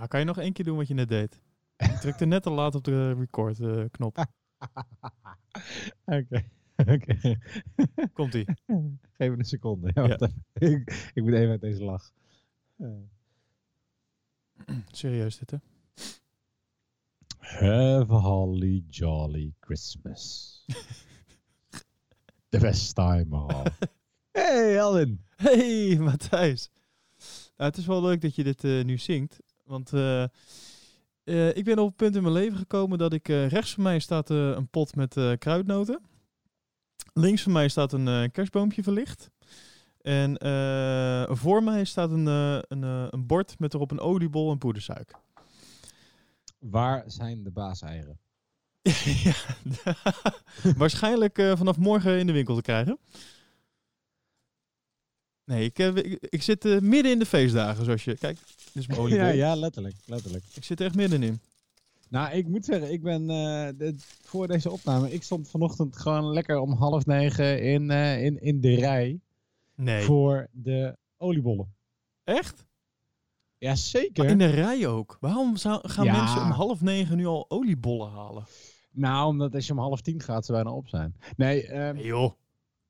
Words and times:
Ah, 0.00 0.08
kan 0.08 0.20
je 0.20 0.26
nog 0.26 0.38
één 0.38 0.52
keer 0.52 0.64
doen 0.64 0.76
wat 0.76 0.88
je 0.88 0.94
net 0.94 1.08
deed? 1.08 1.40
Ik 1.76 1.90
drukte 1.90 2.24
net 2.24 2.42
te 2.42 2.50
laat 2.50 2.74
op 2.74 2.84
de 2.84 3.12
record-knop. 3.12 4.16
Oké. 6.04 6.44
Oké. 6.76 7.38
Komt-ie. 8.12 8.44
Geef 9.12 9.30
me 9.30 9.38
een 9.38 9.44
seconde. 9.44 9.90
Ja, 9.94 10.04
even. 10.04 10.44
ik, 10.52 11.10
ik 11.14 11.22
moet 11.22 11.32
even 11.32 11.50
uit 11.50 11.60
deze 11.60 11.84
lach. 11.84 12.12
Eh. 12.76 12.88
Serieus 14.90 15.38
dit, 15.38 15.50
hè? 15.50 15.56
Have 17.38 18.12
a 18.12 18.18
holly 18.18 18.84
jolly 18.88 19.54
Christmas. 19.60 20.64
The 22.48 22.58
best 22.58 22.94
time 22.94 23.36
of. 23.36 23.78
Hey, 24.32 24.76
Elwin. 24.76 25.24
Hey, 25.36 25.96
Matthijs. 25.98 26.70
Nou, 27.56 27.70
het 27.70 27.76
is 27.76 27.86
wel 27.86 28.02
leuk 28.02 28.20
dat 28.20 28.34
je 28.34 28.44
dit 28.44 28.64
eh, 28.64 28.84
nu 28.84 28.98
zingt. 28.98 29.40
Want 29.70 29.92
eh, 29.92 30.22
eh, 31.24 31.56
ik 31.56 31.64
ben 31.64 31.78
op 31.78 31.86
een 31.86 31.94
punt 31.94 32.16
in 32.16 32.22
mijn 32.22 32.34
leven 32.34 32.58
gekomen 32.58 32.98
dat 32.98 33.12
ik... 33.12 33.28
eh, 33.28 33.48
rechts 33.48 33.74
van 33.74 33.82
mij 33.82 33.98
staat 33.98 34.30
een 34.30 34.68
pot 34.68 34.94
met 34.94 35.16
kruidnoten. 35.38 36.00
Links 37.12 37.42
van 37.42 37.52
mij 37.52 37.68
staat 37.68 37.92
een 37.92 38.30
kerstboompje 38.30 38.82
verlicht. 38.82 39.30
En 40.00 40.36
voor 41.36 41.62
mij 41.62 41.84
staat 41.84 42.10
een, 42.10 42.26
een, 42.26 42.82
een 42.82 43.26
bord 43.26 43.58
met 43.58 43.74
erop 43.74 43.90
een 43.90 44.00
oliebol 44.00 44.50
en 44.50 44.58
poedersuiker. 44.58 45.18
Waar 46.58 47.04
zijn 47.06 47.42
de 47.42 47.50
baaseieren? 47.50 48.18
ja, 49.24 49.34
waarschijnlijk 50.76 51.36
vanaf 51.56 51.76
morgen 51.76 52.18
in 52.18 52.26
de 52.26 52.32
winkel 52.32 52.54
te 52.54 52.62
krijgen. 52.62 52.98
Nee, 55.50 55.64
ik, 55.64 55.78
eh, 55.78 55.96
ik, 55.96 56.16
ik 56.28 56.42
zit 56.42 56.64
eh, 56.64 56.78
midden 56.78 57.12
in 57.12 57.18
de 57.18 57.26
feestdagen, 57.26 57.84
zoals 57.84 58.04
je... 58.04 58.16
Kijk, 58.16 58.38
dit 58.46 58.82
is 58.82 58.86
mijn 58.86 59.00
oliebol. 59.00 59.24
Ja, 59.26 59.30
ja, 59.32 59.54
letterlijk. 59.54 59.94
letterlijk. 60.06 60.44
Ik 60.54 60.64
zit 60.64 60.80
er 60.80 60.86
echt 60.86 60.94
middenin. 60.94 61.40
Nou, 62.08 62.32
ik 62.36 62.48
moet 62.48 62.64
zeggen, 62.64 62.92
ik 62.92 63.02
ben 63.02 63.20
eh, 63.30 63.68
de- 63.76 63.94
voor 64.22 64.46
deze 64.46 64.70
opname, 64.70 65.12
ik 65.12 65.22
stond 65.22 65.48
vanochtend 65.50 65.96
gewoon 65.96 66.32
lekker 66.32 66.58
om 66.58 66.72
half 66.72 67.06
negen 67.06 67.62
in, 67.62 67.90
in, 67.90 68.42
in 68.42 68.60
de 68.60 68.74
rij 68.74 69.20
Nee. 69.74 70.02
voor 70.04 70.48
de 70.52 70.96
oliebollen. 71.16 71.74
Echt? 72.24 72.64
Ja, 73.58 73.74
zeker. 73.74 74.24
In 74.24 74.38
de 74.38 74.46
rij 74.46 74.86
ook. 74.86 75.16
Waarom 75.20 75.56
zou, 75.56 75.88
gaan 75.88 76.04
Ja. 76.04 76.16
mensen 76.22 76.42
om 76.42 76.50
half 76.50 76.80
negen 76.80 77.16
nu 77.16 77.26
al 77.26 77.44
oliebollen 77.48 78.10
halen? 78.10 78.44
Nou, 78.90 79.26
omdat 79.28 79.54
als 79.54 79.66
je 79.66 79.72
om 79.72 79.78
half 79.78 80.00
tien 80.00 80.20
gaat, 80.20 80.46
ze 80.46 80.52
bijna 80.52 80.70
op 80.70 80.88
zijn. 80.88 81.16
Nee, 81.36 81.66
ehm, 81.66 81.94
Nee 81.94 82.04
joh. 82.04 82.32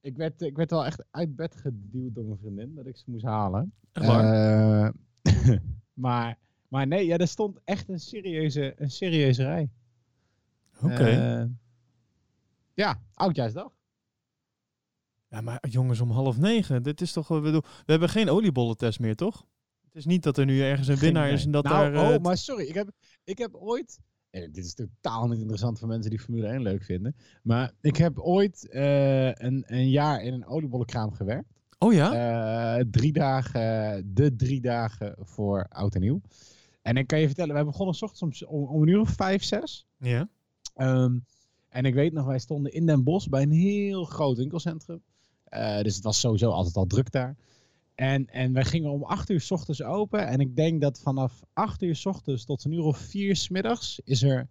Ik, 0.00 0.16
werd, 0.16 0.42
ik 0.42 0.56
werd 0.56 0.70
wel 0.70 0.86
echt 0.86 1.04
uit 1.10 1.36
bed 1.36 1.56
geduwd 1.56 2.14
door 2.14 2.24
mijn 2.24 2.38
vriendin, 2.38 2.74
dat 2.74 2.86
ik 2.86 2.96
ze 2.96 3.04
moest 3.06 3.24
halen. 3.24 3.72
Eh, 3.92 4.88
maar, 5.94 6.38
maar 6.68 6.86
nee, 6.86 7.06
ja, 7.06 7.16
er 7.16 7.28
stond 7.28 7.60
echt 7.64 7.88
een 7.88 8.00
serieuze, 8.00 8.74
een 8.76 8.90
serieuze 8.90 9.42
rij. 9.42 9.70
Oké. 10.82 11.04
Eh, 11.04 11.44
ja, 12.74 13.02
oudjaarsdag. 13.14 13.72
ja, 15.28 15.40
maar 15.40 15.68
jongens, 15.68 16.00
om 16.00 16.10
half 16.10 16.38
negen. 16.38 16.82
Dit 16.82 17.00
is 17.00 17.12
toch... 17.12 17.28
bedoel, 17.28 17.62
we 17.62 17.90
hebben 17.92 18.08
geen 18.08 18.30
oliebollentest 18.30 19.00
meer, 19.00 19.16
toch? 19.16 19.46
Het 19.84 19.94
is 19.94 20.04
niet 20.04 20.22
dat 20.22 20.38
er 20.38 20.44
nu 20.44 20.62
ergens 20.62 20.88
een 20.88 20.96
winnaar 20.96 21.30
is 21.30 21.44
en 21.44 21.50
dat 21.50 21.64
nou, 21.64 21.92
daar... 21.92 22.04
eh, 22.04 22.14
oh, 22.14 22.22
maar 22.22 22.36
sorry. 22.36 22.66
Ik 22.66 22.74
heb, 22.74 22.90
ik 23.24 23.38
heb 23.38 23.54
ooit... 23.54 24.00
Dit 24.30 24.56
is 24.56 24.74
totaal 24.74 25.28
niet 25.28 25.38
interessant 25.38 25.78
voor 25.78 25.88
mensen 25.88 26.10
die 26.10 26.20
Formule 26.20 26.46
1 26.46 26.62
leuk 26.62 26.82
vinden. 26.82 27.16
Maar 27.42 27.72
ik 27.80 27.96
heb 27.96 28.18
ooit 28.18 28.68
eh, 28.68 29.32
een, 29.32 29.64
een 29.66 29.90
jaar 29.90 30.22
in 30.22 30.32
een 30.32 30.46
oliebollenkraam 30.46 31.12
gewerkt. 31.12 31.48
Oh 31.78 31.92
ja? 31.92 32.12
Eh, 32.78 32.84
drie 32.90 33.12
dagen, 33.12 34.14
de 34.14 34.36
drie 34.36 34.60
dagen 34.60 35.14
voor 35.18 35.66
oud 35.68 35.94
en 35.94 36.00
nieuw. 36.00 36.20
En 36.82 36.96
ik 36.96 37.06
kan 37.06 37.20
je 37.20 37.26
vertellen, 37.26 37.54
wij 37.54 37.64
begonnen 37.64 37.94
's 37.94 38.02
ochtends 38.02 38.44
om, 38.44 38.58
om, 38.60 38.68
om 38.68 38.82
een 38.82 38.88
uur 38.88 39.00
of 39.00 39.10
vijf, 39.10 39.42
zes. 39.42 39.86
ja. 39.98 40.28
Ehm, 40.74 41.18
en 41.68 41.84
ik 41.84 41.94
weet 41.94 42.12
nog, 42.12 42.26
wij 42.26 42.38
stonden 42.38 42.72
in 42.72 42.86
Den 42.86 43.04
Bosch 43.04 43.28
bij 43.28 43.42
een 43.42 43.50
heel 43.50 44.04
groot 44.04 44.36
winkelcentrum. 44.36 45.02
Eh, 45.44 45.80
dus 45.80 45.94
het 45.94 46.04
was 46.04 46.20
sowieso 46.20 46.50
altijd 46.50 46.76
al 46.76 46.86
druk 46.86 47.10
daar. 47.10 47.36
En, 48.00 48.26
en 48.26 48.52
wij 48.52 48.64
gingen 48.64 48.90
om 48.90 49.04
8 49.04 49.30
uur 49.30 49.40
s 49.40 49.50
ochtends 49.50 49.82
open. 49.82 50.26
En 50.26 50.40
ik 50.40 50.56
denk 50.56 50.80
dat 50.80 51.00
vanaf 51.00 51.42
8 51.52 51.82
uur 51.82 51.96
s 51.96 52.06
ochtends 52.06 52.44
tot 52.44 52.64
een 52.64 52.72
uur 52.72 52.82
of 52.82 52.98
4 52.98 53.36
s 53.36 53.48
middags 53.48 54.00
is 54.04 54.22
er, 54.22 54.48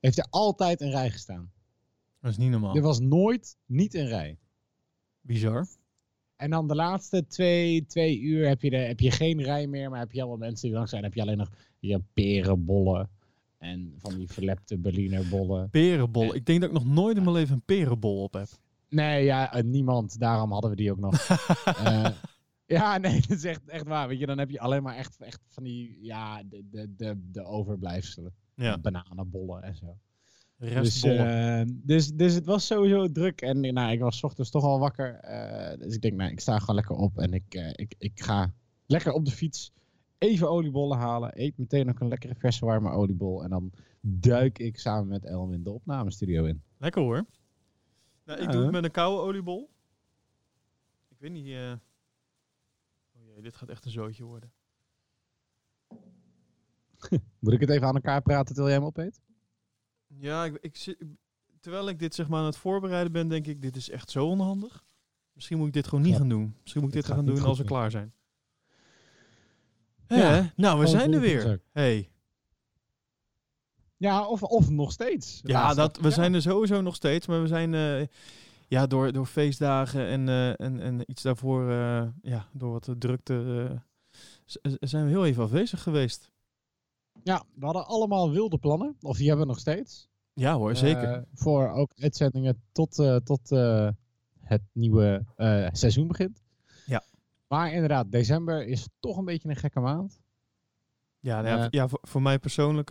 heeft 0.00 0.18
er 0.18 0.26
altijd 0.30 0.80
een 0.80 0.90
rij 0.90 1.10
gestaan. 1.10 1.52
Dat 2.20 2.30
is 2.30 2.36
niet 2.36 2.50
normaal. 2.50 2.74
Er 2.74 2.82
was 2.82 3.00
nooit 3.00 3.56
niet 3.66 3.94
een 3.94 4.06
rij. 4.06 4.38
Bizar. 5.20 5.66
En 6.36 6.50
dan 6.50 6.68
de 6.68 6.74
laatste 6.74 7.26
twee, 7.26 7.86
twee 7.86 8.20
uur 8.20 8.48
heb 8.48 8.62
je, 8.62 8.70
de, 8.70 8.76
heb 8.76 9.00
je 9.00 9.10
geen 9.10 9.42
rij 9.42 9.66
meer. 9.66 9.90
Maar 9.90 9.98
heb 9.98 10.12
je 10.12 10.20
allemaal 10.20 10.38
mensen 10.38 10.66
die 10.66 10.76
langs 10.76 10.90
zijn. 10.90 11.02
heb 11.02 11.14
je 11.14 11.20
alleen 11.20 11.36
nog 11.36 11.50
je 11.78 12.02
perenbollen. 12.12 13.10
En 13.58 13.94
van 13.98 14.14
die 14.14 14.28
verlepte 14.28 14.78
Berliner 14.78 15.28
bollen. 15.28 15.70
Perenbol. 15.70 16.34
Ik 16.34 16.46
denk 16.46 16.60
dat 16.60 16.70
ik 16.70 16.76
nog 16.76 16.86
nooit 16.86 17.16
in 17.16 17.22
mijn 17.22 17.36
leven 17.36 17.54
een 17.54 17.64
perenbol 17.64 18.22
op 18.22 18.32
heb. 18.32 18.48
Nee, 18.88 19.24
ja, 19.24 19.52
eh, 19.52 19.62
niemand. 19.62 20.18
Daarom 20.18 20.52
hadden 20.52 20.70
we 20.70 20.76
die 20.76 20.90
ook 20.90 21.00
nog. 21.00 21.28
Eh, 21.64 22.06
ja, 22.80 22.98
nee, 22.98 23.20
dat 23.20 23.30
is 23.30 23.44
echt, 23.44 23.68
echt 23.68 23.86
waar. 23.86 24.08
Weet 24.08 24.18
je, 24.18 24.26
dan 24.26 24.38
heb 24.38 24.50
je 24.50 24.60
alleen 24.60 24.82
maar 24.82 24.96
echt, 24.96 25.20
echt 25.20 25.40
van 25.48 25.62
die, 25.62 25.98
ja, 26.00 26.42
de, 26.42 26.62
de, 26.70 26.94
de, 26.96 27.28
de 27.32 27.44
overblijfselen. 27.44 28.34
Ja, 28.54 28.78
Bananenbollen 28.78 29.62
en 29.62 29.76
zo. 29.76 29.96
Dus, 30.58 31.02
eh, 31.02 31.62
dus, 31.66 32.08
dus 32.12 32.34
het 32.34 32.46
was 32.46 32.66
sowieso 32.66 33.12
druk. 33.12 33.40
En 33.40 33.64
eh, 33.64 33.72
nou, 33.72 33.92
ik 33.92 34.00
was 34.00 34.22
ochtends 34.24 34.50
toch 34.50 34.64
al 34.64 34.78
wakker. 34.78 35.14
eh, 35.14 35.78
dus 35.78 35.94
ik 35.94 36.02
denk, 36.02 36.14
nou, 36.14 36.30
ik 36.30 36.40
sta 36.40 36.58
gewoon 36.58 36.74
lekker 36.74 36.96
op. 36.96 37.18
En 37.18 37.32
ik, 37.32 37.54
eh, 37.54 37.70
ik, 37.72 37.94
ik 37.98 38.20
ga 38.20 38.54
lekker 38.86 39.12
op 39.12 39.24
de 39.24 39.30
fiets 39.30 39.72
even 40.18 40.50
oliebollen 40.50 40.98
halen. 40.98 41.30
Eet 41.42 41.58
meteen 41.58 41.88
ook 41.88 42.00
een 42.00 42.08
lekkere 42.08 42.34
verse 42.34 42.64
warme 42.64 42.90
oliebol. 42.90 43.42
En 43.44 43.50
dan 43.50 43.72
duik 44.00 44.58
ik 44.58 44.78
samen 44.78 45.08
met 45.08 45.24
Elwin 45.24 45.62
de 45.62 45.70
opnamestudio 45.70 46.44
in. 46.44 46.62
Lekker 46.78 47.02
hoor. 47.02 47.24
Nou, 48.24 48.38
ik 48.40 48.46
Ja, 48.46 48.52
doe 48.52 48.62
het 48.62 48.72
met 48.72 48.84
een 48.84 48.90
koude 48.90 49.22
oliebol. 49.22 49.70
Ik 51.08 51.16
weet 51.18 51.30
niet... 51.32 51.56
dit 53.42 53.56
gaat 53.56 53.68
echt 53.68 53.84
een 53.84 53.90
zootje 53.90 54.24
worden. 54.24 54.52
Moet 57.38 57.52
ik 57.52 57.60
het 57.60 57.70
even 57.70 57.86
aan 57.86 57.94
elkaar 57.94 58.22
praten 58.22 58.54
terwijl 58.54 58.68
jij 58.68 58.76
hem 58.76 58.86
opeet? 58.86 59.20
Ja, 60.06 60.44
ik, 60.44 60.58
ik, 60.60 60.96
terwijl 61.60 61.88
ik 61.88 61.98
dit 61.98 62.14
zeg 62.14 62.28
maar 62.28 62.40
aan 62.40 62.46
het 62.46 62.56
voorbereiden 62.56 63.12
ben, 63.12 63.28
denk 63.28 63.46
ik, 63.46 63.62
dit 63.62 63.76
is 63.76 63.90
echt 63.90 64.10
zo 64.10 64.26
onhandig. 64.26 64.84
Misschien 65.32 65.58
moet 65.58 65.66
ik 65.66 65.72
dit 65.72 65.86
gewoon 65.86 66.04
niet 66.04 66.12
Ja. 66.12 66.18
gaan 66.18 66.28
doen. 66.28 66.56
Misschien 66.60 66.82
moet 66.82 66.94
ik 66.94 67.02
dit 67.02 67.12
gaan 67.14 67.24
doen 67.24 67.40
als 67.42 67.58
we 67.58 67.64
klaar 67.64 67.90
zijn. 67.90 68.12
Ja, 70.08 70.16
Ja, 70.16 70.52
nou, 70.56 70.80
we 70.80 70.86
zijn 70.86 71.12
er 71.12 71.20
weer. 71.20 71.62
Hey. 71.70 72.10
Ja, 73.96 74.26
of, 74.26 74.42
of 74.42 74.70
nog 74.70 74.92
steeds. 74.92 75.40
Ja, 75.44 75.74
dat, 75.74 75.96
we 75.96 76.10
zijn 76.10 76.34
er 76.34 76.42
sowieso 76.42 76.80
nog 76.80 76.94
steeds, 76.94 77.26
maar 77.26 77.40
we 77.42 77.46
zijn 77.46 77.74
eh, 77.74 78.06
ja, 78.72 78.86
door, 78.86 79.12
door 79.12 79.26
feestdagen 79.26 80.06
en, 80.06 80.28
eh, 80.28 80.60
en, 80.60 80.80
en 80.80 81.10
iets 81.10 81.22
daarvoor, 81.22 81.70
eh, 81.70 82.06
ja, 82.22 82.48
door 82.52 82.72
wat 82.72 82.94
drukte, 82.98 83.68
eh, 83.70 83.78
z- 84.44 84.56
zijn 84.80 85.04
we 85.04 85.10
heel 85.10 85.24
even 85.26 85.42
afwezig 85.42 85.82
geweest. 85.82 86.30
Ja, 87.22 87.44
we 87.54 87.64
hadden 87.64 87.86
allemaal 87.86 88.30
wilde 88.30 88.58
plannen. 88.58 88.96
Of 89.00 89.16
die 89.16 89.26
hebben 89.28 89.46
we 89.46 89.52
nog 89.52 89.60
steeds. 89.60 90.08
Ja 90.34 90.56
hoor, 90.56 90.76
zeker. 90.76 91.24
Voor 91.34 91.68
ook 91.70 91.92
uitzendingen 91.96 92.62
tot, 92.72 92.94
tot 93.24 93.48
het 94.40 94.62
nieuwe 94.72 95.24
seizoen 95.72 96.06
begint. 96.08 96.42
Ja. 96.86 97.02
Maar 97.48 97.72
inderdaad, 97.72 98.10
december 98.12 98.66
is 98.66 98.88
toch 99.00 99.16
een 99.16 99.24
beetje 99.24 99.48
een 99.48 99.56
gekke 99.56 99.80
maand. 99.80 100.20
ja, 101.20 101.40
nou 101.40 101.66
ja, 101.70 101.88
voor, 101.88 101.98
voor 102.02 102.22
mij 102.22 102.38
persoonlijk, 102.38 102.90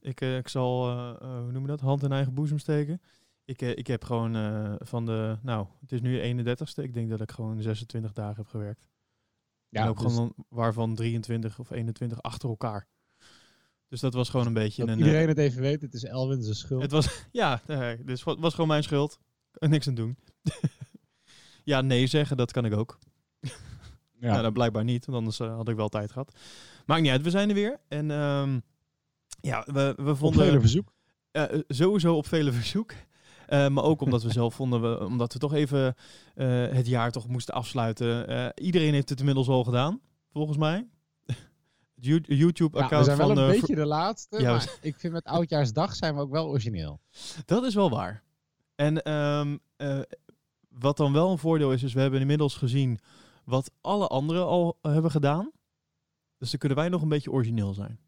ik, 0.00 0.20
ik 0.20 0.48
zal, 0.48 0.90
hoe 1.20 1.52
noem 1.52 1.62
je 1.62 1.68
dat, 1.68 1.80
hand 1.80 2.02
in 2.02 2.12
eigen 2.12 2.34
boezem 2.34 2.58
steken. 2.58 3.00
Ik, 3.44 3.62
eh, 3.62 3.70
ik 3.70 3.86
heb 3.86 4.04
gewoon 4.04 4.36
eh, 4.36 4.74
van 4.78 5.06
de, 5.06 5.38
nou, 5.42 5.66
het 5.80 5.92
is 5.92 6.00
nu 6.00 6.42
31ste. 6.44 6.82
Ik 6.82 6.94
denk 6.94 7.10
dat 7.10 7.20
ik 7.20 7.30
gewoon 7.30 7.62
26 7.62 8.12
dagen 8.12 8.36
heb 8.36 8.46
gewerkt. 8.46 8.88
Ja, 9.68 9.82
en 9.82 9.88
ook 9.88 9.98
dus 10.00 10.12
gewoon 10.12 10.34
waarvan 10.48 10.94
23 10.94 11.58
of 11.58 11.70
21 11.70 12.22
achter 12.22 12.48
elkaar. 12.48 12.88
Dus 13.88 14.00
dat 14.00 14.14
was 14.14 14.28
gewoon 14.28 14.46
een 14.46 14.52
beetje 14.52 14.84
dat 14.84 14.94
een... 14.94 15.00
eh, 15.00 15.06
iedereen 15.06 15.28
het 15.28 15.38
even 15.38 15.60
weet, 15.60 15.82
het 15.82 15.94
is 15.94 16.04
Elwin 16.04 16.42
zijn 16.42 16.54
schuld. 16.56 16.82
Het 16.82 16.90
was, 16.90 17.08
ja, 17.32 17.62
dus 18.04 18.24
het 18.24 18.38
was 18.38 18.54
gewoon 18.54 18.68
mijn 18.68 18.82
schuld. 18.82 19.18
Niks 19.52 19.88
aan 19.88 19.94
doen. 19.94 20.16
ja, 21.64 21.80
nee 21.80 22.06
zeggen, 22.06 22.36
dat 22.36 22.52
kan 22.52 22.64
ik 22.64 22.72
ook. 22.72 22.98
ja. 24.20 24.40
Nou, 24.40 24.52
blijkbaar 24.52 24.84
niet, 24.84 25.06
want 25.06 25.18
anders 25.18 25.38
had 25.38 25.68
ik 25.68 25.76
wel 25.76 25.88
tijd 25.88 26.12
gehad. 26.12 26.38
Maakt 26.86 27.02
niet 27.02 27.10
uit, 27.10 27.22
we 27.22 27.30
zijn 27.30 27.48
er 27.48 27.54
weer. 27.54 27.80
En 27.88 28.10
ehm, 28.10 28.60
ja, 29.40 29.66
we, 29.72 29.94
we 29.96 30.10
Op 30.10 30.16
vonden... 30.16 30.44
vele 30.44 30.60
verzoek. 30.60 30.92
Sowieso 31.68 32.16
op 32.16 32.26
vele 32.26 32.52
verzoek. 32.52 32.92
Eh, 33.46 33.68
maar 33.68 33.84
ook 33.84 34.00
omdat 34.00 34.22
we 34.22 34.32
zelf 34.32 34.54
vonden, 34.54 34.82
we, 34.82 35.04
omdat 35.04 35.32
we 35.32 35.38
toch 35.38 35.54
even 35.54 35.94
eh, 36.34 36.46
het 36.68 36.86
jaar 36.86 37.10
toch 37.10 37.28
moesten 37.28 37.54
afsluiten. 37.54 38.28
Eh, 38.28 38.64
iedereen 38.64 38.92
heeft 38.92 39.08
het 39.08 39.18
inmiddels 39.18 39.48
al 39.48 39.64
gedaan, 39.64 40.00
volgens 40.32 40.56
mij. 40.56 40.86
Het 41.94 42.04
You- 42.04 42.20
Ja, 42.22 42.26
we 42.26 42.36
YouTube-account 42.36 43.04
zijn 43.04 43.18
wel 43.18 43.28
van... 43.28 43.38
een 43.38 43.50
beetje 43.50 43.74
de 43.74 43.84
laatste, 43.86 44.36
Ja, 44.40 44.42
we 44.42 44.50
maar 44.50 44.78
ik 44.80 44.96
vind 44.98 45.12
met 45.12 45.24
Oudjaarsdag 45.24 45.94
zijn 45.94 46.14
we 46.14 46.20
ook 46.20 46.30
wel 46.30 46.46
origineel. 46.46 47.00
Dat 47.44 47.64
is 47.64 47.74
wel 47.74 47.90
waar. 47.90 48.22
En 48.74 49.02
ehm, 49.02 49.56
eh, 49.76 50.00
wat 50.68 50.96
dan 50.96 51.12
wel 51.12 51.30
een 51.30 51.38
voordeel 51.38 51.72
is, 51.72 51.82
is 51.82 51.92
we 51.92 52.00
hebben 52.00 52.20
inmiddels 52.20 52.54
gezien 52.56 52.98
wat 53.44 53.70
alle 53.80 54.06
anderen 54.06 54.46
al 54.46 54.78
hebben 54.82 55.10
gedaan. 55.10 55.50
Dus 56.38 56.50
dan 56.50 56.58
kunnen 56.58 56.78
wij 56.78 56.88
nog 56.88 57.02
een 57.02 57.08
beetje 57.08 57.30
origineel 57.32 57.74
zijn. 57.74 57.98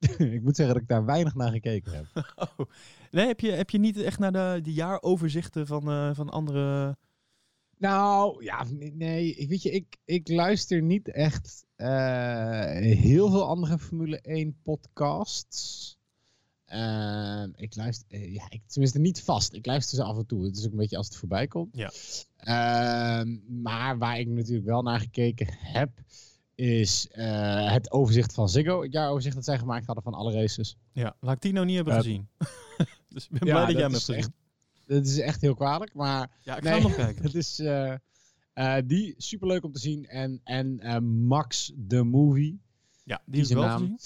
ik 0.36 0.42
moet 0.42 0.56
zeggen 0.56 0.74
dat 0.74 0.82
ik 0.82 0.88
daar 0.88 1.04
weinig 1.04 1.34
naar 1.34 1.50
gekeken 1.50 1.92
heb. 1.92 2.06
Oh. 2.36 2.66
Nee, 3.10 3.26
heb 3.26 3.40
je, 3.40 3.50
heb 3.50 3.70
je 3.70 3.78
niet 3.78 3.96
echt 3.96 4.18
naar 4.18 4.32
de, 4.32 4.60
de 4.62 4.72
jaaroverzichten 4.72 5.66
van, 5.66 5.90
eh, 5.90 6.14
van 6.14 6.28
andere... 6.28 6.96
Nou, 7.78 8.44
ja, 8.44 8.66
nee, 8.92 9.46
weet 9.48 9.62
je, 9.62 9.70
ik, 9.70 9.96
ik 10.04 10.28
luister 10.28 10.82
niet 10.82 11.08
echt 11.08 11.64
eh, 11.76 12.70
heel 12.78 13.30
veel 13.30 13.44
andere 13.46 13.78
Formule 13.78 14.20
1 14.20 14.56
podcasts. 14.62 15.98
Ehm, 16.70 17.50
ik 17.56 17.76
luister, 17.76 18.06
eh, 18.08 18.34
ja, 18.34 18.44
ik, 18.48 18.62
tenminste 18.66 18.98
niet 18.98 19.22
vast. 19.22 19.52
Ik 19.52 19.66
luister 19.66 19.96
ze 19.96 20.04
af 20.04 20.18
en 20.18 20.26
toe. 20.26 20.44
Het 20.44 20.56
is 20.56 20.66
ook 20.66 20.72
een 20.72 20.78
beetje 20.78 20.96
als 20.96 21.06
het 21.06 21.16
voorbij 21.16 21.46
komt. 21.46 21.76
Ja. 21.76 21.90
Ehm, 22.36 23.38
maar 23.62 23.98
waar 23.98 24.18
ik 24.18 24.28
natuurlijk 24.28 24.66
wel 24.66 24.82
naar 24.82 25.00
gekeken 25.00 25.46
heb, 25.50 25.90
is 26.60 27.08
eh, 27.10 27.72
het 27.72 27.90
overzicht 27.90 28.34
van 28.34 28.48
Ziggo. 28.48 28.82
Het 28.82 28.92
jaaroverzicht 28.92 29.34
dat 29.34 29.44
zij 29.44 29.58
gemaakt 29.58 29.86
hadden 29.86 30.04
van 30.04 30.14
alle 30.14 30.32
races. 30.32 30.76
Ja, 30.92 31.16
laat 31.20 31.34
ik 31.34 31.40
die 31.40 31.52
nou 31.52 31.66
niet 31.66 31.74
hebben 31.76 31.94
Eh, 31.94 32.00
gezien. 32.00 32.28
dus 33.08 33.24
ik 33.24 33.38
ben 33.38 33.48
ja, 33.48 33.54
blij 33.54 33.64
dat 33.66 33.72
jij 33.74 33.82
hem 33.82 33.94
is 33.94 34.06
hebt 34.06 34.18
gezien. 34.18 34.34
Dat 34.86 35.06
is 35.06 35.18
echt 35.18 35.40
heel 35.40 35.54
kwalijk, 35.54 35.94
maar 35.94 36.30
Ja, 36.42 36.56
ik 36.56 36.62
Nee. 36.62 36.72
ga 36.72 36.78
nog 36.88 36.94
kijken. 37.04 37.24
het 37.24 37.34
is 37.34 37.58
eh, 37.58 38.76
die 38.86 39.14
superleuk 39.16 39.64
om 39.64 39.72
te 39.72 39.78
zien. 39.80 40.06
En, 40.06 40.40
en 40.44 41.04
Max 41.26 41.72
the 41.88 42.02
Movie. 42.02 42.60
Ja, 43.04 43.22
die 43.26 43.44
zijn 43.44 43.58
wel 43.58 43.68
naam. 43.68 43.78
gezien. 43.80 43.98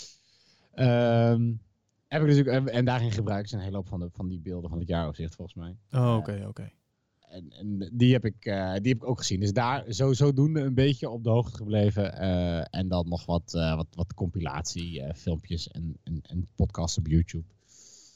Ehm, 0.73 1.53
heb 2.09 2.23
ik 2.23 2.29
dus 2.29 2.39
ook, 2.39 2.47
en, 2.47 2.69
en 2.69 2.85
daarin 2.85 3.12
gebruiken 3.12 3.49
ze 3.49 3.57
een 3.57 3.62
hele 3.62 3.77
hoop 3.77 3.89
van, 3.89 4.00
de, 4.00 4.09
van 4.12 4.29
die 4.29 4.41
beelden 4.41 4.71
van 4.71 4.79
het 4.79 4.89
jaaroverzicht 4.89 5.35
volgens 5.35 5.57
mij. 5.57 5.77
Oh, 5.91 6.17
oké, 6.17 6.45
oké. 6.49 6.71
En, 7.35 7.51
en 7.51 7.91
die, 7.93 8.13
heb 8.13 8.25
ik, 8.25 8.45
eh, 8.45 8.73
die 8.73 8.93
heb 8.93 9.03
ik 9.03 9.09
ook 9.09 9.19
gezien. 9.19 9.41
Dus 9.41 9.53
daar 9.53 9.93
zo, 9.93 10.13
zodoende 10.13 10.61
een 10.61 10.75
beetje 10.75 11.09
op 11.09 11.25
de 11.25 11.31
hoogte 11.31 11.57
gebleven. 11.57 12.19
eh, 12.19 12.79
en 12.79 12.89
dan 12.89 13.09
nog 13.09 13.27
wat, 13.27 13.55
eh, 13.55 13.77
wat, 13.77 13.87
wat 13.91 14.15
compilatie 14.15 15.03
eh, 15.03 15.15
filmpjes 15.15 15.69
en, 15.69 15.99
en, 16.03 16.21
en 16.23 16.49
podcasts 16.55 16.99
op 16.99 17.07
YouTube. 17.07 17.45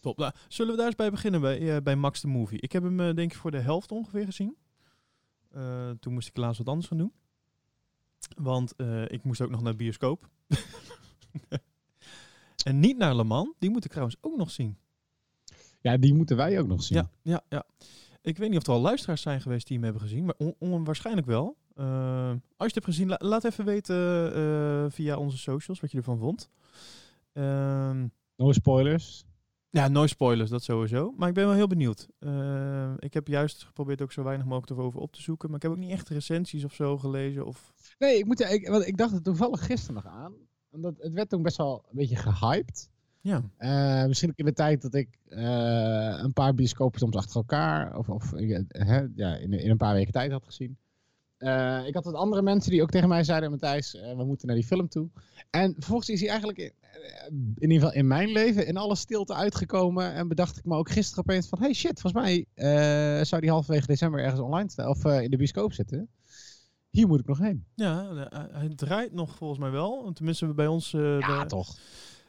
Top. 0.01 0.19
Nou, 0.19 0.33
zullen 0.49 0.71
we 0.71 0.77
daar 0.77 0.87
eens 0.87 0.97
bij 0.97 1.11
beginnen 1.11 1.41
bij, 1.41 1.83
bij 1.83 1.97
Max 1.97 2.21
de 2.21 2.29
Movie? 2.29 2.61
Ik 2.61 2.73
heb 2.73 2.83
hem 2.83 2.97
denk 2.97 3.33
ik 3.33 3.39
voor 3.39 3.51
de 3.51 3.59
helft 3.59 3.93
ongeveer 3.93 4.25
gezien. 4.25 4.57
Toen 6.01 6.13
moest 6.13 6.29
ik 6.29 6.37
helaas 6.37 6.59
wat 6.59 6.69
anders 6.69 6.87
gaan 6.87 6.99
doen. 6.99 7.13
Want 8.37 8.75
ik 9.07 9.23
moest 9.23 9.41
ook 9.41 9.51
nog 9.51 9.63
naar 9.63 9.73
de 9.73 9.79
bioscoop. 9.79 10.29
en 12.65 12.81
niet 12.81 12.97
naar 12.97 13.17
Le 13.17 13.25
Mans. 13.25 13.55
Die 13.59 13.71
moet 13.71 13.85
ik 13.85 13.91
trouwens 13.91 14.17
ook 14.21 14.37
nog 14.37 14.51
zien. 14.51 14.77
Ja, 15.81 15.97
die 15.97 16.15
moeten 16.15 16.37
wij 16.37 16.61
ook 16.61 16.67
nog 16.67 16.83
zien. 16.83 16.99
Ja, 16.99 17.11
ja, 17.23 17.43
ja. 17.49 17.65
Ik 18.29 18.37
weet 18.37 18.49
niet 18.51 18.59
of 18.59 18.67
er 18.67 18.73
al 18.73 18.81
luisteraars 18.81 19.23
zijn 19.23 19.41
geweest 19.41 19.67
die 19.67 19.77
hem 19.77 19.85
hebben 19.85 20.03
gezien. 20.03 20.25
Maar 20.25 20.35
on, 20.39 20.55
on- 20.59 20.85
waarschijnlijk 20.85 21.27
wel. 21.27 21.57
Eh, 21.75 22.31
als 22.31 22.39
je 22.57 22.65
het 22.65 22.75
hebt 22.75 22.87
gezien, 22.87 23.09
la- 23.09 23.17
laat 23.19 23.45
even 23.45 23.65
weten 23.65 24.35
eh, 24.35 24.85
via 24.91 25.17
onze 25.17 25.39
socials 25.39 25.81
wat 25.81 25.91
je 25.91 25.97
ervan 25.99 26.19
vond. 26.19 26.51
Ehm 27.33 28.07
No 28.37 28.53
spoilers. 28.53 29.25
Ja, 29.71 29.89
nooit 29.89 30.11
spoilers, 30.11 30.51
dat 30.51 30.63
sowieso. 30.63 31.15
Maar 31.17 31.29
ik 31.29 31.35
ben 31.35 31.47
wel 31.47 31.55
heel 31.55 31.67
benieuwd. 31.67 32.09
Eh, 32.19 32.93
ik 32.99 33.15
heb 33.15 33.29
juist 33.29 33.65
geprobeerd 33.65 34.03
ook 34.03 34.13
zo 34.13 34.23
weinig 34.23 34.47
mogelijk 34.47 34.71
erover 34.79 35.01
op 35.01 35.13
te 35.13 35.23
zoeken. 35.23 35.49
Maar 35.49 35.57
ik 35.57 35.63
heb 35.63 35.73
ook 35.73 35.79
niet 35.79 35.91
echt 35.91 36.09
recensies 36.09 36.65
of 36.65 36.75
zo 36.75 36.99
gelezen. 36.99 37.47
Of... 37.47 37.73
Nee, 37.99 38.19
ik, 38.19 38.25
moet, 38.25 38.41
ik, 38.41 38.69
want 38.69 38.87
ik 38.87 38.97
dacht 38.97 39.13
het 39.13 39.25
toevallig 39.25 39.65
gisteren 39.67 39.95
nog 39.95 40.07
aan. 40.13 40.33
Omdat 40.71 40.95
het 40.99 41.13
werd 41.13 41.29
toen 41.29 41.43
best 41.43 41.57
wel 41.57 41.85
een 41.91 41.97
beetje 41.97 42.17
gehyped. 42.17 42.91
Ja, 43.29 43.43
Eh, 43.57 44.07
misschien 44.07 44.31
ook 44.31 44.37
in 44.37 44.45
de 44.45 44.53
tijd 44.53 44.83
dat 44.83 44.95
ik 44.95 45.09
eh, 45.29 46.19
een 46.23 46.33
paar 46.33 46.55
bioscopen 46.55 46.99
soms 46.99 47.17
achter 47.17 47.37
elkaar, 47.37 47.97
of, 47.97 48.09
of 48.09 48.31
hè, 48.69 49.07
ja, 49.15 49.37
in, 49.37 49.53
in 49.53 49.71
een 49.71 49.77
paar 49.77 49.95
weken 49.95 50.13
tijd 50.13 50.33
had 50.33 50.45
gezien. 50.45 50.77
Eh, 51.39 51.87
ik 51.87 51.95
had 51.95 52.05
wat 52.05 52.15
andere 52.15 52.43
mensen 52.43 52.71
die 52.71 52.83
ook 52.83 52.91
tegen 52.91 53.09
mij 53.09 53.25
zeiden, 53.25 53.51
Matthijs, 53.51 53.93
we 53.93 54.25
moeten 54.25 54.47
naar 54.47 54.57
die 54.57 54.65
film 54.67 54.89
toe. 54.89 55.09
En 55.51 55.75
vervolgens 55.75 56.09
is 56.09 56.21
hij 56.21 56.29
eigenlijk, 56.29 56.59
in, 56.59 56.73
in 57.59 57.71
ieder 57.71 57.77
geval 57.77 57.93
in 57.93 58.07
mijn 58.07 58.29
leven, 58.29 58.67
in 58.67 58.77
alle 58.77 58.97
stilte 58.97 59.35
uitgekomen. 59.35 60.13
En 60.15 60.29
bedacht 60.29 60.57
ik 60.59 60.65
me 60.65 60.77
ook 60.77 60.91
gisteren 60.91 61.25
opeens 61.25 61.49
van, 61.49 61.59
hey 61.61 61.73
shit, 61.73 62.01
volgens 62.01 62.23
mij 62.23 62.47
eh, 62.55 63.25
zou 63.25 63.41
die 63.41 63.51
halverwege 63.51 63.87
december 63.87 64.21
ergens 64.21 64.41
online 64.41 64.71
staan, 64.71 64.89
of 64.89 65.05
eh, 65.05 65.23
in 65.23 65.31
de 65.31 65.37
bioscoop 65.37 65.73
zitten. 65.73 66.09
Hier 66.91 67.07
moet 67.07 67.21
ik 67.21 67.27
nog 67.27 67.39
heen. 67.39 67.65
ja 67.75 68.29
hij 68.53 68.69
draait 68.75 69.13
nog 69.13 69.37
volgens 69.37 69.61
mij 69.61 69.71
wel. 69.71 70.13
Tenminste 70.13 70.47
bij 70.47 70.67
ons... 70.67 70.91
Ja, 70.91 71.19
de- 71.43 71.45
toch. 71.49 71.77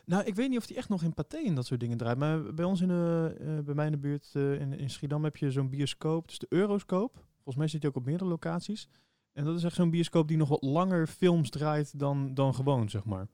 Nou, 0.09 0.23
ik 0.23 0.35
weet 0.35 0.49
niet 0.49 0.57
of 0.57 0.67
hij 0.67 0.77
echt 0.77 0.89
nog 0.89 1.03
in 1.03 1.13
Pathé 1.13 1.37
en 1.45 1.55
dat 1.55 1.65
soort 1.65 1.79
dingen 1.79 1.97
draait. 1.97 2.17
Maar 2.17 2.53
bij 2.53 2.65
ons 2.65 2.81
in 2.81 2.87
de, 2.87 3.35
eh, 3.39 3.59
bij 3.65 3.73
mij 3.75 3.85
in 3.85 3.91
de 3.91 3.97
buurt 3.97 4.29
eh, 4.33 4.59
in, 4.59 4.73
in 4.73 4.89
Schiedam 4.89 5.23
heb 5.23 5.37
je 5.37 5.51
zo'n 5.51 5.69
bioscoop. 5.69 6.27
Dus 6.27 6.39
de 6.39 6.45
Euroscoop. 6.49 7.13
Volgens 7.33 7.55
mij 7.55 7.67
zit 7.67 7.81
hij 7.81 7.89
ook 7.91 7.97
op 7.97 8.05
meerdere 8.05 8.29
locaties. 8.29 8.89
En 9.33 9.45
dat 9.45 9.57
is 9.57 9.63
echt 9.63 9.75
zo'n 9.75 9.89
bioscoop 9.89 10.27
die 10.27 10.37
nog 10.37 10.49
wat 10.49 10.61
langer 10.63 11.07
films 11.07 11.49
draait 11.49 11.99
dan, 11.99 12.33
dan 12.33 12.55
gewoon, 12.55 12.89
zeg 12.89 13.05
maar. 13.05 13.27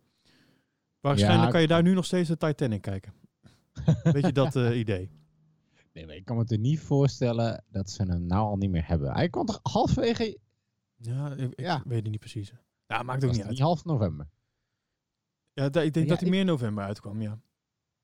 Waarschijnlijk 1.00 1.44
Ja, 1.46 1.52
kan 1.52 1.62
je 1.62 1.68
daar 1.68 1.84
nu 1.84 1.94
nog 1.94 2.06
steeds 2.06 2.30
de 2.30 2.38
Titanic 2.38 2.82
kijken. 2.82 3.14
Weet 4.04 4.26
je 4.26 4.32
dat 4.32 4.56
eh, 4.56 4.78
idee? 4.80 5.10
Nee, 5.94 6.06
maar 6.06 6.16
ik 6.16 6.26
kan 6.26 6.38
me 6.38 6.44
er 6.48 6.58
niet 6.60 6.80
voorstellen 6.80 7.64
dat 7.70 7.90
ze 7.90 8.04
hem 8.04 8.26
nou 8.26 8.46
al 8.48 8.58
niet 8.58 8.70
meer 8.70 8.88
hebben. 8.88 9.12
Hij 9.14 9.30
kwam 9.30 9.46
toch 9.46 9.60
halverwege 9.64 10.38
Ja, 10.96 11.32
ik, 11.36 11.52
ik 11.52 11.60
Ja. 11.60 11.82
weet 11.86 12.02
het 12.02 12.12
niet 12.12 12.20
precies. 12.20 12.54
Ja, 12.88 13.04
maakt 13.04 13.24
ook 13.24 13.32
niet 13.32 13.42
uit. 13.42 13.50
niet 13.50 13.60
half 13.60 13.86
november. 13.86 14.28
Ja, 15.56 15.70
da- 15.70 15.82
ik 15.82 15.94
denk 15.94 16.06
Ja, 16.06 16.12
dat 16.12 16.20
hij 16.20 16.28
ik- 16.28 16.34
meer 16.34 16.40
in 16.42 16.46
november 16.48 16.84
uitkwam, 16.84 17.22
ja. 17.22 17.40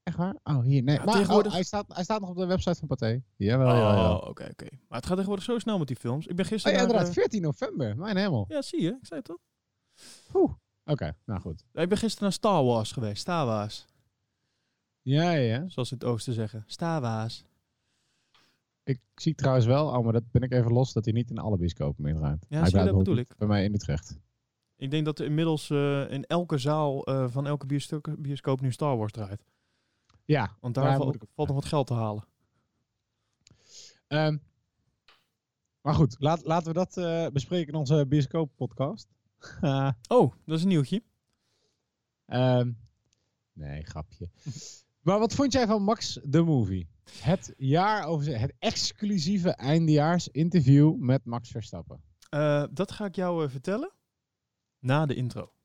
Echt 0.04 0.18
waar? 0.18 0.36
Oh, 0.44 0.60
hier. 0.62 0.84
Nee. 0.84 0.96
Ja, 0.96 1.04
maar 1.04 1.14
tegenwoordig- 1.14 1.48
oh, 1.48 1.54
hij, 1.54 1.64
staat, 1.64 1.86
hij 1.94 2.04
staat 2.04 2.22
nog 2.22 2.30
op 2.30 2.36
de 2.38 2.46
website 2.46 2.80
van 2.80 2.88
Pathé. 2.88 3.22
Jawel, 3.36 3.68
Oh, 3.68 3.74
ja, 3.78 3.94
ja. 3.96 4.16
oké, 4.16 4.28
oké. 4.52 4.66
Maar 4.88 4.98
het 4.98 5.06
gaat 5.06 5.16
tegenwoordig 5.16 5.44
zo 5.44 5.60
snel 5.60 5.78
met 5.78 5.88
die 5.88 5.96
films. 5.96 6.28
Ik 6.28 6.36
ben 6.36 6.46
Oh, 6.46 6.52
gisteren 6.52 6.78
ja, 6.78 6.84
naar, 6.84 6.90
inderdaad. 6.92 7.16
eh, 7.16 7.22
14 7.22 7.42
november. 7.42 7.98
Mijn 7.98 8.18
hemel. 8.18 8.46
Ja, 8.48 8.62
zie 8.62 8.82
je. 8.82 8.90
Ik 8.90 9.06
zei 9.06 9.20
het 9.20 9.26
toch? 9.26 9.40
Oeh. 10.34 10.52
Oké, 10.86 11.16
nou 11.26 11.42
goed. 11.42 11.64
Ik 11.74 11.90
ben 11.90 11.98
gisteren 11.98 12.24
naar 12.24 12.32
Star 12.34 12.64
Wars 12.64 12.92
geweest. 12.92 13.22
Star 13.22 13.46
Wars. 13.46 13.86
Ja, 15.02 15.32
ja, 15.32 15.56
ja. 15.56 15.70
Zoals 15.70 15.88
ze 15.88 15.94
het 15.94 16.04
oosten 16.04 16.34
zeggen. 16.34 16.64
Star 16.68 17.02
Wars. 17.02 17.44
Ik 18.84 19.00
zie 19.16 19.36
trouwens 19.36 19.66
wel, 19.66 19.88
oh, 19.88 20.04
maar 20.04 20.14
dat 20.14 20.32
ben 20.32 20.42
ik 20.42 20.52
even 20.52 20.72
los, 20.72 20.94
dat 20.94 21.06
hij 21.06 21.14
niet 21.14 21.30
in 21.30 21.38
alle 21.38 21.58
bioscopen 21.58 22.04
meer 22.04 22.16
draait. 22.16 22.46
Ja, 22.50 22.60
hij 22.60 22.70
zie 22.70 22.78
dat 22.78 22.86
bedoel 22.86 23.04
bijvoorbeeld 23.04 23.38
Bij 23.38 23.48
mij 23.48 23.64
in 23.64 23.74
Utrecht. 23.74 24.18
Ik 24.82 24.92
denk 24.92 25.06
dat 25.06 25.20
er 25.20 25.26
inmiddels 25.26 25.70
eh, 25.70 26.12
in 26.12 26.26
elke 26.26 26.58
zaal 26.58 27.04
eh, 27.06 27.30
van 27.30 27.48
elke 27.48 27.66
bioscoop, 27.66 28.16
bioscoop 28.20 28.62
nu 28.62 28.72
Star 28.72 28.98
Wars 28.98 29.12
draait. 29.12 29.44
Ja. 30.26 30.58
Want 30.62 30.74
daar 30.76 30.96
val- 30.96 31.14
ik 31.14 31.22
valt 31.36 31.48
nog 31.48 31.58
wat 31.58 31.66
geld 31.66 31.88
te 31.88 31.94
halen. 31.94 32.26
Ehm, 34.08 34.38
maar 35.82 35.94
goed, 35.94 36.16
laat, 36.20 36.46
laten 36.46 36.68
we 36.68 36.74
dat 36.74 36.98
eh, 36.98 37.28
bespreken 37.28 37.74
in 37.74 37.80
onze 37.80 38.06
bioscoop 38.08 38.52
podcast. 38.56 39.08
Oh, 40.08 40.34
dat 40.46 40.58
is 40.58 40.62
een 40.62 40.68
nieuwtje. 40.68 41.04
Ehm, 42.26 42.72
nee, 43.54 43.84
grapje. 43.86 44.30
maar 45.06 45.20
wat 45.20 45.34
vond 45.34 45.54
jij 45.54 45.68
van 45.68 45.84
Max 45.84 46.20
the 46.30 46.42
Movie? 46.42 46.90
Het 47.20 47.54
jaar 47.58 48.06
over 48.06 48.40
het 48.40 48.54
exclusieve 48.60 49.50
eindejaars 49.56 50.28
interview 50.28 50.96
met 50.98 51.26
Max 51.26 51.50
Verstappen. 51.50 52.02
Dat 52.74 52.92
ga 52.92 53.06
ik 53.06 53.16
jou 53.16 53.50
vertellen 53.50 53.92
na 54.82 55.06
de 55.06 55.14
intro. 55.16 55.61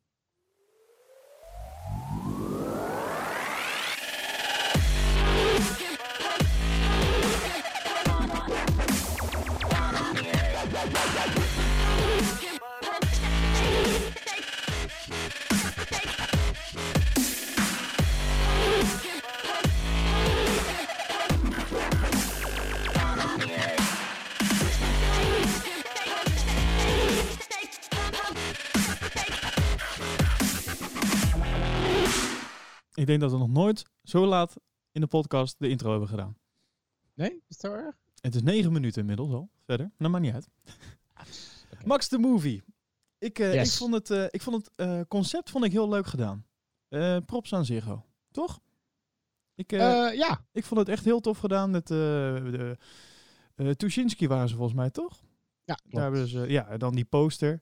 Ik 32.96 33.06
denk 33.06 33.20
dat 33.20 33.30
we 33.30 33.38
nog 33.38 33.48
nooit 33.48 33.84
zo 34.02 34.26
laat 34.26 34.54
in 34.92 35.00
de 35.00 35.06
podcast 35.06 35.58
de 35.58 35.68
intro 35.68 35.90
hebben 35.90 36.08
gedaan. 36.08 36.36
Nee, 37.14 37.42
is 37.48 37.58
dat 37.58 37.72
erg? 37.72 37.96
Het 38.20 38.34
is 38.34 38.42
negen 38.42 38.72
minuten 38.72 39.00
inmiddels 39.00 39.32
al. 39.32 39.50
Verder. 39.64 39.90
Nou, 39.98 40.10
maakt 40.12 40.24
niet 40.24 40.34
uit. 40.34 40.48
Max 41.84 42.08
the 42.08 42.18
Movie. 42.18 42.62
Ik, 43.18 43.38
eh, 43.38 43.54
Yes. 43.54 43.72
ik 43.72 43.78
vond 43.78 43.94
het, 43.94 44.10
eh, 44.10 44.24
ik 44.30 44.42
vond 44.42 44.56
het 44.56 44.72
eh, 44.76 45.00
concept 45.08 45.50
vond 45.50 45.64
ik 45.64 45.72
heel 45.72 45.88
leuk 45.88 46.06
gedaan. 46.06 46.46
Props 47.26 47.52
aan 47.54 47.64
Ziggo. 47.64 48.04
Toch? 48.30 48.60
Ik, 49.54 49.70
ja. 49.70 50.44
ik 50.52 50.64
vond 50.64 50.80
het 50.80 50.88
echt 50.88 51.04
heel 51.04 51.20
tof 51.20 51.38
gedaan. 51.38 51.70
Met, 51.70 51.86
de, 51.86 52.76
Tuschinski 53.76 54.28
waren 54.28 54.48
ze 54.48 54.54
volgens 54.54 54.76
mij, 54.76 54.90
toch? 54.90 55.24
Ja, 55.64 55.78
Daar 55.88 56.02
hebben 56.02 56.28
ze, 56.28 56.48
ja, 56.48 56.76
dan 56.76 56.94
die 56.94 57.04
poster. 57.04 57.60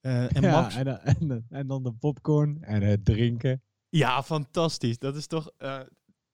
En 0.00 0.40
ja, 0.40 0.60
Max. 0.60 0.76
en, 0.76 1.46
en 1.50 1.66
dan 1.66 1.82
de 1.82 1.92
popcorn 1.92 2.62
en 2.62 2.82
het 2.82 3.04
drinken. 3.04 3.62
Ja, 3.88 4.22
fantastisch. 4.22 4.98
Dat 4.98 5.16
is 5.16 5.26
toch, 5.26 5.50
eh, 5.56 5.80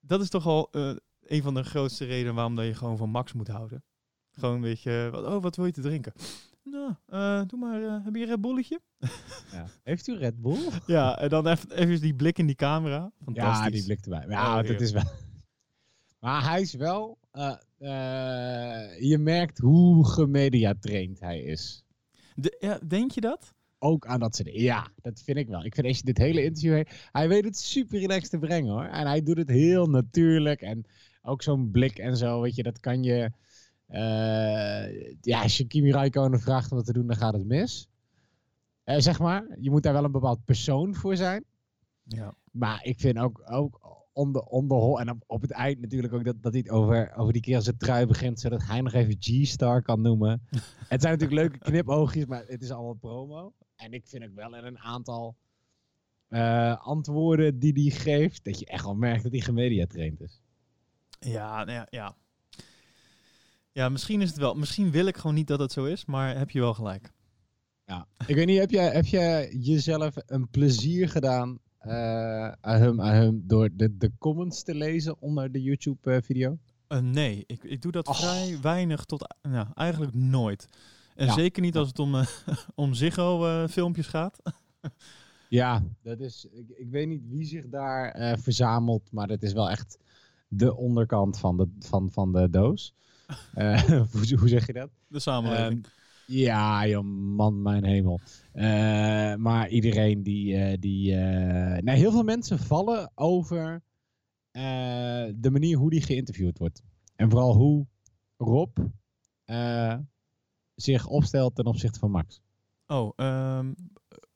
dat 0.00 0.20
is 0.20 0.28
toch 0.28 0.46
al 0.46 0.68
eh, 0.70 0.92
een 1.20 1.42
van 1.42 1.54
de 1.54 1.62
grootste 1.64 2.04
redenen 2.04 2.34
waarom 2.34 2.54
dat 2.56 2.64
je 2.66 2.74
gewoon 2.74 2.96
van 2.96 3.10
Max 3.10 3.32
moet 3.32 3.48
houden. 3.48 3.84
Gewoon 4.30 4.54
een 4.54 4.60
beetje, 4.60 5.08
wat, 5.12 5.24
oh, 5.24 5.42
wat 5.42 5.56
wil 5.56 5.66
je 5.66 5.72
te 5.72 5.80
drinken? 5.80 6.12
nou, 6.62 6.94
eh, 7.06 7.42
doe 7.46 7.58
maar, 7.58 7.82
eh, 7.82 8.04
heb 8.04 8.14
je 8.14 8.20
een 8.22 8.28
Red 8.28 8.40
Bulletje? 8.40 8.80
Ja. 9.52 9.66
Heeft 9.82 10.06
u 10.06 10.16
Red 10.16 10.40
Bull? 10.42 10.68
Ja, 10.86 11.18
en 11.18 11.28
dan 11.28 11.46
even, 11.46 11.70
even 11.70 12.00
die 12.00 12.14
blik 12.14 12.38
in 12.38 12.46
die 12.46 12.54
camera. 12.56 13.12
Fantastisch. 13.24 13.64
Ja, 13.64 13.70
die 13.70 13.84
blik 13.84 14.00
erbij. 14.04 14.24
Ja, 14.28 14.58
Oh, 14.60 14.68
het 14.68 14.80
is 14.80 14.92
wel... 14.92 15.02
Maar 16.20 16.44
hij 16.50 16.60
is 16.60 16.74
wel... 16.74 17.18
eh, 17.30 17.54
eh, 17.78 19.00
je 19.00 19.18
merkt 19.18 19.58
hoe 19.58 20.06
gemediatraind 20.08 21.20
hij 21.20 21.40
is. 21.42 21.84
De- 22.34 22.56
ja, 22.60 22.78
denk 22.86 23.10
je 23.10 23.20
dat? 23.20 23.54
Ook 23.84 24.06
aan 24.06 24.20
dat 24.20 24.36
dingen. 24.36 24.60
Ja, 24.60 24.88
dat 25.02 25.22
vind 25.22 25.38
ik 25.38 25.48
wel. 25.48 25.64
Ik 25.64 25.74
vind 25.74 25.86
als 25.86 25.96
je 25.96 26.04
dit 26.04 26.18
hele 26.18 26.44
interview 26.44 26.72
heeft... 26.72 27.08
Hij 27.12 27.28
weet 27.28 27.44
het 27.44 27.58
super 27.58 27.98
relaxed 27.98 28.30
te 28.30 28.38
brengen 28.38 28.72
hoor. 28.72 28.84
En 28.84 29.06
hij 29.06 29.22
doet 29.22 29.36
het 29.36 29.48
heel 29.48 29.86
natuurlijk. 29.86 30.60
En 30.60 30.84
ook 31.22 31.42
zo'n 31.42 31.70
blik 31.70 31.98
en 31.98 32.16
zo, 32.16 32.40
weet 32.40 32.54
je, 32.54 32.62
dat 32.62 32.80
kan 32.80 33.02
je... 33.02 33.30
eh, 33.86 35.14
ja, 35.20 35.42
als 35.42 35.56
je 35.56 35.66
Kimi 35.66 35.92
Räikkönen 35.92 36.40
vraagt 36.40 36.70
om 36.70 36.76
wat 36.76 36.86
te 36.86 36.92
doen, 36.92 37.06
dan 37.06 37.16
gaat 37.16 37.32
het 37.34 37.46
mis. 37.46 37.88
Eh, 38.84 38.98
zeg 38.98 39.18
maar, 39.18 39.56
je 39.60 39.70
moet 39.70 39.82
daar 39.82 39.92
wel 39.92 40.04
een 40.04 40.12
bepaald 40.12 40.44
persoon 40.44 40.94
voor 40.94 41.16
zijn. 41.16 41.44
Ja. 42.02 42.34
Maar 42.50 42.84
ik 42.84 43.00
vind 43.00 43.18
ook, 43.18 43.42
ook 43.50 44.04
on 44.12 44.32
the, 44.32 44.48
on 44.48 44.68
the 44.68 44.74
whole, 44.74 45.00
en 45.00 45.10
op, 45.10 45.22
op 45.26 45.42
het 45.42 45.50
eind 45.50 45.80
natuurlijk 45.80 46.12
ook 46.12 46.24
dat, 46.24 46.42
dat 46.42 46.52
hij 46.52 46.60
het 46.60 46.72
over, 46.72 47.12
over 47.16 47.32
die 47.32 47.42
keer 47.42 47.60
zijn 47.60 47.76
trui 47.76 48.06
begint, 48.06 48.40
zodat 48.40 48.66
hij 48.66 48.80
nog 48.80 48.92
even 48.92 49.16
G-Star 49.18 49.82
kan 49.82 50.00
noemen. 50.00 50.42
het 50.88 51.00
zijn 51.02 51.18
natuurlijk 51.18 51.40
leuke 51.40 51.58
knipoogjes, 51.58 52.26
maar 52.26 52.44
het 52.46 52.62
is 52.62 52.70
allemaal 52.70 52.94
promo. 52.94 53.52
En 53.76 53.92
ik 53.92 54.06
vind 54.06 54.24
ook 54.24 54.34
wel 54.34 54.56
in 54.56 54.64
een 54.64 54.78
aantal 54.78 55.36
eh, 56.28 56.86
antwoorden 56.86 57.58
die 57.58 57.72
hij 57.72 58.00
geeft, 58.00 58.44
dat 58.44 58.58
je 58.58 58.66
echt 58.66 58.84
wel 58.84 58.94
merkt 58.94 59.22
dat 59.22 59.32
hij 59.32 59.40
gemediatraind 59.40 60.20
is. 60.20 60.42
Ja, 61.18 61.64
nou 61.64 61.70
ja, 61.70 61.86
ja. 61.90 62.16
Ja, 63.72 63.88
misschien 63.88 64.20
is 64.20 64.28
het 64.28 64.38
wel. 64.38 64.54
Misschien 64.54 64.90
wil 64.90 65.06
ik 65.06 65.16
gewoon 65.16 65.34
niet 65.34 65.46
dat 65.46 65.58
het 65.58 65.72
zo 65.72 65.84
is, 65.84 66.04
maar 66.04 66.38
heb 66.38 66.50
je 66.50 66.60
wel 66.60 66.74
gelijk. 66.74 67.12
Ja. 67.86 68.06
Ik 68.26 68.34
weet 68.34 68.46
niet, 68.46 68.58
heb 68.58 68.70
jij, 68.70 68.92
heb 68.92 69.06
jij 69.06 69.52
jezelf 69.52 70.14
een 70.26 70.48
plezier 70.48 71.08
gedaan 71.08 71.58
eh 71.78 72.52
aan 72.60 72.98
hem, 73.00 73.42
door 73.46 73.68
de, 73.72 73.96
de 73.96 74.12
comments 74.18 74.62
te 74.62 74.74
lezen 74.74 75.20
onder 75.20 75.52
de 75.52 75.62
YouTube-video? 75.62 76.58
Eh, 76.86 76.98
nee, 76.98 77.44
ik, 77.46 77.64
ik 77.64 77.82
doe 77.82 77.92
dat 77.92 78.16
vrij 78.16 78.58
weinig 78.60 79.04
tot 79.04 79.34
nou, 79.42 79.66
eigenlijk 79.74 80.14
nooit. 80.14 80.68
En 81.14 81.26
Ja. 81.26 81.32
zeker 81.32 81.62
niet 81.62 81.76
als 81.76 81.88
het 81.88 81.98
om, 81.98 82.14
eh, 82.14 82.26
om 82.74 82.94
Ziggo-filmpjes 82.94 84.06
gaat. 84.06 84.38
Ja, 85.48 85.82
dat 86.02 86.20
is, 86.20 86.46
ik, 86.52 86.68
ik 86.68 86.90
weet 86.90 87.08
niet 87.08 87.22
wie 87.28 87.44
zich 87.44 87.68
daar 87.68 88.10
eh, 88.10 88.36
verzamelt, 88.38 89.12
maar 89.12 89.26
dat 89.26 89.42
is 89.42 89.52
wel 89.52 89.70
echt 89.70 89.98
de 90.48 90.76
onderkant 90.76 91.38
van 91.38 91.56
de, 91.56 91.68
van, 91.78 92.10
van 92.10 92.32
de 92.32 92.50
doos. 92.50 92.94
Eh, 93.54 93.82
hoe, 93.84 94.36
hoe 94.38 94.48
zeg 94.48 94.66
je 94.66 94.72
dat? 94.72 94.90
De 95.08 95.18
samenleving. 95.20 95.84
Ehm, 95.84 95.92
ja, 96.38 96.86
joh, 96.86 97.04
man, 97.36 97.62
mijn 97.62 97.84
hemel. 97.84 98.20
Eh, 98.52 98.64
maar 99.34 99.68
iedereen 99.68 100.22
die. 100.22 100.56
eh, 100.56 100.76
die 100.80 101.12
eh, 101.16 101.82
nou, 101.82 101.98
heel 101.98 102.10
veel 102.12 102.22
mensen 102.22 102.58
vallen 102.58 103.10
over 103.14 103.82
eh, 104.50 104.62
de 105.36 105.50
manier 105.50 105.76
hoe 105.76 105.90
die 105.90 106.02
geïnterviewd 106.02 106.58
wordt. 106.58 106.82
En 107.16 107.30
vooral 107.30 107.54
hoe 107.56 107.86
Rob 108.36 108.78
eh, 109.44 109.98
zich 110.74 111.06
opstelt 111.06 111.54
ten 111.54 111.66
opzichte 111.66 111.98
van 111.98 112.10
Max. 112.10 112.40
oh, 112.86 113.12
ehm, 113.16 113.72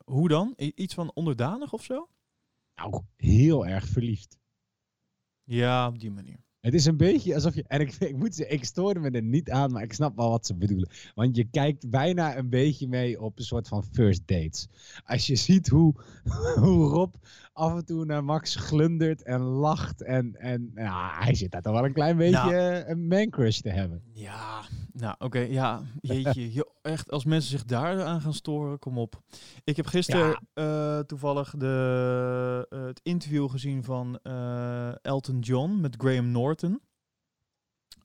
hoe 0.04 0.28
dan? 0.28 0.54
I- 0.60 0.72
iets 0.74 0.94
van 0.94 1.10
onderdanig 1.14 1.72
of 1.72 1.82
zo? 1.84 2.08
Nou, 2.74 3.02
heel 3.16 3.66
erg 3.66 3.86
verliefd. 3.86 4.38
Ja, 5.44 5.86
op 5.88 5.98
die 5.98 6.10
manier. 6.10 6.36
Het 6.60 6.74
is 6.74 6.84
een 6.84 6.96
beetje 6.96 7.34
alsof 7.34 7.54
je. 7.54 7.64
En 7.66 7.80
ik, 7.80 7.94
ik 7.94 8.16
moet 8.16 8.34
zeggen, 8.34 8.56
ik 8.56 8.64
stoorde 8.64 9.00
me 9.00 9.10
er 9.10 9.22
niet 9.22 9.50
aan, 9.50 9.72
maar 9.72 9.82
ik 9.82 9.92
snap 9.92 10.16
wel 10.16 10.30
wat 10.30 10.46
ze 10.46 10.54
bedoelen. 10.54 10.88
Want 11.14 11.36
je 11.36 11.44
kijkt 11.44 11.90
bijna 11.90 12.36
een 12.36 12.48
beetje 12.48 12.88
mee 12.88 13.20
op 13.20 13.38
een 13.38 13.44
soort 13.44 13.68
van 13.68 13.84
first 13.84 14.26
dates. 14.26 14.68
Als 15.04 15.26
je 15.26 15.36
ziet 15.36 15.68
hoe, 15.68 15.94
hoe 16.64 16.88
Rob 16.88 17.14
af 17.58 17.74
en 17.76 17.84
toe 17.84 18.04
naar 18.04 18.24
Max 18.24 18.54
glundert 18.56 19.22
en 19.22 19.40
lacht. 19.40 20.02
En, 20.02 20.34
en 20.36 20.70
ja, 20.74 21.10
hij 21.18 21.34
zit 21.34 21.50
daar 21.50 21.62
toch 21.62 21.72
wel 21.72 21.84
een 21.84 21.92
klein 21.92 22.16
beetje 22.16 22.50
Nou. 22.50 22.54
een 22.86 23.06
man 23.06 23.30
crush 23.30 23.58
te 23.60 23.68
hebben. 23.70 24.02
Ja, 24.12 24.60
nou 24.92 25.14
oké, 25.18 25.38
ja, 25.38 25.82
jeetje. 26.00 26.52
joh, 26.58 26.70
echt, 26.82 27.10
als 27.10 27.24
mensen 27.24 27.50
zich 27.50 27.64
daar 27.64 28.02
aan 28.02 28.20
gaan 28.20 28.34
storen, 28.34 28.78
kom 28.78 28.98
op. 28.98 29.22
Ik 29.64 29.76
heb 29.76 29.86
gisteren 29.86 30.42
eh, 30.54 30.98
toevallig 30.98 31.54
de, 31.56 32.66
eh, 32.70 32.84
het 32.84 33.00
interview 33.02 33.50
gezien 33.50 33.84
van 33.84 34.18
Elton 35.02 35.38
John 35.38 35.80
met 35.80 35.94
Graham 35.98 36.30
Norton. 36.30 36.80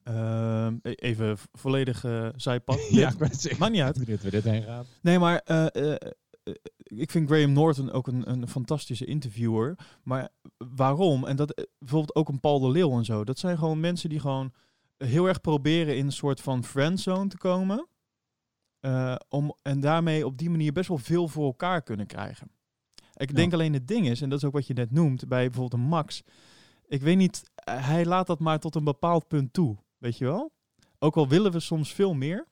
Ehm, 0.04 0.78
e- 0.82 0.92
even 0.92 1.38
volledig 1.52 2.04
eh 2.04 2.28
zijpad. 2.36 2.88
Ja, 2.92 3.10
ik 3.10 3.18
ben 3.18 3.30
Maakt 3.58 3.72
niet 3.74 3.82
uit. 3.82 4.00
benieuwd 4.00 4.22
waar 4.22 4.32
dit 4.32 4.44
heen 4.44 4.64
gaat. 4.64 4.86
Nee, 5.02 5.20
maar 5.20 5.42
ik 7.00 7.12
vind 7.12 7.30
Graham 7.30 7.52
Norton 7.52 7.92
ook 7.92 8.08
een, 8.08 8.30
een 8.30 8.48
fantastische 8.48 9.06
interviewer. 9.06 9.76
Maar 10.04 10.30
waarom? 10.58 11.26
En 11.26 11.36
dat 11.36 11.52
eh, 11.52 11.66
bijvoorbeeld 11.80 12.16
ook 12.16 12.30
een 12.30 12.40
Paul 12.40 12.60
de 12.60 12.70
Leeuw 12.70 12.98
en 12.98 13.06
zo. 13.06 13.24
Dat 13.24 13.40
zijn 13.40 13.58
gewoon 13.58 13.80
mensen 13.80 14.10
die 14.10 14.20
gewoon 14.20 14.54
heel 14.98 15.28
erg 15.28 15.42
proberen 15.42 15.98
in 15.98 16.06
een 16.06 16.12
soort 16.12 16.42
van 16.42 16.64
friendzone 16.64 17.28
te 17.28 17.38
komen. 17.38 17.88
Eh, 18.80 19.16
om, 19.30 19.56
en 19.62 19.80
daarmee 19.80 20.26
op 20.26 20.38
die 20.38 20.50
manier 20.50 20.72
best 20.72 20.88
wel 20.88 20.98
veel 20.98 21.28
voor 21.28 21.46
elkaar 21.46 21.82
kunnen 21.82 22.06
krijgen. 22.06 22.52
Ik 23.16 23.30
Ja. 23.30 23.36
denk 23.36 23.54
alleen 23.54 23.74
het 23.74 23.88
ding 23.88 24.08
is, 24.08 24.22
en 24.22 24.30
dat 24.30 24.40
is 24.40 24.46
ook 24.46 24.54
wat 24.54 24.68
je 24.68 24.74
net 24.74 24.92
noemt, 24.92 25.28
bij 25.28 25.44
bijvoorbeeld 25.50 25.82
een 25.82 25.88
Max. 25.88 26.24
Ik 26.88 27.02
weet 27.02 27.18
niet, 27.18 27.52
eh, 27.56 27.88
hij 27.88 28.06
laat 28.06 28.28
dat 28.28 28.40
maar 28.40 28.60
tot 28.60 28.76
een 28.76 28.84
bepaald 28.84 29.28
punt 29.28 29.54
toe. 29.54 29.78
Weet 29.98 30.18
je 30.18 30.26
wel? 30.26 30.52
Ook 31.00 31.16
al 31.18 31.28
willen 31.28 31.52
we 31.52 31.60
soms 31.60 31.94
veel 31.94 32.14
meer. 32.14 32.48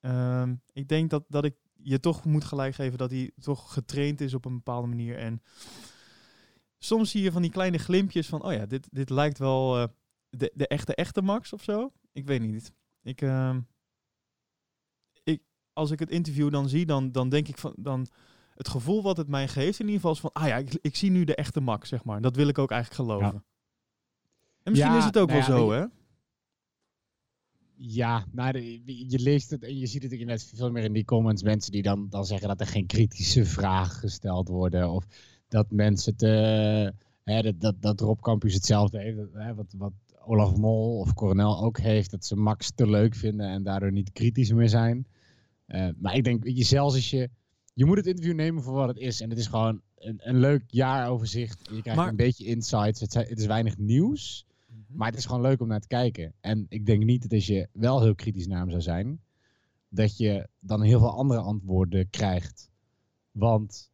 Ehm, 0.00 0.54
ik 0.72 0.88
denk 0.88 1.10
dat, 1.10 1.24
dat 1.28 1.44
ik 1.44 1.54
je 1.82 2.00
toch 2.00 2.24
moet 2.24 2.44
gelijk 2.44 2.74
geven 2.74 2.98
dat 2.98 3.10
hij 3.10 3.30
toch 3.40 3.72
getraind 3.72 4.20
is 4.20 4.34
op 4.34 4.44
een 4.44 4.54
bepaalde 4.54 4.88
manier. 4.88 5.18
En 5.18 5.42
soms 6.78 7.10
zie 7.10 7.22
je 7.22 7.32
van 7.32 7.42
die 7.42 7.50
kleine 7.50 7.78
glimpjes 7.78 8.28
van, 8.28 8.42
oh 8.42 8.52
ja, 8.52 8.66
dit, 8.66 8.88
dit 8.90 9.10
lijkt 9.10 9.38
wel 9.38 9.78
eh, 9.78 9.84
de, 10.28 10.52
de 10.54 10.66
echte, 10.66 10.94
echte 10.94 11.22
Max 11.22 11.52
of 11.52 11.62
zo. 11.62 11.92
Ik 12.12 12.26
weet 12.26 12.40
niet. 12.40 12.72
Ik, 13.02 13.22
ehm, 13.22 13.60
ik, 15.22 15.42
als 15.72 15.90
ik 15.90 15.98
het 15.98 16.10
interview 16.10 16.50
dan 16.50 16.68
zie, 16.68 16.86
dan, 16.86 17.12
dan 17.12 17.28
denk 17.28 17.48
ik 17.48 17.58
van, 17.58 17.72
dan 17.76 18.06
het 18.54 18.68
gevoel 18.68 19.02
wat 19.02 19.16
het 19.16 19.28
mij 19.28 19.48
geeft 19.48 19.78
in 19.78 19.86
ieder 19.86 20.00
geval 20.00 20.12
is 20.12 20.20
van, 20.20 20.32
ah 20.32 20.46
ja, 20.46 20.56
ik, 20.56 20.78
ik 20.80 20.96
zie 20.96 21.10
nu 21.10 21.24
de 21.24 21.34
echte 21.34 21.60
Max, 21.60 21.88
zeg 21.88 22.04
maar. 22.04 22.20
Dat 22.20 22.36
wil 22.36 22.48
ik 22.48 22.58
ook 22.58 22.70
eigenlijk 22.70 23.02
geloven. 23.02 23.44
En 24.62 24.72
misschien 24.72 24.92
Ja, 24.92 24.98
is 24.98 25.04
het 25.04 25.18
ook 25.18 25.28
nou 25.28 25.46
wel 25.46 25.56
ja, 25.56 25.62
zo, 25.62 25.70
hè? 25.72 25.99
Ja, 27.82 28.24
nou, 28.32 28.52
de- 28.52 29.08
je 29.08 29.18
leest 29.18 29.50
het 29.50 29.62
en 29.62 29.78
je 29.78 29.86
ziet 29.86 30.02
het 30.02 30.24
net 30.24 30.50
veel 30.54 30.70
meer 30.70 30.84
in 30.84 30.92
die 30.92 31.04
comments. 31.04 31.42
Mensen 31.42 31.72
die 31.72 31.82
dan, 31.82 32.06
dan 32.10 32.26
zeggen 32.26 32.48
dat 32.48 32.60
er 32.60 32.66
geen 32.66 32.86
kritische 32.86 33.44
vragen 33.44 33.98
gesteld 33.98 34.48
worden. 34.48 34.90
Of 34.90 35.06
dat 35.48 35.70
mensen 35.70 36.16
te. 36.16 36.26
Hè, 37.24 37.42
dat, 37.42 37.60
dat, 37.60 37.82
dat 37.82 38.00
Rob 38.00 38.20
Campus 38.20 38.54
hetzelfde 38.54 38.98
heeft. 38.98 39.18
Hè, 39.32 39.54
wat, 39.54 39.74
wat 39.78 39.92
Olaf 40.24 40.56
Mol 40.56 40.98
of 40.98 41.14
Coronel 41.14 41.62
ook 41.64 41.78
heeft. 41.78 42.10
Dat 42.10 42.24
ze 42.24 42.36
Max 42.36 42.70
te 42.74 42.90
leuk 42.90 43.14
vinden 43.14 43.46
en 43.46 43.62
daardoor 43.62 43.92
niet 43.92 44.12
kritisch 44.12 44.52
meer 44.52 44.68
zijn. 44.68 45.06
Eh, 45.66 45.88
maar 45.98 46.14
ik 46.16 46.24
denk, 46.24 46.44
je, 46.48 46.64
zelfs 46.64 46.94
als 46.94 47.10
je. 47.10 47.28
Je 47.74 47.84
moet 47.84 47.96
het 47.96 48.06
interview 48.06 48.34
nemen 48.34 48.62
voor 48.62 48.74
wat 48.74 48.88
het 48.88 48.98
is. 48.98 49.20
En 49.20 49.30
het 49.30 49.38
is 49.38 49.46
gewoon 49.46 49.80
een, 49.98 50.16
een 50.22 50.38
leuk 50.38 50.62
jaaroverzicht. 50.66 51.58
Je 51.72 51.80
krijgt 51.80 52.00
Maar- 52.00 52.08
een 52.08 52.16
beetje 52.16 52.44
insights. 52.44 53.00
Het, 53.00 53.14
het 53.14 53.38
is 53.38 53.46
weinig 53.46 53.78
nieuws. 53.78 54.46
Maar 54.92 55.08
het 55.08 55.18
is 55.18 55.26
gewoon 55.26 55.40
leuk 55.40 55.60
om 55.60 55.68
naar 55.68 55.80
te 55.80 55.86
kijken. 55.86 56.32
En 56.40 56.66
ik 56.68 56.86
denk 56.86 57.04
niet 57.04 57.22
dat 57.22 57.32
als 57.32 57.46
je 57.46 57.68
wel 57.72 58.02
heel 58.02 58.14
kritisch 58.14 58.46
naar 58.46 58.60
hem 58.60 58.70
zou 58.70 58.82
zijn, 58.82 59.20
dat 59.88 60.16
je 60.16 60.48
dan 60.58 60.82
heel 60.82 60.98
veel 60.98 61.16
andere 61.16 61.40
antwoorden 61.40 62.10
krijgt. 62.10 62.70
Want 63.30 63.90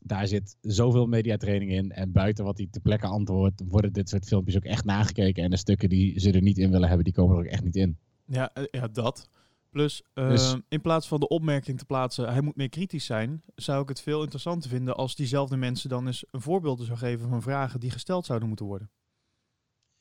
daar 0.00 0.26
zit 0.26 0.56
zoveel 0.60 1.06
mediatraining 1.06 1.70
in. 1.70 1.92
En 1.92 2.12
buiten 2.12 2.44
wat 2.44 2.58
hij 2.58 2.68
ter 2.70 2.80
plekke 2.80 3.06
antwoordt, 3.06 3.62
worden 3.68 3.92
dit 3.92 4.08
soort 4.08 4.26
filmpjes 4.26 4.56
ook 4.56 4.64
echt 4.64 4.84
nagekeken. 4.84 5.44
En 5.44 5.50
de 5.50 5.56
stukken 5.56 5.88
die 5.88 6.20
ze 6.20 6.32
er 6.32 6.42
niet 6.42 6.58
in 6.58 6.70
willen 6.70 6.88
hebben, 6.88 7.04
die 7.04 7.14
komen 7.14 7.36
er 7.36 7.42
ook 7.42 7.50
echt 7.50 7.64
niet 7.64 7.76
in. 7.76 7.98
Ja, 8.24 8.52
eh, 8.52 8.64
ja 8.70 8.88
dat. 8.88 9.28
Plus, 9.70 10.02
Dus- 10.14 10.52
ehm, 10.52 10.60
in 10.68 10.80
plaats 10.80 11.08
van 11.08 11.20
de 11.20 11.28
opmerking 11.28 11.78
te 11.78 11.84
plaatsen, 11.84 12.32
hij 12.32 12.40
moet 12.40 12.56
meer 12.56 12.68
kritisch 12.68 13.04
zijn, 13.04 13.42
zou 13.54 13.82
ik 13.82 13.88
het 13.88 14.00
veel 14.00 14.20
interessanter 14.20 14.70
vinden 14.70 14.96
als 14.96 15.14
diezelfde 15.14 15.56
mensen 15.56 15.88
dan 15.88 16.06
eens 16.06 16.24
een 16.30 16.40
voorbeeld 16.40 16.80
zou 16.80 16.98
geven 16.98 17.28
van 17.28 17.42
vragen 17.42 17.80
die 17.80 17.90
gesteld 17.90 18.26
zouden 18.26 18.48
moeten 18.48 18.66
worden. 18.66 18.90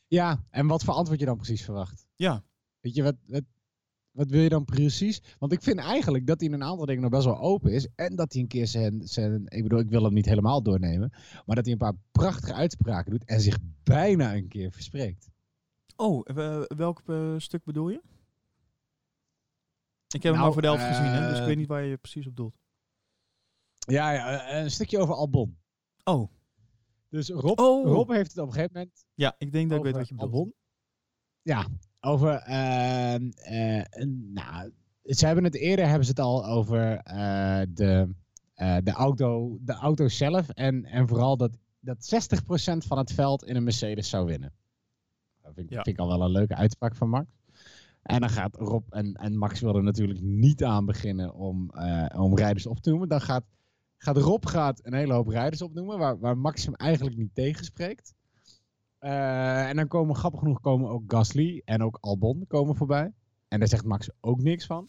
Ja, 0.10 0.44
en 0.50 0.68
wat 0.68 0.84
voor 0.84 0.94
antwoord 0.94 1.20
je 1.20 1.25
dan 1.25 1.38
precies 1.38 1.63
verwacht? 1.63 2.08
Ja, 2.16 2.44
Weet 2.80 2.96
je, 2.96 3.04
wat, 3.04 3.16
wat, 3.25 3.44
wat 4.12 4.30
wil 4.30 4.42
je 4.42 4.50
dan 4.50 4.66
precies? 4.66 5.22
Want 5.39 5.51
ik 5.51 5.62
vind 5.62 5.80
eigenlijk 5.80 6.28
dat 6.28 6.39
hij 6.39 6.50
in 6.50 6.54
een 6.54 6.63
aantal 6.63 6.86
dingen 6.86 7.01
nog 7.01 7.12
best 7.12 7.25
wel 7.25 7.39
open 7.39 7.72
is. 7.72 7.88
En 7.96 8.16
dat 8.16 8.34
hij 8.34 8.42
een 8.42 8.48
keer 8.48 8.68
zijn, 8.68 9.01
zijn... 9.08 9.46
Ik 9.46 9.63
bedoel, 9.63 9.80
ik 9.80 9.89
wil 9.89 10.04
hem 10.04 10.13
niet 10.13 10.25
helemaal 10.25 10.63
doornemen. 10.63 11.12
Maar 11.46 11.56
dat 11.56 11.63
hij 11.66 11.74
een 11.74 11.80
paar 11.80 11.98
prachtige 12.12 12.54
uitspraken 12.54 13.12
doet 13.12 13.25
en 13.25 13.42
zich 13.42 13.58
bijna 13.84 14.36
een 14.36 14.48
keer 14.48 14.72
verspreekt. 14.72 15.30
Oh, 15.96 16.22
eh, 16.24 16.62
welk 16.68 17.01
eh, 17.06 17.34
stuk 17.38 17.63
bedoel 17.63 17.89
je? 17.89 18.01
Ik 20.08 20.24
heb 20.24 20.24
hem 20.24 20.32
Nou, 20.32 20.44
maar 20.44 20.54
voor 20.54 20.62
de 20.62 20.68
helft 20.68 20.84
gezien, 20.84 21.12
hè, 21.12 21.20
dus 21.28 21.36
ik 21.36 21.39
eh, 21.39 21.46
weet 21.46 21.58
niet 21.58 21.68
waar 21.68 21.84
je 21.84 21.98
precies 21.98 22.28
op 22.28 22.36
doelt. 22.36 22.56
Ja, 23.78 24.12
ja 24.12 24.54
een 24.54 24.72
stukje 24.72 25.00
over 25.00 25.16
Albon. 25.16 25.58
Oh, 26.04 26.32
Dus 27.10 27.30
Rob, 27.30 27.60
Oh. 27.60 27.88
Rob 27.88 28.10
heeft 28.12 28.30
het 28.32 28.39
op 28.39 28.48
een 28.48 28.54
gegeven 28.54 28.74
moment 28.75 29.06
ja, 29.13 29.36
ik 29.38 29.51
denk 29.51 29.70
dat 29.70 29.78
ik 29.78 29.84
weet 29.84 29.94
wat 29.96 30.08
je 30.08 30.13
bedoelt. 30.16 30.34
Albon. 30.34 30.54
Ja, 31.42 31.68
over... 32.01 32.34
ehm, 32.34 33.30
eh, 33.30 34.06
nou, 34.34 34.72
ze 35.04 35.25
hebben 35.25 35.44
het 35.44 35.56
eerder 35.56 35.86
hebben 35.88 36.04
ze 36.06 36.10
het 36.12 36.20
al 36.20 36.46
over 36.46 36.98
eh, 36.98 37.62
de, 37.70 38.13
eh, 38.54 38.78
de, 38.84 38.92
auto, 38.92 39.58
de 39.62 39.74
auto 39.74 40.08
zelf. 40.08 40.50
En, 40.50 40.86
en 40.86 41.08
vooral 41.08 41.38
dat, 41.38 41.58
dat 41.80 42.30
60% 42.34 42.78
van 42.78 42.98
het 42.98 43.12
veld 43.12 43.44
in 43.44 43.56
een 43.56 43.63
Mercedes 43.63 44.10
zou 44.10 44.25
winnen. 44.25 44.54
Dat 45.42 45.54
vind, 45.54 45.68
ik- 45.68 45.74
Ja. 45.75 45.84
vind 45.84 45.96
ik 45.98 46.01
al 46.01 46.08
wel 46.08 46.22
een 46.22 46.32
leuke 46.32 46.56
uitspraak 46.56 46.96
van 46.96 47.10
Max. 47.10 47.28
En 48.01 48.20
dan 48.20 48.30
gaat 48.30 48.56
Rob 48.56 48.84
en, 48.94 49.13
en 49.13 49.38
Max 49.38 49.60
willen 49.60 49.84
natuurlijk 49.84 50.22
niet 50.22 50.63
aan 50.63 50.86
beginnen 50.86 51.34
om, 51.34 51.72
om 52.16 52.36
rijders 52.38 52.66
op 52.68 52.80
te 52.80 52.89
noemen. 52.89 53.08
Dan 53.10 53.22
gaat, 53.22 53.44
gaat 54.00 54.18
Rob 54.18 54.46
gaat 54.46 54.86
een 54.86 54.94
hele 54.94 55.13
hoop 55.13 55.27
rijders 55.27 55.62
opnoemen, 55.62 55.98
waar, 55.98 56.20
waar 56.20 56.38
Max 56.38 56.65
hem 56.65 56.75
eigenlijk 56.75 57.18
niet 57.18 57.36
tegenspreekt. 57.36 58.13
Eh, 58.98 59.70
en 59.70 59.75
dan 59.75 59.88
komen 59.88 60.15
grappig 60.15 60.39
genoeg 60.39 60.62
komen 60.62 60.89
ook 60.89 61.03
Gasly 61.08 61.62
en 61.65 61.84
ook 61.84 61.98
Albon 62.01 62.46
komen 62.48 62.75
voorbij. 62.75 63.13
En 63.48 63.60
daar 63.60 63.68
zegt 63.68 63.86
Max 63.86 64.10
ook 64.20 64.41
niks 64.41 64.65
van. 64.65 64.88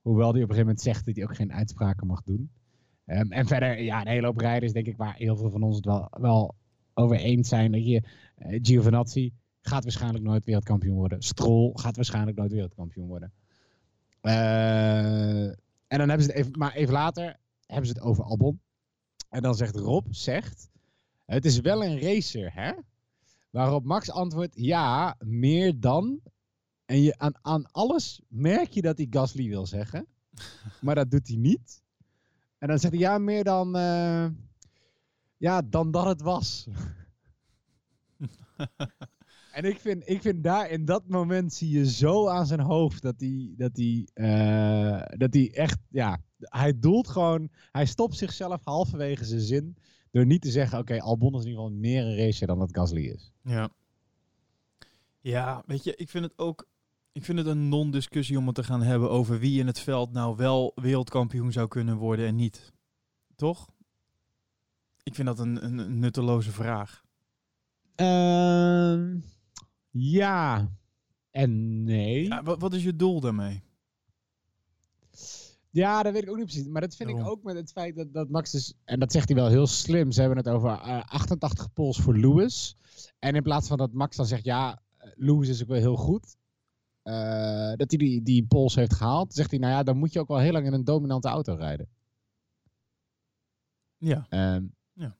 Hoewel 0.00 0.32
hij 0.32 0.42
op 0.42 0.48
een 0.48 0.54
gegeven 0.54 0.66
moment 0.66 0.80
zegt 0.80 1.06
dat 1.06 1.14
hij 1.14 1.24
ook 1.24 1.36
geen 1.36 1.52
uitspraken 1.52 2.06
mag 2.06 2.22
doen. 2.22 2.50
Ehm, 3.04 3.32
en 3.32 3.46
verder, 3.46 3.82
ja, 3.82 4.00
een 4.00 4.06
hele 4.06 4.26
hoop 4.26 4.38
rijders, 4.38 4.72
denk 4.72 4.86
ik, 4.86 4.96
waar 4.96 5.14
heel 5.14 5.36
veel 5.36 5.50
van 5.50 5.62
ons 5.62 5.76
het 5.76 5.84
wel, 5.84 6.08
wel 6.10 6.54
over 6.94 7.16
eens 7.16 7.48
zijn. 7.48 7.72
Dat 7.72 7.86
je, 7.86 8.02
Giovinazzi 8.36 9.32
gaat 9.60 9.82
waarschijnlijk 9.82 10.24
nooit 10.24 10.44
wereldkampioen 10.44 10.96
worden. 10.96 11.22
Stroll 11.22 11.70
gaat 11.74 11.96
waarschijnlijk 11.96 12.36
nooit 12.36 12.52
wereldkampioen 12.52 13.06
worden. 13.06 13.32
Eh, 14.20 15.46
en 15.86 15.98
dan 15.98 16.08
hebben 16.08 16.22
ze 16.22 16.30
het 16.30 16.40
even, 16.40 16.58
maar 16.58 16.74
even 16.74 16.92
later 16.92 17.36
hebben 17.68 17.86
ze 17.86 17.92
het 17.92 18.02
over 18.02 18.24
Albon. 18.24 18.60
En 19.28 19.42
dan 19.42 19.54
zegt 19.54 19.76
Rob, 19.76 20.06
zegt, 20.10 20.70
het 21.24 21.44
is 21.44 21.60
wel 21.60 21.84
een 21.84 22.00
racer, 22.00 22.54
hè? 22.54 22.72
Waarop 23.50 23.84
Max 23.84 24.10
antwoordt, 24.10 24.54
ja, 24.56 25.16
meer 25.18 25.80
dan. 25.80 26.20
En 26.84 27.02
je, 27.02 27.18
aan, 27.18 27.32
aan 27.42 27.70
alles 27.70 28.20
merk 28.28 28.70
je 28.70 28.82
dat 28.82 28.96
hij 28.96 29.06
Gasly 29.10 29.48
wil 29.48 29.66
zeggen. 29.66 30.06
Maar 30.80 30.94
dat 30.94 31.10
doet 31.10 31.28
hij 31.28 31.36
niet. 31.36 31.82
En 32.58 32.68
dan 32.68 32.78
zegt 32.78 32.92
hij, 32.92 33.02
ja, 33.02 33.18
meer 33.18 33.44
dan... 33.44 33.76
eh, 33.76 34.26
ja, 35.36 35.62
dan 35.62 35.90
dat 35.90 36.06
het 36.06 36.20
was. 36.20 36.68
en 39.58 39.64
ik 39.64 39.80
vind, 39.80 40.08
ik 40.08 40.22
vind 40.22 40.44
daar 40.44 40.70
in 40.70 40.84
dat 40.84 41.08
moment 41.08 41.52
zie 41.52 41.70
je 41.70 41.90
zo 41.90 42.28
aan 42.28 42.46
zijn 42.46 42.60
hoofd 42.60 43.02
dat 43.02 43.14
hij, 43.18 43.54
dat 43.56 43.76
hij, 43.76 44.08
eh, 44.14 45.18
dat 45.18 45.34
hij 45.34 45.50
echt, 45.54 45.78
ja, 45.88 46.20
hij 46.38 46.78
doelt 46.78 47.08
gewoon, 47.08 47.48
hij 47.70 47.86
stopt 47.86 48.16
zichzelf 48.16 48.64
halverwege 48.64 49.24
zijn 49.24 49.40
zin 49.40 49.76
door 50.10 50.26
niet 50.26 50.42
te 50.42 50.50
zeggen, 50.50 50.78
oké, 50.78 51.00
Albon 51.00 51.34
is 51.34 51.40
in 51.40 51.48
ieder 51.48 51.62
geval 51.62 51.78
meer 51.78 52.02
een 52.02 52.16
racer 52.16 52.46
dan 52.46 52.58
dat 52.58 52.76
Gasly 52.76 53.04
is. 53.04 53.32
Ja. 53.42 53.70
Ja, 55.20 55.62
weet 55.66 55.84
je, 55.84 55.96
ik 55.96 56.08
vind 56.08 56.24
het 56.24 56.38
ook. 56.38 56.68
Ik 57.12 57.24
vind 57.24 57.38
het 57.38 57.46
een 57.46 57.68
non-discussie 57.68 58.38
om 58.38 58.46
het 58.46 58.54
te 58.54 58.64
gaan 58.64 58.82
hebben 58.82 59.10
over 59.10 59.38
wie 59.38 59.60
in 59.60 59.66
het 59.66 59.80
veld 59.80 60.12
nou 60.12 60.36
wel 60.36 60.72
wereldkampioen 60.74 61.52
zou 61.52 61.68
kunnen 61.68 61.96
worden 61.96 62.26
en 62.26 62.36
niet. 62.36 62.72
Toch? 63.36 63.68
Ik 65.02 65.14
vind 65.14 65.26
dat 65.26 65.38
een, 65.38 65.64
een, 65.64 65.78
een 65.78 65.98
nutteloze 65.98 66.52
vraag. 66.52 67.04
Ehm, 67.94 69.16
ja 69.98 70.68
en 71.30 71.82
nee. 71.84 72.24
Ja, 72.24 72.42
wat, 72.42 72.60
wat 72.60 72.74
is 72.74 72.82
je 72.82 72.96
doel 72.96 73.20
daarmee? 73.20 73.62
Ja, 75.70 76.02
dat 76.02 76.12
weet 76.12 76.22
ik 76.22 76.30
ook 76.30 76.36
niet 76.36 76.44
precies. 76.44 76.66
Maar 76.68 76.80
dat 76.80 76.96
vind 76.96 77.10
ik 77.10 77.26
ook 77.26 77.42
met 77.42 77.56
het 77.56 77.72
feit 77.72 77.96
dat, 77.96 78.12
dat 78.12 78.28
Max 78.28 78.50
dus... 78.50 78.74
En 78.84 78.98
dat 79.00 79.12
zegt 79.12 79.28
hij 79.28 79.36
wel 79.36 79.48
heel 79.48 79.66
slim. 79.66 80.12
Ze 80.12 80.20
hebben 80.20 80.38
het 80.38 80.48
over 80.48 80.70
eh, 80.70 81.02
88 81.04 81.72
pols 81.72 81.98
voor 82.00 82.16
Lewis. 82.18 82.76
En 83.18 83.34
in 83.34 83.42
plaats 83.42 83.68
van 83.68 83.76
dat 83.78 83.92
Max 83.92 84.16
dan 84.16 84.26
zegt... 84.26 84.44
Ja, 84.44 84.82
eh, 84.96 85.10
Lewis 85.14 85.48
is 85.48 85.62
ook 85.62 85.68
wel 85.68 85.78
heel 85.78 85.96
goed. 85.96 86.36
eh, 87.02 87.72
dat 87.76 87.90
hij 87.90 87.98
die, 87.98 88.22
die 88.22 88.46
pols 88.46 88.74
heeft 88.74 88.94
gehaald. 88.94 89.34
Zegt 89.34 89.50
hij, 89.50 89.58
nou 89.58 89.72
ja, 89.72 89.82
dan 89.82 89.98
moet 89.98 90.12
je 90.12 90.20
ook 90.20 90.28
wel 90.28 90.38
heel 90.38 90.52
lang 90.52 90.66
in 90.66 90.72
een 90.72 90.84
dominante 90.84 91.28
auto 91.28 91.54
rijden. 91.54 91.88
Ja. 93.96 94.26
Ehm, 94.28 94.64
Ja. 94.92 95.16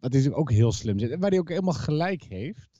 Dat 0.00 0.14
is 0.14 0.30
ook 0.30 0.50
heel 0.50 0.72
slim. 0.72 1.18
Waar 1.20 1.30
hij 1.30 1.38
ook 1.38 1.48
helemaal 1.48 1.72
gelijk 1.74 2.22
heeft. 2.22 2.71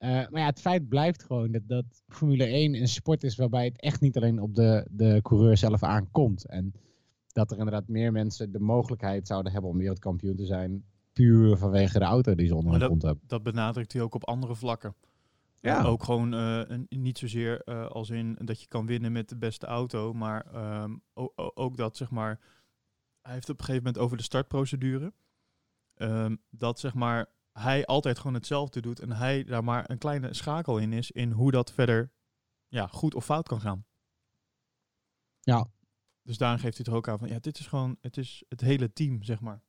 Eh, 0.00 0.08
maar 0.08 0.40
ja, 0.40 0.46
het 0.46 0.60
feit 0.60 0.88
blijft 0.88 1.22
gewoon 1.22 1.50
dat, 1.52 1.62
dat 1.66 1.84
Formule 2.08 2.44
1 2.44 2.74
een 2.74 2.88
sport 2.88 3.22
is 3.22 3.36
waarbij 3.36 3.64
het 3.64 3.80
echt 3.80 4.00
niet 4.00 4.16
alleen 4.16 4.40
op 4.40 4.54
de, 4.54 4.86
de 4.90 5.18
coureur 5.22 5.56
zelf 5.56 5.82
aankomt. 5.82 6.46
En 6.46 6.72
dat 7.32 7.50
er 7.50 7.58
inderdaad 7.58 7.88
meer 7.88 8.12
mensen 8.12 8.52
de 8.52 8.60
mogelijkheid 8.60 9.26
zouden 9.26 9.52
hebben 9.52 9.70
om 9.70 9.76
wereldkampioen 9.78 10.36
te 10.36 10.46
zijn. 10.46 10.84
Puur 11.12 11.56
vanwege 11.56 11.98
de 11.98 12.04
auto 12.04 12.34
die 12.34 12.46
ze 12.46 12.54
onder 12.54 12.72
hun 12.72 12.88
kont 12.88 13.02
hebben. 13.02 13.22
Dat 13.26 13.42
benadrukt 13.42 13.92
hij 13.92 14.02
ook 14.02 14.14
op 14.14 14.24
andere 14.26 14.54
vlakken. 14.54 14.94
Ja. 15.60 15.82
Ook 15.84 16.02
gewoon 16.04 16.34
eh, 16.34 16.60
een- 16.66 16.86
niet 16.88 17.18
zozeer 17.18 17.62
eh, 17.62 17.86
als 17.86 18.10
in 18.10 18.36
dat 18.44 18.60
je 18.60 18.68
kan 18.68 18.86
winnen 18.86 19.12
met 19.12 19.28
de 19.28 19.36
beste 19.36 19.66
auto, 19.66 20.12
maar 20.12 20.46
ehm, 20.52 20.96
ook 21.54 21.76
dat 21.76 21.96
zeg 21.96 22.10
maar. 22.10 22.40
Hij 23.22 23.32
heeft 23.32 23.48
op 23.50 23.58
een 23.58 23.64
gegeven 23.64 23.84
moment 23.86 24.02
over 24.04 24.16
de 24.16 24.22
startprocedure. 24.22 25.12
ehm, 25.94 26.36
dat 26.50 26.78
zeg 26.80 26.94
maar 26.94 27.26
hij 27.60 27.86
altijd 27.86 28.18
gewoon 28.18 28.34
hetzelfde 28.34 28.80
doet 28.80 29.00
en 29.00 29.12
hij 29.12 29.44
daar 29.44 29.64
maar 29.64 29.90
een 29.90 29.98
kleine 29.98 30.34
schakel 30.34 30.78
in 30.78 30.92
is 30.92 31.10
in 31.10 31.30
hoe 31.30 31.50
dat 31.50 31.72
verder 31.72 32.12
ja, 32.68 32.86
goed 32.86 33.14
of 33.14 33.24
fout 33.24 33.48
kan 33.48 33.60
gaan. 33.60 33.84
Ja. 35.40 35.68
Dus 36.22 36.38
daarom 36.38 36.58
geeft 36.58 36.76
hij 36.76 36.86
er 36.86 36.94
ook 36.94 37.08
aan 37.08 37.18
van 37.18 37.28
ja, 37.28 37.38
dit 37.38 37.58
is 37.58 37.66
gewoon 37.66 37.96
het 38.00 38.16
is 38.16 38.44
het 38.48 38.60
hele 38.60 38.92
team 38.92 39.22
zeg 39.22 39.40
maar. 39.40 39.62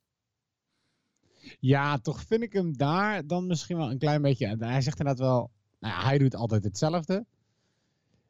Ja, 1.59 1.97
toch 1.97 2.23
vind 2.23 2.43
ik 2.43 2.53
hem 2.53 2.77
daar 2.77 3.27
dan 3.27 3.47
misschien 3.47 3.77
wel 3.77 3.91
een 3.91 3.97
klein 3.97 4.21
beetje. 4.21 4.45
en 4.47 4.63
Hij 4.63 4.81
zegt 4.81 4.99
inderdaad 4.99 5.25
wel, 5.25 5.51
nou 5.79 5.93
ja, 5.93 6.03
hij 6.03 6.17
doet 6.17 6.35
altijd 6.35 6.63
hetzelfde. 6.63 7.25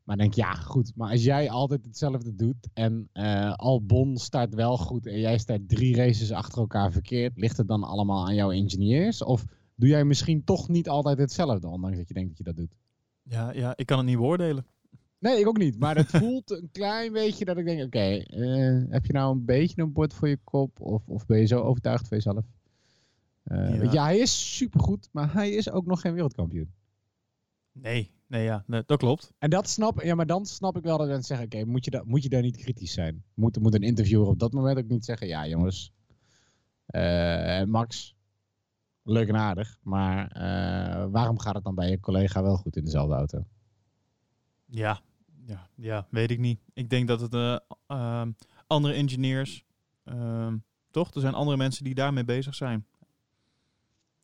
Maar 0.03 0.17
denk 0.17 0.33
ja, 0.33 0.53
goed. 0.53 0.91
Maar 0.95 1.11
als 1.11 1.23
jij 1.23 1.49
altijd 1.49 1.85
hetzelfde 1.85 2.35
doet 2.35 2.67
en 2.73 3.09
eh 3.11 3.53
Albon 3.53 4.17
start 4.17 4.53
wel 4.53 4.77
goed 4.77 5.05
en 5.05 5.19
jij 5.19 5.37
start 5.37 5.69
drie 5.69 5.95
races 5.95 6.31
achter 6.31 6.57
elkaar 6.59 6.91
verkeerd, 6.91 7.37
ligt 7.37 7.57
het 7.57 7.67
dan 7.67 7.83
allemaal 7.83 8.25
aan 8.27 8.35
jouw 8.35 8.51
engineers? 8.51 9.23
Of 9.23 9.45
doe 9.75 9.89
jij 9.89 10.03
misschien 10.05 10.43
toch 10.43 10.67
niet 10.69 10.89
altijd 10.89 11.17
hetzelfde, 11.17 11.67
ondanks 11.67 11.97
dat 11.97 12.07
je 12.07 12.13
denkt 12.13 12.29
dat 12.29 12.37
je 12.37 12.43
dat 12.43 12.55
doet? 12.55 12.75
Ja, 13.23 13.53
ja, 13.53 13.73
ik 13.77 13.85
kan 13.85 13.97
het 13.97 14.07
niet 14.07 14.17
beoordelen. 14.17 14.65
Nee, 15.19 15.39
ik 15.39 15.47
ook 15.47 15.57
niet. 15.57 15.79
Maar 15.79 15.95
het 15.95 16.09
voelt 16.21 16.51
een 16.51 16.69
klein 16.71 17.13
beetje 17.13 17.45
dat 17.45 17.57
ik 17.57 17.65
denk, 17.65 17.83
oké, 17.83 17.99
eh, 18.15 18.83
heb 18.89 19.05
je 19.05 19.13
nou 19.13 19.35
een 19.35 19.45
beetje 19.45 19.81
een 19.81 19.91
bord 19.93 20.13
voor 20.13 20.27
je 20.27 20.37
kop? 20.43 20.79
Of, 20.79 21.07
of 21.07 21.25
ben 21.25 21.39
je 21.39 21.45
zo 21.45 21.59
overtuigd 21.61 22.07
van 22.07 22.17
jezelf? 22.17 22.45
Eh, 23.43 23.75
Ja. 23.83 23.91
je, 23.91 23.99
hij 24.01 24.17
is 24.17 24.55
supergoed, 24.55 25.09
maar 25.11 25.33
hij 25.33 25.51
is 25.51 25.71
ook 25.71 25.85
nog 25.85 26.01
geen 26.01 26.13
wereldkampioen. 26.13 26.73
Nee, 27.71 28.11
nee 28.31 28.43
ja, 28.43 28.63
nee, 28.67 28.83
dat 28.85 28.99
klopt. 28.99 29.31
En 29.37 29.49
dat 29.49 29.69
snap 29.69 30.01
ja, 30.01 30.15
maar 30.15 30.25
dan 30.25 30.45
snap 30.45 30.77
ik 30.77 30.83
wel 30.83 30.97
dat 30.97 31.07
mensen 31.07 31.37
zeggen, 31.37 31.45
oké, 31.45 31.65
moet, 31.65 31.85
je 31.85 31.91
da- 31.91 32.03
moet 32.05 32.23
je 32.23 32.29
daar 32.29 32.41
niet 32.41 32.57
kritisch 32.57 32.93
zijn? 32.93 33.23
Moet, 33.33 33.59
moet 33.59 33.73
een 33.73 33.81
interviewer 33.81 34.27
op 34.27 34.39
dat 34.39 34.51
moment 34.53 34.77
ook 34.77 34.87
niet 34.87 35.05
zeggen, 35.05 35.27
ja 35.27 35.47
jongens, 35.47 35.93
eh, 36.85 37.63
Max, 37.63 38.15
leuk 39.03 39.27
en 39.27 39.35
aardig, 39.37 39.77
maar 39.81 40.27
eh, 40.31 41.05
waarom 41.11 41.39
gaat 41.39 41.55
het 41.55 41.63
dan 41.63 41.75
bij 41.75 41.89
je 41.89 41.99
collega 41.99 42.43
wel 42.43 42.57
goed 42.57 42.75
in 42.75 42.83
dezelfde 42.83 43.15
auto? 43.15 43.45
Ja, 44.65 45.01
ja, 45.45 45.69
ja, 45.75 46.07
weet 46.09 46.31
ik 46.31 46.39
niet. 46.39 46.59
Ik 46.73 46.89
denk 46.89 47.07
dat 47.07 47.21
het 47.21 47.33
eh, 47.33 47.57
ehm, 47.87 48.31
andere 48.67 48.93
engineers, 48.93 49.65
ehm, 50.03 50.57
toch? 50.91 51.13
Er 51.13 51.21
zijn 51.21 51.33
andere 51.33 51.57
mensen 51.57 51.83
die 51.83 51.95
daarmee 51.95 52.25
bezig 52.25 52.55
zijn. 52.55 52.85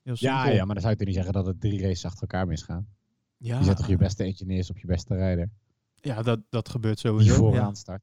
Ja, 0.04 0.48
ja, 0.48 0.66
maar 0.66 0.74
dan 0.76 0.84
zou 0.84 0.90
je 0.90 0.98
toch 0.98 1.08
niet 1.08 1.16
zeggen 1.16 1.34
dat 1.34 1.46
het 1.46 1.62
drie 1.62 1.82
races 1.82 2.06
achter 2.06 2.22
elkaar 2.22 2.48
misgaan? 2.48 2.97
Ja, 3.38 3.58
Je 3.58 3.64
zet 3.64 3.78
toch 3.78 3.88
je 3.88 3.98
beste 3.98 4.24
engineers 4.24 4.70
op 4.70 4.78
je 4.78 4.88
beste 4.88 5.16
rijder? 5.16 5.50
ja 6.02 6.22
dat, 6.22 6.40
dat 6.50 6.70
gebeurt 6.70 7.02
Die 7.02 7.12
sowieso. 7.12 7.36
vooraan 7.36 7.68
Ja. 7.68 7.74
start. 7.74 8.02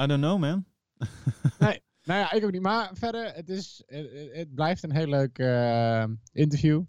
I 0.00 0.06
don't 0.06 0.20
know, 0.22 0.38
man. 0.38 0.64
Nou 2.04 2.20
ja, 2.20 2.32
ik 2.32 2.44
ook 2.44 2.50
niet. 2.52 2.62
Maar 2.62 2.90
verder, 2.92 3.32
het, 3.34 3.48
is, 3.48 3.82
het, 3.86 4.08
het 4.32 4.54
blijft 4.54 4.82
een 4.82 4.92
heel 4.92 5.06
leuk 5.06 5.38
eh, 5.38 6.04
interview. 6.32 6.82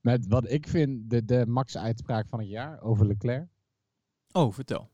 Met 0.00 0.26
wat 0.26 0.50
ik 0.50 0.68
vind 0.68 1.10
de, 1.10 1.24
de 1.24 1.46
max-uitspraak 1.46 2.28
van 2.28 2.38
het 2.38 2.48
jaar 2.48 2.80
over 2.80 3.06
Leclerc. 3.06 3.46
Oh, 4.32 4.52
vertel. 4.52 4.90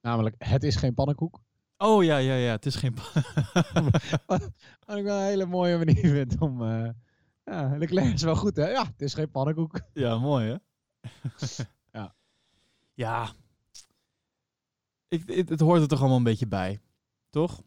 Namelijk, 0.00 0.34
het 0.38 0.62
is 0.64 0.76
geen 0.76 0.94
pannenkoek. 0.94 1.42
Oh 1.78 2.04
ja, 2.04 2.16
ja, 2.16 2.34
ja. 2.34 2.50
Het 2.52 2.66
is 2.66 2.74
geen. 2.76 2.94
Wat 4.26 4.96
ik 4.96 5.04
wel 5.04 5.18
een 5.18 5.24
hele 5.26 5.46
mooie 5.46 5.76
manier 5.78 6.08
vind 6.10 6.40
om... 6.40 6.62
eh, 6.62 6.90
ja, 7.44 7.76
Leclerc 7.76 8.12
is 8.12 8.22
wel 8.22 8.36
goed, 8.36 8.56
hè? 8.56 8.68
Ja, 8.70 8.84
het 8.86 9.02
is 9.02 9.14
geen 9.14 9.30
pannenkoek. 9.30 9.80
ja, 9.92 10.18
mooi 10.18 10.46
hè? 10.48 10.56
Ja. 11.92 12.14
Ja. 12.94 13.32
Ik, 15.08 15.22
het, 15.28 15.48
het 15.48 15.60
hoort 15.60 15.80
er 15.80 15.88
toch 15.88 15.98
allemaal 15.98 16.16
een 16.16 16.22
beetje 16.22 16.46
bij, 16.46 16.80
toch? 17.30 17.62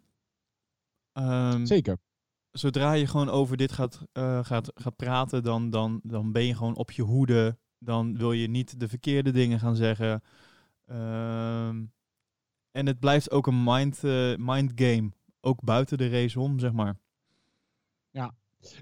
Ehm, 1.12 1.66
Zeker. 1.66 1.98
zodra 2.52 2.94
je 2.94 3.08
gewoon 3.08 3.30
over 3.30 3.58
dit 3.58 3.72
gaat, 3.72 4.06
eh, 4.12 4.44
gaat, 4.44 4.72
gaat 4.76 4.96
praten, 4.96 5.44
dan, 5.44 5.70
dan, 5.70 6.00
dan 6.04 6.32
ben 6.32 6.46
je 6.46 6.56
gewoon 6.56 6.76
op 6.76 6.92
je 6.92 7.02
hoede. 7.02 7.58
Dan 7.78 8.18
wil 8.18 8.32
je 8.32 8.48
niet 8.48 8.80
de 8.80 8.88
verkeerde 8.88 9.32
dingen 9.32 9.60
gaan 9.60 9.76
zeggen. 9.76 10.22
Ehm, 10.86 11.86
en 12.72 12.86
het 12.86 13.00
blijft 13.00 13.32
ook 13.32 13.48
een 13.48 13.64
mind, 13.64 14.04
eh, 14.04 14.36
mind 14.36 14.72
game. 14.76 15.12
Ook 15.42 15.64
buiten 15.64 15.98
de 15.98 16.10
race 16.10 16.40
om, 16.40 16.60
zeg 16.60 16.72
maar. 16.72 17.00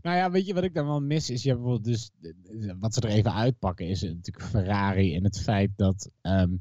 Nou 0.01 0.17
ja, 0.17 0.31
weet 0.31 0.45
je 0.45 0.53
wat 0.53 0.63
ik 0.63 0.73
dan 0.73 0.85
wel 0.85 1.01
mis? 1.01 1.29
Is 1.29 1.43
je 1.43 1.49
hebt 1.49 1.61
bijvoorbeeld 1.61 1.93
dus... 1.93 2.11
eh, 2.21 2.73
Wat 2.79 2.93
ze 2.93 3.01
er 3.01 3.09
even 3.09 3.33
uitpakken 3.33 3.87
is 3.87 4.01
natuurlijk 4.01 4.45
Ferrari 4.45 5.15
en 5.15 5.23
het 5.23 5.41
feit 5.41 5.71
dat... 5.75 6.09
ehm, 6.21 6.55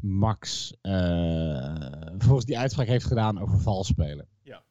Max 0.00 0.74
uh, 0.82 2.12
volgens 2.18 2.44
die 2.44 2.58
uitspraak 2.58 2.86
heeft 2.86 3.04
gedaan 3.04 3.38
over 3.38 3.60
vals 3.60 3.86
spelen. 3.86 4.28
Ja. 4.42 4.64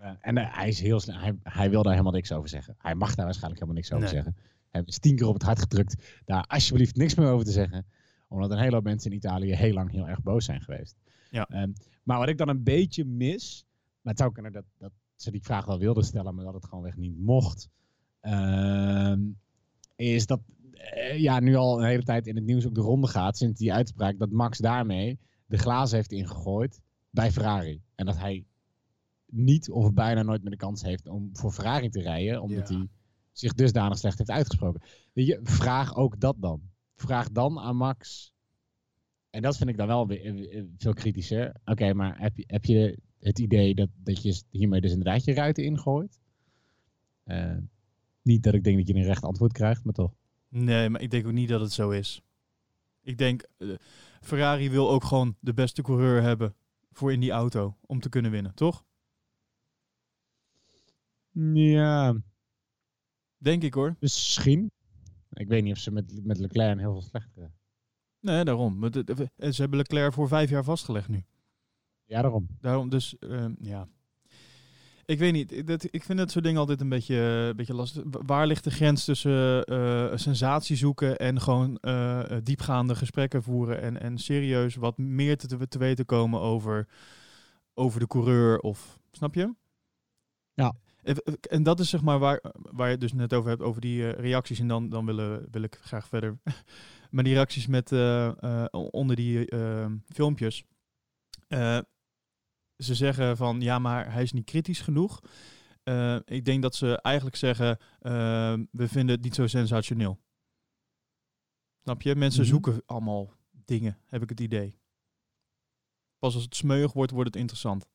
Uh, 0.00 0.10
en 0.20 0.36
uh, 0.36 0.56
hij 0.56 0.68
is 0.68 0.80
heel 0.80 1.00
snel, 1.00 1.18
hij, 1.18 1.38
hij 1.42 1.70
wil 1.70 1.82
daar 1.82 1.92
helemaal 1.92 2.12
niks 2.12 2.32
over 2.32 2.48
zeggen. 2.48 2.74
Hij 2.78 2.94
mag 2.94 3.14
daar 3.14 3.24
waarschijnlijk 3.24 3.60
helemaal 3.62 3.82
niks 3.82 3.92
over 3.92 4.04
nee. 4.04 4.14
zeggen. 4.14 4.36
Hij 4.70 4.82
heeft 4.84 5.02
tien 5.02 5.16
keer 5.16 5.26
op 5.26 5.34
het 5.34 5.42
hart 5.42 5.58
gedrukt 5.58 6.20
daar 6.24 6.44
alsjeblieft 6.46 6.96
niks 6.96 7.14
meer 7.14 7.28
over 7.28 7.44
te 7.46 7.52
zeggen. 7.52 7.86
Omdat 8.28 8.50
een 8.50 8.58
hele 8.58 8.74
hoop 8.74 8.84
mensen 8.84 9.10
in 9.10 9.16
Italië 9.16 9.54
heel 9.54 9.72
lang 9.72 9.90
heel 9.90 10.08
erg 10.08 10.22
boos 10.22 10.44
zijn 10.44 10.60
geweest. 10.60 10.96
Ja. 11.30 11.48
Um, 11.62 11.72
maar 12.02 12.18
wat 12.18 12.28
ik 12.28 12.38
dan 12.38 12.48
een 12.48 12.62
beetje 12.62 13.04
mis, 13.04 13.66
maar 14.00 14.12
het 14.12 14.22
zou 14.22 14.32
kunnen 14.32 14.52
dat, 14.52 14.64
dat 14.78 14.92
ze 15.24 15.30
die 15.30 15.42
vraag 15.42 15.64
wel 15.64 15.78
wilden 15.78 16.04
stellen, 16.04 16.34
maar 16.34 16.44
dat 16.44 16.54
het 16.54 16.64
gewoon 16.64 16.84
weg 16.84 16.96
niet 16.96 17.18
mocht. 17.18 17.68
Uh, 18.22 19.14
is 19.96 20.26
dat 20.26 20.40
uh, 20.72 21.18
ja, 21.18 21.40
nu 21.40 21.54
al 21.54 21.78
een 21.78 21.86
hele 21.86 22.02
tijd 22.02 22.26
in 22.26 22.36
het 22.36 22.44
nieuws 22.44 22.66
ook 22.66 22.74
de 22.74 22.80
ronde 22.80 23.06
gaat 23.06 23.36
sinds 23.36 23.58
die 23.58 23.72
uitspraak 23.72 24.18
dat 24.18 24.30
Max 24.30 24.58
daarmee 24.58 25.18
de 25.46 25.58
glazen 25.58 25.96
heeft 25.96 26.12
ingegooid 26.12 26.80
bij 27.10 27.32
Ferrari. 27.32 27.82
En 27.94 28.06
dat 28.06 28.18
hij 28.18 28.44
niet 29.26 29.70
of 29.70 29.92
bijna 29.92 30.22
nooit 30.22 30.42
meer 30.42 30.50
de 30.50 30.56
kans 30.56 30.82
heeft 30.82 31.08
om 31.08 31.28
voor 31.32 31.52
Ferrari 31.52 31.88
te 31.88 32.00
rijden, 32.00 32.42
omdat 32.42 32.68
ja. 32.68 32.76
hij 32.76 32.88
zich 33.32 33.54
dusdanig 33.54 33.98
slecht 33.98 34.18
heeft 34.18 34.30
uitgesproken. 34.30 34.82
Je, 35.12 35.40
vraag 35.42 35.96
ook 35.96 36.20
dat 36.20 36.36
dan. 36.38 36.60
Vraag 36.94 37.30
dan 37.30 37.58
aan 37.58 37.76
Max. 37.76 38.32
En 39.30 39.42
dat 39.42 39.56
vind 39.56 39.70
ik 39.70 39.76
dan 39.76 39.86
wel 39.86 40.06
weer 40.06 40.66
veel 40.76 40.92
kritischer. 40.92 41.48
Oké, 41.48 41.70
okay, 41.70 41.92
maar 41.92 42.20
heb 42.20 42.36
je, 42.36 42.44
heb 42.46 42.64
je 42.64 42.98
het 43.24 43.38
idee 43.38 43.74
dat, 43.74 43.88
dat 43.94 44.22
je 44.22 44.42
hiermee 44.50 44.80
dus 44.80 44.90
inderdaad 44.90 45.24
je 45.24 45.34
ruiten 45.34 45.64
ingooit? 45.64 46.20
Uh, 47.26 47.56
niet 48.22 48.42
dat 48.42 48.54
ik 48.54 48.64
denk 48.64 48.76
dat 48.76 48.88
je 48.88 48.94
een 48.94 49.02
recht 49.02 49.24
antwoord 49.24 49.52
krijgt, 49.52 49.84
maar 49.84 49.94
toch. 49.94 50.14
Nee, 50.48 50.88
maar 50.88 51.00
ik 51.00 51.10
denk 51.10 51.26
ook 51.26 51.32
niet 51.32 51.48
dat 51.48 51.60
het 51.60 51.72
zo 51.72 51.90
is. 51.90 52.22
Ik 53.02 53.18
denk, 53.18 53.46
uh, 53.58 53.74
Ferrari 54.20 54.70
wil 54.70 54.90
ook 54.90 55.04
gewoon 55.04 55.36
de 55.40 55.54
beste 55.54 55.82
coureur 55.82 56.22
hebben 56.22 56.54
voor 56.92 57.12
in 57.12 57.20
die 57.20 57.30
auto 57.30 57.76
om 57.80 58.00
te 58.00 58.08
kunnen 58.08 58.30
winnen, 58.30 58.54
toch? 58.54 58.84
Ja. 61.52 62.16
Denk 63.36 63.62
ik 63.62 63.74
hoor. 63.74 63.96
Misschien. 64.00 64.70
Ik 65.30 65.48
weet 65.48 65.62
niet 65.62 65.72
of 65.72 65.78
ze 65.78 65.90
met, 65.90 66.24
met 66.24 66.38
Leclerc 66.38 66.78
heel 66.78 66.92
veel 66.92 67.02
slechter. 67.02 67.52
Nee, 68.20 68.44
daarom. 68.44 68.90
Ze 68.92 69.60
hebben 69.60 69.78
Leclerc 69.78 70.12
voor 70.12 70.28
vijf 70.28 70.50
jaar 70.50 70.64
vastgelegd 70.64 71.08
nu. 71.08 71.24
Ja, 72.06 72.22
daarom. 72.22 72.46
Daarom, 72.60 72.88
dus 72.88 73.16
uh, 73.20 73.46
ja. 73.60 73.88
Ik 75.06 75.18
weet 75.18 75.32
niet. 75.32 75.66
Dat, 75.66 75.86
ik 75.90 76.04
vind 76.04 76.18
dat 76.18 76.30
soort 76.30 76.44
dingen 76.44 76.60
altijd 76.60 76.80
een 76.80 76.88
beetje, 76.88 77.16
een 77.16 77.56
beetje 77.56 77.74
lastig. 77.74 78.02
Waar 78.04 78.46
ligt 78.46 78.64
de 78.64 78.70
grens 78.70 79.04
tussen 79.04 79.72
uh, 79.72 80.12
sensatie 80.14 80.76
zoeken 80.76 81.16
en 81.16 81.40
gewoon 81.40 81.78
uh, 81.80 82.22
diepgaande 82.42 82.94
gesprekken 82.94 83.42
voeren 83.42 83.80
en, 83.80 84.00
en 84.00 84.18
serieus 84.18 84.74
wat 84.74 84.98
meer 84.98 85.36
te, 85.36 85.68
te 85.68 85.78
weten 85.78 86.04
komen 86.04 86.40
over, 86.40 86.88
over 87.74 88.00
de 88.00 88.06
coureur 88.06 88.58
of 88.58 88.98
snap 89.10 89.34
je? 89.34 89.54
Ja. 90.54 90.74
En 91.40 91.62
dat 91.62 91.80
is 91.80 91.88
zeg 91.88 92.02
maar 92.02 92.18
waar, 92.18 92.40
waar 92.52 92.86
je 92.86 92.92
het 92.92 93.00
dus 93.00 93.12
net 93.12 93.32
over 93.32 93.50
hebt, 93.50 93.62
over 93.62 93.80
die 93.80 94.10
reacties. 94.10 94.58
En 94.58 94.68
dan, 94.68 94.88
dan 94.88 95.06
willen, 95.06 95.46
wil 95.50 95.62
ik 95.62 95.78
graag 95.82 96.08
verder. 96.08 96.38
maar 97.10 97.24
die 97.24 97.34
reacties 97.34 97.66
met 97.66 97.92
onder 98.70 99.16
die 99.16 99.48
filmpjes. 100.08 100.64
Ze 102.76 102.94
zeggen 102.94 103.36
van 103.36 103.60
ja, 103.60 103.78
maar 103.78 104.12
hij 104.12 104.22
is 104.22 104.32
niet 104.32 104.44
kritisch 104.44 104.80
genoeg. 104.80 105.20
Uh, 105.84 106.16
ik 106.24 106.44
denk 106.44 106.62
dat 106.62 106.74
ze 106.74 107.00
eigenlijk 107.00 107.36
zeggen: 107.36 107.78
uh, 108.02 108.12
we 108.70 108.88
vinden 108.88 109.14
het 109.14 109.24
niet 109.24 109.34
zo 109.34 109.46
sensationeel. 109.46 110.20
Snap 111.82 112.02
je? 112.02 112.14
Mensen 112.14 112.42
mm 112.42 112.50
-hmm. 112.50 112.54
zoeken 112.54 112.82
allemaal 112.86 113.32
dingen, 113.64 113.98
heb 114.06 114.22
ik 114.22 114.28
het 114.28 114.40
idee. 114.40 114.78
Pas 116.18 116.34
als 116.34 116.42
het 116.44 116.56
smeuig 116.56 116.92
wordt, 116.92 117.12
wordt 117.12 117.28
het 117.28 117.40
interessant. 117.40 117.88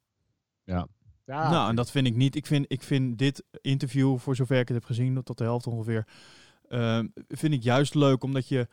Ja. 0.63 0.87
ja. 1.25 1.49
Nou, 1.49 1.69
en 1.69 1.75
dat 1.75 1.91
vind 1.91 2.07
ik 2.07 2.15
niet. 2.15 2.35
Ik 2.35 2.45
vind, 2.45 2.65
ik 2.67 2.83
vind 2.83 3.17
dit 3.17 3.43
interview, 3.61 4.17
voor 4.17 4.35
zover 4.35 4.59
ik 4.59 4.67
het 4.67 4.77
heb 4.77 4.85
gezien, 4.85 5.23
tot 5.23 5.37
de 5.37 5.43
helft 5.43 5.67
ongeveer, 5.67 6.07
uh, 6.69 7.03
vind 7.27 7.53
ik 7.53 7.63
juist 7.63 7.95
leuk, 7.95 8.23
omdat 8.23 8.47
je 8.47 8.67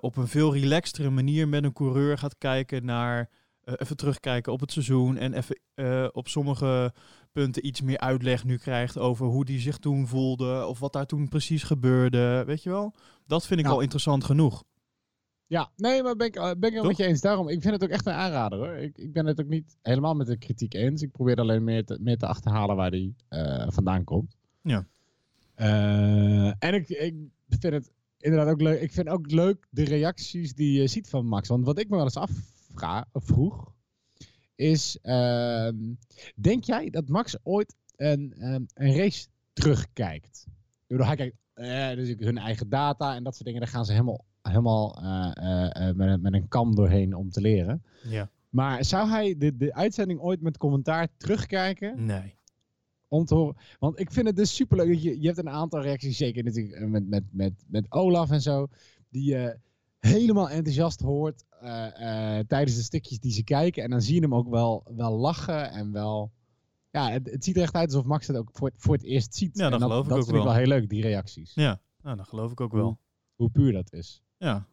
op 0.00 0.16
een 0.16 0.28
veel 0.28 0.52
relaxtere 0.52 1.10
manier 1.10 1.48
met 1.48 1.64
een 1.64 1.72
coureur 1.72 2.18
gaat 2.18 2.38
kijken 2.38 2.84
naar 2.84 3.18
uh, 3.20 3.26
even 3.76 3.96
terugkijken 3.96 4.52
op 4.52 4.60
het 4.60 4.72
seizoen 4.72 5.16
en 5.16 5.32
even 5.32 5.60
uh, 5.74 6.08
op 6.12 6.28
sommige 6.28 6.92
punten 7.32 7.66
iets 7.66 7.80
meer 7.80 7.98
uitleg 7.98 8.44
nu 8.44 8.56
krijgt 8.56 8.98
over 8.98 9.26
hoe 9.26 9.44
die 9.44 9.60
zich 9.60 9.78
toen 9.78 10.06
voelde 10.06 10.66
of 10.66 10.78
wat 10.78 10.92
daar 10.92 11.06
toen 11.06 11.28
precies 11.28 11.62
gebeurde. 11.62 12.42
Weet 12.46 12.62
je 12.62 12.70
wel? 12.70 12.94
Dat 13.26 13.46
vind 13.46 13.60
ik 13.60 13.66
Ja. 13.66 13.72
wel 13.72 13.80
interessant 13.80 14.24
genoeg. 14.24 14.64
Ja, 15.46 15.70
nee, 15.76 16.02
maar 16.02 16.16
ben 16.16 16.26
ik, 16.26 16.36
eh, 16.36 16.50
ben 16.58 16.70
ik 16.70 16.76
het 16.76 16.86
met 16.86 16.96
je 16.96 17.06
eens. 17.06 17.20
Daarom, 17.20 17.48
ik 17.48 17.60
vind 17.62 17.74
het 17.74 17.82
ook 17.82 17.88
echt 17.90 18.06
een 18.06 18.12
aanrader 18.12 18.58
hoor. 18.58 18.76
Ik, 18.76 18.98
ik 18.98 19.12
ben 19.12 19.26
het 19.26 19.40
ook 19.40 19.48
niet 19.48 19.76
helemaal 19.82 20.14
met 20.14 20.26
de 20.26 20.36
kritiek 20.38 20.74
eens. 20.74 21.02
Ik 21.02 21.12
probeer 21.12 21.36
alleen 21.36 21.64
meer 21.64 21.84
te, 21.84 21.98
meer 22.00 22.16
te 22.18 22.26
achterhalen 22.26 22.76
waar 22.76 22.90
die 22.90 23.14
eh, 23.28 23.66
vandaan 23.68 24.04
komt. 24.04 24.36
Ja. 24.62 24.86
Eh, 25.54 26.46
en 26.58 26.74
ik, 26.74 26.88
ik 26.88 27.14
vind 27.48 27.62
het 27.74 27.92
inderdaad 28.18 28.48
ook 28.52 28.60
leuk. 28.60 28.80
Ik 28.80 28.92
vind 28.92 29.08
ook 29.08 29.30
leuk 29.30 29.66
de 29.70 29.84
reacties 29.84 30.54
die 30.54 30.80
je 30.80 30.86
ziet 30.86 31.08
van 31.08 31.26
Max. 31.26 31.48
Want 31.48 31.64
wat 31.64 31.78
ik 31.78 31.88
me 31.88 31.96
wel 31.96 32.04
eens 32.04 32.16
of 32.16 32.30
vroeg, 33.12 33.72
is: 34.54 34.98
ehm, 35.02 35.76
denk 36.34 36.64
jij 36.64 36.90
dat 36.90 37.08
Max 37.08 37.36
ooit 37.42 37.74
een, 37.96 38.34
ehm, 38.38 38.62
een 38.74 38.96
race 38.96 39.26
terugkijkt? 39.52 40.46
Bedoel, 40.86 41.06
hij 41.06 41.16
kijkt 41.16 41.36
eh, 41.58 41.94
dus 41.94 42.14
hun 42.18 42.38
eigen 42.38 42.68
data 42.68 43.14
en 43.14 43.24
dat 43.24 43.34
soort 43.34 43.44
dingen. 43.44 43.60
Daar 43.60 43.70
gaan 43.70 43.84
ze 43.84 43.92
helemaal, 43.92 44.24
helemaal 44.42 45.02
eh, 45.02 45.88
eh, 45.88 45.96
met, 45.96 46.08
een, 46.08 46.20
met 46.20 46.32
een 46.32 46.48
kam 46.48 46.74
doorheen 46.74 47.14
om 47.14 47.30
te 47.30 47.40
leren. 47.40 47.82
Ja. 48.02 48.30
Maar 48.48 48.84
zou 48.84 49.08
hij 49.08 49.34
de, 49.38 49.56
de 49.56 49.74
uitzending 49.74 50.20
ooit 50.20 50.40
met 50.40 50.56
commentaar 50.56 51.08
terugkijken? 51.16 52.04
Nee. 52.04 52.36
om 53.08 53.24
te 53.24 53.34
horen. 53.34 53.56
Want 53.78 54.00
ik 54.00 54.12
vind 54.12 54.26
het 54.26 54.36
dus 54.36 54.54
superleuk. 54.54 54.98
Je, 54.98 55.20
je 55.20 55.26
hebt 55.26 55.38
een 55.38 55.48
aantal 55.48 55.80
reacties, 55.80 56.16
zeker 56.16 56.44
natuurlijk 56.44 56.88
met, 56.88 57.08
met, 57.08 57.24
met, 57.30 57.52
met 57.66 57.86
Olaf 57.88 58.30
en 58.30 58.40
zo, 58.40 58.68
die 59.08 59.24
je 59.24 59.58
helemaal 59.98 60.48
enthousiast 60.50 61.00
hoort 61.00 61.44
eh, 61.60 62.38
eh, 62.38 62.46
tijdens 62.46 62.76
de 62.76 62.82
stukjes 62.82 63.18
die 63.20 63.32
ze 63.32 63.44
kijken. 63.44 63.82
En 63.82 63.90
dan 63.90 64.02
zie 64.02 64.14
je 64.14 64.20
hem 64.20 64.34
ook 64.34 64.48
wel, 64.48 64.90
wel 64.96 65.16
lachen 65.18 65.70
en 65.70 65.92
wel... 65.92 66.32
Ja, 66.90 67.10
het, 67.10 67.30
het 67.30 67.44
ziet 67.44 67.56
er 67.56 67.62
echt 67.62 67.74
uit 67.74 67.86
alsof 67.92 68.04
Max 68.06 68.26
het 68.26 68.36
ook 68.36 68.50
voor, 68.52 68.68
het- 68.68 68.80
voor 68.82 68.94
het 68.94 69.02
eerst 69.04 69.34
ziet. 69.34 69.56
Ja, 69.58 69.62
dat 69.62 69.72
en 69.72 69.78
dat, 69.78 69.88
geloof 69.88 70.02
ik 70.04 70.08
dat 70.08 70.18
ook 70.18 70.24
vind 70.24 70.36
ik 70.36 70.42
wel. 70.42 70.52
wel 70.52 70.62
heel 70.62 70.68
leuk, 70.78 70.88
die 70.88 71.02
reacties. 71.02 71.54
Ja, 71.54 71.80
nou, 72.02 72.16
dat 72.16 72.28
geloof 72.28 72.50
ik 72.50 72.60
ook 72.60 72.72
wel. 72.72 73.00
Hoe 73.34 73.50
puur 73.50 73.72
dat 73.72 73.92
is. 73.92 74.22
Ja. 74.36 74.66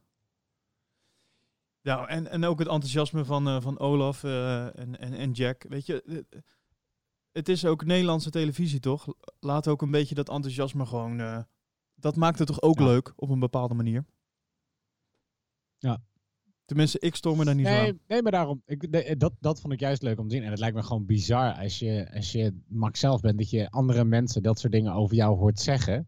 Ja, 1.82 2.08
en, 2.08 2.28
en 2.30 2.44
ook 2.44 2.60
het 2.60 2.68
enthousiasme 2.68 3.26
van, 3.26 3.48
eh, 3.48 3.62
van 3.62 3.80
Olaf 3.80 4.24
en, 4.24 5.00
en, 5.00 5.14
en 5.14 5.32
Jack. 5.32 5.66
Weet 5.70 5.86
je, 5.86 6.26
het 7.32 7.50
is 7.50 7.66
ook 7.66 7.86
Nederlandse 7.86 8.30
televisie, 8.30 8.80
toch? 8.80 9.08
Laat 9.40 9.68
ook 9.68 9.82
een 9.82 9.92
beetje 9.92 10.16
dat 10.16 10.30
enthousiasme 10.30 10.86
gewoon... 10.86 11.46
dat 11.96 12.16
maakt 12.16 12.38
het 12.40 12.48
toch 12.48 12.62
ook 12.62 12.80
Ja. 12.80 12.86
leuk, 12.86 13.14
op 13.16 13.30
een 13.30 13.40
bepaalde 13.40 13.74
manier? 13.74 14.06
Ja. 15.78 16.02
Tenminste, 16.66 17.00
ik 17.00 17.16
stoor 17.16 17.38
me 17.38 17.46
daar 17.46 17.56
niet 17.56 17.68
zo 17.68 17.74
aan. 17.74 17.84
Nee, 17.84 18.00
nee, 18.08 18.22
maar 18.22 18.32
daarom, 18.32 18.62
ik, 18.66 18.90
nee, 18.90 19.18
dat, 19.18 19.34
dat 19.40 19.62
vond 19.62 19.74
ik 19.74 19.80
juist 19.80 20.02
leuk 20.02 20.20
om 20.20 20.28
te 20.28 20.36
zien. 20.36 20.44
En 20.44 20.50
het 20.50 20.60
lijkt 20.60 20.76
me 20.76 20.84
gewoon 20.84 21.06
bizar 21.06 21.54
als 21.54 21.80
je, 21.80 22.12
als 22.14 22.32
je 22.32 22.62
Max 22.68 23.00
zelf 23.00 23.22
bent, 23.22 23.38
dat 23.38 23.50
je 23.50 23.70
andere 23.70 24.04
mensen 24.04 24.44
dat 24.44 24.60
soort 24.60 24.74
dingen 24.74 24.94
over 24.94 25.16
jou 25.16 25.38
hoort 25.38 25.60
zeggen. 25.60 26.08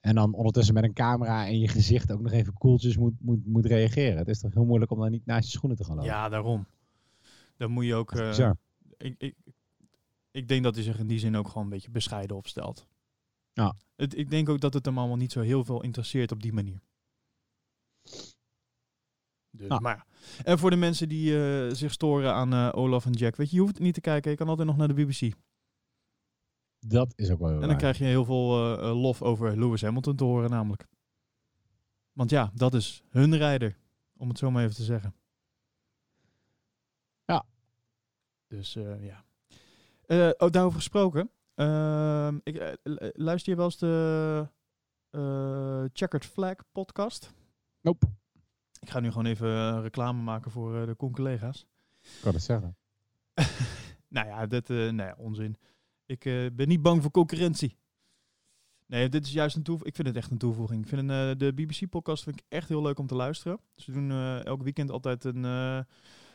En 0.00 0.14
dan 0.14 0.34
ondertussen 0.34 0.74
met 0.74 0.84
een 0.84 0.92
camera 0.92 1.46
en 1.46 1.58
je 1.58 1.68
gezicht 1.68 2.12
ook 2.12 2.20
nog 2.20 2.32
even 2.32 2.52
koeltjes 2.52 2.96
moet, 2.96 3.14
moet, 3.20 3.46
moet 3.46 3.66
reageren. 3.66 4.18
Het 4.18 4.28
is 4.28 4.40
toch 4.40 4.54
heel 4.54 4.64
moeilijk 4.64 4.90
om 4.90 4.98
dan 4.98 5.10
niet 5.10 5.26
naast 5.26 5.44
je 5.44 5.50
schoenen 5.50 5.78
te 5.78 5.84
gaan 5.84 5.94
lopen. 5.94 6.10
Ja, 6.10 6.28
daarom. 6.28 6.66
Dan 7.56 7.70
moet 7.70 7.84
je 7.84 7.94
ook... 7.94 8.12
Eh, 8.12 8.28
bizar. 8.28 8.56
ik, 8.96 9.14
ik, 9.18 9.34
ik 10.30 10.48
denk 10.48 10.62
dat 10.62 10.74
hij 10.74 10.84
zich 10.84 10.98
in 10.98 11.06
die 11.06 11.18
zin 11.18 11.36
ook 11.36 11.48
gewoon 11.48 11.62
een 11.62 11.68
beetje 11.68 11.90
bescheiden 11.90 12.36
opstelt. 12.36 12.86
Ja. 13.52 13.74
Het, 13.96 14.18
ik 14.18 14.30
denk 14.30 14.48
ook 14.48 14.60
dat 14.60 14.74
het 14.74 14.84
hem 14.84 14.98
allemaal 14.98 15.16
niet 15.16 15.32
zo 15.32 15.40
heel 15.40 15.64
veel 15.64 15.82
interesseert 15.82 16.32
op 16.32 16.42
die 16.42 16.52
manier. 16.52 16.80
Dus, 19.54 19.68
Nou. 19.68 19.80
maar 19.80 19.96
ja. 19.96 20.06
En 20.44 20.58
voor 20.58 20.70
de 20.70 20.76
mensen 20.76 21.08
die 21.08 21.36
eh, 21.44 21.74
zich 21.74 21.92
storen 21.92 22.34
aan 22.34 22.52
eh, 22.52 22.68
Olaf 22.72 23.06
en 23.06 23.12
Jack, 23.12 23.36
weet 23.36 23.50
je, 23.50 23.56
je 23.56 23.62
hoeft 23.62 23.78
niet 23.78 23.94
te 23.94 24.00
kijken. 24.00 24.30
Je 24.30 24.36
kan 24.36 24.48
altijd 24.48 24.68
nog 24.68 24.76
naar 24.76 24.88
de 24.88 24.94
BBC. 24.94 25.34
Dat 26.78 27.12
is 27.16 27.30
ook 27.30 27.38
wel 27.38 27.46
heel 27.48 27.54
En 27.54 27.60
dan 27.60 27.68
waar. 27.70 27.78
krijg 27.78 27.98
je 27.98 28.04
heel 28.04 28.24
veel 28.24 28.78
eh, 28.80 29.00
lof 29.00 29.22
over 29.22 29.58
Lewis 29.58 29.82
Hamilton 29.82 30.16
te 30.16 30.24
horen 30.24 30.50
namelijk. 30.50 30.86
Want 32.12 32.30
ja, 32.30 32.50
dat 32.54 32.74
is 32.74 33.02
hun 33.08 33.36
rijder, 33.36 33.78
om 34.16 34.28
het 34.28 34.38
zo 34.38 34.50
maar 34.50 34.62
even 34.62 34.74
te 34.76 34.84
zeggen. 34.84 35.14
Ja. 37.24 37.44
Dus 38.46 38.72
ja. 39.00 39.24
Oh, 40.38 40.50
daarover 40.50 40.78
gesproken. 40.78 41.30
Ehm, 41.54 42.38
ik, 42.42 42.76
luister 43.14 43.52
je 43.52 43.56
wel 43.56 43.64
eens 43.64 43.78
de 43.78 44.48
Checkered 45.92 46.26
Flag 46.26 46.54
podcast? 46.72 47.32
Nope, 47.80 48.06
Ik 48.82 48.90
ga 48.90 49.00
nu 49.00 49.08
gewoon 49.08 49.26
even 49.26 49.48
eh, 49.48 49.78
reclame 49.82 50.22
maken 50.22 50.50
voor 50.50 50.80
eh, 50.80 50.86
de 50.86 50.96
con-collega's. 50.96 51.66
kan 52.22 52.32
het 52.34 52.42
zeggen. 52.42 52.76
Nou 54.08 54.26
ja, 54.26 54.46
dat, 54.46 54.70
eh 54.70 54.76
nou 54.76 54.96
ja, 54.96 55.14
onzin. 55.18 55.56
Ik 56.06 56.22
ben 56.54 56.68
niet 56.68 56.82
bang 56.82 57.02
voor 57.02 57.10
concurrentie. 57.10 57.76
Nee, 58.92 59.08
dit 59.08 59.24
is 59.26 59.32
juist 59.32 59.56
een 59.56 59.62
toevoeging. 59.62 59.90
Ik 59.90 60.02
vind 60.02 60.08
het 60.08 60.16
echt 60.16 60.30
een 60.30 60.38
toevoeging. 60.38 60.82
Ik 60.82 60.88
vind 60.88 61.10
een, 61.10 61.38
de 61.38 61.52
BBC-podcast 61.52 62.22
vind 62.22 62.38
ik 62.38 62.44
echt 62.48 62.68
heel 62.68 62.82
leuk 62.82 62.98
om 62.98 63.06
te 63.06 63.14
luisteren. 63.14 63.60
Ze 63.76 63.92
doen 63.92 64.10
eh, 64.10 64.44
elk 64.44 64.62
weekend 64.62 64.90
altijd 64.90 65.24
een, 65.24 65.44
eh, 65.44 65.80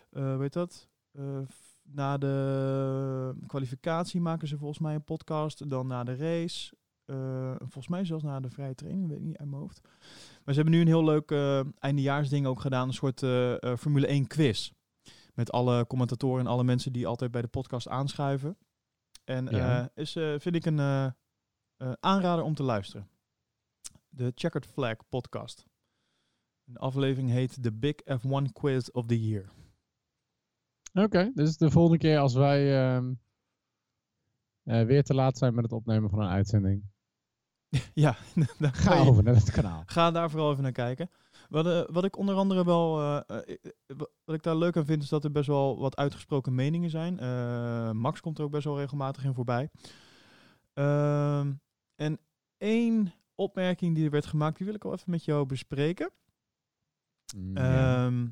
hoe 0.10 0.42
heet 0.42 0.54
dat? 0.54 0.88
Na 1.82 2.18
de 2.18 3.36
kwalificatie 3.48 4.22
maken 4.22 4.48
ze 4.48 4.58
volgens 4.58 4.80
mij 4.80 4.96
een 4.96 5.04
podcast. 5.04 5.70
Dan 5.70 5.88
na 5.88 6.04
de 6.04 6.16
race. 6.16 6.76
Eh, 7.08 7.56
volgens 7.58 7.88
mij 7.88 8.06
zelfs 8.06 8.24
na 8.24 8.40
de 8.40 8.50
vrije 8.50 8.76
training, 8.76 9.08
weet 9.08 9.18
ik 9.18 9.24
niet 9.24 9.38
uit 9.38 9.50
mijn 9.50 9.62
hoofd. 9.62 9.82
Maar 10.44 10.54
ze 10.54 10.62
hebben 10.62 10.72
nu 10.74 10.82
een 10.82 10.88
heel 10.88 11.04
leuk 11.04 11.32
eh 11.32 11.62
eindejaarsding 11.80 12.46
ook 12.46 12.60
gedaan. 12.60 12.88
Een 12.88 12.94
soort 12.94 13.24
eh, 13.24 13.76
Formule 13.76 14.08
1 14.08 14.28
quiz. 14.28 14.72
Met 15.34 15.52
alle 15.52 15.88
commentatoren 15.88 16.40
en 16.46 16.52
alle 16.52 16.64
mensen 16.64 16.94
die 16.94 17.08
altijd 17.08 17.32
bij 17.32 17.42
de 17.42 17.48
podcast 17.48 17.88
aanschuiven. 17.88 18.58
En 19.24 19.46
Ja. 19.46 19.90
is, 19.94 20.12
vind 20.38 20.56
ik 20.56 20.66
een 20.66 21.14
aanrader 22.00 22.44
om 22.44 22.54
te 22.54 22.64
luisteren. 22.64 23.08
De 24.10 24.32
Checkered 24.36 24.68
Flag 24.68 24.96
podcast. 25.10 25.66
De 26.64 26.80
aflevering 26.80 27.30
heet 27.30 27.64
The 27.64 27.74
Big 27.74 27.96
F1 28.04 28.52
Quiz 28.54 28.90
of 28.90 29.06
the 29.06 29.28
Year. 29.28 29.50
Oké, 30.94 31.32
dus 31.34 31.58
de 31.58 31.72
volgende 31.72 31.98
keer 31.98 32.18
als 32.20 32.34
wij 32.34 32.86
ehm, 32.96 33.14
eh, 34.64 34.86
weer 34.86 35.04
te 35.04 35.14
laat 35.14 35.38
zijn 35.38 35.54
met 35.54 35.64
het 35.64 35.74
opnemen 35.74 36.10
van 36.10 36.20
een 36.20 36.30
uitzending, 36.30 36.84
ja, 37.94 38.18
dan 38.60 38.74
ga 38.74 38.96
je- 38.96 39.10
over 39.10 39.24
naar 39.24 39.36
het 39.36 39.52
kanaal. 39.52 39.84
Ga 39.86 40.12
daar 40.12 40.30
vooral 40.30 40.52
even 40.52 40.64
naar 40.64 40.72
kijken. 40.72 41.10
Wat, 41.50 41.66
eh, 41.66 41.82
wat 41.94 42.04
ik 42.04 42.18
onder 42.18 42.36
andere 42.36 42.66
wel, 42.66 43.00
eh, 43.00 43.56
eh, 43.56 43.98
wat 44.26 44.36
ik 44.36 44.44
daar 44.44 44.56
leuk 44.56 44.78
aan 44.78 44.86
vind, 44.86 45.04
is 45.04 45.10
dat 45.10 45.24
er 45.24 45.32
best 45.32 45.48
wel 45.48 45.80
wat 45.80 45.96
uitgesproken 45.96 46.56
meningen 46.56 46.90
zijn. 46.90 47.16
Max 47.98 48.20
komt 48.20 48.38
er 48.38 48.44
ook 48.44 48.52
best 48.52 48.64
wel 48.64 48.78
regelmatig 48.78 49.24
in 49.24 49.34
voorbij. 49.34 49.70
Ehm, 50.74 51.54
en 51.96 52.20
één 52.58 53.14
opmerking 53.36 53.96
die 53.96 54.06
er 54.06 54.12
werd 54.12 54.26
gemaakt, 54.26 54.58
die 54.58 54.66
wil 54.66 54.76
ik 54.76 54.86
al 54.86 54.94
even 54.94 55.12
met 55.12 55.26
jou 55.26 55.46
bespreken. 55.46 56.12
Ja. 57.54 58.06
Ehm, 58.06 58.28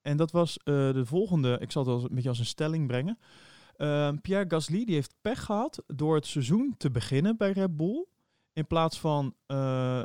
en 0.00 0.16
dat 0.16 0.30
was 0.30 0.58
de 0.64 1.02
volgende, 1.04 1.58
ik 1.60 1.72
zal 1.72 1.84
het 1.84 1.92
als, 1.92 2.02
een 2.02 2.14
beetje 2.14 2.28
als 2.28 2.38
een 2.38 2.44
stelling 2.46 2.86
brengen. 2.86 3.18
Ehm, 3.76 4.18
Pierre 4.18 4.44
Gasly 4.48 4.84
die 4.84 4.94
heeft 4.94 5.14
pech 5.20 5.44
gehad 5.44 5.82
door 5.86 6.14
het 6.14 6.26
seizoen 6.26 6.74
te 6.76 6.90
beginnen 6.90 7.36
bij 7.36 7.52
Red 7.52 7.76
Bull. 7.76 8.06
In 8.58 8.66
plaats 8.66 9.00
van 9.00 9.34
eh, 9.46 10.04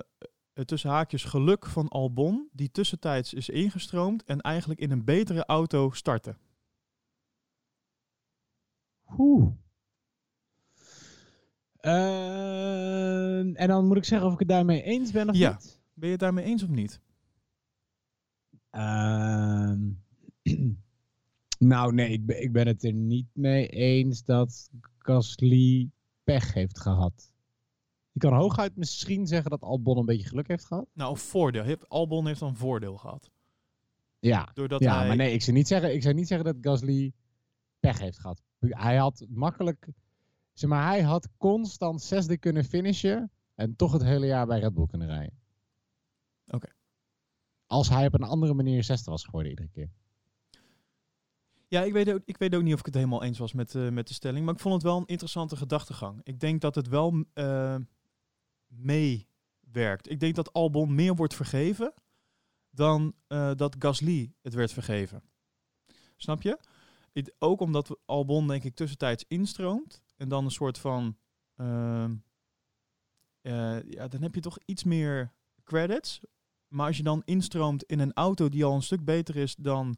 het 0.53 0.67
tussen 0.67 0.89
haakjes 0.89 1.23
geluk 1.23 1.65
van 1.65 1.87
Albon, 1.87 2.49
die 2.51 2.71
tussentijds 2.71 3.33
is 3.33 3.49
ingestroomd 3.49 4.23
en 4.23 4.41
eigenlijk 4.41 4.79
in 4.79 4.91
een 4.91 5.03
betere 5.03 5.45
auto 5.45 5.91
startte. 5.91 6.35
Oeh. 9.17 9.51
Ehm, 11.75 13.55
en 13.55 13.67
dan 13.67 13.87
moet 13.87 13.97
ik 13.97 14.05
zeggen 14.05 14.27
of 14.27 14.33
ik 14.33 14.39
het 14.39 14.47
daarmee 14.47 14.83
eens 14.83 15.11
ben 15.11 15.29
of 15.29 15.35
Ja. 15.35 15.51
niet? 15.51 15.81
Ben 15.93 16.05
je 16.05 16.11
het 16.11 16.19
daarmee 16.19 16.45
eens 16.45 16.63
of 16.63 16.69
niet? 16.69 17.01
Ehm, 18.69 19.89
nou, 21.73 21.93
nee, 21.93 22.09
ik 22.09 22.25
ben, 22.25 22.41
ik 22.41 22.51
ben 22.51 22.67
het 22.67 22.83
er 22.83 22.93
niet 22.93 23.27
mee 23.33 23.67
eens 23.67 24.23
dat 24.23 24.69
Gasly 24.97 25.89
pech 26.23 26.53
heeft 26.53 26.79
gehad. 26.79 27.32
Je 28.13 28.19
kan 28.19 28.33
hooguit 28.33 28.75
misschien 28.75 29.27
zeggen 29.27 29.51
dat 29.51 29.61
Albon 29.61 29.97
een 29.97 30.05
beetje 30.05 30.27
geluk 30.27 30.47
heeft 30.47 30.65
gehad. 30.65 30.87
Nou, 30.93 31.11
een 31.11 31.17
voordeel. 31.17 31.77
Albon 31.87 32.27
heeft 32.27 32.39
dan 32.39 32.55
voordeel 32.55 32.97
gehad. 32.97 33.31
Ja, 34.19 34.49
Doordat 34.53 34.81
ja 34.81 34.97
hij... 34.97 35.07
maar 35.07 35.15
nee, 35.15 35.33
ik 35.33 35.41
zou, 35.41 35.57
niet 35.57 35.67
zeggen, 35.67 35.93
ik 35.93 36.01
zou 36.01 36.13
niet 36.13 36.27
zeggen 36.27 36.45
dat 36.45 36.55
Gasly 36.61 37.13
pech 37.79 37.99
heeft 37.99 38.19
gehad. 38.19 38.41
Hij 38.59 38.97
had 38.97 39.25
makkelijk, 39.29 39.87
zeg 40.53 40.69
maar, 40.69 40.87
hij 40.87 41.01
had 41.01 41.29
constant 41.37 42.01
zesde 42.01 42.37
kunnen 42.37 42.63
finishen 42.63 43.31
en 43.55 43.75
toch 43.75 43.91
het 43.91 44.03
hele 44.03 44.25
jaar 44.25 44.45
bij 44.45 44.59
Red 44.59 44.73
Bull 44.73 44.85
kunnen 44.85 45.07
rijden. 45.07 45.39
Oké. 46.47 46.69
Als 47.65 47.89
hij 47.89 48.05
op 48.05 48.13
een 48.13 48.23
andere 48.23 48.53
manier 48.53 48.83
zesde 48.83 49.11
was 49.11 49.23
geworden 49.23 49.49
iedere 49.49 49.69
keer. 49.69 49.89
Ja, 51.67 51.81
ik 51.81 51.93
weet, 51.93 52.11
ook, 52.11 52.21
ik 52.25 52.37
weet 52.37 52.55
ook 52.55 52.63
niet 52.63 52.73
of 52.73 52.79
ik 52.79 52.85
het 52.85 52.95
helemaal 52.95 53.23
eens 53.23 53.37
was 53.37 53.53
met, 53.53 53.75
eh, 53.75 53.89
met 53.89 54.07
de 54.07 54.13
stelling. 54.13 54.45
Maar 54.45 54.53
ik 54.53 54.59
vond 54.59 54.73
het 54.73 54.83
wel 54.83 54.97
een 54.97 55.05
interessante 55.05 55.55
gedachtegang. 55.55 56.19
Ik 56.23 56.39
denk 56.39 56.61
dat 56.61 56.75
het 56.75 56.87
wel 56.87 57.25
eh, 57.33 57.75
meewerkt. 58.75 60.09
Ik 60.09 60.19
denk 60.19 60.35
dat 60.35 60.53
Albon 60.53 60.95
meer 60.95 61.15
wordt 61.15 61.33
vergeven 61.35 61.93
dan 62.69 63.13
eh, 63.27 63.51
dat 63.55 63.75
Gasly 63.79 64.33
het 64.41 64.53
werd 64.53 64.71
vergeven. 64.73 65.23
Snap 66.15 66.41
je? 66.41 66.59
Ook 67.39 67.59
omdat 67.59 67.97
Albon 68.05 68.47
denk 68.47 68.63
ik 68.63 68.75
tussentijds 68.75 69.25
instroomt. 69.27 70.01
En 70.17 70.29
dan 70.29 70.45
een 70.45 70.51
soort 70.51 70.77
van... 70.77 71.17
ehm, 71.55 72.15
eh, 73.41 73.83
ja, 73.89 74.07
dan 74.07 74.21
heb 74.21 74.35
je 74.35 74.41
toch 74.41 74.57
iets 74.65 74.83
meer 74.83 75.33
credits. 75.63 76.21
Maar 76.67 76.87
als 76.87 76.97
je 76.97 77.03
dan 77.03 77.21
instroomt 77.25 77.83
in 77.83 77.99
een 77.99 78.13
auto 78.13 78.49
die 78.49 78.65
al 78.65 78.75
een 78.75 78.81
stuk 78.81 79.03
beter 79.05 79.35
is 79.35 79.55
dan 79.55 79.97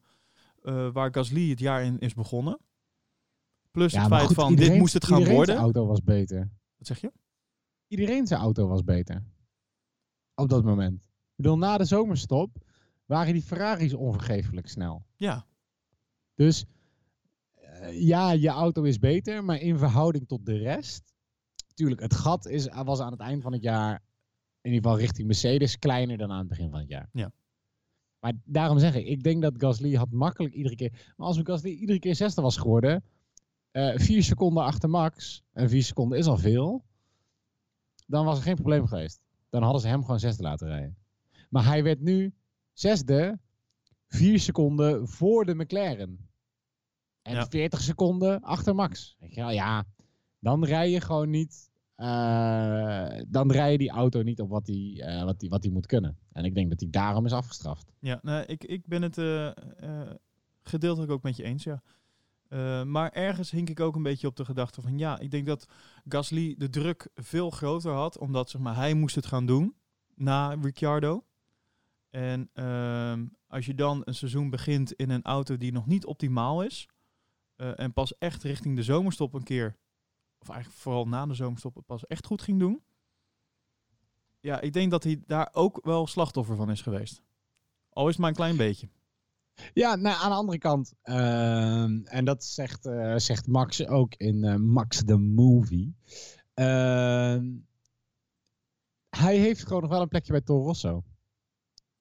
eh, 0.62 0.90
waar 0.92 1.14
Gasly 1.14 1.50
het 1.50 1.60
jaar 1.60 1.84
in 1.84 2.00
is 2.00 2.14
begonnen. 2.14 2.60
Plus 3.72 3.94
het 3.94 4.08
feit 4.08 4.26
goed, 4.26 4.36
van 4.36 4.50
iedereen- 4.50 4.72
dit 4.72 4.80
moest 4.80 4.94
het 4.94 5.06
gaan 5.06 5.26
worden. 5.26 5.46
zijn 5.46 5.58
auto 5.58 5.86
was 5.86 6.04
beter. 6.04 6.52
Wat 6.78 6.88
zeg 6.88 7.02
je? 7.02 7.12
Iedereen 8.00 8.28
zijn 8.28 8.40
auto 8.40 8.68
was 8.68 8.84
beter. 8.84 9.24
Op 10.34 10.50
dat 10.50 10.64
moment. 10.64 11.04
Ik 11.04 11.36
bedoel, 11.36 11.58
na 11.58 11.78
de 11.78 11.86
zomerstop 11.86 12.58
waren 13.06 13.34
die 13.34 13.42
Ferraris 13.42 13.94
onvergeeflijk 13.94 14.68
snel. 14.68 15.06
Ja, 15.16 15.46
Dus 16.34 16.66
eh, 17.54 18.02
ja, 18.02 18.32
je 18.32 18.48
auto 18.48 18.84
is 18.84 19.00
beter, 19.00 19.44
maar 19.44 19.60
in 19.60 19.78
verhouding 19.78 20.28
tot 20.28 20.46
de 20.46 20.58
rest. 20.58 21.14
Tuurlijk, 21.74 22.02
het 22.02 22.14
gat 22.14 22.48
is, 22.48 22.68
was 22.68 23.00
aan 23.00 23.12
het 23.12 23.20
eind 23.20 23.42
van 23.42 23.54
het 23.54 23.62
jaar, 23.62 24.04
in 24.62 24.72
ieder 24.72 24.82
geval 24.84 25.00
richting 25.00 25.28
Mercedes, 25.28 25.80
kleiner 25.80 26.18
dan 26.18 26.32
aan 26.32 26.40
het 26.40 26.48
begin 26.48 26.70
van 26.70 26.80
het 26.80 26.90
jaar. 26.90 27.10
Ja. 27.12 27.32
Maar 28.20 28.34
daarom 28.46 28.80
zeg 28.80 28.96
ik, 28.96 29.06
ik 29.06 29.24
denk 29.24 29.42
dat 29.42 29.54
Gasly 29.58 29.94
had 29.94 30.12
makkelijk 30.12 30.54
iedere 30.54 30.76
keer. 30.76 31.14
Maar 31.16 31.28
als 31.28 31.40
Gasly 31.44 31.70
iedere 31.70 32.00
keer 32.00 32.16
zesde 32.16 32.42
was 32.42 32.58
geworden, 32.58 33.04
eh 33.72 33.98
vier 33.98 34.24
seconden 34.24 34.64
achter 34.64 34.90
Max, 34.90 35.44
en 35.52 35.70
vier 35.70 35.84
seconden 35.84 36.18
is 36.18 36.26
al 36.26 36.38
veel, 36.38 36.86
dan 38.06 38.26
was 38.26 38.38
er 38.38 38.44
geen 38.44 38.56
probleem 38.56 38.88
geweest. 38.88 39.22
Dan 39.50 39.64
hadden 39.64 39.82
ze 39.82 39.88
hem 39.88 40.02
gewoon 40.02 40.20
zesde 40.20 40.44
laten 40.44 40.68
rijden. 40.68 40.98
Maar 41.50 41.66
hij 41.66 41.84
werd 41.84 42.02
nu 42.02 42.34
zesde, 42.74 43.40
vier 44.08 44.40
seconden 44.40 45.08
voor 45.08 45.46
de 45.46 45.56
McLaren. 45.56 46.30
En 47.22 47.34
Ja. 47.34 47.46
40 47.46 47.82
seconden 47.82 48.42
achter 48.42 48.76
Max. 48.76 49.16
Weet 49.20 49.34
je 49.34 49.42
wel, 49.42 49.52
ja, 49.52 49.86
dan 50.40 50.66
rij 50.66 50.90
je 50.90 51.02
gewoon 51.02 51.30
niet. 51.30 51.70
eh, 51.96 53.22
dan 53.28 53.52
rij 53.52 53.72
je 53.72 53.78
die 53.78 53.90
auto 53.90 54.22
niet 54.22 54.42
op 54.42 54.50
wat 54.50 54.68
hij 54.68 55.02
eh, 55.02 55.24
wat 55.24 55.40
die, 55.40 55.50
wat 55.50 55.62
die 55.62 55.72
moet 55.72 55.86
kunnen. 55.86 56.18
En 56.32 56.46
ik 56.46 56.56
denk 56.56 56.70
dat 56.70 56.80
hij 56.80 56.90
daarom 56.90 57.26
is 57.26 57.32
afgestraft. 57.32 57.92
ja 58.00 58.20
nou, 58.22 58.44
ik, 58.46 58.64
ik 58.64 58.88
ben 58.88 59.02
het 59.02 59.18
eh, 59.18 59.52
gedeeltelijk 60.62 61.12
ook 61.12 61.24
met 61.24 61.36
je 61.36 61.44
eens, 61.44 61.64
ja. 61.64 61.82
Eh, 62.48 62.84
maar 62.84 63.12
ergens 63.12 63.52
hink 63.52 63.70
ik 63.70 63.80
ook 63.80 63.96
een 63.96 64.04
beetje 64.04 64.28
op 64.28 64.36
de 64.36 64.46
gedachte 64.46 64.82
van 64.82 64.98
ja, 64.98 65.20
ik 65.20 65.32
denk 65.32 65.46
dat 65.46 65.68
Gasly 66.08 66.56
de 66.58 66.70
druk 66.70 67.10
veel 67.16 67.50
groter 67.50 67.92
had, 67.92 68.18
omdat 68.18 68.50
zeg 68.50 68.62
maar, 68.62 68.76
hij 68.76 68.94
moest 68.94 69.16
het 69.16 69.26
gaan 69.26 69.46
doen 69.46 69.76
na 70.16 70.54
Ricciardo. 70.62 71.24
En 72.10 72.50
ehm, 72.54 73.26
als 73.48 73.66
je 73.66 73.76
dan 73.76 74.02
een 74.06 74.16
seizoen 74.16 74.50
begint 74.50 74.94
in 74.94 75.10
een 75.10 75.24
auto 75.24 75.58
die 75.58 75.72
nog 75.72 75.86
niet 75.86 76.06
optimaal 76.06 76.64
is, 76.64 76.88
eh, 77.56 77.80
en 77.80 77.94
pas 77.94 78.18
echt 78.18 78.44
richting 78.44 78.76
de 78.76 78.84
zomerstop 78.84 79.34
een 79.34 79.44
keer, 79.44 79.76
of 80.40 80.50
eigenlijk 80.50 80.80
vooral 80.82 81.08
na 81.08 81.26
de 81.26 81.34
zomerstop, 81.34 81.76
het 81.76 81.86
pas 81.86 82.08
echt 82.08 82.26
goed 82.26 82.42
ging 82.42 82.60
doen. 82.60 82.84
Ja, 84.40 84.62
ik 84.62 84.74
denk 84.74 84.92
dat 84.92 85.04
hij 85.04 85.24
daar 85.26 85.50
ook 85.52 85.80
wel 85.84 86.08
slachtoffer 86.08 86.56
van 86.56 86.72
is 86.72 86.82
geweest. 86.82 87.22
Al 87.90 88.04
is 88.04 88.12
het 88.12 88.20
maar 88.20 88.30
een 88.30 88.36
klein 88.36 88.58
beetje. 88.58 88.90
Ja, 89.74 89.96
nou, 89.96 90.16
aan 90.22 90.30
de 90.30 90.36
andere 90.36 90.58
kant. 90.58 90.94
ehm, 91.02 92.00
en 92.04 92.26
dat 92.26 92.44
zegt, 92.44 92.86
eh, 92.86 93.16
zegt 93.16 93.48
Max 93.48 93.88
ook 93.88 94.16
in 94.16 94.44
eh, 94.44 94.56
Max 94.56 95.04
the 95.06 95.18
Movie. 95.18 95.96
ehm, 96.54 97.52
hij 99.10 99.38
heeft 99.38 99.64
gewoon 99.64 99.82
nog 99.82 99.92
wel 99.92 100.02
een 100.02 100.08
plekje 100.08 100.32
bij 100.32 100.42
Toro 100.42 100.64
Rosso. 100.64 101.04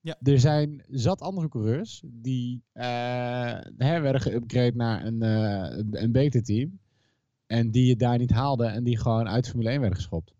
Ja. 0.00 0.16
Er 0.22 0.40
zijn 0.40 0.84
zat 0.88 1.20
andere 1.20 1.48
coureurs 1.48 2.02
die 2.06 2.62
eh, 2.72 2.82
werden 3.76 4.20
geüpgrade 4.20 4.74
naar 4.74 5.04
een, 5.04 5.22
een, 6.02 6.12
beter 6.12 6.42
team. 6.42 6.78
En 7.46 7.70
die 7.70 7.90
het 7.90 7.98
daar 7.98 8.18
niet 8.18 8.30
haalden 8.30 8.72
en 8.72 8.84
die 8.84 8.98
gewoon 8.98 9.28
uit 9.28 9.48
Formule 9.48 9.70
1 9.70 9.80
werden 9.80 9.98
geschopt. 9.98 10.34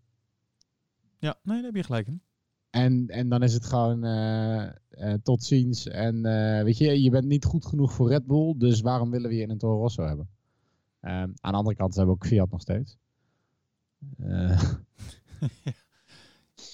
Ja, 1.19 1.37
nee, 1.43 1.55
daar 1.55 1.65
heb 1.65 1.75
je 1.75 1.83
gelijk 1.83 2.07
in. 2.07 2.21
En, 2.75 3.07
en 3.07 3.29
dan 3.29 3.43
is 3.43 3.53
het 3.53 3.65
gewoon 3.65 4.03
eh, 4.03 4.63
eh, 4.89 5.13
tot 5.23 5.43
ziens. 5.43 5.87
En 5.87 6.25
eh, 6.25 6.63
weet 6.63 6.77
je, 6.77 7.01
je 7.01 7.09
bent 7.09 7.25
niet 7.25 7.45
goed 7.45 7.65
genoeg 7.65 7.93
voor 7.93 8.09
Red 8.09 8.25
Bull. 8.25 8.53
Dus 8.57 8.81
waarom 8.81 9.11
willen 9.11 9.29
we 9.29 9.35
je 9.35 9.41
in 9.41 9.49
een 9.49 9.57
Toro 9.57 9.79
Rosso 9.81 10.03
hebben? 10.05 10.29
Ehm, 10.99 11.13
aan 11.41 11.51
de 11.51 11.57
andere 11.57 11.75
kant 11.75 11.95
hebben 11.95 12.15
we 12.15 12.21
ook 12.21 12.27
Fiat 12.29 12.51
nog 12.51 12.61
steeds. 12.61 12.97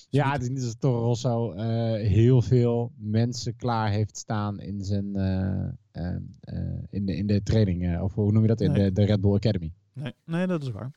Ja, 0.09 0.31
het 0.31 0.41
is 0.41 0.49
niet 0.49 0.63
als 0.63 0.75
Toro 0.79 1.03
Rosso 1.03 1.53
heel 1.97 2.41
veel 2.41 2.91
mensen 2.97 3.55
klaar 3.55 3.89
heeft 3.89 4.17
staan 4.17 4.59
in, 4.59 4.83
zijn, 4.83 5.15
eh, 5.15 5.67
eh, 5.91 6.15
eh, 6.39 6.83
in, 6.89 7.05
de, 7.05 7.15
in 7.15 7.27
de 7.27 7.43
training. 7.43 7.99
of 8.01 8.13
hoe 8.13 8.31
noem 8.31 8.41
je 8.41 8.47
dat? 8.47 8.61
In 8.61 8.71
Nee. 8.71 8.83
de, 8.83 8.91
de 8.91 9.03
Red 9.05 9.21
Bull 9.21 9.33
Academy. 9.35 9.71
Nee, 9.93 10.13
nee, 10.25 10.47
dat 10.47 10.61
is 10.63 10.69
waar. 10.71 10.91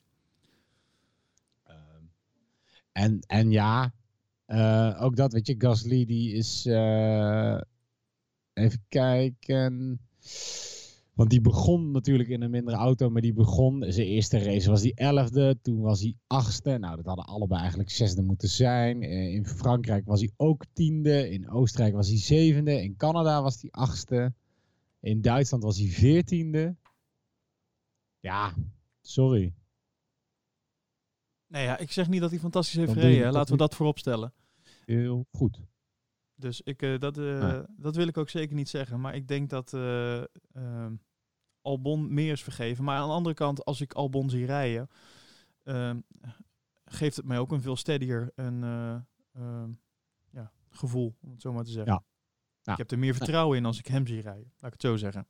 Ehm, 1.64 1.76
En, 2.92 3.20
en 3.26 3.50
ja, 3.50 3.92
eh, 4.46 4.98
ook 5.00 5.16
dat, 5.16 5.32
weet 5.32 5.46
je, 5.46 5.54
Gasly 5.58 6.04
die 6.04 6.32
is, 6.32 6.66
eh, 6.66 7.60
even 8.52 8.84
kijken, 8.88 10.00
want 11.14 11.30
die 11.30 11.40
begon 11.40 11.90
natuurlijk 11.90 12.28
in 12.28 12.42
een 12.42 12.50
mindere 12.50 12.76
auto, 12.76 13.10
maar 13.10 13.22
die 13.22 13.32
begon, 13.32 13.84
zijn 13.88 14.06
eerste 14.06 14.38
race 14.38 14.70
was 14.70 14.82
die 14.82 14.94
elfde, 14.94 15.58
toen 15.62 15.80
was 15.80 16.00
hij 16.00 16.16
achtste, 16.26 16.78
nou 16.78 16.96
dat 16.96 17.04
hadden 17.04 17.24
allebei 17.24 17.60
eigenlijk 17.60 17.90
zesde 17.90 18.22
moeten 18.22 18.48
zijn. 18.48 19.02
Eh, 19.02 19.34
in 19.34 19.46
Frankrijk 19.46 20.06
was 20.06 20.20
hij 20.20 20.30
ook 20.36 20.64
tiende, 20.72 21.30
in 21.30 21.50
Oostenrijk 21.50 21.94
was 21.94 22.08
hij 22.08 22.18
zevende, 22.18 22.82
in 22.82 22.96
Canada 22.96 23.42
was 23.42 23.60
hij 23.60 23.70
achtste, 23.70 24.32
in 25.00 25.20
Duitsland 25.20 25.62
was 25.62 25.78
hij 25.78 25.88
veertiende. 25.88 26.76
Ja, 28.20 28.54
sorry. 29.00 29.52
Nee, 31.54 31.64
ja, 31.64 31.78
ik 31.78 31.92
zeg 31.92 32.08
niet 32.08 32.20
dat 32.20 32.30
hij 32.30 32.38
fantastisch 32.38 32.76
heeft 32.76 32.92
gereden. 32.92 33.32
Laten 33.32 33.52
we 33.52 33.58
dat 33.58 33.74
voorop 33.74 33.98
stellen. 33.98 34.32
Heel 34.84 35.26
goed. 35.30 35.60
Dus 36.34 36.60
ik, 36.60 36.82
eh, 36.82 36.98
dat, 36.98 37.18
eh, 37.18 37.24
Nee. 37.24 37.62
dat 37.76 37.96
wil 37.96 38.06
ik 38.06 38.16
ook 38.16 38.28
zeker 38.28 38.54
niet 38.54 38.68
zeggen. 38.68 39.00
Maar 39.00 39.14
ik 39.14 39.28
denk 39.28 39.50
dat 39.50 39.72
eh, 39.72 40.22
ehm, 40.52 40.94
Albon 41.62 42.14
meer 42.14 42.32
is 42.32 42.42
vergeven. 42.42 42.84
Maar 42.84 42.98
aan 42.98 43.08
de 43.08 43.14
andere 43.14 43.34
kant, 43.34 43.64
als 43.64 43.80
ik 43.80 43.92
Albon 43.92 44.30
zie 44.30 44.46
rijden, 44.46 44.88
ehm, 45.62 46.00
geeft 46.84 47.16
het 47.16 47.24
mij 47.24 47.38
ook 47.38 47.52
een 47.52 47.62
veel 47.62 47.76
steadier 47.76 48.32
en, 48.34 48.62
eh, 48.62 48.94
ehm, 49.42 49.70
ja, 50.30 50.52
gevoel, 50.70 51.16
om 51.20 51.30
het 51.30 51.40
zo 51.40 51.52
maar 51.52 51.64
te 51.64 51.70
zeggen. 51.70 51.92
Ja. 51.92 52.04
Ja. 52.62 52.72
Ik 52.72 52.78
heb 52.78 52.90
er 52.90 52.98
meer 52.98 53.14
vertrouwen 53.14 53.58
in 53.58 53.64
als 53.64 53.78
ik 53.78 53.86
hem 53.86 54.06
zie 54.06 54.20
rijden. 54.20 54.52
Laat 54.56 54.72
ik 54.74 54.82
het 54.82 54.90
zo 54.90 54.96
zeggen. 54.96 55.24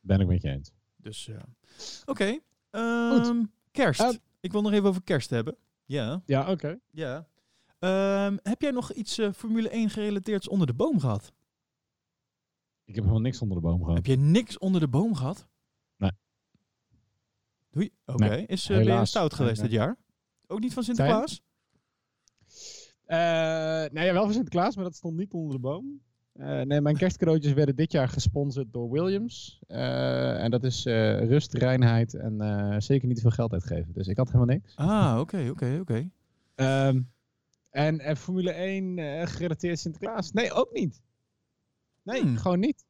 Ben 0.00 0.20
ik 0.20 0.26
met 0.26 0.42
je 0.42 0.50
eens. 0.50 0.72
Dus, 0.96 1.30
oké. 2.04 2.38
Ehm, 2.70 3.44
kerst. 3.70 4.20
Ik 4.44 4.52
wil 4.52 4.62
nog 4.62 4.72
even 4.72 4.88
over 4.88 5.02
kerst 5.02 5.30
hebben. 5.30 5.56
Ja. 5.84 6.22
Ja, 6.26 6.50
oké. 6.50 6.78
Ja. 6.90 7.26
Ehm, 7.78 8.36
heb 8.42 8.60
jij 8.60 8.70
nog 8.70 8.92
iets 8.92 9.18
eh, 9.18 9.32
Formule 9.32 9.68
1 9.68 9.90
gerelateerds 9.90 10.48
onder 10.48 10.66
de 10.66 10.74
boom 10.74 11.00
gehad? 11.00 11.32
Ik 12.84 12.94
heb 12.94 13.04
helemaal 13.04 13.22
niks 13.22 13.40
onder 13.40 13.56
de 13.56 13.62
boom 13.62 13.78
gehad. 13.80 13.96
Heb 13.96 14.06
je 14.06 14.16
niks 14.16 14.58
onder 14.58 14.80
de 14.80 14.88
boom 14.88 15.14
gehad? 15.14 15.46
Nee. 15.96 16.10
Oei, 17.76 17.90
oké. 18.06 18.28
Nee, 18.28 18.46
Is 18.46 18.66
ben 18.66 18.76
je 18.76 18.82
helaas. 18.82 19.08
stout 19.08 19.34
geweest 19.34 19.60
Nee, 19.60 19.68
dit 19.68 19.78
jaar? 19.78 19.96
Ook 20.46 20.60
niet 20.60 20.72
van 20.72 20.82
Sinterklaas? 20.82 21.42
Eh, 23.04 23.84
nee, 23.92 24.12
wel 24.12 24.24
voor 24.24 24.32
Sinterklaas, 24.32 24.74
maar 24.76 24.84
dat 24.84 24.94
stond 24.94 25.16
niet 25.16 25.32
onder 25.32 25.54
de 25.54 25.60
boom. 25.60 26.02
Eh, 26.34 26.60
nee, 26.60 26.80
mijn 26.80 26.96
kerstcadeautjes 26.96 27.52
werden 27.52 27.76
dit 27.76 27.92
jaar 27.92 28.08
gesponsord 28.08 28.72
door 28.72 28.90
Williams. 28.90 29.58
Eh, 29.66 30.42
en 30.42 30.50
dat 30.50 30.64
is 30.64 30.86
eh, 30.86 31.26
rust, 31.28 31.54
reinheid 31.54 32.14
en 32.14 32.82
zeker 32.82 33.08
niet 33.08 33.20
veel 33.20 33.30
geld 33.30 33.52
uitgeven. 33.52 33.92
Dus 33.92 34.06
ik 34.06 34.16
had 34.16 34.26
helemaal 34.26 34.54
niks. 34.54 34.76
Ah, 34.76 35.16
oké, 35.20 35.48
oké, 35.50 35.78
oké. 35.80 36.10
Ehm, 36.54 37.02
en, 37.70 38.00
en 38.00 38.16
Formule 38.16 38.52
1 38.52 38.98
eh, 38.98 39.26
gerelateerd 39.26 39.78
Sinterklaas? 39.78 40.32
Nee, 40.32 40.52
ook 40.52 40.72
niet. 40.72 41.02
Nee, 42.02 42.20
Hmm. 42.20 42.36
gewoon 42.36 42.58
niet. 42.60 42.84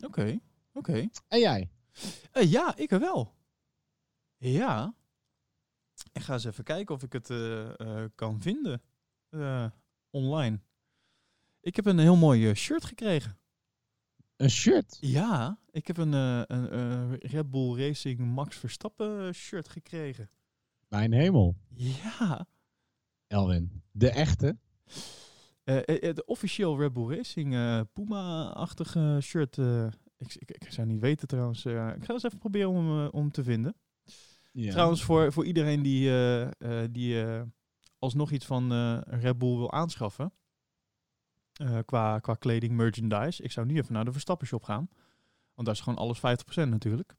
Oké, 0.00 0.38
oké. 0.72 1.08
En 1.28 1.38
jij? 1.38 1.70
Ja, 2.32 2.76
ik 2.76 2.90
wel. 2.90 3.34
Ja. 4.36 4.94
Ik 6.12 6.22
ga 6.22 6.32
eens 6.32 6.44
even 6.44 6.64
kijken 6.64 6.94
of 6.94 7.02
ik 7.02 7.12
het 7.12 7.26
kan 8.14 8.40
vinden. 8.40 8.82
online. 10.10 10.60
Ik 11.62 11.76
heb 11.76 11.86
een 11.86 11.98
heel 11.98 12.16
mooi 12.16 12.48
eh, 12.48 12.54
shirt 12.54 12.84
gekregen. 12.84 13.40
Een 14.42 14.50
shirt? 14.50 14.98
Ja, 15.00 15.58
ik 15.70 15.86
heb 15.86 15.96
een, 15.96 16.14
eh, 16.14 16.42
een 16.46 16.70
eh, 16.70 17.30
Red 17.30 17.50
Bull 17.50 17.86
Racing 17.86 18.18
Max 18.18 18.56
Verstappen 18.56 19.34
shirt 19.34 19.68
gekregen. 19.68 20.30
Mijn 20.88 21.12
hemel. 21.12 21.56
Ja. 21.74 22.46
Elwin. 23.26 23.82
De 23.90 24.10
echte? 24.10 24.58
Eh, 25.64 26.14
de 26.14 26.22
officieel 26.26 26.78
Red 26.78 26.92
Bull 26.92 27.16
Racing 27.16 27.54
Puma-achtige 27.92 29.18
shirt. 29.22 29.56
ik, 30.16 30.34
ik, 30.34 30.50
ik 30.50 30.72
zou 30.72 30.86
niet 30.86 31.00
weten 31.00 31.28
trouwens. 31.28 31.64
ik 31.66 32.04
ga 32.04 32.12
eens 32.12 32.22
even 32.22 32.38
proberen 32.38 32.68
om, 32.68 32.98
hem, 32.98 33.08
om 33.08 33.30
te 33.30 33.42
vinden. 33.42 33.74
Ja. 34.52 34.70
Trouwens, 34.70 35.02
voor, 35.02 35.32
voor 35.32 35.44
iedereen 35.44 35.82
die, 35.82 36.10
die 36.90 37.24
alsnog 37.98 38.30
iets 38.30 38.46
van 38.46 38.72
Red 39.02 39.38
Bull 39.38 39.56
wil 39.56 39.72
aanschaffen. 39.72 40.32
Eh, 41.52 41.78
qua, 41.84 42.18
qua 42.18 42.34
kleding, 42.34 42.76
merchandise. 42.76 43.42
Ik 43.42 43.50
zou 43.50 43.66
nu 43.66 43.76
even 43.76 43.92
naar 43.92 44.04
de 44.04 44.12
Verstappen 44.12 44.46
shop 44.46 44.62
gaan. 44.62 44.88
Want 45.54 45.66
daar 45.66 45.76
is 45.76 45.80
gewoon 45.80 45.98
alles 45.98 46.18
50% 46.18 46.68
natuurlijk. 46.68 47.16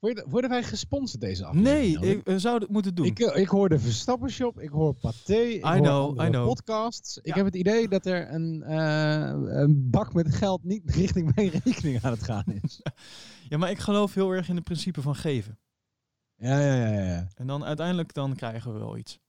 Worden, 0.00 0.28
worden 0.28 0.50
wij 0.50 0.62
gesponsord 0.62 1.20
deze 1.20 1.44
aflevering? 1.44 2.02
Nee, 2.02 2.16
ik 2.16 2.40
zou 2.40 2.60
het 2.60 2.68
moeten 2.70 2.94
doen. 2.94 3.06
Ik, 3.06 3.18
eh, 3.18 3.40
ik 3.40 3.48
hoor 3.48 3.68
de 3.68 3.78
Verstappen 3.78 4.30
Shop, 4.30 4.60
ik 4.60 4.68
hoor 4.70 4.94
Pathé, 4.94 5.34
ik 5.34 5.64
hoor 5.64 5.76
know, 5.76 6.08
andere 6.08 6.28
I 6.28 6.30
know. 6.30 6.46
podcasts. 6.46 7.18
Ik 7.22 7.34
heb 7.34 7.44
het 7.44 7.54
idee 7.54 7.88
dat 7.88 8.06
er 8.06 8.32
een, 8.32 8.62
eh, 8.62 9.60
een 9.60 9.90
bak 9.90 10.12
met 10.12 10.34
geld 10.34 10.64
niet 10.64 10.90
richting 11.00 11.34
mijn 11.34 11.48
rekening 11.48 12.04
aan 12.04 12.12
het 12.12 12.22
gaan 12.22 12.44
is. 12.62 12.80
ja, 13.48 13.58
maar 13.58 13.70
ik 13.70 13.78
geloof 13.78 14.14
heel 14.14 14.30
erg 14.30 14.48
in 14.48 14.54
het 14.54 14.64
principe 14.64 15.02
van 15.02 15.14
geven. 15.16 15.58
ja, 16.36 16.60
ja, 16.60 16.74
ja, 16.74 17.04
ja. 17.04 17.28
En 17.34 17.46
dan 17.46 17.64
uiteindelijk 17.64 18.14
dan 18.14 18.34
krijgen 18.34 18.72
we 18.72 18.78
wel 18.78 18.96
iets. 18.96 19.20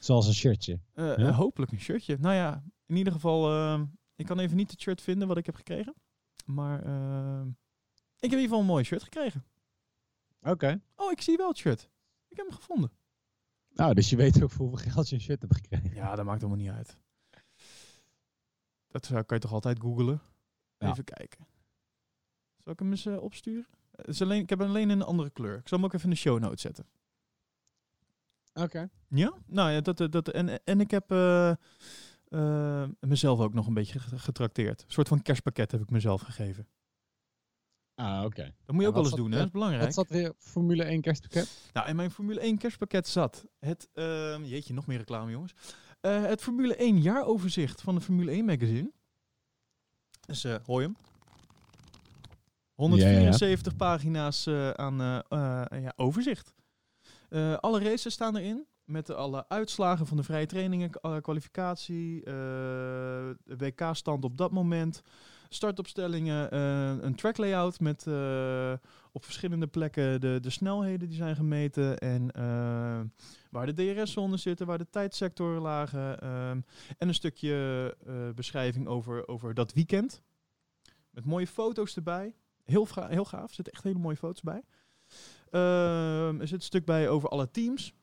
Zoals 0.00 0.26
een 0.26 0.34
shirtje. 0.34 0.80
Eh, 0.92 1.04
Ja? 1.04 1.16
eh, 1.16 1.36
hopelijk 1.36 1.72
een 1.72 1.80
shirtje. 1.80 2.16
Nou 2.20 2.34
ja, 2.34 2.64
in 2.86 2.96
ieder 2.96 3.12
geval, 3.12 3.50
eh, 3.50 3.82
ik 4.16 4.26
kan 4.26 4.38
even 4.38 4.56
niet 4.56 4.70
het 4.70 4.80
shirt 4.80 5.00
vinden 5.00 5.28
wat 5.28 5.36
ik 5.36 5.46
heb 5.46 5.54
gekregen. 5.54 5.94
Maar 6.46 6.82
eh, 6.82 7.40
ik 8.16 8.30
heb 8.30 8.30
in 8.32 8.38
ieder 8.38 8.40
geval 8.40 8.60
een 8.60 8.66
mooi 8.66 8.84
shirt 8.84 9.02
gekregen. 9.02 9.44
Oké. 10.42 10.80
Oh, 10.96 11.10
ik 11.10 11.20
zie 11.20 11.36
wel 11.36 11.48
het 11.48 11.56
shirt. 11.58 11.90
Ik 12.28 12.36
heb 12.36 12.46
hem 12.46 12.56
gevonden. 12.56 12.90
Nou, 13.74 13.94
dus 13.94 14.10
je 14.10 14.16
weet 14.16 14.42
ook 14.42 14.50
voor 14.50 14.68
hoeveel 14.68 14.90
geld 14.92 15.08
je 15.08 15.14
een 15.14 15.20
shirt 15.20 15.40
hebt 15.42 15.54
gekregen. 15.54 15.94
Ja, 15.94 16.14
dat 16.14 16.24
maakt 16.24 16.40
helemaal 16.42 16.62
niet 16.64 16.72
uit. 16.74 16.96
Dat 18.88 19.06
zou- 19.06 19.22
kan 19.22 19.36
je 19.36 19.42
toch 19.42 19.52
altijd 19.52 19.80
googlen? 19.80 20.20
Ja. 20.78 20.90
Even 20.90 21.04
kijken. 21.04 21.46
Zal 22.64 22.72
ik 22.72 22.78
hem 22.78 22.90
eens 22.90 23.06
eh, 23.06 23.22
opsturen? 23.22 23.66
Is 23.94 24.22
alleen, 24.22 24.40
ik 24.42 24.48
heb 24.50 24.58
hem 24.58 24.68
alleen 24.68 24.90
in 24.90 25.00
een 25.00 25.06
andere 25.06 25.30
kleur. 25.30 25.58
Ik 25.58 25.68
zal 25.68 25.78
hem 25.78 25.86
ook 25.86 25.92
even 25.92 26.04
in 26.08 26.14
de 26.14 26.20
show 26.20 26.38
notes 26.38 26.60
zetten. 26.60 26.86
Oké. 28.54 28.88
Ja? 29.08 29.32
Nou 29.46 29.70
ja, 29.70 29.80
dat, 29.80 30.12
dat, 30.12 30.28
en, 30.28 30.64
en 30.64 30.80
ik 30.80 30.90
heb 30.90 31.10
eh, 31.10 31.50
eh, 32.28 32.88
mezelf 33.00 33.40
ook 33.40 33.54
nog 33.54 33.66
een 33.66 33.74
beetje 33.74 33.98
ge- 33.98 34.18
getrakteerd. 34.18 34.82
Een 34.82 34.90
soort 34.92 35.08
van 35.08 35.22
kerstpakket 35.22 35.70
heb 35.72 35.80
ik 35.80 35.90
mezelf 35.90 36.20
gegeven. 36.20 36.68
Ah, 37.94 38.24
oké. 38.24 38.54
Dat 38.64 38.74
moet 38.74 38.82
je 38.82 38.88
ook 38.88 38.94
wel 38.94 39.04
eens 39.04 39.14
doen, 39.14 39.30
hè? 39.30 39.36
Dat 39.36 39.46
is 39.46 39.52
belangrijk. 39.52 39.84
Wat 39.84 39.94
zat 39.94 40.08
weer 40.08 40.32
Formule 40.38 40.84
1 40.84 41.00
kerstpakket? 41.00 41.70
Nou, 41.72 41.88
in 41.88 41.96
mijn 41.96 42.10
Formule 42.10 42.40
1 42.40 42.58
kerstpakket 42.58 43.08
zat 43.08 43.46
het... 43.58 43.88
ehm, 43.92 44.44
jeetje, 44.44 44.74
nog 44.74 44.86
meer 44.86 44.98
reclame, 44.98 45.30
jongens. 45.30 45.54
Eh, 46.00 46.22
het 46.24 46.42
Formule 46.42 46.76
1 46.76 47.00
jaaroverzicht 47.00 47.80
van 47.80 47.94
de 47.94 48.00
Formule 48.00 48.30
1 48.30 48.44
magazine. 48.44 48.90
Dus 50.26 50.44
eh 50.44 50.56
hoor 50.64 50.80
je 50.80 50.86
hem? 50.86 50.96
174 52.74 53.76
pagina's 53.76 54.46
eh, 54.46 54.70
aan 54.70 54.96
ja, 55.82 55.92
overzicht. 55.96 56.54
Eh, 57.30 57.56
alle 57.56 57.80
races 57.80 58.12
staan 58.12 58.36
erin. 58.36 58.66
Met 58.84 59.10
alle 59.10 59.48
uitslagen 59.48 60.06
van 60.06 60.16
de 60.16 60.22
vrije 60.22 60.46
trainingen, 60.46 60.90
eh, 60.90 61.16
kwalificatie, 61.20 62.24
eh, 62.24 63.30
WK-stand 63.44 64.24
op 64.24 64.36
dat 64.36 64.50
moment, 64.50 65.02
startopstellingen, 65.48 66.56
een 67.04 67.14
track 67.14 67.36
layout 67.36 67.80
met 67.80 68.06
op 69.12 69.24
verschillende 69.24 69.66
plekken 69.66 70.20
de, 70.20 70.38
de 70.42 70.50
snelheden 70.50 71.08
die 71.08 71.16
zijn 71.16 71.36
gemeten 71.36 71.98
en 71.98 72.30
waar 73.50 73.66
de 73.66 73.74
DRS-zones 73.74 74.42
zitten, 74.42 74.66
waar 74.66 74.78
de 74.78 74.90
tijdsectoren 74.90 75.60
lagen 75.60 76.20
en 76.98 77.08
een 77.08 77.14
stukje 77.14 77.96
beschrijving 78.34 78.86
over, 78.86 79.28
over 79.28 79.54
dat 79.54 79.72
weekend. 79.72 80.22
Met 81.10 81.24
mooie 81.24 81.46
foto's 81.46 81.96
erbij. 81.96 82.34
Heel, 82.64 82.86
heel 82.94 83.24
gaaf, 83.24 83.48
er 83.48 83.54
zitten 83.54 83.72
echt 83.72 83.84
hele 83.84 83.98
mooie 83.98 84.16
foto's 84.16 84.42
bij. 84.42 84.62
Ehm, 85.50 86.40
er 86.40 86.48
zit 86.48 86.58
een 86.58 86.64
stuk 86.64 86.84
bij 86.84 87.08
over 87.08 87.28
alle 87.28 87.50
teams. 87.50 87.94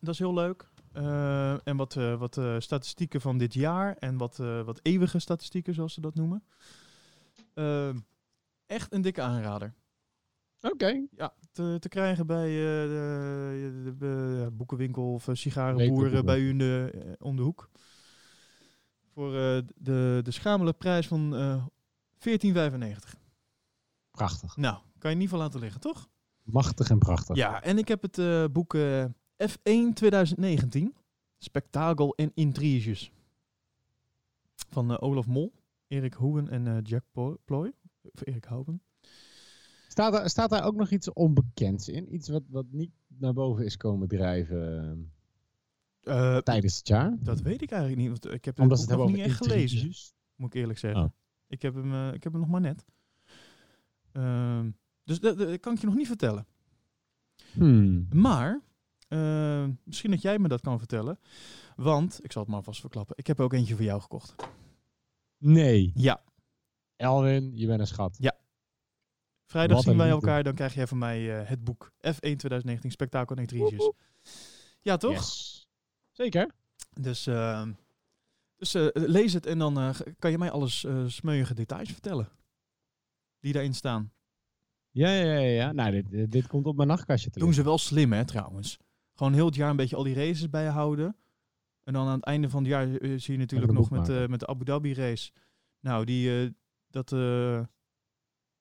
Dat 0.00 0.14
is 0.14 0.18
heel 0.18 0.34
leuk. 0.34 0.68
Eh, 0.92 1.66
en 1.66 1.76
wat, 1.76 1.96
eh, 1.96 2.18
wat 2.18 2.36
eh, 2.36 2.56
statistieken 2.58 3.20
van 3.20 3.38
dit 3.38 3.54
jaar 3.54 3.96
en 3.96 4.16
wat, 4.16 4.38
eh, 4.38 4.62
wat 4.62 4.80
eeuwige 4.82 5.18
statistieken, 5.18 5.74
zoals 5.74 5.94
ze 5.94 6.00
dat 6.00 6.14
noemen. 6.14 6.44
Ehm, 7.54 7.98
echt 8.66 8.92
een 8.92 9.00
dikke 9.02 9.22
aanrader. 9.22 9.74
Oké. 10.60 11.06
Ja, 11.16 11.34
te, 11.52 11.76
te 11.78 11.88
krijgen 11.88 12.26
bij 12.26 12.48
de, 12.48 14.48
boekenwinkel 14.52 15.12
of 15.12 15.28
sigarenboer 15.32 15.84
Winkelboer. 15.86 16.16
eh, 16.18 16.24
bij 16.24 16.40
u 16.40 16.56
de, 16.56 17.16
om 17.20 17.36
de 17.36 17.42
hoek. 17.42 17.70
Voor 19.14 19.30
de, 19.74 20.20
de 20.24 20.30
schamele 20.30 20.72
prijs 20.72 21.06
van 21.08 21.34
eh 21.36 21.64
14,95. 22.18 23.14
Prachtig. 24.10 24.56
Nou, 24.56 24.78
kan 24.98 25.10
je 25.10 25.16
niet 25.16 25.28
van 25.28 25.38
laten 25.38 25.60
liggen, 25.60 25.80
toch? 25.80 26.08
Machtig 26.52 26.90
en 26.90 26.98
prachtig. 26.98 27.36
Ja, 27.36 27.62
en 27.62 27.78
ik 27.78 27.88
heb 27.88 28.02
het 28.02 28.18
eh, 28.18 28.44
boek 28.52 28.74
eh, 28.74 29.04
F1 29.48 29.92
2019. 29.94 30.94
Spektakel 31.38 32.14
en 32.14 32.30
intriges. 32.34 33.12
Van 34.70 34.90
eh, 34.90 34.96
Olaf 35.00 35.26
Mol, 35.26 35.52
Erik 35.86 36.14
Hoeven 36.14 36.48
en 36.48 36.66
eh, 36.66 36.76
Jack 36.82 37.04
Ploy. 37.44 37.72
Of 38.02 38.26
Erik 38.26 38.44
Houben. 38.44 38.82
Staat, 39.88 40.14
er, 40.14 40.30
staat 40.30 40.50
daar 40.50 40.64
ook 40.64 40.74
nog 40.76 40.90
iets 40.90 41.12
onbekends 41.12 41.88
in? 41.88 42.14
Iets 42.14 42.28
wat, 42.28 42.42
wat 42.48 42.66
niet 42.70 42.90
naar 43.06 43.32
boven 43.32 43.64
is 43.64 43.76
komen 43.76 44.08
drijven 44.08 45.10
Eh, 46.00 46.36
tijdens 46.36 46.76
het 46.76 46.88
jaar? 46.88 47.16
dat 47.20 47.40
weet 47.40 47.62
ik 47.62 47.70
eigenlijk 47.70 48.00
niet, 48.02 48.10
want 48.10 48.34
ik 48.34 48.44
heb 48.44 48.60
Omdat 48.60 48.80
het 48.80 48.90
het 48.90 48.98
nog 48.98 49.10
niet 49.10 49.18
echt 49.18 49.36
gelezen, 49.36 49.92
moet 50.34 50.54
ik 50.54 50.60
eerlijk 50.60 50.78
zeggen. 50.78 51.02
Oh. 51.02 51.10
Ik, 51.46 51.62
heb 51.62 51.74
hem, 51.74 51.92
eh, 51.92 52.14
ik 52.14 52.22
heb 52.22 52.32
hem 52.32 52.40
nog 52.40 52.50
maar 52.50 52.60
net. 52.60 52.84
Ehm, 54.12 54.70
dus 55.10 55.20
dat, 55.20 55.38
dat 55.38 55.60
kan 55.60 55.74
ik 55.74 55.80
je 55.80 55.86
nog 55.86 55.94
niet 55.94 56.06
vertellen. 56.06 56.46
Hmm. 57.52 58.08
Maar, 58.12 58.60
eh, 59.08 59.66
misschien 59.84 60.10
dat 60.10 60.22
jij 60.22 60.38
me 60.38 60.48
dat 60.48 60.60
kan 60.60 60.78
vertellen. 60.78 61.18
Want, 61.76 62.24
ik 62.24 62.32
zal 62.32 62.42
het 62.42 62.50
maar 62.50 62.62
vast 62.62 62.80
verklappen, 62.80 63.16
ik 63.18 63.26
heb 63.26 63.40
ook 63.40 63.52
eentje 63.52 63.74
voor 63.74 63.84
jou 63.84 64.00
gekocht. 64.00 64.34
Nee. 65.38 65.92
Ja, 65.94 66.22
Elwin, 66.96 67.56
je 67.56 67.66
bent 67.66 67.80
een 67.80 67.86
schat. 67.86 68.16
vrijdag 69.44 69.76
Wat 69.76 69.84
zien 69.84 69.96
wij 69.96 70.10
liefde. 70.10 70.26
elkaar, 70.26 70.42
dan 70.42 70.54
krijg 70.54 70.74
jij 70.74 70.86
van 70.86 70.98
mij 70.98 71.40
eh, 71.40 71.48
het 71.48 71.64
boek 71.64 71.92
F1 71.92 72.18
2019 72.18 72.90
Spektakel 72.90 73.36
en 73.36 73.42
Intriges. 73.42 73.92
Ja, 74.80 74.96
toch? 74.96 75.12
Yes. 75.12 75.68
Zeker. 76.10 76.54
Dus, 77.00 77.26
eh, 77.26 77.68
dus 78.56 78.72
lees 78.92 79.32
het 79.32 79.46
en 79.46 79.58
dan 79.58 79.94
kan 80.18 80.30
je 80.30 80.38
mij 80.38 80.50
alles 80.50 80.86
smeuïge 81.06 81.54
details 81.54 81.90
vertellen. 81.90 82.28
Die 83.40 83.52
daarin 83.52 83.74
staan. 83.74 84.12
Ja, 84.90 85.12
ja, 85.12 85.24
ja. 85.24 85.38
ja. 85.38 85.72
Nou, 85.72 85.90
dit, 85.90 86.32
dit, 86.32 86.46
komt 86.46 86.66
op 86.66 86.76
mijn 86.76 86.88
nachtkastje 86.88 87.30
te 87.30 87.38
Doen 87.38 87.48
liggen. 87.48 87.64
ze 87.64 87.70
wel 87.70 87.78
slim, 87.78 88.12
hè, 88.12 88.24
trouwens. 88.24 88.78
Gewoon 89.14 89.32
heel 89.32 89.46
het 89.46 89.54
jaar 89.54 89.70
een 89.70 89.76
beetje 89.76 89.96
al 89.96 90.02
die 90.02 90.14
races 90.14 90.50
bijhouden. 90.50 91.16
En 91.84 91.92
dan 91.92 92.06
aan 92.06 92.14
het 92.14 92.24
einde 92.24 92.50
van 92.50 92.62
het 92.62 92.70
jaar 92.70 92.94
eh, 92.94 93.18
zie 93.18 93.32
je 93.34 93.38
natuurlijk 93.38 93.72
nog 93.72 93.90
met, 93.90 94.08
eh, 94.08 94.26
met 94.26 94.40
de 94.40 94.46
Abu 94.46 94.64
Dhabi 94.64 94.94
race. 94.94 95.30
Nou, 95.80 96.04
die, 96.04 96.42
eh, 96.42 96.50
dat, 96.90 97.08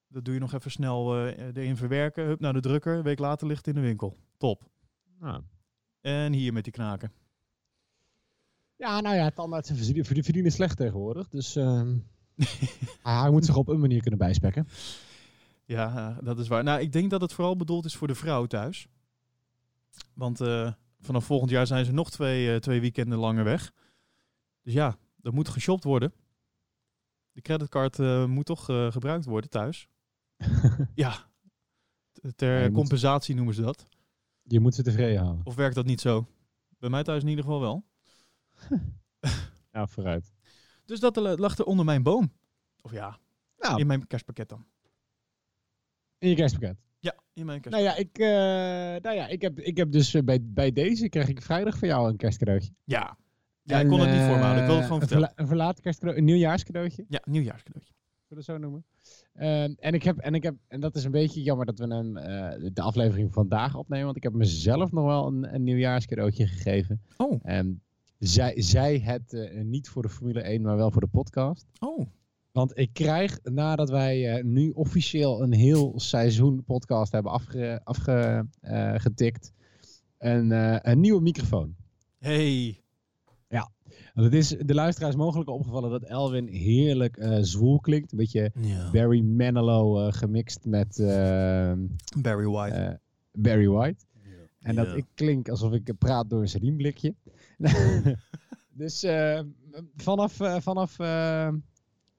dat 0.08 0.26
doe 0.26 0.34
je 0.34 0.40
nog 0.40 0.54
even 0.54 0.72
snel 0.72 1.28
erin 1.28 1.78
verwerken. 1.78 2.26
Hup, 2.26 2.40
naar 2.40 2.54
de 2.54 2.62
drukker. 2.62 2.98
Een 2.98 3.04
week 3.04 3.20
later 3.20 3.48
ligt 3.48 3.66
het 3.66 3.76
in 3.76 3.82
de 3.82 3.88
winkel. 3.88 4.18
Top. 4.38 4.70
Nou. 5.20 5.42
En 6.02 6.34
hier 6.34 6.54
met 6.54 6.64
die 6.64 6.74
knaken. 6.74 7.12
Ja, 8.76 9.02
nou 9.02 9.16
ja, 9.16 9.30
tandartsen 9.30 10.04
verdienen, 10.06 10.52
slecht 10.52 10.78
tegenwoordig. 10.78 11.30
Dus 11.30 11.56
ehm, 11.56 11.98
hij 13.04 13.32
moet 13.32 13.46
zich 13.46 13.56
op 13.56 13.68
een 13.68 13.80
manier 13.80 14.02
kunnen 14.02 14.20
bijspekken. 14.20 14.68
Ja, 15.70 16.18
eh, 16.18 16.26
dat 16.26 16.40
is 16.40 16.48
waar. 16.48 16.64
Nou, 16.64 16.80
ik 16.82 16.92
denk 16.92 17.10
dat 17.10 17.22
het 17.22 17.34
vooral 17.34 17.56
bedoeld 17.56 17.86
is 17.86 17.96
voor 17.96 18.08
de 18.08 18.16
vrouw 18.16 18.46
thuis. 18.46 18.88
Want 20.14 20.42
eh, 20.42 20.74
vanaf 21.00 21.26
volgend 21.26 21.52
jaar 21.52 21.68
zijn 21.68 21.86
ze 21.86 21.92
nog 21.92 22.12
twee, 22.12 22.54
eh, 22.54 22.60
twee 22.60 22.80
weekenden 22.82 23.18
langer 23.18 23.44
weg. 23.44 23.74
Dus 24.62 24.74
ja, 24.74 24.98
er 25.22 25.34
moet 25.34 25.48
geshopt 25.50 25.84
worden. 25.84 26.14
De 27.32 27.42
creditcard 27.42 27.98
moet 28.28 28.46
toch 28.46 28.66
gebruikt 28.66 29.26
worden 29.26 29.50
thuis. 29.50 29.88
ja, 30.96 31.30
ter 32.36 32.54
Ja, 32.58 32.60
je 32.64 32.70
moet- 32.70 32.78
compensatie 32.80 33.36
noemen 33.36 33.54
ze 33.54 33.62
dat. 33.62 33.88
Je 34.44 34.60
moet 34.60 34.76
ze 34.76 34.84
tevreden 34.84 35.22
houden. 35.22 35.46
Of 35.46 35.56
werkt 35.56 35.76
dat 35.76 35.86
niet 35.86 36.02
zo? 36.02 36.28
Bij 36.80 36.90
mij 36.90 37.04
thuis 37.04 37.22
in 37.24 37.28
ieder 37.30 37.44
geval 37.44 37.60
wel. 37.62 37.86
Ja, 39.72 39.88
vooruit. 39.88 40.34
Dus 40.86 41.00
dat 41.00 41.16
lag 41.16 41.58
er 41.58 41.66
onder 41.66 41.86
mijn 41.86 42.04
boom. 42.04 42.32
Of 42.82 42.92
ja, 42.92 43.20
Nou, 43.58 43.80
in 43.80 43.88
mijn 43.88 44.08
kerstpakket 44.08 44.50
dan. 44.50 44.66
In 46.20 46.30
je 46.30 46.36
kerstpakket. 46.36 46.78
Ja, 47.00 47.16
in 47.34 47.46
mijn 47.46 47.62
kerstpakket. 47.62 47.96
Nou 47.96 48.08
ja, 48.08 48.10
ik, 48.10 48.18
eh, 48.98 49.04
nou 49.04 49.16
ja, 49.16 49.28
ik, 49.28 49.42
heb, 49.42 49.60
ik 49.60 49.78
heb 49.78 49.92
dus 49.92 50.14
eh, 50.14 50.24
bij, 50.24 50.40
bij 50.44 50.72
deze 50.72 51.10
krijg 51.10 51.28
ik 51.28 51.42
vrijdag 51.42 51.78
van 51.78 51.88
jou 51.88 52.10
een 52.10 52.16
kerstcadeautje. 52.18 52.72
Ja, 52.84 53.18
ja 53.64 53.80
ik 53.80 53.88
kon 53.88 54.00
het 54.00 54.10
niet 54.10 54.20
eh, 54.20 54.28
voorhouden. 54.28 54.64
Ik 54.64 54.70
het 54.70 54.84
gewoon 54.84 55.00
vertellen. 55.00 55.28
verla- 55.28 55.42
Een 55.42 55.48
verlaten 55.48 55.84
kerstcadeau, 55.84 56.18
een 56.20 56.26
nieuwjaarscadeautje. 56.26 57.06
Ja, 57.10 57.22
nieuwjaarscadeautje. 57.26 57.94
Zullen 58.28 58.46
we 58.46 58.52
het 58.52 58.62
zo 58.62 58.68
noemen? 58.70 58.86
Ehm, 59.34 59.74
en, 59.80 59.94
ik 59.94 60.04
heb, 60.04 60.18
en 60.18 60.34
ik 60.34 60.44
heb, 60.44 60.56
en 60.68 60.80
dat 60.80 60.96
is 60.96 61.04
een 61.04 61.12
beetje 61.12 61.42
jammer 61.42 61.66
dat 61.66 61.80
we 61.80 61.88
hem, 61.96 62.18
eh, 62.18 62.70
de 62.74 62.82
aflevering 62.82 63.34
vandaag 63.34 63.76
opnemen, 63.76 64.06
want 64.06 64.18
ik 64.18 64.24
heb 64.24 64.34
mezelf 64.34 64.92
nog 64.92 65.06
wel 65.06 65.28
een, 65.28 65.54
een 65.54 65.64
nieuwjaarscadeautje 65.64 66.48
gegeven. 66.48 67.02
Oh, 67.18 67.40
Ehm, 67.44 67.72
zij, 68.20 68.54
zij 68.62 69.00
het 69.00 69.34
eh, 69.34 69.62
niet 69.64 69.90
voor 69.90 70.02
de 70.02 70.10
Formule 70.10 70.42
1, 70.42 70.62
maar 70.62 70.76
wel 70.78 70.92
voor 70.92 71.02
de 71.02 71.08
podcast. 71.08 71.66
oh. 71.80 72.06
Want 72.60 72.78
ik 72.78 72.94
krijg, 72.94 73.40
nadat 73.44 73.90
wij 73.90 74.36
eh, 74.36 74.44
nu 74.44 74.70
officieel 74.70 75.42
een 75.42 75.54
heel 75.54 75.94
seizoen 75.96 76.64
podcast 76.64 77.12
hebben 77.12 77.32
afgetikt, 77.32 77.86
afge, 77.86 78.46
eh, 78.60 78.96
een, 80.18 80.52
eh, 80.52 80.78
een 80.82 81.00
nieuwe 81.00 81.22
microfoon. 81.22 81.76
Hey. 82.18 82.84
Want 84.14 84.34
het 84.34 84.34
is 84.34 84.48
de 84.48 84.74
luisteraars 84.74 85.16
mogelijk 85.16 85.50
opgevallen 85.50 85.90
dat 85.90 86.04
Elwin 86.04 86.48
heerlijk 86.48 87.18
eh 87.18 87.38
zwoel 87.42 87.80
klinkt. 87.80 88.12
Een 88.12 88.18
beetje 88.18 88.52
Ja. 88.62 88.92
Barry 88.92 89.22
Manilow 89.22 90.14
gemixt 90.14 90.66
met 90.66 90.98
Barry 92.22 92.46
White. 92.46 93.00
Barry 93.32 93.68
White. 93.68 94.06
En 94.60 94.74
Ja. 94.76 94.84
dat 94.84 94.96
ik 94.96 95.06
klink 95.14 95.50
alsof 95.50 95.74
ik 95.74 95.94
praat 95.98 96.30
door 96.30 96.42
een 96.42 96.50
sardienblikje. 96.50 97.16
dus 98.82 99.06
vanaf, 99.96 100.34
vanaf 100.60 100.98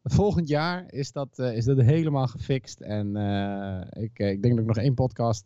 volgend 0.03 0.49
jaar 0.49 0.93
is 0.93 1.13
dat, 1.13 1.39
eh, 1.39 1.57
is 1.57 1.65
dat 1.65 1.81
helemaal 1.81 2.27
gefixt. 2.27 2.81
En 2.81 3.17
eh, 3.17 4.03
ik, 4.03 4.19
eh, 4.19 4.31
ik 4.31 4.43
denk 4.43 4.55
dat 4.55 4.63
ik 4.63 4.69
nog 4.69 4.77
één 4.77 4.95
podcast, 4.95 5.45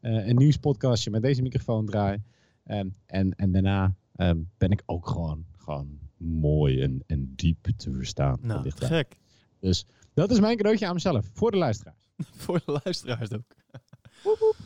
een 0.00 0.36
nieuwspodcastje 0.36 1.10
met 1.10 1.22
deze 1.22 1.42
microfoon 1.42 1.86
draai. 1.86 2.22
Ehm, 2.64 2.88
en, 3.06 3.34
en 3.34 3.52
daarna 3.52 3.94
ehm, 4.16 4.38
ben 4.58 4.70
ik 4.70 4.82
ook 4.86 5.08
gewoon, 5.08 5.44
gewoon 5.56 5.98
mooi 6.16 6.82
en, 6.82 7.02
en 7.06 7.32
diep 7.36 7.68
te 7.76 7.92
verstaan. 7.92 8.38
nou, 8.42 8.70
gek. 8.70 9.18
Dus 9.60 9.86
dat 10.14 10.30
is 10.30 10.40
mijn 10.40 10.56
cadeautje 10.56 10.86
aan 10.86 10.94
mezelf, 10.94 11.30
voor 11.32 11.50
de 11.50 11.56
luisteraars. 11.56 12.06
Voor 12.44 12.62
de 12.66 12.80
luisteraars 12.84 13.32
ook. 13.32 13.54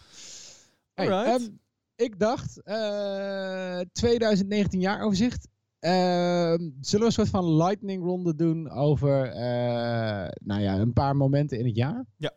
Hey, 0.94 1.08
ehm, 1.08 1.48
ik 1.96 2.18
dacht, 2.18 2.62
eh 2.62 3.80
2019 3.92 4.80
jaaroverzicht. 4.80 5.48
Ehm, 5.82 6.70
zullen 6.80 7.00
we 7.00 7.04
een 7.04 7.12
soort 7.12 7.28
van 7.28 7.54
lightning 7.56 8.02
ronde 8.02 8.34
doen 8.34 8.70
over 8.70 9.26
eh, 9.26 10.28
nou 10.44 10.60
ja, 10.60 10.78
een 10.78 10.92
paar 10.92 11.16
momenten 11.16 11.58
in 11.58 11.64
het 11.66 11.76
jaar? 11.76 12.06
Ja. 12.16 12.32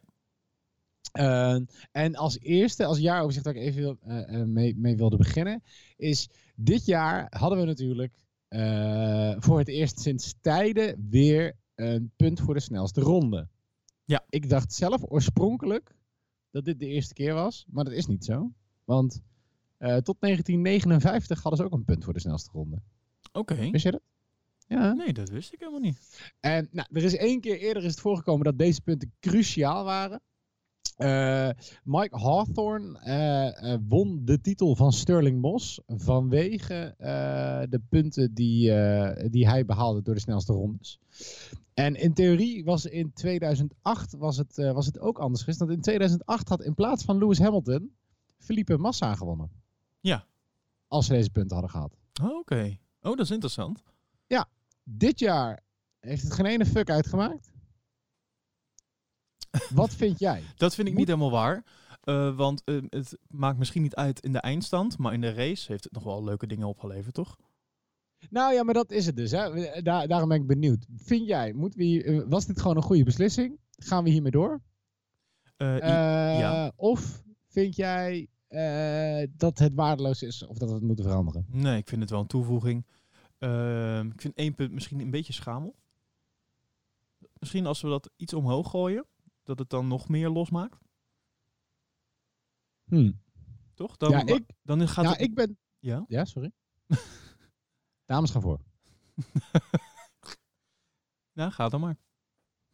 Ehm, 1.12 1.66
en 1.92 2.16
als 2.16 2.40
eerste, 2.40 2.86
als 2.86 3.00
jaaroverzicht 3.00 3.46
waar 3.46 3.56
ik 3.56 3.62
even 3.62 3.82
wil- 3.82 3.98
eh, 4.02 4.42
eh, 4.42 4.48
mee, 4.48 4.76
mee 4.78 4.96
wilde 4.96 5.18
beginnen, 5.18 5.64
is 5.98 6.30
dit 6.56 6.86
jaar 6.86 7.28
hadden 7.38 7.60
we 7.60 7.66
natuurlijk 7.66 8.24
voor 9.40 9.58
het 9.60 9.68
eerst 9.68 10.00
sinds 10.00 10.36
tijden 10.42 11.08
weer 11.10 11.56
een 11.76 12.12
punt 12.16 12.40
voor 12.40 12.54
de 12.54 12.60
snelste 12.60 13.02
ronde. 13.02 13.48
Ja. 14.06 14.26
Ik 14.30 14.50
dacht 14.50 14.74
zelf 14.74 15.02
oorspronkelijk 15.08 15.96
dat 16.52 16.66
dit 16.66 16.80
de 16.80 16.88
eerste 16.88 17.14
keer 17.14 17.34
was, 17.34 17.66
maar 17.70 17.84
dat 17.84 17.94
is 17.94 18.06
niet 18.06 18.26
zo. 18.26 18.52
Want 18.84 19.22
tot 19.78 20.16
1959 20.20 21.42
hadden 21.42 21.60
ze 21.60 21.66
ook 21.66 21.78
een 21.80 21.86
punt 21.86 22.04
voor 22.04 22.14
de 22.14 22.20
snelste 22.20 22.50
ronde. 22.54 22.82
Oké. 23.32 23.70
Wist 23.70 23.84
je 23.84 23.92
dat? 23.92 24.02
Ja. 24.68 24.94
Nee, 24.94 25.14
dat 25.14 25.30
wist 25.30 25.54
ik 25.54 25.60
helemaal 25.60 25.80
niet. 25.80 26.32
En 26.40 26.68
nou, 26.72 26.88
er 26.92 27.04
is 27.04 27.16
één 27.16 27.42
keer 27.42 27.60
eerder 27.60 27.84
is 27.84 27.92
het 27.92 28.00
voorgekomen 28.00 28.46
dat 28.46 28.58
deze 28.58 28.82
punten 28.82 29.14
cruciaal 29.20 29.84
waren. 29.84 30.22
Eh, 30.96 31.50
Mike 31.84 32.18
Hawthorne 32.18 33.00
eh, 33.00 33.74
eh, 33.74 33.80
won 33.88 34.22
de 34.26 34.42
titel 34.42 34.76
van 34.76 34.94
Sterling 34.94 35.42
Moss 35.42 35.82
vanwege 35.88 36.96
de 37.70 37.82
punten 37.90 38.34
die, 38.34 38.72
die 39.30 39.48
hij 39.48 39.66
behaalde 39.66 40.02
door 40.02 40.14
de 40.14 40.20
snelste 40.22 40.54
rondes. 40.54 41.00
En 41.74 41.96
in 41.96 42.14
theorie 42.14 42.64
was 42.64 42.86
in 42.86 43.14
2008 43.14 44.14
was 44.14 44.38
het, 44.38 44.56
was 44.56 44.86
het 44.86 45.00
ook 45.00 45.18
anders 45.18 45.40
geweest. 45.40 45.60
Want 45.60 45.72
in 45.72 45.82
2008 45.82 46.50
had 46.50 46.64
in 46.64 46.74
plaats 46.74 47.04
van 47.04 47.18
Lewis 47.18 47.40
Hamilton 47.40 47.92
Felipe 48.38 48.78
Massa 48.78 49.16
gewonnen. 49.16 49.50
Ja. 50.00 50.26
Als 50.88 51.06
ze 51.06 51.14
deze 51.14 51.30
punten 51.30 51.54
hadden 51.58 51.72
gehad. 51.72 51.98
Oh, 52.22 52.38
Oké. 52.38 52.78
Oh, 53.06 53.16
dat 53.18 53.26
is 53.26 53.32
interessant. 53.32 53.84
Dit 54.88 55.20
jaar 55.20 55.60
heeft 56.00 56.24
het 56.24 56.34
geen 56.34 56.46
ene 56.46 56.66
fuck 56.66 56.90
uitgemaakt. 56.90 57.52
Wat 59.70 59.94
vind 59.96 60.20
jij? 60.20 60.44
Dat 60.58 60.76
vind 60.76 60.88
ik 60.88 60.94
Moet- 60.94 61.02
niet 61.08 61.08
helemaal 61.18 61.32
waar. 61.42 61.64
Eh, 62.02 62.36
want 62.36 62.62
eh, 62.64 62.78
het 62.90 63.18
maakt 63.28 63.58
misschien 63.58 63.82
niet 63.82 63.96
uit 63.96 64.20
in 64.20 64.32
de 64.32 64.40
eindstand, 64.40 64.98
maar 64.98 65.14
in 65.14 65.22
de 65.22 65.34
race 65.34 65.72
heeft 65.72 65.84
het 65.84 65.94
nog 65.94 66.04
wel 66.04 66.24
leuke 66.24 66.48
dingen 66.48 66.68
opgeleverd, 66.68 67.14
toch? 67.14 67.38
Nou 68.30 68.54
ja, 68.54 68.64
maar 68.64 68.74
dat 68.74 68.92
is 68.92 69.06
het 69.06 69.16
dus. 69.18 69.32
Hè. 69.32 69.82
Daar, 69.82 70.08
daarom 70.08 70.30
ben 70.30 70.42
ik 70.42 70.48
benieuwd. 70.48 70.86
Vind 70.96 71.28
jij, 71.28 71.54
moeten 71.54 71.80
we 71.80 72.04
eh, 72.04 72.22
was 72.30 72.46
dit 72.46 72.62
gewoon 72.62 72.76
een 72.78 72.84
goede 72.84 73.04
beslissing? 73.04 73.60
Gaan 73.78 74.04
we 74.04 74.10
hiermee 74.10 74.32
door? 74.32 74.62
Eh, 75.58 75.76
Eh, 75.76 76.40
ja. 76.40 76.72
Of 76.76 77.24
vind 77.48 77.76
jij 77.76 78.28
eh, 78.48 79.28
dat 79.32 79.60
het 79.60 79.74
waardeloos 79.76 80.22
is 80.24 80.46
of 80.46 80.58
dat 80.58 80.70
we 80.70 80.76
het 80.76 80.84
moeten 80.84 81.06
veranderen? 81.06 81.46
nee, 81.50 81.78
ik 81.78 81.88
vind 81.88 82.02
het 82.02 82.10
wel 82.10 82.20
een 82.20 82.28
toevoeging. 82.28 82.86
Ehm, 83.46 84.10
ik 84.10 84.22
vind 84.22 84.36
één 84.36 84.56
punt 84.56 84.72
misschien 84.72 85.00
een 85.00 85.12
beetje 85.12 85.34
schamel. 85.34 85.76
Misschien 87.40 87.66
als 87.66 87.82
we 87.82 87.88
dat 87.90 88.10
iets 88.16 88.34
omhoog 88.34 88.70
gooien, 88.70 89.06
dat 89.44 89.60
het 89.60 89.70
dan 89.70 89.88
nog 89.88 90.10
meer 90.10 90.30
losmaakt, 90.30 90.78
toch? 93.74 93.98
Dan, 93.98 94.12
ja, 94.12 94.26
ik, 94.26 94.46
dan 94.64 94.88
gaat 94.88 95.06
ja, 95.06 95.12
het... 95.12 95.22
ik 95.22 95.34
ben... 95.36 95.58
Ja? 95.80 96.06
Ja, 96.08 96.26
sorry. 96.26 96.52
Dames 98.06 98.32
gaan 98.32 98.42
voor. 98.42 98.60
Ja, 101.32 101.50
ga 101.50 101.70
dan 101.70 101.80
maar. 101.80 101.98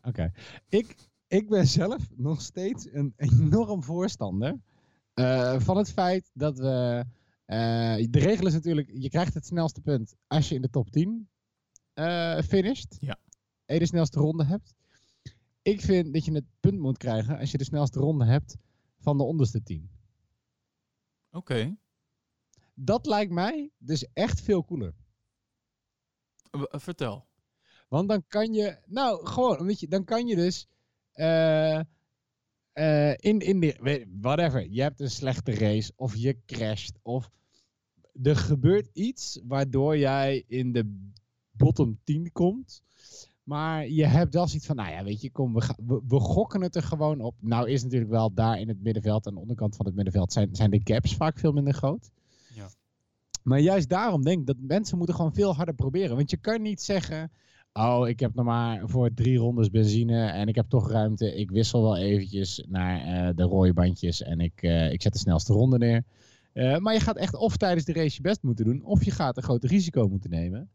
Oké. 0.01 0.31
Ik, 0.69 1.09
ik 1.27 1.49
ben 1.49 1.67
zelf 1.67 2.09
nog 2.15 2.41
steeds 2.41 2.93
een 2.93 3.13
enorm 3.15 3.83
voorstander 3.83 4.59
Eh, 5.13 5.59
van 5.59 5.77
het 5.77 5.91
feit 5.91 6.31
dat 6.33 6.57
we. 6.57 7.05
Eh, 7.51 8.07
de 8.09 8.19
regel 8.19 8.47
is 8.47 8.53
natuurlijk: 8.53 8.91
je 8.93 9.09
krijgt 9.09 9.33
het 9.33 9.45
snelste 9.45 9.81
punt 9.81 10.15
als 10.27 10.49
je 10.49 10.55
in 10.55 10.61
de 10.61 10.69
top 10.69 10.89
10 10.91 11.29
eh 11.93 12.41
finisht. 12.41 12.97
Ja. 12.99 13.19
En 13.65 13.73
je 13.73 13.79
de 13.79 13.87
snelste 13.87 14.19
ronde 14.19 14.45
hebt. 14.45 14.73
Ik 15.61 15.81
vind 15.81 16.13
dat 16.13 16.25
je 16.25 16.31
het 16.31 16.45
punt 16.59 16.79
moet 16.79 16.97
krijgen 16.97 17.37
als 17.37 17.51
je 17.51 17.57
de 17.57 17.63
snelste 17.63 17.99
ronde 17.99 18.25
hebt 18.25 18.57
van 18.99 19.17
de 19.17 19.23
onderste 19.23 19.63
10. 19.63 19.89
Oké. 21.31 21.75
Dat 22.73 23.05
lijkt 23.05 23.31
mij 23.31 23.71
dus 23.77 24.07
echt 24.13 24.41
veel 24.41 24.65
cooler. 24.65 24.93
Eh, 26.51 26.61
Vertel. 26.69 27.27
Want 27.87 28.09
dan 28.09 28.23
kan 28.27 28.53
je, 28.53 28.77
nou 28.85 29.25
gewoon, 29.25 29.59
omdat 29.59 29.79
je, 29.79 29.87
dan 29.87 30.03
kan 30.03 30.27
je 30.27 30.35
dus 30.35 30.67
in, 33.19 33.39
in 33.39 33.59
de, 33.59 34.07
whatever, 34.21 34.69
je 34.69 34.81
hebt 34.81 34.99
een 34.99 35.09
slechte 35.09 35.53
race 35.53 35.93
of 35.95 36.15
je 36.15 36.37
crasht 36.45 36.99
of 37.01 37.31
er 38.23 38.35
gebeurt 38.35 38.89
iets 38.93 39.39
waardoor 39.43 39.97
jij 39.97 40.43
in 40.47 40.71
de 40.71 41.09
bottom 41.51 41.99
10 42.03 42.31
komt. 42.31 42.81
Maar 43.43 43.87
je 43.87 44.05
hebt 44.05 44.33
wel 44.33 44.47
zoiets 44.47 44.65
van, 44.65 44.75
nou 44.75 44.91
ja, 44.91 45.03
weet 45.03 45.21
je, 45.21 45.31
kom, 45.31 45.53
we, 45.53 46.01
we 46.07 46.19
gokken 46.19 46.61
het 46.61 46.75
er 46.75 46.83
gewoon 46.83 47.21
op. 47.21 47.35
Nou 47.39 47.69
is 47.69 47.83
natuurlijk 47.83 48.11
wel 48.11 48.33
daar 48.33 48.59
in 48.59 48.67
het 48.67 48.81
middenveld, 48.81 49.27
aan 49.27 49.33
de 49.33 49.39
onderkant 49.39 49.75
van 49.75 49.85
het 49.85 49.95
middenveld, 49.95 50.33
zijn, 50.33 50.49
zijn 50.51 50.71
de 50.71 50.81
gaps 50.83 51.15
vaak 51.15 51.39
veel 51.39 51.51
minder 51.51 51.73
groot. 51.73 52.11
Ja. 52.53 52.69
Maar 53.43 53.59
juist 53.59 53.89
daarom 53.89 54.23
denk 54.23 54.39
ik 54.39 54.45
dat 54.45 54.57
mensen 54.59 54.97
moeten 54.97 55.15
gewoon 55.15 55.33
veel 55.33 55.55
harder 55.55 55.75
proberen. 55.75 56.15
Want 56.15 56.29
je 56.29 56.37
kan 56.37 56.61
niet 56.61 56.81
zeggen, 56.81 57.31
oh, 57.73 58.07
ik 58.07 58.19
heb 58.19 58.33
nog 58.33 58.45
maar 58.45 58.89
voor 58.89 59.13
drie 59.13 59.37
rondes 59.37 59.69
benzine 59.69 60.25
en 60.25 60.47
ik 60.47 60.55
heb 60.55 60.69
toch 60.69 60.91
ruimte. 60.91 61.35
Ik 61.35 61.51
wissel 61.51 61.81
wel 61.81 61.97
eventjes 61.97 62.65
naar 62.67 62.99
eh, 63.01 63.35
de 63.35 63.43
rode 63.43 63.73
bandjes 63.73 64.21
en 64.21 64.39
ik, 64.39 64.61
eh, 64.61 64.91
ik 64.91 65.01
zet 65.01 65.13
de 65.13 65.19
snelste 65.19 65.53
ronde 65.53 65.77
neer. 65.77 66.03
Eh, 66.53 66.77
maar 66.77 66.93
je 66.93 66.99
gaat 66.99 67.17
echt 67.17 67.35
of 67.35 67.57
tijdens 67.57 67.85
de 67.85 67.93
race 67.93 68.15
je 68.15 68.21
best 68.21 68.43
moeten 68.43 68.65
doen, 68.65 68.83
of 68.83 69.03
je 69.03 69.11
gaat 69.11 69.37
een 69.37 69.43
groot 69.43 69.63
risico 69.63 70.07
moeten 70.07 70.29
nemen. 70.29 70.69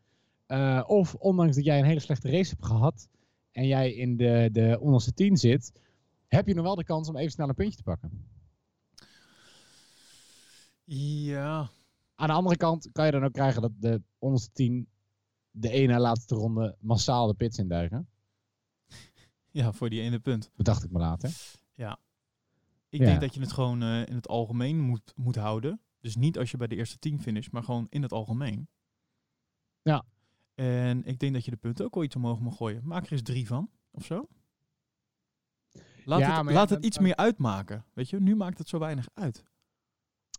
Eh, 0.47 0.85
of 0.87 1.15
ondanks 1.15 1.57
dat 1.57 1.65
jij 1.65 1.79
een 1.79 1.85
hele 1.85 2.01
slechte 2.01 2.31
race 2.31 2.51
hebt 2.51 2.67
gehad 2.67 3.09
en 3.53 3.67
jij 3.67 3.93
in 3.93 4.17
de, 4.17 4.49
de 4.53 4.79
onderste 4.81 5.13
10 5.13 5.37
zit, 5.37 5.73
heb 6.29 6.47
je 6.47 6.55
nog 6.55 6.65
wel 6.65 6.75
de 6.75 6.85
kans 6.85 7.09
om 7.09 7.17
even 7.17 7.33
snel 7.33 7.49
een 7.49 7.55
puntje 7.55 7.77
te 7.77 7.83
pakken. 7.83 8.25
Ja. 10.85 11.71
Aan 12.15 12.29
de 12.29 12.35
andere 12.35 12.57
kant 12.57 12.89
kan 12.93 13.07
je 13.07 13.13
dan 13.13 13.25
ook 13.25 13.33
krijgen 13.33 13.63
dat 13.63 13.73
de 13.81 14.03
onderste 14.19 14.51
10 14.53 14.89
de 15.51 15.71
ene 15.71 15.99
laatste 15.99 16.35
ronde 16.35 16.77
massaal 16.81 17.27
de 17.27 17.35
pits 17.35 17.59
induiken. 17.59 18.09
Ja, 19.51 19.73
voor 19.73 19.91
die 19.91 20.01
ene 20.01 20.19
punt. 20.19 20.51
Bedacht 20.55 20.85
ik 20.85 20.91
me 20.91 20.99
later. 20.99 21.31
Ik 22.97 23.03
Ja. 23.03 23.09
denk 23.09 23.21
dat 23.21 23.35
je 23.35 23.41
het 23.41 23.53
gewoon 23.53 23.83
eh, 23.83 24.07
in 24.07 24.15
het 24.15 24.29
algemeen 24.29 24.81
moet, 24.81 25.13
moet 25.17 25.37
houden. 25.37 25.81
Dus 26.01 26.17
niet 26.17 26.39
als 26.39 26.51
je 26.51 26.57
bij 26.57 26.67
de 26.67 26.77
eerste 26.77 26.99
tien 26.99 27.21
finish, 27.21 27.49
maar 27.49 27.63
gewoon 27.65 27.87
in 27.89 28.03
het 28.03 28.13
algemeen. 28.13 28.69
Ja. 29.83 30.05
En 30.55 31.05
ik 31.05 31.19
denk 31.19 31.33
dat 31.33 31.45
je 31.45 31.51
de 31.51 31.57
punten 31.57 31.85
ook 31.85 31.95
wel 31.95 32.05
iets 32.05 32.17
omhoog 32.17 32.41
mag 32.41 32.57
gooien. 32.57 32.81
Maak 32.87 33.07
er 33.07 33.13
eens 33.13 33.23
drie 33.23 33.47
van, 33.47 33.71
of 33.91 34.05
zo. 34.05 34.29
Laat 36.05 36.21
Ja, 36.21 36.45
het, 36.45 36.53
laat 36.55 36.71
het 36.71 36.85
iets 36.85 36.99
meer 36.99 37.17
uitmaken. 37.17 37.85
Weet 37.93 38.11
je, 38.11 38.21
nu 38.21 38.37
maakt 38.37 38.59
het 38.59 38.69
zo 38.69 38.79
weinig 38.79 39.09
uit. 39.15 39.45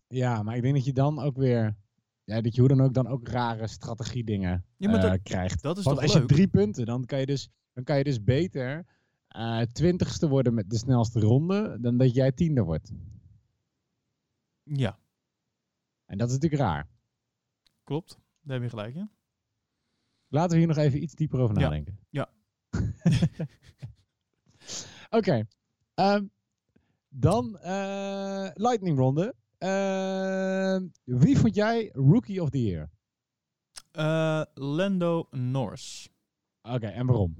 Ja, 0.08 0.44
maar 0.44 0.56
ik 0.56 0.62
denk 0.62 0.76
dat 0.76 0.86
je 0.86 0.94
dan 0.94 1.20
ook 1.20 1.38
weer. 1.38 1.78
Ja, 2.24 2.42
dat 2.42 2.54
je 2.56 2.60
hoe 2.60 2.70
dan 2.70 2.82
ook 2.82 2.94
dan 2.94 3.08
ook 3.08 3.28
rare 3.28 3.68
strategiedingen 3.68 4.66
Ja, 4.78 4.90
maar 4.92 5.04
eh, 5.04 5.10
dat- 5.12 5.22
krijgt. 5.24 5.62
Dat 5.62 5.78
is 5.78 5.84
Want 5.84 5.96
toch 5.96 6.06
als 6.06 6.14
leuk? 6.14 6.30
je 6.30 6.36
drie 6.36 6.48
punten, 6.48 6.86
dan 6.86 7.06
kan 7.06 7.20
je 7.20 7.26
dus, 7.26 7.50
dan 7.74 7.84
kan 7.84 7.98
je 7.98 8.04
dus 8.04 8.24
beter 8.24 8.86
eh, 9.38 9.62
twintigste 9.62 10.28
worden 10.28 10.54
met 10.54 10.70
de 10.70 10.78
snelste 10.78 11.20
ronde, 11.20 11.78
dan 11.82 11.98
dat 11.98 12.14
jij 12.14 12.32
tiende 12.32 12.62
wordt. 12.64 12.92
Ja, 14.64 15.00
En 16.06 16.18
dat 16.18 16.28
is 16.28 16.34
natuurlijk 16.34 16.62
raar. 16.62 16.88
klopt. 17.84 18.20
Daar 18.42 18.54
heb 18.56 18.64
je 18.64 18.70
gelijk 18.70 18.96
in. 18.96 19.10
Laten 20.28 20.52
we 20.52 20.58
hier 20.58 20.68
nog 20.68 20.78
even 20.78 21.02
iets 21.02 21.14
dieper 21.16 21.40
over 21.40 21.56
nadenken. 21.56 22.00
Ja. 22.10 22.30
Oké. 25.10 25.48
ehm, 25.94 26.26
dan 27.10 27.58
eh, 27.60 28.50
Lightning 28.54 28.98
ronde. 28.98 29.36
Ehm, 29.58 30.88
wie 31.04 31.38
vond 31.38 31.56
jij 31.56 31.90
Rookie 31.94 32.42
of 32.42 32.50
the 32.50 32.64
Year? 32.64 32.90
Eh, 33.92 34.44
Lando 34.54 35.28
Norris. 35.32 36.10
Oké, 36.62 36.88
en 36.88 37.06
waarom? 37.06 37.36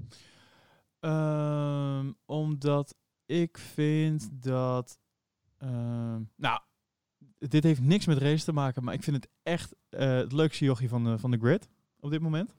Ehm, 1.00 2.12
omdat 2.24 2.94
ik 3.26 3.58
vind 3.58 4.28
dat. 4.42 4.98
ehm, 5.58 6.22
nou, 6.36 6.60
dit 7.38 7.62
heeft 7.64 7.80
niks 7.80 8.06
met 8.06 8.18
race 8.18 8.44
te 8.44 8.52
maken, 8.52 8.84
maar 8.84 8.94
ik 8.94 9.02
vind 9.02 9.16
het 9.16 9.28
echt 9.42 9.74
eh, 9.88 10.14
het 10.16 10.32
leukste 10.32 10.64
jochie 10.64 10.88
van 10.88 11.04
de, 11.04 11.18
van 11.18 11.30
de 11.30 11.38
grid 11.38 11.68
op 12.00 12.10
dit 12.10 12.20
moment. 12.20 12.54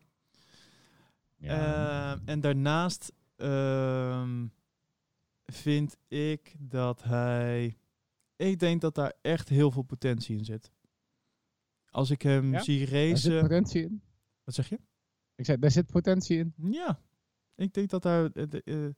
Ehm, 1.42 2.20
en 2.26 2.40
daarnaast 2.40 3.14
ehm, 3.36 4.48
vind 5.46 5.98
ik 6.08 6.56
dat 6.60 7.04
hij. 7.04 7.78
Ik 8.36 8.60
denk 8.60 8.82
dat 8.82 8.96
daar 8.96 9.14
echt 9.22 9.50
heel 9.50 9.72
veel 9.72 9.82
potentie 9.82 10.38
in 10.38 10.46
zit. 10.46 10.72
Als 11.90 12.10
ik 12.10 12.22
hem 12.22 12.52
Ja? 12.52 12.62
zie 12.62 12.80
Daar 12.80 12.88
zit 13.18 13.32
racen. 13.32 13.42
potentie 13.42 13.84
in. 13.84 14.02
Wat 14.44 14.56
zeg 14.56 14.70
je? 14.70 14.80
Ik 15.36 15.46
zei, 15.46 15.60
daar 15.60 15.72
zit 15.72 15.92
potentie 15.92 16.38
in. 16.38 16.54
Ja, 16.72 17.00
ik 17.60 17.74
denk 17.74 17.90
dat 17.90 18.02
daar. 18.02 18.32
eh, 18.32 18.86
eh, 18.86 18.94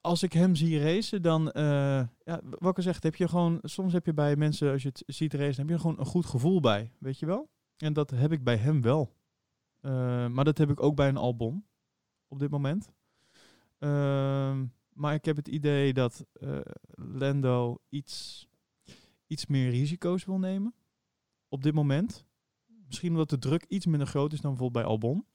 als 0.00 0.22
ik 0.22 0.32
hem 0.32 0.54
zie 0.54 0.80
racen, 0.80 1.22
dan. 1.22 1.50
eh 1.52 2.06
ja, 2.24 2.40
wat 2.42 2.70
ik 2.70 2.76
al 2.76 2.82
zeg, 2.82 3.02
heb 3.02 3.14
je 3.14 3.28
gewoon. 3.28 3.58
Soms 3.62 3.92
heb 3.92 4.06
je 4.06 4.14
bij 4.14 4.36
mensen, 4.36 4.72
als 4.72 4.82
je 4.82 4.88
het 4.88 5.02
ziet 5.06 5.34
racen, 5.34 5.60
heb 5.60 5.68
je 5.68 5.78
gewoon 5.80 5.98
een 5.98 6.06
goed 6.06 6.26
gevoel 6.26 6.60
bij. 6.60 6.92
Weet 6.98 7.18
je 7.18 7.26
wel? 7.26 7.50
En 7.76 7.92
dat 7.92 8.10
heb 8.10 8.32
ik 8.32 8.44
bij 8.44 8.56
hem 8.56 8.82
wel. 8.82 9.14
Maar 10.30 10.44
dat 10.44 10.58
heb 10.58 10.70
ik 10.70 10.82
ook 10.82 10.96
bij 10.96 11.08
een 11.08 11.16
Albon. 11.16 11.66
Op 12.28 12.38
dit 12.38 12.50
moment. 12.50 12.90
Ehm, 13.78 14.66
maar 14.92 15.14
ik 15.14 15.24
heb 15.24 15.36
het 15.36 15.48
idee 15.48 15.92
dat 15.92 16.26
Lando 16.94 17.78
iets, 17.88 18.48
iets 19.26 19.46
meer 19.46 19.70
risico's 19.70 20.24
wil 20.24 20.38
nemen. 20.38 20.74
Op 21.48 21.62
dit 21.62 21.74
moment. 21.74 22.26
Misschien 22.86 23.10
omdat 23.10 23.30
de 23.30 23.38
druk 23.38 23.64
iets 23.68 23.86
minder 23.86 24.06
groot 24.06 24.32
is 24.32 24.40
dan 24.40 24.50
bijvoorbeeld 24.50 24.84
bij 24.84 24.92
Albon. 24.92 25.26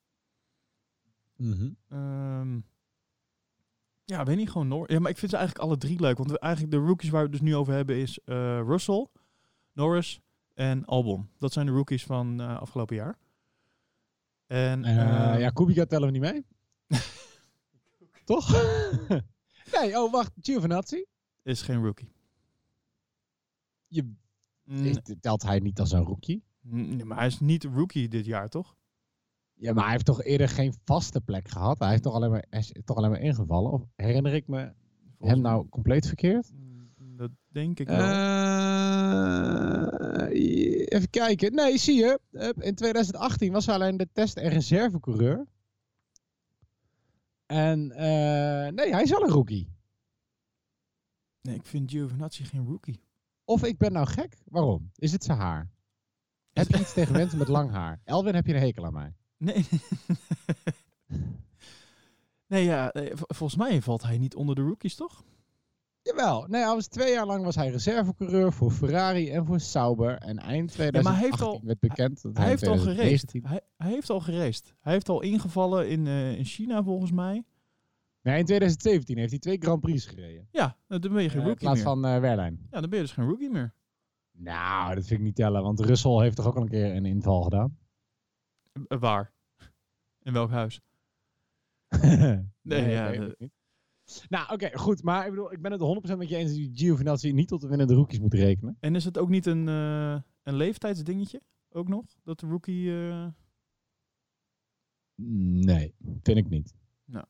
Ehm, 1.89 2.59
ja, 4.05 4.23
weet 4.23 4.37
niet, 4.37 4.49
gewoon 4.51 4.67
Nor. 4.67 4.91
Ja, 4.91 4.99
maar 4.99 5.11
ik 5.11 5.17
vind 5.17 5.31
ze 5.31 5.37
eigenlijk 5.37 5.67
alle 5.67 5.77
drie 5.77 5.99
leuk. 5.99 6.17
Want 6.17 6.37
eigenlijk 6.37 6.73
de 6.73 6.79
rookies 6.79 7.09
waar 7.09 7.23
we 7.23 7.29
het 7.29 7.39
dus 7.39 7.49
nu 7.49 7.55
over 7.55 7.73
hebben 7.73 7.95
is 7.97 8.19
eh, 8.19 8.35
Russell, 8.65 9.07
Norris 9.73 10.21
en 10.53 10.85
Albon. 10.85 11.29
Dat 11.37 11.53
zijn 11.53 11.65
de 11.65 11.71
rookies 11.71 12.03
van 12.05 12.41
eh, 12.41 12.59
afgelopen 12.59 12.95
jaar. 12.95 13.17
En 14.47 14.85
ehm, 14.85 15.39
ja, 15.39 15.49
Kubica 15.49 15.85
tellen 15.85 16.11
we 16.11 16.19
niet 16.19 16.31
mee. 16.31 16.45
Toch? 18.25 18.51
nee, 19.79 19.99
oh 19.99 20.11
wacht, 20.11 20.31
Giovinazzi. 20.41 21.05
is 21.43 21.61
geen 21.61 21.83
rookie. 21.83 22.11
Je, 23.87 24.13
Mm, 24.63 25.01
telt 25.19 25.41
hij 25.41 25.59
niet 25.59 25.79
als 25.79 25.91
een 25.91 26.03
rookie? 26.03 26.43
nee, 26.61 27.05
maar 27.05 27.17
hij 27.17 27.27
is 27.27 27.39
niet 27.39 27.63
rookie 27.63 28.07
dit 28.07 28.25
jaar, 28.25 28.49
toch? 28.49 28.75
Ja, 29.61 29.73
maar 29.73 29.83
hij 29.83 29.91
heeft 29.91 30.05
toch 30.05 30.23
eerder 30.23 30.49
geen 30.49 30.73
vaste 30.83 31.21
plek 31.21 31.47
gehad? 31.47 31.79
Hij, 31.79 31.89
heeft 31.89 32.03
toch 32.03 32.13
alleen 32.13 32.31
maar, 32.31 32.45
is 32.49 32.71
toch 32.85 32.97
alleen 32.97 33.09
maar 33.09 33.19
ingevallen? 33.19 33.71
Of 33.71 33.83
herinner 33.95 34.33
ik 34.33 34.47
me 34.47 34.73
Volgens 35.17 35.31
hem 35.31 35.41
nou 35.41 35.69
compleet 35.69 36.07
verkeerd? 36.07 36.51
Mm, 36.53 37.17
Dat 37.17 37.29
denk 37.47 37.79
ik 37.79 37.87
wel. 37.87 37.99
Eh, 37.99 38.05
even 40.95 41.09
kijken. 41.09 41.53
Nee, 41.53 41.77
zie 41.77 41.95
je. 41.95 42.19
In 42.59 42.75
2018 42.75 43.51
was 43.51 43.65
hij 43.65 43.75
alleen 43.75 43.97
de 43.97 44.07
test- 44.13 44.37
en 44.37 44.49
reservecoureur. 44.49 45.45
En 47.45 47.91
eh, 47.91 48.71
nee, 48.73 48.91
hij 48.93 49.03
is 49.03 49.09
wel 49.09 49.23
een 49.23 49.29
rookie. 49.29 49.67
nee, 51.41 51.55
ik 51.55 51.65
vind 51.65 51.91
Giovinazzi 51.91 52.43
geen 52.43 52.65
rookie. 52.65 53.01
Of 53.45 53.63
ik 53.63 53.77
ben 53.77 53.91
nou 53.91 54.07
gek? 54.07 54.37
Waarom? 54.45 54.91
Is 54.95 55.11
het 55.11 55.23
zijn 55.23 55.37
haar? 55.37 55.69
Heb 56.53 56.67
je 56.67 56.79
iets 56.79 56.93
tegen 56.93 57.13
mensen 57.13 57.37
met 57.37 57.47
lang 57.47 57.71
haar? 57.71 58.01
Elwin, 58.03 58.35
heb 58.35 58.45
je 58.47 58.53
een 58.53 58.59
hekel 58.59 58.85
aan 58.85 58.93
mij? 58.93 59.13
Nee. 59.41 59.65
nee, 62.47 62.63
ja, 62.63 62.91
eh, 62.91 63.11
volgens 63.15 63.59
mij 63.59 63.81
valt 63.81 64.03
hij 64.03 64.17
niet 64.17 64.35
onder 64.35 64.55
de 64.55 64.61
rookies, 64.61 64.95
toch? 64.95 65.23
Jawel. 66.01 66.45
Nee, 66.47 66.61
hij 66.63 66.73
was 66.73 66.87
twee 66.87 67.11
jaar 67.13 67.25
lang 67.25 67.43
was 67.43 67.55
hij 67.55 67.69
reservecoureur 67.69 68.53
voor 68.53 68.71
Ferrari 68.71 69.29
en 69.31 69.45
voor 69.45 69.59
Sauber. 69.59 70.17
En 70.17 70.37
eind 70.39 70.71
2018 70.71 71.03
maar 71.03 71.13
hij 71.13 71.29
heeft 71.29 71.41
al- 71.41 71.61
werd 71.63 71.79
bekend 71.79 72.21
dat 72.21 72.37
Hij 72.37 72.47
heeft 72.47 72.67
al 72.67 72.73
in 72.73 72.79
geraced. 72.79 72.95
2019 73.27 73.45
Hij, 73.45 73.61
hij 73.77 73.89
heeft 73.91 74.09
al 74.09 74.19
geraced. 74.19 74.75
Hij 74.79 74.93
heeft 74.93 75.09
al 75.09 75.21
ingevallen 75.21 75.89
in, 75.89 76.07
eh, 76.07 76.37
in 76.37 76.45
China, 76.45 76.83
volgens 76.83 77.11
mij. 77.11 77.43
Nee, 78.21 78.37
in 78.39 78.45
2017 78.45 79.17
heeft 79.17 79.29
hij 79.29 79.39
twee 79.39 79.57
Grand 79.59 79.81
Prix 79.81 80.05
gereden. 80.05 80.47
Ja, 80.51 80.77
dan 80.87 80.99
ben 80.99 81.23
je 81.23 81.29
geen 81.29 81.29
Eh, 81.29 81.35
in 81.35 81.41
rookie 81.49 81.55
plaats 81.57 81.75
meer. 81.75 81.83
van 81.87 82.05
eh 82.05 82.19
Wehrlein. 82.19 82.67
Ja, 82.71 82.79
dan 82.81 82.89
ben 82.89 82.99
je 82.99 83.05
dus 83.05 83.13
geen 83.13 83.25
rookie 83.27 83.49
meer. 83.49 83.73
Nou, 84.31 84.95
dat 84.95 85.05
vind 85.05 85.19
ik 85.19 85.25
niet 85.25 85.35
tellen, 85.35 85.63
want 85.63 85.79
Russell 85.79 86.21
heeft 86.21 86.35
toch 86.35 86.45
ook 86.47 86.55
al 86.55 86.61
een 86.61 86.69
keer 86.69 86.95
een 86.95 87.05
inval 87.05 87.41
gedaan? 87.41 87.77
Eh, 88.87 88.99
waar? 88.99 89.33
In 90.21 90.33
welk 90.33 90.49
huis? 90.49 90.81
nee, 92.61 92.89
ja, 92.89 93.11
de- 93.11 93.17
ik 93.31 93.39
niet. 93.39 93.51
Nou, 94.29 94.53
oké, 94.53 94.77
goed. 94.77 95.03
Maar 95.03 95.23
ik 95.25 95.29
bedoel, 95.29 95.51
ik 95.51 95.61
ben 95.61 95.71
het 95.71 95.81
100% 96.13 96.17
met 96.17 96.29
je 96.29 96.35
eens 96.35 96.49
dat 96.49 96.57
die 96.59 96.71
Giovinazzi 96.73 97.31
niet 97.31 97.47
tot 97.47 97.61
de 97.61 97.67
winnende 97.67 97.93
rookies 97.93 98.19
moet 98.19 98.33
rekenen. 98.33 98.77
En 98.79 98.95
is 98.95 99.05
het 99.05 99.17
ook 99.17 99.29
niet 99.29 99.45
een, 99.45 99.67
eh, 99.67 100.19
een 100.43 100.55
leeftijdsdingetje? 100.55 101.41
Ook 101.69 101.87
nog? 101.87 102.05
Dat 102.23 102.39
de 102.39 102.47
rookie... 102.47 102.91
eh, 102.99 103.27
Nee, 105.15 105.95
vind 106.23 106.37
ik 106.37 106.49
niet. 106.49 106.73
Nou. 107.05 107.25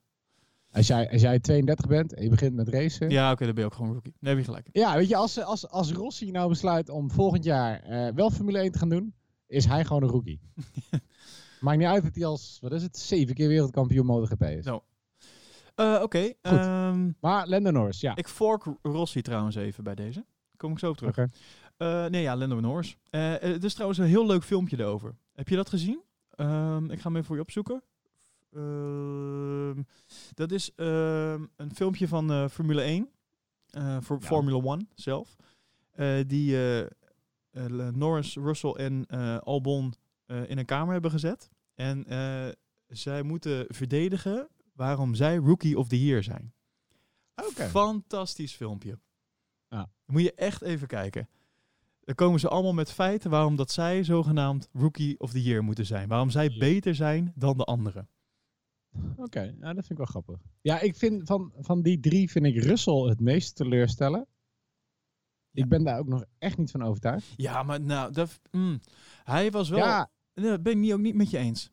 Als 0.72 0.88
jij, 0.88 1.12
als 1.12 1.22
jij 1.22 1.40
32 1.40 1.88
bent 1.88 2.14
en 2.14 2.24
je 2.24 2.30
begint 2.30 2.54
met 2.56 2.68
racen. 2.70 3.10
Ja, 3.10 3.16
Ja, 3.26 3.32
oké, 3.32 3.46
dan 3.46 3.54
ben 3.54 3.64
je 3.64 3.70
ook 3.70 3.76
gewoon 3.76 3.94
rookie. 3.94 4.14
Nee, 4.20 4.30
heb 4.36 4.40
je 4.46 4.50
gelijk. 4.52 4.70
weet 4.96 5.08
je, 5.10 5.16
als, 5.16 5.40
als, 5.44 5.68
als 5.68 5.92
Rossi 5.92 6.32
nou 6.32 6.50
besluit 6.50 6.90
om 6.90 7.12
volgend 7.12 7.44
jaar 7.44 7.80
eh, 7.84 8.14
wel 8.14 8.30
Formule 8.30 8.60
1 8.60 8.72
te 8.72 8.78
gaan 8.78 8.90
doen, 8.90 9.14
is 9.52 9.66
hij 9.66 9.86
gewoon 9.86 10.04
een 10.04 10.10
rookie. 10.10 10.40
Maakt 11.62 11.78
niet 11.78 11.88
uit 11.88 12.04
dat 12.04 12.16
hij 12.16 12.26
als, 12.26 12.58
wat 12.62 12.72
is 12.72 12.84
het, 12.84 12.98
zeven 12.98 13.36
keer 13.36 13.48
wereldkampioen 13.48 14.06
MotoGP 14.06 14.44
is. 14.44 14.66
Zo. 14.66 14.84
Eh, 15.76 16.00
oké, 16.04 16.34
ehm, 16.42 17.12
Maar 17.20 17.48
Lando 17.48 17.72
Norris, 17.72 18.00
ja. 18.00 18.16
ik 18.16 18.28
fork 18.28 18.64
Rossi 18.82 19.22
trouwens 19.22 19.56
even 19.56 19.84
bij 19.84 19.96
deze. 19.96 20.26
Kom 20.58 20.72
ik 20.72 20.80
zo 20.80 20.90
op 20.90 20.98
terug. 20.98 21.18
Eh, 21.78 22.06
nee, 22.06 22.22
ja, 22.22 22.36
Lando 22.36 22.60
Norris. 22.60 22.98
Het 23.10 23.64
is 23.64 23.74
trouwens 23.74 24.00
een 24.00 24.06
heel 24.08 24.26
leuk 24.26 24.44
filmpje 24.44 24.80
erover. 24.80 25.16
Heb 25.34 25.48
je 25.48 25.56
dat 25.56 25.70
gezien? 25.70 26.02
Ehm, 26.30 26.84
ik 26.92 26.98
ga 27.00 27.04
hem 27.04 27.14
even 27.16 27.26
voor 27.26 27.36
je 27.36 27.42
opzoeken. 27.42 27.84
Ehm, 28.54 29.82
dat 30.34 30.52
is 30.52 30.72
een 30.76 31.72
filmpje 31.74 32.08
van 32.08 32.50
Formule 32.50 32.82
1. 32.84 33.10
eh, 33.70 33.98
voor 34.02 34.18
Ja. 34.22 34.26
Formula 34.28 34.58
1 34.76 34.90
zelf. 34.96 35.36
Die 36.28 36.56
Norris, 37.94 38.36
Russell 38.36 38.72
en 38.72 39.06
eh, 39.06 39.38
Albon 39.38 39.94
eh, 40.26 40.50
in 40.50 40.58
een 40.58 40.66
kamer 40.66 40.94
hebben 40.94 41.12
gezet. 41.12 41.50
En 41.76 42.06
eh, 42.06 42.48
zij 42.88 43.24
moeten 43.24 43.66
verdedigen 43.68 44.48
waarom 44.74 45.16
zij 45.16 45.36
Rookie 45.36 45.78
of 45.78 45.88
the 45.88 46.06
Year 46.06 46.24
zijn. 46.24 46.54
Oké. 47.36 47.70
Fantastisch 47.70 48.56
filmpje. 48.56 49.00
Ja. 49.70 49.92
Moet 50.06 50.22
je 50.22 50.34
echt 50.34 50.62
even 50.62 50.88
kijken. 50.88 51.30
Dan 52.04 52.16
komen 52.16 52.40
ze 52.40 52.48
allemaal 52.48 52.74
met 52.74 52.92
feiten 52.92 53.30
waarom 53.30 53.56
dat 53.56 53.72
zij 53.72 54.04
zogenaamd 54.04 54.70
Rookie 54.74 55.20
of 55.20 55.32
the 55.32 55.42
Year 55.42 55.64
moeten 55.64 55.86
zijn. 55.86 56.08
Waarom 56.08 56.30
zij 56.30 56.56
beter 56.60 56.96
zijn 56.96 57.34
dan 57.36 57.58
de 57.58 57.64
anderen. 57.64 58.10
Oké, 59.16 59.56
nou, 59.60 59.74
dat 59.74 59.86
vind 59.86 59.90
ik 59.90 59.98
wel 59.98 60.06
grappig. 60.06 60.40
Ja, 60.62 60.80
ik 60.80 60.96
vind 60.96 61.24
van, 61.24 61.54
van 61.60 61.82
die 61.82 62.00
drie 62.00 62.32
vind 62.32 62.46
ik 62.46 62.64
Russell 62.64 63.02
het 63.10 63.20
meest 63.20 63.56
teleurstellen. 63.56 64.28
Ik 65.54 65.70
ben 65.70 65.84
daar 65.84 66.00
ook 66.00 66.08
nog 66.08 66.26
echt 66.38 66.58
niet 66.58 66.72
van 66.72 66.84
overtuigd. 66.84 67.34
Ja, 67.36 67.64
maar 67.64 67.82
nou, 67.82 68.12
dat, 68.12 68.40
mm, 68.52 68.80
hij 69.24 69.52
was 69.52 69.70
wel... 69.70 69.80
Ja, 69.80 70.10
dat 70.34 70.64
ben 70.64 70.74
ik 70.74 70.80
niet, 70.80 70.94
ook 70.94 71.00
niet 71.00 71.16
met 71.16 71.30
je 71.30 71.38
eens. 71.38 71.70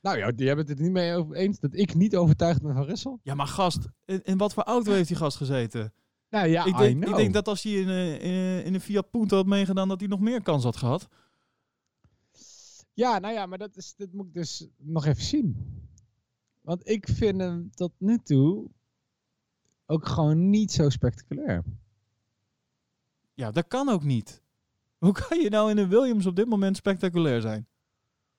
nou 0.00 0.18
ja, 0.18 0.32
die 0.32 0.46
hebben 0.46 0.66
het 0.66 0.78
er 0.78 0.82
niet 0.82 0.92
mee 0.92 1.14
over 1.14 1.36
eens 1.36 1.60
dat 1.60 1.74
ik 1.74 1.94
niet 1.94 2.16
overtuigd 2.16 2.62
ben 2.62 2.74
van 2.74 2.84
Russell. 2.84 3.18
Ja, 3.22 3.34
maar 3.34 3.46
gast, 3.46 3.88
in, 4.04 4.22
in 4.22 4.38
wat 4.38 4.52
voor 4.52 4.62
auto 4.62 4.92
heeft 4.92 5.08
die 5.08 5.16
gast 5.16 5.36
gezeten? 5.36 5.92
Nou 6.30 6.48
ja, 6.48 6.64
ik, 6.64 6.76
denk, 6.76 7.04
ik 7.04 7.16
denk 7.16 7.32
dat 7.32 7.48
als 7.48 7.62
hij 7.62 7.72
in, 7.72 7.88
eh, 7.88 8.14
in, 8.14 8.64
in 8.64 8.74
een 8.74 8.80
Fiat 8.80 9.10
Punto 9.10 9.36
had 9.36 9.46
meegedaan, 9.46 9.88
dat 9.88 10.00
hij 10.00 10.08
nog 10.08 10.20
meer 10.20 10.42
kans 10.42 10.64
had 10.64 10.76
gehad. 10.76 11.08
Ja, 12.92 13.18
nou 13.18 13.34
ja, 13.34 13.46
maar 13.46 13.58
dat, 13.58 13.76
is, 13.76 13.94
dat 13.96 14.12
moet 14.12 14.26
ik 14.26 14.34
dus 14.34 14.68
nog 14.76 15.06
even 15.06 15.22
zien. 15.22 15.56
Want 16.60 16.88
ik 16.88 17.08
vind 17.08 17.40
hem 17.40 17.70
tot 17.70 17.92
nu 17.98 18.18
toe 18.18 18.70
ook 19.86 20.06
gewoon 20.06 20.50
niet 20.50 20.72
zo 20.72 20.88
spectaculair. 20.88 21.64
Ja, 23.40 23.50
dat 23.50 23.66
kan 23.66 23.88
ook 23.88 24.04
niet. 24.04 24.42
Hoe 24.98 25.12
kan 25.12 25.40
je 25.40 25.48
nou 25.50 25.70
in 25.70 25.78
een 25.78 25.88
Williams 25.88 26.26
op 26.26 26.36
dit 26.36 26.46
moment 26.46 26.76
spectaculair 26.76 27.40
zijn? 27.40 27.66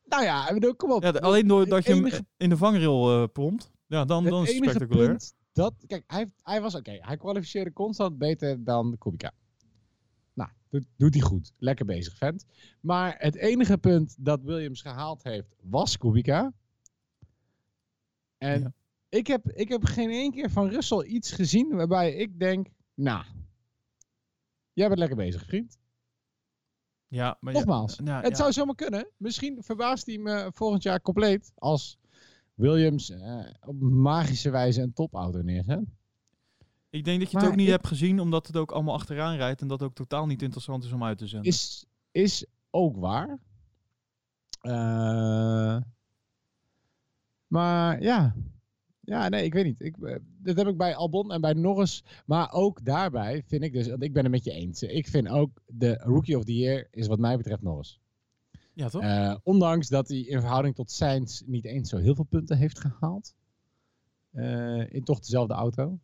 Nou 0.03 0.23
ja, 0.23 0.47
ik 0.47 0.53
bedoel, 0.53 0.75
kom 0.75 0.91
op. 0.91 1.03
Ja, 1.03 1.09
alleen 1.09 1.47
doordat 1.47 1.85
je 1.85 1.93
hem 1.95 2.25
in 2.37 2.49
de 2.49 2.57
vangrail 2.57 3.21
eh 3.23 3.27
pompt. 3.33 3.71
Ja, 3.87 4.05
dan, 4.05 4.23
dan 4.23 4.43
is 4.43 4.47
het 4.53 4.63
spectaculair. 4.63 5.07
punt 5.07 5.33
dat, 5.53 5.73
kijk, 5.87 6.03
hij, 6.07 6.19
heeft- 6.19 6.39
hij 6.43 6.61
was 6.61 6.75
oké. 6.75 6.97
hij 7.01 7.17
kwalificeerde 7.17 7.73
constant 7.73 8.17
beter 8.17 8.63
dan 8.63 8.95
Kubica. 8.97 9.31
Nou, 10.33 10.49
doet, 10.69 10.85
doet 10.97 11.13
hij 11.13 11.23
goed. 11.23 11.51
Lekker 11.57 11.85
bezig, 11.85 12.17
vent. 12.17 12.45
Maar 12.81 13.15
het 13.17 13.35
enige 13.35 13.77
punt 13.77 14.15
dat 14.19 14.41
Williams 14.43 14.81
gehaald 14.81 15.23
heeft, 15.23 15.55
was 15.61 15.97
Kubica. 15.97 16.53
En 18.37 18.61
Ja. 18.61 18.73
ik, 19.09 19.27
heb, 19.27 19.49
ik 19.51 19.69
heb 19.69 19.83
geen 19.83 20.09
één 20.09 20.31
keer 20.31 20.49
van 20.49 20.69
Russell 20.69 21.03
iets 21.05 21.31
gezien 21.31 21.75
waarbij 21.75 22.13
ik 22.13 22.39
denk, 22.39 22.67
nou, 22.93 23.25
jij 24.81 24.87
bent 24.87 24.99
lekker 24.99 25.17
bezig, 25.17 25.45
vriend. 25.45 25.79
Ja, 27.07 27.37
maar 27.39 27.53
Nogmaals, 27.53 27.99
ja, 28.03 28.21
het 28.21 28.29
ja. 28.29 28.35
zou 28.35 28.51
zomaar 28.51 28.75
kunnen. 28.75 29.07
Misschien 29.17 29.63
verbaast 29.63 30.05
hij 30.05 30.17
me 30.17 30.49
volgend 30.53 30.83
jaar 30.83 31.01
compleet 31.01 31.51
als 31.55 31.97
Williams 32.53 33.09
eh, 33.09 33.45
op 33.61 33.79
magische 33.81 34.49
wijze 34.49 34.81
een 34.81 34.93
topauto 34.93 35.41
neerzet. 35.41 35.83
Ik 36.89 37.03
denk 37.03 37.19
dat 37.19 37.27
je 37.31 37.33
Maar 37.33 37.43
het 37.43 37.51
ook 37.51 37.57
niet 37.57 37.67
ik- 37.67 37.73
hebt 37.73 37.87
gezien, 37.87 38.19
omdat 38.19 38.47
het 38.47 38.57
ook 38.57 38.71
allemaal 38.71 38.93
achteraan 38.93 39.35
rijdt 39.35 39.61
en 39.61 39.67
dat 39.67 39.81
ook 39.81 39.93
totaal 39.93 40.25
niet 40.25 40.41
interessant 40.41 40.83
is 40.83 40.91
om 40.91 41.03
uit 41.03 41.17
te 41.17 41.27
zenden. 41.27 41.49
Is, 41.51 41.85
is 42.11 42.45
ook 42.69 42.95
waar. 42.97 43.39
Eh, 44.61 45.81
maar 47.47 48.01
ja. 48.01 48.35
Ja, 49.01 49.29
nee, 49.29 49.43
ik 49.43 49.53
weet 49.53 49.65
niet. 49.65 49.81
Ik, 49.81 49.97
eh, 49.97 50.15
dat 50.37 50.57
heb 50.57 50.67
ik 50.67 50.77
bij 50.77 50.95
Albon 50.95 51.31
en 51.31 51.41
bij 51.41 51.53
Norris. 51.53 52.03
Maar 52.25 52.51
ook 52.51 52.85
daarbij 52.85 53.43
vind 53.45 53.63
ik 53.63 53.73
dus, 53.73 53.87
want 53.87 54.03
ik 54.03 54.13
ben 54.13 54.23
het 54.23 54.31
met 54.31 54.43
je 54.43 54.51
eens. 54.51 54.83
Ik 54.83 55.07
vind 55.07 55.27
ook 55.27 55.61
de 55.65 55.93
Rookie 55.93 56.37
of 56.37 56.43
the 56.43 56.55
Year 56.55 56.87
is 56.91 57.07
wat 57.07 57.19
mij 57.19 57.37
betreft 57.37 57.61
Norris. 57.61 57.99
Ja, 58.73 58.89
toch? 58.89 59.01
Eh, 59.01 59.35
ondanks 59.43 59.87
dat 59.87 60.07
hij 60.07 60.19
in 60.19 60.39
verhouding 60.39 60.75
tot 60.75 60.91
Sainz 60.91 61.41
niet 61.45 61.65
eens 61.65 61.89
zo 61.89 61.97
heel 61.97 62.15
veel 62.15 62.23
punten 62.29 62.57
heeft 62.57 62.79
gehaald. 62.79 63.35
Eh, 64.31 64.93
in 64.93 65.03
toch 65.03 65.19
dezelfde 65.19 65.53
auto. 65.53 65.99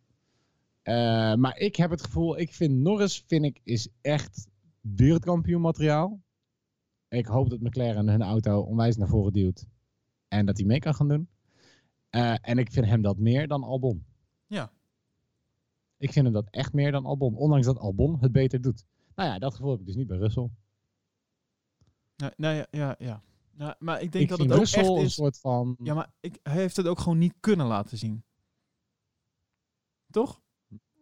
Maar 1.37 1.57
ik 1.57 1.75
heb 1.75 1.89
het 1.89 2.03
gevoel, 2.03 2.39
ik 2.39 2.53
vind 2.53 2.73
Norris 2.73 3.23
vind 3.27 3.45
ik, 3.45 3.59
is 3.63 3.87
echt 4.01 4.47
wereldkampioen 4.81 5.61
materiaal. 5.61 6.21
Ik 7.07 7.25
hoop 7.25 7.49
dat 7.49 7.59
McLaren 7.59 8.09
hun 8.09 8.21
auto 8.21 8.59
onwijs 8.59 8.97
naar 8.97 9.07
voren 9.07 9.33
duwt. 9.33 9.67
En 10.27 10.45
dat 10.45 10.57
hij 10.57 10.65
mee 10.65 10.79
kan 10.79 10.93
gaan 10.93 11.07
doen. 11.07 11.27
Eh, 12.18 12.36
en 12.41 12.57
ik 12.57 12.72
vind 12.72 12.86
hem 12.86 13.01
dat 13.01 13.18
meer 13.18 13.47
dan 13.47 13.63
Albon. 13.63 14.05
Ja. 14.47 14.72
Ik 15.97 16.11
vind 16.11 16.26
hem 16.26 16.34
dat 16.34 16.47
echt 16.49 16.74
meer 16.74 16.91
dan 16.91 17.05
Albon. 17.05 17.36
Ondanks 17.36 17.65
dat 17.65 17.80
Albon 17.80 18.18
het 18.20 18.32
beter 18.32 18.61
doet. 18.61 18.86
Nou 19.15 19.30
ja, 19.30 19.39
dat 19.39 19.55
gevoel 19.55 19.72
heb 19.72 19.80
ik 19.80 19.86
dus 19.86 19.95
niet 19.95 20.07
bij 20.07 20.18
Russell. 20.18 20.49
Ja, 22.15 22.34
nou 22.38 22.55
ja, 22.55 22.68
ja, 22.72 22.95
ja. 22.99 23.24
Nou, 23.51 23.76
maar 23.80 24.01
ik 24.01 24.11
denk 24.11 24.24
ik 24.24 24.30
dat 24.30 24.39
het 24.39 24.51
ook 24.51 24.57
Russell 24.57 24.82
echt 24.82 24.89
een 24.89 24.97
is... 24.97 25.13
soort 25.13 25.39
van... 25.39 25.76
Ja, 25.84 25.93
maar 25.93 26.11
ik, 26.20 26.39
hij 26.43 26.53
heeft 26.53 26.76
het 26.76 26.88
ook 26.88 26.99
gewoon 26.99 27.18
niet 27.18 27.34
kunnen 27.39 27.65
laten 27.65 27.97
zien. 27.97 28.24
Toch? 30.09 30.41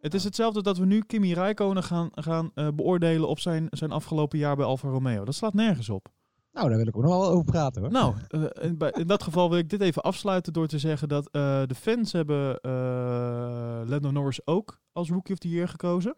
Het 0.00 0.14
is 0.14 0.24
hetzelfde 0.24 0.62
dat 0.62 0.78
we 0.78 0.86
nu 0.86 1.00
Kimi 1.00 1.34
Räikkönen 1.34 1.82
gaan, 1.82 2.08
gaan 2.12 2.50
eh, 2.54 2.68
beoordelen 2.74 3.28
op 3.28 3.38
zijn, 3.38 3.66
zijn 3.70 3.90
afgelopen 3.90 4.38
jaar 4.38 4.56
bij 4.56 4.64
Alfa 4.64 4.88
Romeo. 4.88 5.24
Dat 5.24 5.34
slaat 5.34 5.54
nergens 5.54 5.88
op. 5.88 6.08
Nou, 6.56 6.68
daar 6.68 6.78
wil 6.78 6.86
ik 6.86 6.96
ook 6.96 7.02
nog 7.02 7.12
wel 7.12 7.28
over 7.28 7.44
praten 7.44 7.82
hoor. 7.82 7.90
Nou, 7.90 8.14
eh, 8.28 8.68
in, 8.92 9.06
dat 9.06 9.22
geval 9.22 9.50
wil 9.50 9.58
ik 9.58 9.68
dit 9.70 9.80
even 9.80 10.02
afsluiten 10.02 10.52
door 10.52 10.66
te 10.66 10.78
zeggen 10.78 11.08
dat 11.08 11.30
eh, 11.30 11.62
de 11.66 11.74
fans 11.74 12.12
hebben 12.12 12.60
eh 12.60 13.82
Lando 13.84 14.10
Norris 14.10 14.46
ook 14.46 14.80
als 14.92 15.08
Rookie 15.08 15.32
of 15.32 15.38
the 15.38 15.48
Year 15.48 15.68
gekozen. 15.68 16.16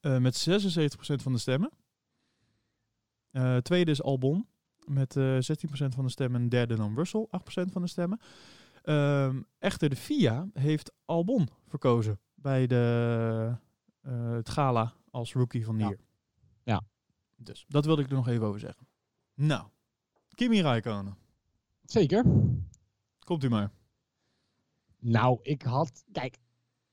Met 0.00 0.48
76% 0.48 1.22
van 1.22 1.32
de 1.32 1.38
stemmen. 1.38 1.70
Tweede 3.62 3.90
is 3.90 4.02
Albon 4.02 4.46
met 4.86 5.16
eh 5.16 5.34
16% 5.34 5.38
van 5.70 6.04
de 6.04 6.10
stemmen. 6.10 6.40
En 6.40 6.48
derde 6.48 6.76
dan 6.76 6.94
Russell, 6.94 7.26
8% 7.30 7.72
van 7.72 7.82
de 7.82 7.88
stemmen. 7.88 8.20
Ehm, 8.82 9.42
echter, 9.58 9.88
de 9.88 9.96
FIA 9.96 10.48
heeft 10.52 10.92
Albon 11.04 11.48
verkozen 11.66 12.20
bij 12.34 12.66
de, 12.66 13.54
het 14.08 14.48
gala 14.48 14.92
als 15.10 15.32
Rookie 15.32 15.64
van 15.64 15.76
the 15.76 15.82
Ja. 15.82 15.88
Year. 15.88 16.00
Ja. 16.62 16.82
Dus 17.36 17.64
dat 17.68 17.84
wilde 17.84 18.02
ik 18.02 18.08
er 18.08 18.16
nog 18.16 18.28
even 18.28 18.46
over 18.46 18.60
zeggen. 18.60 18.87
Nou, 19.38 19.66
Kimi 20.34 20.60
Räikkönen. 20.62 21.16
Zeker. 21.84 22.24
Komt 23.24 23.44
u 23.44 23.48
maar. 23.48 23.70
Nou, 24.98 25.38
ik 25.42 25.62
had... 25.62 26.04
Kijk, 26.12 26.38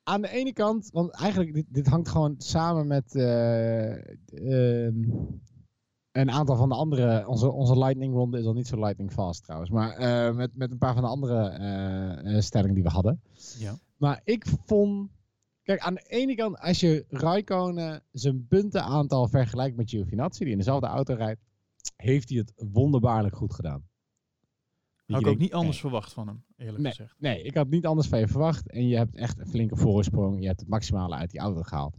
aan 0.03 0.21
de 0.21 0.29
ene 0.29 0.53
kant... 0.53 0.89
Want 0.91 1.11
eigenlijk, 1.11 1.53
dit, 1.53 1.65
dit 1.69 1.87
hangt 1.87 2.09
gewoon 2.09 2.35
samen 2.37 2.87
met... 2.87 3.15
eh, 3.15 3.93
ehm, 4.85 5.09
een 6.11 6.31
aantal 6.31 6.55
van 6.55 6.69
de 6.69 6.75
andere... 6.75 7.27
Onze, 7.27 7.51
onze 7.51 7.77
lightning 7.77 8.13
ronde 8.13 8.39
is 8.39 8.45
al 8.45 8.53
niet 8.53 8.67
zo 8.67 8.79
lightning 8.79 9.11
fast 9.11 9.43
trouwens. 9.43 9.71
Maar 9.71 9.91
eh, 9.91 10.35
met, 10.35 10.55
met 10.55 10.71
een 10.71 10.77
paar 10.77 10.93
van 10.93 11.03
de 11.03 11.09
andere 11.09 11.47
eh, 11.47 12.41
stellingen 12.41 12.75
die 12.75 12.83
we 12.83 12.89
hadden. 12.89 13.21
Ja. 13.57 13.75
Maar 13.97 14.21
ik 14.23 14.45
vond... 14.65 15.09
Kijk, 15.63 15.79
aan 15.79 15.93
de 15.93 16.05
ene 16.07 16.35
kant, 16.35 16.59
als 16.59 16.79
je 16.79 17.05
Raikkonen 17.09 18.03
zijn 18.11 18.47
puntenaantal 18.47 19.27
vergelijkt 19.27 19.77
met 19.77 19.89
Giovinazzi, 19.89 20.43
die 20.43 20.51
in 20.51 20.57
dezelfde 20.57 20.87
auto 20.87 21.13
rijdt, 21.13 21.41
heeft 21.95 22.29
hij 22.29 22.37
het 22.37 22.53
wonderbaarlijk 22.55 23.35
goed 23.35 23.53
gedaan. 23.53 23.87
Dat 25.05 25.15
Had 25.15 25.15
ik 25.15 25.15
ook 25.15 25.23
denkt, 25.23 25.39
niet 25.41 25.53
anders 25.53 25.71
nee, 25.71 25.79
verwacht 25.91 26.13
van 26.13 26.27
hem, 26.27 26.43
eerlijk 26.55 26.83
Nee. 26.83 26.91
gezegd. 26.91 27.15
Nee, 27.19 27.41
ik 27.43 27.55
had 27.55 27.69
niet 27.69 27.85
anders 27.85 28.07
van 28.07 28.19
je 28.19 28.27
verwacht. 28.27 28.69
En 28.69 28.87
je 28.87 28.95
hebt 28.97 29.15
echt 29.15 29.39
een 29.39 29.47
flinke 29.47 29.75
voorsprong. 29.75 30.39
Je 30.41 30.47
hebt 30.47 30.59
het 30.59 30.69
maximale 30.69 31.15
uit 31.15 31.31
die 31.31 31.39
auto 31.39 31.61
gehaald. 31.61 31.97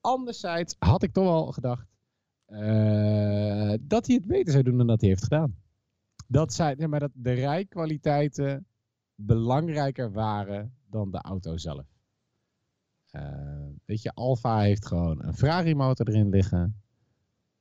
Anderzijds 0.00 0.76
had 0.78 1.02
ik 1.02 1.12
toch 1.12 1.24
wel 1.24 1.52
gedacht 1.52 1.86
eh, 2.44 3.74
dat 3.80 4.06
hij 4.06 4.16
het 4.16 4.26
beter 4.26 4.52
zou 4.52 4.64
doen 4.64 4.76
dan 4.78 4.86
dat 4.86 5.00
hij 5.00 5.08
heeft 5.10 5.22
gedaan. 5.22 5.56
Dat, 6.26 6.52
zij, 6.52 6.74
nee, 6.74 6.88
maar 6.88 7.00
dat 7.00 7.10
de 7.14 7.32
rijkwaliteiten 7.32 8.66
belangrijker 9.14 10.12
waren 10.12 10.74
dan 10.88 11.10
de 11.10 11.18
auto 11.18 11.56
zelf. 11.56 11.86
Eh, 13.10 13.66
weet 13.84 14.02
je, 14.02 14.14
Alfa 14.14 14.60
heeft 14.60 14.86
gewoon 14.86 15.22
een 15.22 15.34
Ferrari 15.34 15.74
motor 15.74 16.08
erin 16.08 16.28
liggen. 16.28 16.82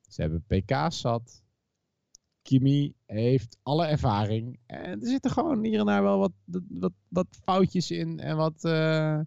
Ze 0.08 0.22
hebben 0.22 0.44
pk's 0.48 1.00
zat. 1.00 1.44
Kimi 2.42 2.94
heeft 3.06 3.58
alle 3.64 3.86
ervaring. 3.86 4.60
En 4.66 5.02
er 5.02 5.08
zitten 5.08 5.32
gewoon 5.32 5.64
hier 5.64 5.80
en 5.80 5.86
daar 5.86 6.04
wel 6.04 6.20
wat, 6.20 6.32
wat, 6.70 6.94
wat 7.08 7.28
foutjes 7.44 7.92
in. 7.92 8.20
En 8.20 8.38
wat, 8.38 8.64
eh, 8.64 9.20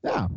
ja, 0.00 0.30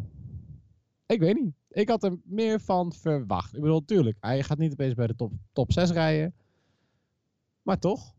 ik 1.05 1.19
weet 1.19 1.35
niet. 1.35 1.53
Ik 1.69 1.89
had 1.89 2.03
er 2.03 2.17
meer 2.23 2.59
van 2.59 2.93
verwacht. 2.93 3.55
Ik 3.55 3.61
bedoel, 3.61 3.85
tuurlijk, 3.85 4.17
hij 4.19 4.43
gaat 4.43 4.57
niet 4.57 4.71
opeens 4.71 4.93
bij 4.93 5.07
de 5.07 5.15
top, 5.15 5.31
top 5.51 5.71
6 5.71 5.91
rijden. 5.91 6.33
Maar 7.61 7.79
toch. 7.79 8.13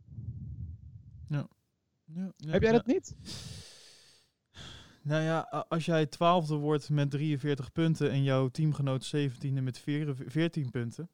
Ja, 1.29 1.49
ja, 2.05 2.33
Heb 2.37 2.63
jij 2.63 2.73
ja. 2.73 2.77
dat 2.77 2.87
niet? 2.87 3.17
Nou 5.03 5.23
ja, 5.23 5.41
als 5.69 5.85
jij 5.85 6.07
twaalfde 6.07 6.55
wordt 6.55 6.91
met 6.91 7.11
43 7.11 7.73
punten 7.73 8.11
en 8.11 8.23
jouw 8.23 8.49
teamgenoot 8.49 9.13
17e 9.17 9.63
met 9.63 9.79
4 9.79 10.15
14 10.27 10.71
punten. 10.71 11.09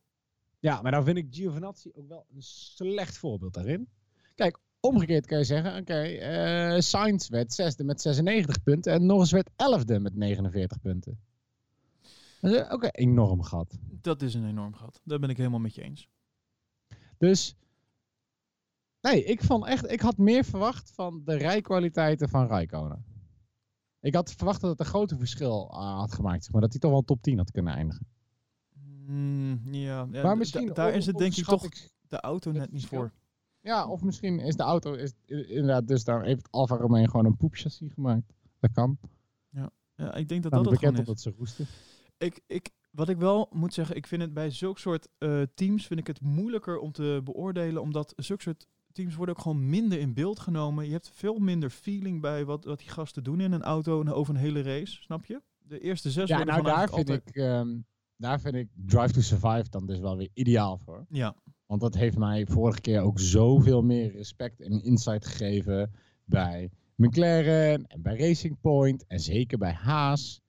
Ja, 0.59 0.83
maar 0.83 0.93
dan 0.93 1.05
vind 1.05 1.17
ik 1.17 1.27
Giovinazzi 1.31 1.91
ook 1.95 2.09
wel 2.09 2.27
een 2.35 2.43
slecht 2.43 3.19
voorbeeld 3.19 3.55
daarin. 3.55 3.89
Kijk, 4.35 4.59
omgekeerd 4.81 5.27
kan 5.27 5.39
je 5.39 5.45
zeggen, 5.45 5.81
oké, 5.81 6.03
eh 6.03 6.81
Sainz 6.81 7.29
werd 7.29 7.53
zesde 7.53 7.85
met 7.85 8.01
96 8.01 8.63
punten 8.63 8.93
en 8.93 9.07
Norris 9.07 9.31
werd 9.31 9.51
elfde 9.57 9.99
met 10.01 10.15
49 10.15 10.81
punten. 10.81 11.21
Dat 12.41 12.53
is 12.53 12.69
ook 12.69 12.83
een 12.83 12.95
enorm 12.95 13.43
gat. 13.43 13.79
Dat 14.01 14.23
is 14.23 14.35
een 14.35 14.49
enorm 14.49 14.75
gat. 14.75 15.01
Daar 15.05 15.19
ben 15.19 15.31
ik 15.31 15.37
helemaal 15.37 15.59
met 15.59 15.75
je 15.75 15.83
eens. 15.83 16.09
Dus, 17.19 17.57
nee, 19.01 19.25
ik 19.25 19.43
vond 19.43 19.67
echt, 19.67 19.91
ik 19.91 20.01
had 20.01 20.17
meer 20.17 20.45
verwacht 20.45 20.91
van 20.91 21.23
de 21.25 21.35
rijkwaliteiten 21.35 22.29
van 22.29 22.47
Raikkonen. 22.47 23.05
Ik 24.01 24.15
had 24.15 24.33
verwacht 24.33 24.61
dat 24.61 24.71
het 24.71 24.81
een 24.81 24.87
groter 24.87 25.19
verschil 25.19 25.71
ah, 25.71 25.99
had 25.99 26.13
gemaakt, 26.13 26.53
maar 26.53 26.61
dat 26.61 26.71
hij 26.71 26.81
toch 26.81 26.91
wel 26.91 27.03
top 27.03 27.23
10 27.23 27.39
had 27.39 27.51
kunnen 27.51 27.75
eindigen. 27.75 28.07
Mm, 29.09 29.61
ja, 29.65 30.07
ja, 30.11 30.23
maar 30.23 30.37
misschien 30.37 30.67
da- 30.67 30.73
daar 30.73 30.95
is 30.95 31.07
het 31.07 31.17
denk 31.19 31.37
ik 31.37 31.45
toch 31.45 31.69
de 32.09 32.21
auto 32.21 32.51
net 32.53 32.73
niet 32.73 32.87
voor. 32.87 33.13
Ja, 33.61 33.89
of 33.89 34.03
misschien 34.03 34.39
is 34.39 34.57
de 34.57 34.63
auto 34.63 34.93
is, 34.93 35.13
inderdaad 35.27 35.89
dus 35.89 36.05
daar 36.05 36.25
heeft 36.25 36.49
Alfa 36.51 36.77
Romeo 36.77 37.05
gewoon 37.05 37.25
een 37.27 37.37
poepchassis 37.37 37.93
gemaakt. 37.93 38.33
Dat 38.61 38.73
kan. 38.73 38.99
Ja, 40.01 40.15
ik 40.15 40.29
denk 40.29 40.43
dat 40.43 40.53
Nou, 40.53 40.65
dat 40.65 40.73
het 40.73 40.81
gewoon 40.81 40.95
is. 40.95 41.01
omdat 41.01 41.21
ze 41.21 41.35
roesten. 41.39 41.67
Ik, 42.19 42.41
ik, 42.47 42.71
wat 42.91 43.09
ik 43.09 43.17
wel 43.17 43.49
moet 43.53 43.75
zeggen, 43.75 43.97
ik 43.97 44.07
vind 44.07 44.23
het 44.23 44.35
bij 44.35 44.51
zulke 44.51 44.81
soort 44.81 45.09
eh, 45.19 45.43
teams 45.55 45.87
vind 45.87 46.01
ik 46.01 46.07
het 46.07 46.21
moeilijker 46.21 46.79
om 46.79 46.93
te 46.93 47.21
beoordelen, 47.25 47.83
omdat 47.83 48.13
zulke 48.17 48.43
soort 48.43 48.67
teams 48.93 49.15
worden 49.15 49.35
ook 49.37 49.43
gewoon 49.43 49.69
minder 49.69 49.99
in 49.99 50.15
beeld 50.15 50.39
genomen. 50.41 50.87
Je 50.87 50.93
hebt 50.93 51.11
veel 51.15 51.39
minder 51.39 51.71
feeling 51.71 52.21
bij 52.21 52.45
wat, 52.45 52.65
wat 52.65 52.79
die 52.79 52.89
gasten 52.89 53.25
doen 53.25 53.41
in 53.41 53.53
een 53.53 53.63
auto 53.63 54.05
over 54.05 54.35
een 54.35 54.41
hele 54.41 54.63
race, 54.63 55.03
snap 55.03 55.25
je? 55.25 55.43
De 55.59 55.79
eerste 55.81 56.11
zes 56.11 56.29
Ja, 56.29 56.37
worden 56.37 56.55
nou 56.55 56.67
daar 56.67 56.89
vind, 56.89 57.09
ik, 57.09 57.29
ehm, 57.29 57.77
daar 58.19 58.41
vind 58.41 58.55
ik 58.55 58.69
Drive 58.87 59.12
to 59.12 59.21
Survive 59.21 59.71
dan 59.71 59.87
dus 59.87 59.99
wel 59.99 60.16
weer 60.16 60.29
ideaal 60.35 60.79
voor. 60.79 61.07
Ja, 61.11 61.35
Want 61.66 61.81
dat 61.81 61.95
heeft 61.95 62.19
mij 62.19 62.47
vorige 62.47 62.81
keer 62.81 63.01
ook 63.01 63.21
zoveel 63.21 63.83
meer 63.83 64.12
respect 64.12 64.61
en 64.61 64.83
insight 64.85 65.27
gegeven 65.27 65.91
bij 66.25 66.71
McLaren 66.95 67.87
en 67.87 68.03
bij 68.03 68.16
Racing 68.19 68.61
Point 68.61 69.07
en 69.07 69.21
zeker 69.21 69.59
bij 69.59 69.73
Haas. 69.73 70.41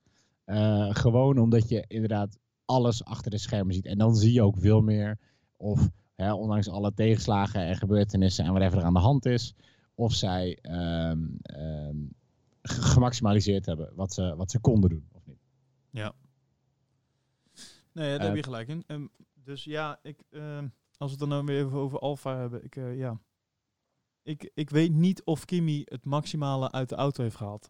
Eh, 0.45 0.87
gewoon 0.95 1.37
omdat 1.37 1.69
je 1.69 1.83
inderdaad 1.87 2.37
alles 2.65 3.03
achter 3.05 3.31
de 3.31 3.37
schermen 3.37 3.73
ziet. 3.73 3.85
En 3.85 3.97
dan 3.97 4.15
zie 4.15 4.33
je 4.33 4.41
ook 4.41 4.57
veel 4.57 4.81
meer 4.81 5.17
of, 5.57 5.89
hè, 6.15 6.33
ondanks 6.33 6.69
alle 6.69 6.93
tegenslagen 6.93 7.61
en 7.65 7.75
gebeurtenissen 7.75 8.45
en 8.45 8.51
whatever 8.53 8.79
er 8.79 8.85
aan 8.85 8.93
de 8.93 8.99
hand 8.99 9.25
is, 9.25 9.53
of 9.95 10.13
zij 10.13 10.57
ehm, 10.61 11.23
ehm, 11.41 11.97
ge- 12.61 12.81
gemaximaliseerd 12.81 13.65
hebben 13.65 13.91
wat 13.95 14.13
ze, 14.13 14.35
wat 14.35 14.51
ze 14.51 14.59
konden 14.59 14.89
doen. 14.89 15.07
Of 15.11 15.25
niet. 15.25 15.39
Nee, 17.99 18.09
daar 18.11 18.19
Eh, 18.19 18.25
heb 18.25 18.35
je 18.35 18.43
gelijk 18.43 18.67
in. 18.67 18.83
Ehm, 18.87 19.07
dus 19.33 19.63
ja, 19.63 19.99
ik, 20.01 20.23
ehm, 20.29 20.67
als 20.97 21.11
we 21.11 21.17
het 21.17 21.19
dan 21.19 21.29
nou 21.29 21.45
weer 21.45 21.65
even 21.65 21.77
over 21.77 21.99
Alfa 21.99 22.37
hebben, 22.37 22.63
ik, 22.63 22.75
eh, 22.75 22.97
ja. 22.97 23.19
Ik, 24.21 24.51
ik 24.53 24.69
weet 24.69 24.91
niet 24.91 25.23
of 25.23 25.45
Kimi 25.45 25.81
het 25.85 26.05
maximale 26.05 26.71
uit 26.71 26.89
de 26.89 26.95
auto 26.95 27.23
heeft 27.23 27.35
gehaald. 27.35 27.69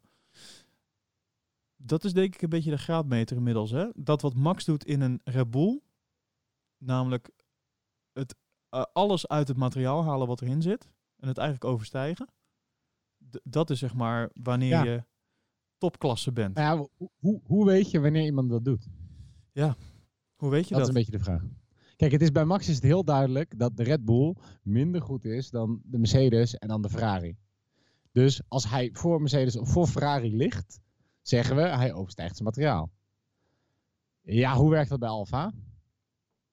Dat 1.75 2.03
is 2.03 2.13
denk 2.13 2.33
ik 2.35 2.41
een 2.41 2.49
beetje 2.49 2.71
de 2.71 2.77
graadmeter 2.77 3.37
inmiddels. 3.37 3.71
Hè? 3.71 3.87
Dat 3.95 4.21
wat 4.21 4.33
Max 4.35 4.65
doet 4.65 4.85
in 4.85 5.01
een 5.01 5.21
Red 5.23 5.51
Bull, 5.51 5.81
namelijk 6.77 7.29
het, 8.13 8.35
eh, 8.69 8.83
alles 8.93 9.27
uit 9.27 9.47
het 9.47 9.57
materiaal 9.57 10.03
halen 10.03 10.27
wat 10.27 10.41
erin 10.41 10.61
zit 10.61 10.91
en 11.15 11.27
het 11.27 11.37
eigenlijk 11.37 11.71
overstijgen. 11.73 12.27
D- 13.29 13.39
dat 13.43 13.69
is 13.69 13.79
zeg 13.79 13.93
maar 13.93 14.29
wanneer 14.33 14.69
Ja. 14.69 14.83
je 14.83 15.03
topklasse 15.77 16.31
bent. 16.31 16.55
Nou 16.55 16.79
ja, 16.97 17.07
hoe, 17.19 17.41
hoe, 17.43 17.65
weet 17.65 17.91
je 17.91 17.99
wanneer 17.99 18.25
iemand 18.25 18.49
dat 18.49 18.65
doet? 18.65 18.87
Hoe 20.39 20.49
weet 20.49 20.67
je 20.67 20.75
Dat, 20.75 20.79
dat? 20.79 20.81
is 20.81 20.87
een 20.87 20.93
beetje 20.93 21.17
de 21.17 21.23
vraag. 21.23 21.43
Kijk, 21.95 22.11
het 22.11 22.21
is 22.21 22.31
bij 22.31 22.45
Max 22.45 22.67
is 22.69 22.75
het 22.75 22.83
heel 22.83 23.03
duidelijk 23.03 23.59
dat 23.59 23.77
de 23.77 23.83
Red 23.83 24.05
Bull 24.05 24.35
minder 24.63 25.01
goed 25.01 25.25
is 25.25 25.49
dan 25.49 25.81
de 25.83 25.97
Mercedes 25.97 26.57
en 26.57 26.67
dan 26.67 26.81
de 26.81 26.89
Ferrari. 26.89 27.37
Dus 28.11 28.41
als 28.47 28.69
hij 28.69 28.89
voor 28.93 29.19
Mercedes 29.19 29.57
of 29.57 29.69
voor 29.69 29.87
Ferrari 29.87 30.35
ligt, 30.35 30.79
zeggen 31.21 31.55
we 31.55 31.61
hij 31.61 31.93
overstijgt 31.93 32.33
zijn 32.35 32.47
materiaal. 32.47 32.91
Ja, 34.21 34.55
hoe 34.55 34.69
werkt 34.69 34.89
dat 34.89 34.99
bij 34.99 35.09
Alfa? 35.09 35.51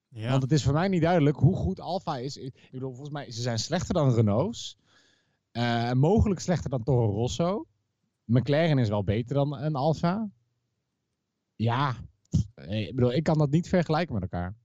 ja. 0.09 0.29
Want 0.29 0.41
het 0.41 0.51
is 0.51 0.63
voor 0.63 0.73
mij 0.73 0.87
niet 0.87 1.01
duidelijk 1.01 1.37
hoe 1.37 1.55
goed 1.55 1.79
Alfa 1.79 2.17
is. 2.17 2.37
Ik 2.37 2.69
bedoel, 2.71 2.89
volgens 2.89 3.13
mij 3.13 3.31
ze 3.31 3.41
zijn 3.41 3.59
slechter 3.59 3.93
dan 3.93 4.13
Renault's. 4.13 4.77
Eh, 5.51 5.91
mogelijk 5.91 6.39
slechter 6.39 6.69
dan 6.69 6.83
Toro 6.83 7.11
Rosso. 7.11 7.65
McLaren 8.25 8.77
is 8.77 8.89
wel 8.89 9.03
beter 9.03 9.35
dan 9.35 9.57
een 9.57 9.75
Alfa. 9.75 10.29
Ja, 11.55 11.95
ik 12.55 12.95
bedoel, 12.95 13.13
ik 13.13 13.23
kan 13.23 13.37
dat 13.37 13.49
niet 13.49 13.67
vergelijken 13.69 14.13
met 14.13 14.23
elkaar. 14.23 14.55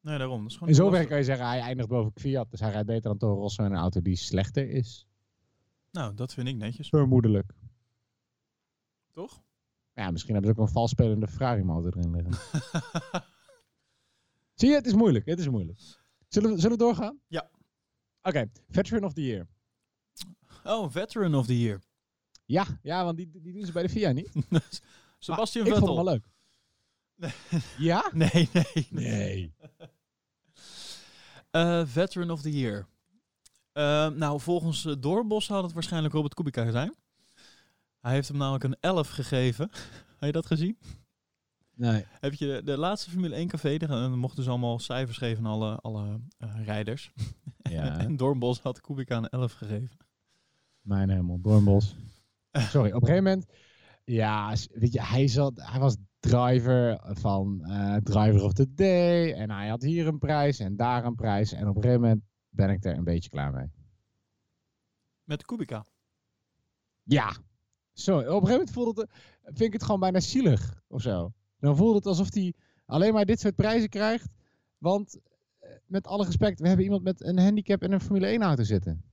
nee, 0.00 0.18
daarom. 0.18 0.40
Dat 0.40 0.48
is 0.50 0.54
gewoon 0.54 0.68
In 0.68 0.74
zoverre 0.74 1.06
kan 1.06 1.16
je 1.18 1.24
zeggen, 1.24 1.46
hij 1.46 1.60
eindigt 1.60 1.88
boven 1.88 2.12
Fiat. 2.14 2.50
Dus 2.50 2.60
hij 2.60 2.70
rijdt 2.70 2.86
beter 2.86 3.02
dan 3.02 3.18
Toro 3.18 3.34
Rosso 3.40 3.64
in 3.64 3.72
een 3.72 3.78
auto 3.78 4.02
die 4.02 4.16
slechter 4.16 4.70
is. 4.70 5.06
Nou, 5.90 6.14
dat 6.14 6.34
vind 6.34 6.48
ik 6.48 6.56
netjes. 6.56 6.88
Vermoedelijk. 6.88 7.52
Toch? 9.12 9.42
Ja, 9.94 10.10
misschien 10.10 10.32
hebben 10.34 10.54
ze 10.54 10.60
ook 10.60 10.66
een 10.66 10.72
vals 10.72 10.90
spelende 10.90 11.28
Ferrari 11.28 11.62
motor 11.64 11.96
erin 11.96 12.10
liggen. 12.10 12.32
Zie 14.54 14.68
je, 14.68 14.74
het 14.74 14.86
is 14.86 14.94
moeilijk. 14.94 15.26
Het 15.26 15.38
is 15.38 15.48
moeilijk. 15.48 15.78
Zullen 16.28 16.50
we, 16.50 16.56
zullen 16.60 16.76
we 16.78 16.82
doorgaan? 16.84 17.20
Ja. 17.26 17.50
Oké, 18.22 18.50
Veteran 18.68 19.04
of 19.04 19.12
the 19.12 19.22
Year. 19.24 19.48
oh, 20.64 20.90
Veteran 20.90 21.34
of 21.34 21.46
the 21.46 21.60
Year. 21.60 21.80
Ja, 22.44 22.66
ja 22.82 23.04
want 23.04 23.16
die, 23.16 23.30
die 23.42 23.52
doen 23.52 23.64
ze 23.66 23.72
bij 23.72 23.82
de 23.82 23.88
FIA 23.88 24.12
niet. 24.12 24.30
Sebastian 25.18 25.64
Maar 25.64 25.72
ik 25.72 25.78
Vettel. 25.78 25.78
vond 25.78 25.96
hem 25.96 26.04
wel 26.04 26.04
leuk. 26.04 26.26
Ja? 27.78 28.10
Nee, 28.12 28.48
nee. 28.52 28.86
Nee. 28.90 29.54
Eh, 31.50 31.82
Veteran 31.86 32.30
of 32.30 32.42
the 32.42 32.58
Year. 32.58 32.86
Eh, 33.72 34.08
nou, 34.08 34.40
volgens 34.40 34.84
uh, 34.84 34.94
Doorbos 34.98 35.44
zou 35.44 35.62
het 35.62 35.72
waarschijnlijk 35.72 36.14
Robert 36.14 36.34
Kubica 36.34 36.70
zijn. 36.70 36.94
Hij 38.00 38.12
heeft 38.12 38.28
hem 38.28 38.36
namelijk 38.36 38.64
een 38.64 38.76
11 38.80 39.08
gegeven. 39.08 39.70
Heb 40.18 40.26
je 40.26 40.32
dat 40.32 40.46
gezien? 40.46 40.78
Nee. 41.74 42.04
Heb 42.20 42.34
je 42.34 42.60
de, 42.64 42.78
laatste 42.78 43.10
Formule 43.10 43.34
1 43.34 43.48
café, 43.48 43.76
daar 43.76 43.88
dan 43.88 44.18
mochten 44.18 44.42
ze 44.42 44.50
allemaal 44.50 44.78
cijfers 44.78 45.18
geven 45.18 45.46
aan 45.46 45.52
alle, 45.52 45.76
alle 45.76 46.20
eh, 46.38 46.64
rijders. 46.64 47.12
Ja, 47.58 47.98
en 47.98 48.16
Doorbos 48.16 48.60
had 48.60 48.80
Kubica 48.80 49.16
een 49.16 49.28
11 49.28 49.52
gegeven. 49.52 49.96
mijn 50.80 51.10
hemel. 51.10 51.40
Doornbos. 51.40 51.94
Sorry, 52.52 52.88
op 52.88 53.02
een 53.02 53.08
gegeven 53.08 53.24
moment... 53.24 53.46
Ja, 54.04 54.54
weet 54.72 54.92
je, 54.92 55.02
hij, 55.02 55.28
zat, 55.28 55.52
hij 55.54 55.80
was 55.80 55.96
driver 56.20 57.00
van 57.02 57.64
eh, 57.64 57.96
Driver 57.96 58.42
of 58.42 58.52
the 58.52 58.74
Day. 58.74 59.32
En 59.32 59.50
hij 59.50 59.68
had 59.68 59.82
hier 59.82 60.06
een 60.06 60.18
prijs 60.18 60.58
en 60.58 60.76
daar 60.76 61.04
een 61.04 61.14
prijs. 61.14 61.52
En 61.52 61.68
op 61.68 61.76
een 61.76 61.82
gegeven 61.82 62.02
moment 62.02 62.22
ben 62.48 62.70
ik 62.70 62.84
er 62.84 62.96
een 62.96 63.04
beetje 63.04 63.30
klaar 63.30 63.52
mee. 63.52 63.70
Met 65.24 65.44
Kubica. 65.44 65.84
Ja. 67.02 67.36
Zo, 67.92 68.18
op 68.18 68.24
een 68.24 68.30
gegeven 68.30 68.50
moment 68.50 68.70
voelde 68.70 69.00
het, 69.00 69.10
vind 69.42 69.60
ik 69.60 69.72
het 69.72 69.82
gewoon 69.82 70.00
bijna 70.00 70.20
zielig 70.20 70.82
of 70.86 71.02
zo. 71.02 71.32
Dan 71.58 71.76
voelde 71.76 71.94
het 71.94 72.06
alsof 72.06 72.34
hij 72.34 72.54
alleen 72.86 73.12
maar 73.12 73.24
dit 73.24 73.40
soort 73.40 73.54
prijzen 73.54 73.88
krijgt. 73.88 74.28
Want 74.78 75.20
eh, 75.58 75.70
met 75.86 76.06
alle 76.06 76.24
respect, 76.24 76.60
we 76.60 76.66
hebben 76.66 76.84
iemand 76.84 77.02
met 77.02 77.24
een 77.24 77.38
handicap 77.38 77.82
in 77.82 77.92
een 77.92 78.00
Formule 78.00 78.26
1 78.26 78.42
auto 78.42 78.62
zitten. 78.62 79.04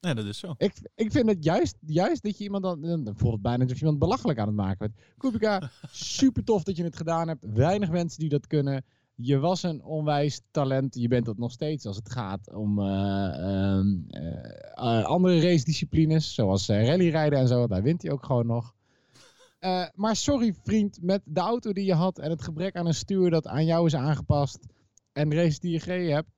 Nee, 0.00 0.14
dat 0.14 0.24
is 0.24 0.38
zo. 0.38 0.54
Ik, 0.56 0.72
ik 0.94 1.12
vind 1.12 1.28
het 1.28 1.44
juist, 1.44 1.76
juist 1.86 2.22
dat 2.22 2.38
je 2.38 2.44
iemand 2.44 2.62
dan, 2.62 2.80
dan 2.80 3.16
voelt 3.16 3.32
het 3.32 3.42
bijna 3.42 3.62
alsof 3.62 3.78
je 3.78 3.84
iemand 3.84 3.98
belachelijk 3.98 4.38
aan 4.38 4.46
het 4.46 4.56
maken 4.56 4.78
bent. 4.78 4.92
Kubica, 5.16 5.70
super 6.20 6.44
tof 6.44 6.62
dat 6.62 6.76
je 6.76 6.84
het 6.84 6.96
gedaan 6.96 7.28
hebt. 7.28 7.44
Weinig 7.54 7.90
mensen 7.90 8.20
die 8.20 8.28
dat 8.28 8.46
kunnen. 8.46 8.84
Je 9.14 9.38
was 9.38 9.62
een 9.62 9.84
onwijs 9.84 10.40
talent. 10.50 10.94
Je 10.94 11.08
bent 11.08 11.24
dat 11.24 11.38
nog 11.38 11.52
steeds 11.52 11.86
als 11.86 11.96
het 11.96 12.10
gaat 12.10 12.54
om 12.54 12.78
ehm, 12.78 13.96
eh, 14.08 14.98
eh, 14.98 15.04
andere 15.04 15.40
race 15.40 15.64
disciplines. 15.64 16.34
Zoals 16.34 16.68
eh, 16.68 16.86
rallyrijden 16.86 17.38
en 17.38 17.48
zo. 17.48 17.66
Daar 17.66 17.82
wint 17.82 18.02
hij 18.02 18.10
ook 18.12 18.24
gewoon 18.24 18.46
nog. 18.46 18.74
Eh, 19.58 19.84
maar 19.94 20.16
sorry 20.16 20.54
vriend, 20.62 20.98
met 21.02 21.22
de 21.24 21.40
auto 21.40 21.72
die 21.72 21.84
je 21.84 21.94
had 21.94 22.18
en 22.18 22.30
het 22.30 22.42
gebrek 22.42 22.76
aan 22.76 22.86
een 22.86 22.94
stuur 22.94 23.30
dat 23.30 23.46
aan 23.46 23.64
jou 23.64 23.86
is 23.86 23.94
aangepast. 23.94 24.66
En 25.12 25.28
de 25.28 25.36
race 25.36 25.60
die 25.60 25.80
je 25.84 26.12
hebt, 26.12 26.28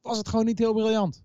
was 0.00 0.18
het 0.18 0.28
gewoon 0.28 0.44
niet 0.44 0.58
heel 0.58 0.72
briljant. 0.72 1.22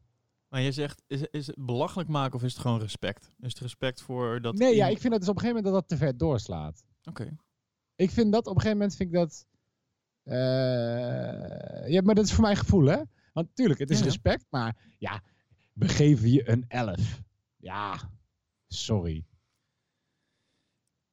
Maar 0.54 0.62
je 0.62 0.72
zegt, 0.72 1.02
is, 1.08 1.22
is 1.32 1.48
het 1.48 1.56
belachelijk 1.66 2.10
maken 2.10 2.36
of 2.36 2.44
is 2.44 2.54
het 2.54 2.62
gewoon 2.62 2.80
respect? 2.80 3.34
Is 3.40 3.50
het 3.54 3.60
respect 3.60 4.02
voor 4.02 4.42
dat... 4.42 4.56
Nee, 4.58 4.76
ja, 4.76 4.88
ik 4.88 5.00
vind 5.00 5.12
dat 5.12 5.20
dus 5.22 5.30
op 5.30 5.36
een 5.36 5.42
gegeven 5.42 5.64
moment 5.64 5.74
dat 5.74 5.90
dat 5.90 6.00
te 6.00 6.06
ver 6.06 6.18
doorslaat. 6.18 6.84
Oké. 7.04 7.36
Ik 7.96 8.10
vind 8.12 8.32
dat 8.32 8.48
op 8.48 8.56
een 8.56 8.62
gegeven 8.62 8.78
moment 8.78 8.96
vind 8.96 9.10
ik 9.10 9.16
dat. 9.16 9.48
eh, 10.24 11.90
ja, 11.92 12.02
maar 12.02 12.16
dat 12.16 12.26
is 12.26 12.34
voor 12.34 12.44
mijn 12.44 12.56
gevoel, 12.58 12.86
hè? 12.86 12.96
Want 13.34 13.48
natuurlijk, 13.48 13.80
het 13.80 13.90
is 13.90 13.98
Ja, 13.98 14.04
ja. 14.04 14.10
respect, 14.10 14.46
maar 14.50 14.96
ja, 14.98 15.22
we 15.74 15.88
geven 15.88 16.32
je 16.32 16.50
een 16.50 16.66
11. 16.68 17.22
Ja, 17.58 18.10
sorry. 18.68 19.26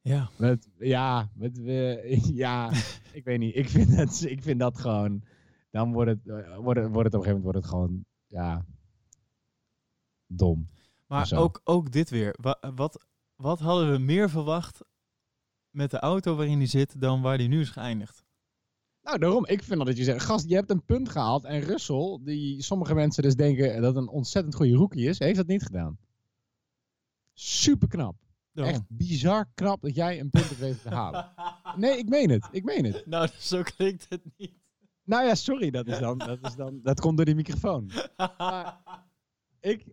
Ja. 0.00 0.30
Met, 0.38 0.68
ja, 0.78 1.30
met, 1.34 1.58
we- 1.58 2.18
ja, 2.44 2.72
ik 3.12 3.24
weet 3.24 3.38
niet. 3.38 3.56
Ik 3.56 3.68
vind, 3.68 3.96
dat, 3.96 4.22
ik 4.22 4.42
vind 4.42 4.60
dat 4.60 4.78
gewoon. 4.78 5.22
Dan 5.70 5.92
wordt 5.92 6.10
het, 6.10 6.28
eh, 6.28 6.56
wordt 6.56 6.80
het, 6.80 6.88
wordt 6.92 7.12
het 7.12 7.14
op 7.14 7.26
een 7.26 7.26
gegeven 7.26 7.26
moment 7.26 7.42
wordt 7.42 7.58
het 7.58 7.66
gewoon, 7.66 8.04
ja, 8.26 8.64
dom. 10.32 10.68
Maar 11.06 11.32
ook, 11.32 11.60
ook 11.64 11.92
dit 11.92 12.10
weer. 12.10 12.36
Wa- 12.40 12.72
wat, 12.74 13.06
wat 13.36 13.60
hadden 13.60 13.92
we 13.92 13.98
meer 13.98 14.30
verwacht 14.30 14.80
met 15.70 15.90
de 15.90 15.98
auto 15.98 16.34
waarin 16.36 16.58
hij 16.58 16.66
zit 16.66 17.00
dan 17.00 17.22
waar 17.22 17.36
hij 17.36 17.46
nu 17.46 17.60
is 17.60 17.70
geëindigd? 17.70 18.24
Nou, 19.02 19.18
daarom. 19.18 19.46
Ik 19.46 19.62
vind 19.62 19.84
dat 19.86 19.96
je 19.96 20.04
zegt, 20.04 20.24
gast, 20.24 20.48
je 20.48 20.54
hebt 20.54 20.70
een 20.70 20.84
punt 20.84 21.08
gehaald. 21.08 21.44
En 21.44 21.60
Russell, 21.60 22.18
die 22.22 22.62
sommige 22.62 22.94
mensen 22.94 23.22
dus 23.22 23.34
denken 23.34 23.82
dat 23.82 23.96
een 23.96 24.08
ontzettend 24.08 24.54
goede 24.54 24.74
rookie 24.74 25.08
is, 25.08 25.18
heeft 25.18 25.36
dat 25.36 25.46
niet 25.46 25.62
gedaan. 25.62 25.98
Super 27.32 27.88
knap. 27.88 28.16
Daarom. 28.52 28.74
Echt 28.74 28.82
bizar 28.88 29.50
knap 29.54 29.82
dat 29.82 29.94
jij 29.94 30.20
een 30.20 30.30
punt 30.30 30.48
hebt 30.48 30.60
weten 30.60 30.80
te 30.80 30.88
halen. 30.94 31.32
Nee, 31.76 31.98
ik 31.98 32.08
meen 32.08 32.30
het. 32.30 32.48
Ik 32.50 32.64
meen 32.64 32.84
het. 32.84 33.06
nou, 33.06 33.28
zo 33.38 33.62
klinkt 33.62 34.06
het 34.08 34.22
niet. 34.36 34.58
Nou 35.04 35.24
ja, 35.26 35.34
sorry, 35.34 35.70
dat 35.70 35.86
is 35.86 35.98
dan, 35.98 36.18
dat 36.18 36.38
is 36.42 36.54
dan, 36.54 36.80
dat 36.82 37.00
komt 37.00 37.16
door 37.16 37.26
die 37.26 37.34
microfoon. 37.34 37.90
Ik, 39.60 39.86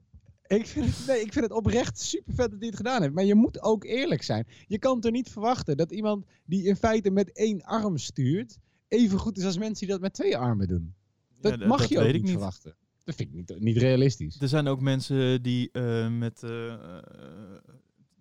ik, 0.48 0.68
vind 0.68 0.86
het, 0.86 1.08
nee, 1.08 1.22
ik 1.22 1.34
vind 1.34 1.46
het 1.46 1.54
oprecht 1.54 2.00
super 2.00 2.34
vet 2.34 2.50
dat 2.52 2.60
hij 2.60 2.68
het 2.68 2.78
gedaan 2.78 3.02
heeft. 3.02 3.14
Maar 3.14 3.24
je 3.24 3.36
moet 3.36 3.62
ook 3.62 3.84
eerlijk 3.84 4.24
zijn. 4.24 4.48
Je 4.68 4.80
kan 4.80 5.00
toch 5.00 5.12
niet 5.12 5.30
verwachten 5.30 5.78
dat 5.78 5.92
iemand 5.92 6.26
die 6.46 6.64
in 6.64 6.76
feite 6.76 7.10
met 7.10 7.32
één 7.32 7.62
arm 7.62 7.98
stuurt, 7.98 8.58
even 8.88 9.20
goed 9.20 9.38
is 9.38 9.46
als 9.46 9.58
mensen 9.58 9.80
die 9.86 9.88
dat 9.96 10.02
met 10.02 10.14
twee 10.14 10.38
armen 10.38 10.68
doen. 10.68 10.94
Dat, 11.42 11.60
Ja, 11.60 11.68
mag 11.68 11.80
dat 11.80 11.90
je 11.90 12.00
ook 12.00 12.12
niet, 12.12 12.30
verwachten. 12.30 12.76
Dat 13.04 13.16
vind 13.16 13.30
ik 13.30 13.36
niet, 13.36 13.60
niet 13.60 13.78
realistisch. 13.78 14.42
Er 14.42 14.48
zijn 14.48 14.68
ook 14.68 14.82
mensen 14.82 15.44
die 15.44 15.70
eh, 15.72 16.10
met 16.10 16.44
eh, 16.44 16.74
eh, 16.74 17.04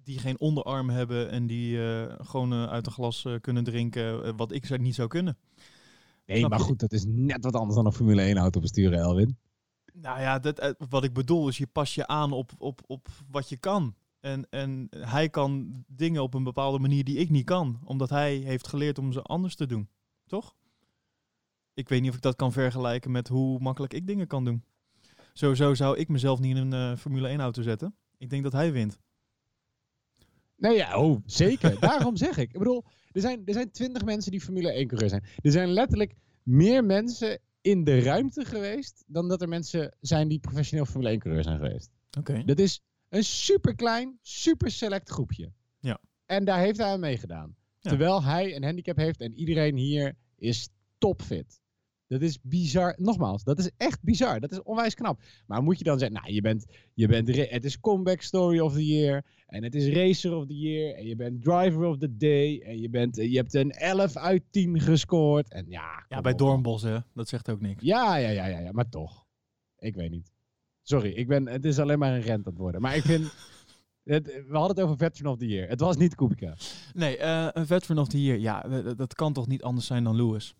die 0.03 0.19
geen 0.19 0.41
onderarm 0.41 0.91
hebben 0.91 1.31
en 1.31 1.47
die 1.47 1.79
gewoon 2.19 2.53
uit 2.53 2.87
een 2.87 2.93
glas 2.93 3.27
kunnen 3.41 3.65
drinken, 3.65 4.37
wat 4.37 4.53
ik 4.53 4.79
niet 4.81 4.95
zou 4.95 5.09
kunnen. 5.09 5.37
Nee, 6.27 6.39
Snap 6.39 6.51
maar 6.51 6.59
je? 6.59 6.65
goed, 6.65 6.81
dat 6.81 6.93
is 6.93 7.05
net 7.07 7.45
wat 7.45 7.55
anders 7.55 7.75
dan 7.77 7.87
een 7.87 7.93
Formule 7.93 8.23
1 8.23 8.37
auto 8.37 8.61
besturen, 8.61 8.99
Elwin. 8.99 9.37
Nou 10.01 10.21
ja, 10.21 10.39
dat, 10.39 10.59
eh, 10.59 10.71
wat 10.89 11.05
ik 11.05 11.13
bedoel 11.13 11.49
is 11.49 11.59
je 11.59 11.67
pas 11.67 11.95
je 11.95 12.07
aan 12.07 12.33
op, 12.33 12.53
op, 12.59 12.81
op 12.87 13.09
wat 13.31 13.49
je 13.49 13.57
kan. 13.57 13.95
En, 14.21 14.47
en 14.51 14.87
hij 14.91 15.29
kan 15.29 15.85
dingen 15.87 16.23
op 16.23 16.35
een 16.35 16.45
bepaalde 16.45 16.79
manier 16.79 17.05
die 17.05 17.17
ik 17.17 17.31
niet 17.31 17.45
kan, 17.45 17.81
omdat 17.85 18.11
hij 18.11 18.37
heeft 18.37 18.67
geleerd 18.67 18.99
om 18.99 19.13
ze 19.13 19.23
anders 19.23 19.55
te 19.55 19.67
doen. 19.67 19.89
Toch? 20.27 20.55
Ik 21.75 21.89
weet 21.89 22.01
niet 22.01 22.11
of 22.11 22.17
ik 22.17 22.23
dat 22.23 22.37
kan 22.37 22.53
vergelijken 22.53 23.11
met 23.11 23.29
hoe 23.29 23.59
makkelijk 23.61 23.95
ik 23.95 24.07
dingen 24.07 24.27
kan 24.27 24.45
doen. 24.45 24.65
Sowieso 25.33 25.75
zou 25.75 25.97
ik 25.97 26.09
mezelf 26.09 26.41
niet 26.41 26.57
in 26.57 26.73
een 26.73 26.93
eh, 26.93 26.99
Formule 26.99 27.29
1 27.29 27.41
auto 27.41 27.63
zetten. 27.63 27.95
Ik 28.19 28.31
denk 28.31 28.43
dat 28.43 28.53
hij 28.53 28.73
wint. 28.73 28.99
Nee, 30.57 30.77
ja, 30.77 30.99
oh, 30.99 31.21
zeker. 31.27 31.81
Daarom 31.91 32.17
zeg 32.17 32.37
ik. 32.37 32.53
Ik 32.53 32.59
bedoel, 32.59 32.85
er 33.13 33.21
zijn, 33.21 33.43
er 33.47 33.53
zijn 33.53 33.71
twintig 33.71 34.05
mensen 34.05 34.31
die 34.31 34.41
Formule 34.41 34.73
1 34.73 34.87
coureur 34.87 35.09
zijn. 35.09 35.25
Er 35.43 35.53
zijn 35.53 35.69
letterlijk 35.69 36.15
meer 36.43 36.85
mensen 36.85 37.41
in 37.67 37.85
de 37.85 38.01
ruimte 38.01 38.45
geweest 38.45 39.05
dan 39.07 39.29
dat 39.29 39.43
er 39.43 39.49
mensen 39.49 39.97
zijn 40.01 40.29
die 40.29 40.39
professioneel 40.39 40.87
Formule 40.87 41.11
1 41.11 41.19
coureur 41.19 41.43
zijn 41.43 41.59
geweest. 41.59 41.91
Oké. 42.19 42.45
Dat 42.45 42.59
is 42.59 42.83
een 43.09 43.25
super 43.25 43.75
klein, 43.75 44.19
super 44.23 44.71
select 44.71 45.11
groepje. 45.11 45.53
Ja. 45.81 46.01
En 46.27 46.45
daar 46.45 46.59
heeft 46.59 46.79
hij 46.79 46.87
aan 46.87 47.01
meegedaan. 47.01 47.57
Ja. 47.81 47.91
Terwijl 47.91 48.23
hij 48.23 48.57
een 48.57 48.65
handicap 48.65 48.97
heeft 48.97 49.21
en 49.21 49.35
iedereen 49.35 49.77
hier 49.77 50.17
is 50.37 50.69
topfit. 50.99 51.61
Dat 52.09 52.23
is 52.23 52.39
bizar. 52.43 52.95
Nogmaals, 52.99 53.45
dat 53.45 53.59
is 53.59 53.71
echt 53.77 54.03
bizar. 54.03 54.41
Dat 54.41 54.53
is 54.53 54.63
onwijs 54.63 54.95
knap. 54.95 55.21
Maar 55.47 55.63
moet 55.63 55.79
je 55.79 55.85
dan 55.85 55.99
zeggen, 55.99 56.17
nou, 56.17 56.33
je 56.33 56.41
bent, 56.41 56.67
je 56.95 57.07
bent, 57.07 57.37
het 57.51 57.65
is 57.65 57.81
comeback 57.81 58.21
story 58.21 58.59
of 58.59 58.73
the 58.73 58.87
year. 58.87 59.25
En 59.47 59.63
het 59.63 59.75
is 59.75 59.89
racer 59.89 60.35
of 60.35 60.47
the 60.47 60.59
year. 60.59 60.95
En 60.95 61.07
je 61.07 61.17
bent 61.17 61.43
driver 61.43 61.85
of 61.85 61.99
the 61.99 62.17
day. 62.17 62.61
En 62.61 62.81
je, 62.81 62.91
bent, 62.91 63.17
je 63.17 63.37
hebt 63.37 63.55
een 63.55 63.71
11 63.71 64.17
uit 64.17 64.43
10 64.51 64.81
gescoord. 64.81 65.51
En 65.51 65.65
ja, 65.69 66.05
Ja, 66.09 66.21
bij 66.21 66.33
op. 66.33 66.39
Doornbos, 66.39 66.83
hè. 66.83 66.99
Dat 67.15 67.29
zegt 67.29 67.51
ook 67.51 67.61
niks. 67.61 67.83
Ja, 67.83 68.17
ja, 68.17 68.29
ja, 68.29 68.47
ja, 68.47 68.59
ja, 68.59 68.73
maar 68.73 68.89
toch. 68.89 69.27
Ik 69.79 69.95
weet 69.95 70.11
niet. 70.11 70.31
Sorry, 70.83 71.11
ik 71.11 71.29
ben, 71.29 71.49
het 71.49 71.65
is 71.65 71.79
alleen 71.79 71.99
maar 71.99 72.15
een 72.15 72.21
rent 72.21 72.47
aan 72.47 72.53
het 72.53 72.61
worden. 72.61 72.81
Maar 72.81 72.97
ik 72.97 73.03
vind, 73.03 73.25
het, 74.03 74.27
we 74.27 74.57
hadden 74.57 74.77
het 74.77 74.81
over 74.81 74.97
Veteran 74.97 75.33
of 75.33 75.39
the 75.39 75.47
Year. 75.47 75.69
Het 75.69 75.81
was 75.81 75.97
niet 75.97 76.15
Kubica. 76.15 76.57
Nee, 76.95 77.17
eh, 77.17 77.49
een 77.53 77.67
veteran 77.67 77.99
of 77.99 78.09
the 78.09 78.23
year. 78.23 78.39
Ja, 78.39 78.61
dat 78.95 79.15
kan 79.15 79.33
toch 79.33 79.47
niet 79.47 79.63
anders 79.63 79.87
zijn 79.87 80.05
dan 80.05 80.17
Lewis? 80.17 80.55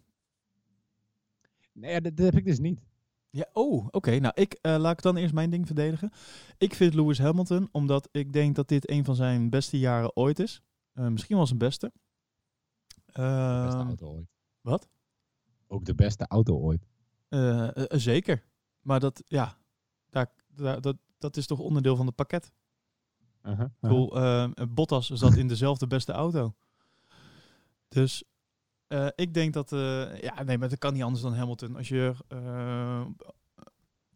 Nee, 1.77 1.91
ja, 1.93 2.01
dat, 2.01 2.17
dat 2.17 2.27
heb 2.27 2.37
ik 2.37 2.45
dus 2.45 2.59
niet. 2.59 2.85
Ja, 3.31 3.47
oh, 3.53 3.87
oké. 3.91 4.19
Nou, 4.19 4.33
ik 4.37 4.53
eh, 4.61 4.77
laat 4.77 4.93
ik 4.93 5.03
dan 5.03 5.17
eerst 5.17 5.35
mijn 5.35 5.51
ding 5.51 5.67
verdedigen. 5.67 6.11
Ik 6.59 6.75
vind 6.75 6.95
Lewis 6.95 7.19
Hamilton, 7.19 7.69
omdat 7.73 8.09
ik 8.13 8.33
denk 8.33 8.55
dat 8.57 8.69
dit 8.69 8.91
een 8.91 9.05
van 9.05 9.15
zijn 9.15 9.51
beste 9.51 9.79
jaren 9.79 10.17
ooit 10.17 10.39
is. 10.39 10.63
Eh, 10.93 11.07
misschien 11.09 11.37
wel 11.37 11.47
zijn 11.47 11.59
beste. 11.59 11.93
De 12.87 13.63
beste 13.65 13.79
Ehm, 13.79 13.87
auto 13.87 14.07
ooit. 14.15 14.27
wat? 14.61 14.89
Ook 15.67 15.85
de 15.85 15.95
beste 15.95 16.27
auto 16.27 16.57
ooit. 16.59 16.87
Eh, 17.29 17.69
zeker. 17.89 18.45
Maar 18.81 19.01
dat, 19.01 19.23
ja, 19.27 19.57
daar, 20.11 20.33
daar, 20.55 20.81
dat, 20.81 20.97
dat 21.19 21.37
is 21.37 21.47
toch 21.47 21.59
onderdeel 21.59 21.97
van 21.97 22.07
het 22.07 22.15
pakket. 22.15 22.53
Uh-huh, 23.43 23.65
Ik 23.67 23.73
bedoel, 23.81 24.17
eh, 24.17 24.49
Bottas 24.69 25.09
zat 25.11 25.37
in 25.37 25.49
dezelfde 25.49 25.87
beste 25.87 26.13
auto. 26.13 26.55
Dus 27.89 28.25
eh, 28.89 29.07
ik 29.15 29.35
denk 29.35 29.53
dat... 29.53 29.73
eh, 29.73 30.21
ja, 30.21 30.43
nee, 30.43 30.59
maar 30.59 30.69
dat 30.69 30.79
kan 30.79 30.93
niet 30.93 31.03
anders 31.03 31.23
dan 31.23 31.35
Hamilton. 31.35 31.77
Als 31.77 31.89
je 31.89 32.15
eh, 32.29 33.07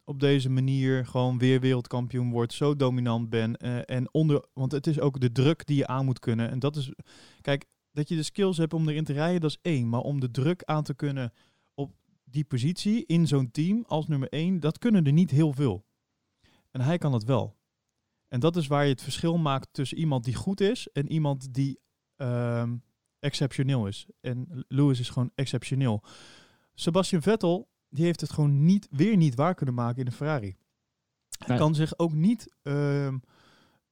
op 0.04 0.20
deze 0.20 0.50
manier 0.50 1.06
gewoon 1.06 1.38
weer 1.38 1.60
wereldkampioen 1.60 2.30
wordt, 2.30 2.52
zo 2.52 2.76
dominant 2.76 3.30
bent. 3.30 3.56
en 3.86 4.14
onder... 4.14 4.44
Want 4.52 4.72
het 4.72 4.86
is 4.86 5.00
ook 5.00 5.20
de 5.20 5.32
druk 5.32 5.66
die 5.66 5.76
je 5.76 5.86
aan 5.86 6.04
moet 6.04 6.18
kunnen. 6.18 6.50
En 6.50 6.58
dat 6.58 6.76
is... 6.76 6.92
Kijk, 7.40 7.64
dat 7.92 8.08
je 8.08 8.16
de 8.16 8.22
skills 8.22 8.56
hebt 8.56 8.74
om 8.74 8.88
erin 8.88 9.04
te 9.04 9.12
rijden, 9.12 9.40
dat 9.40 9.50
is 9.50 9.58
één. 9.62 9.88
Maar 9.88 10.00
om 10.00 10.20
de 10.20 10.30
druk 10.30 10.64
aan 10.64 10.82
te 10.82 10.94
kunnen 10.94 11.32
op 11.74 11.94
die 12.24 12.44
positie 12.44 13.06
in 13.06 13.26
zo'n 13.26 13.50
team 13.50 13.84
als 13.86 14.06
nummer 14.06 14.28
één, 14.28 14.60
dat 14.60 14.78
kunnen 14.78 15.06
er 15.06 15.12
niet 15.12 15.30
heel 15.30 15.52
veel. 15.52 15.84
En 16.70 16.80
hij 16.80 16.98
kan 16.98 17.12
dat 17.12 17.24
wel. 17.24 17.58
En 18.28 18.40
dat 18.40 18.56
is 18.56 18.66
waar 18.66 18.84
je 18.84 18.90
het 18.90 19.02
verschil 19.02 19.38
maakt 19.38 19.68
tussen 19.72 19.98
iemand 19.98 20.24
die 20.24 20.34
goed 20.34 20.60
is 20.60 20.88
en 20.92 21.12
iemand 21.12 21.54
die 21.54 21.80
ehm, 22.16 22.76
exceptioneel 23.20 23.86
is. 23.86 24.06
En 24.20 24.64
Lewis 24.68 25.00
is 25.00 25.08
gewoon 25.10 25.30
exceptioneel. 25.34 26.02
Sebastian 26.74 27.22
Vettel, 27.22 27.68
die 27.88 28.04
heeft 28.04 28.20
het 28.20 28.32
gewoon 28.32 28.64
niet, 28.64 28.88
weer 28.90 29.16
niet 29.16 29.34
waar 29.34 29.54
kunnen 29.54 29.74
maken 29.74 29.98
in 29.98 30.04
de 30.04 30.12
Ferrari. 30.12 30.56
Hij 31.38 31.48
Nee. 31.48 31.58
kan 31.58 31.74
zich 31.74 31.98
ook 31.98 32.12
niet, 32.12 32.56
ehm, 32.62 33.18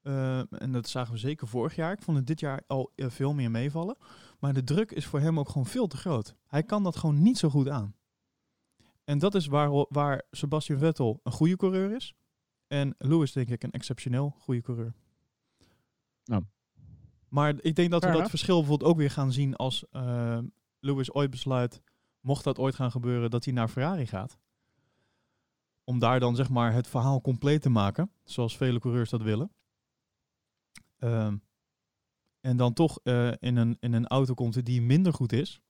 ehm, 0.03 0.45
en 0.51 0.72
dat 0.72 0.89
zagen 0.89 1.12
we 1.12 1.18
zeker 1.18 1.49
vorig 1.49 1.74
jaar, 1.74 1.93
ik 1.93 2.03
vond 2.03 2.16
het 2.16 2.26
dit 2.26 2.41
jaar 2.41 2.62
al 2.66 2.93
eh, 2.95 3.11
veel 3.11 3.35
meer 3.35 3.51
meevallen. 3.51 3.97
Maar 4.39 4.53
de 4.55 4.64
druk 4.64 4.91
is 4.93 5.07
voor 5.07 5.20
hem 5.20 5.39
ook 5.39 5.49
gewoon 5.49 5.66
veel 5.66 5.87
te 5.87 5.97
groot. 5.97 6.35
Hij 6.47 6.62
kan 6.62 6.83
dat 6.83 6.97
gewoon 6.97 7.22
niet 7.22 7.39
zo 7.39 7.49
goed 7.49 7.68
aan. 7.68 7.95
En 9.05 9.18
dat 9.18 9.35
is 9.35 9.47
waar, 9.47 9.70
waar 9.89 10.22
Sebastian 10.31 10.79
Vettel 10.79 11.20
een 11.22 11.33
goede 11.33 11.57
coureur 11.57 11.95
is. 11.97 12.14
En 12.66 12.95
Lewis 12.99 13.33
denk 13.33 13.49
ik 13.49 13.62
een 13.62 13.70
exceptioneel 13.70 14.35
goede 14.39 14.61
coureur. 14.62 14.93
Nou. 16.24 16.43
Maar 17.29 17.55
ik 17.61 17.76
denk 17.76 17.91
dat 17.91 18.05
we 18.05 18.11
dat 18.11 18.31
verschil 18.31 18.59
bijvoorbeeld 18.59 18.91
ook 18.91 18.97
weer 18.97 19.11
gaan 19.11 19.33
zien 19.33 19.57
als 19.57 19.85
eh, 19.91 20.39
Lewis 20.81 21.12
ooit 21.12 21.31
besluit, 21.31 21.83
mocht 22.20 22.45
dat 22.45 22.59
ooit 22.59 22.74
gaan 22.74 22.91
gebeuren, 22.91 23.31
dat 23.31 23.45
hij 23.45 23.55
naar 23.55 23.68
Ferrari 23.68 24.07
gaat. 24.07 24.39
Om 25.85 25.99
daar 25.99 26.20
dan 26.20 26.37
zeg 26.37 26.49
maar 26.49 26.72
het 26.72 26.87
verhaal 26.87 27.20
compleet 27.20 27.62
te 27.62 27.68
maken, 27.68 28.11
zoals 28.24 28.57
vele 28.57 28.79
coureurs 28.79 29.11
dat 29.11 29.22
willen. 29.22 29.53
Ehm, 30.99 31.37
en 32.41 32.57
dan 32.57 32.72
toch 32.72 33.01
eh, 33.03 33.33
in, 33.39 33.57
een, 33.57 33.76
in 33.81 33.93
een 33.93 34.07
auto 34.07 34.35
komt 34.35 34.64
die 34.64 34.83
minder 34.83 35.12
goed 35.12 35.33
is. 35.33 35.61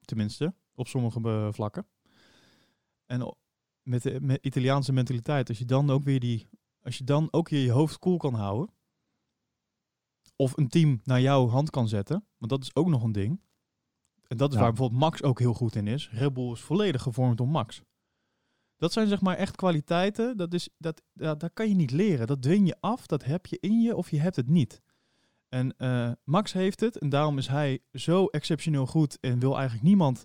Tenminste, 0.00 0.54
op 0.74 0.88
sommige 0.88 1.20
eh, 1.22 1.52
vlakken. 1.52 1.86
En 3.06 3.36
met 3.82 4.02
de 4.02 4.20
met 4.20 4.44
Italiaanse 4.44 4.92
mentaliteit, 4.92 5.48
als 5.48 5.58
je 5.58 5.64
dan 5.64 5.90
ook 5.90 6.02
weer 6.02 6.20
die, 6.20 6.48
als 6.82 6.98
je 6.98 7.04
dan 7.04 7.28
ook 7.30 7.48
weer 7.48 7.64
je 7.64 7.70
hoofd 7.70 7.98
koel 7.98 8.16
kan 8.16 8.34
houden. 8.34 8.74
Of 10.42 10.56
een 10.56 10.68
team 10.68 11.00
naar 11.04 11.20
jouw 11.20 11.48
hand 11.48 11.70
kan 11.70 11.88
zetten. 11.88 12.26
Want 12.38 12.50
dat 12.50 12.62
is 12.62 12.74
ook 12.74 12.88
nog 12.88 13.02
een 13.02 13.12
ding. 13.12 13.40
En 14.28 14.36
dat 14.36 14.48
is 14.48 14.54
Ja. 14.54 14.60
waar 14.60 14.72
bijvoorbeeld 14.72 15.00
Max 15.00 15.22
ook 15.22 15.38
heel 15.38 15.54
goed 15.54 15.74
in 15.74 15.86
is. 15.86 16.10
Red 16.10 16.32
Bull 16.32 16.52
is 16.52 16.60
volledig 16.60 17.02
gevormd 17.02 17.40
om 17.40 17.50
Max. 17.50 17.82
Dat 18.76 18.92
zijn 18.92 19.08
zeg 19.08 19.20
maar 19.20 19.36
echt 19.36 19.56
kwaliteiten. 19.56 20.36
Dat, 20.36 20.54
is, 20.54 20.68
dat, 20.78 21.02
dat, 21.12 21.40
dat 21.40 21.50
kan 21.54 21.68
je 21.68 21.74
niet 21.74 21.90
leren. 21.90 22.26
Dat 22.26 22.42
dwing 22.42 22.66
je 22.66 22.76
af. 22.80 23.06
Dat 23.06 23.24
heb 23.24 23.46
je 23.46 23.58
in 23.60 23.80
je 23.80 23.96
of 23.96 24.10
je 24.10 24.20
hebt 24.20 24.36
het 24.36 24.48
niet. 24.48 24.80
En 25.48 25.76
eh, 25.76 26.12
Max 26.24 26.52
heeft 26.52 26.80
het. 26.80 26.98
En 26.98 27.08
daarom 27.08 27.38
is 27.38 27.46
hij 27.48 27.82
zo 27.92 28.26
exceptioneel 28.26 28.86
goed. 28.86 29.20
En 29.20 29.38
wil 29.38 29.54
eigenlijk 29.54 29.84
niemand 29.84 30.22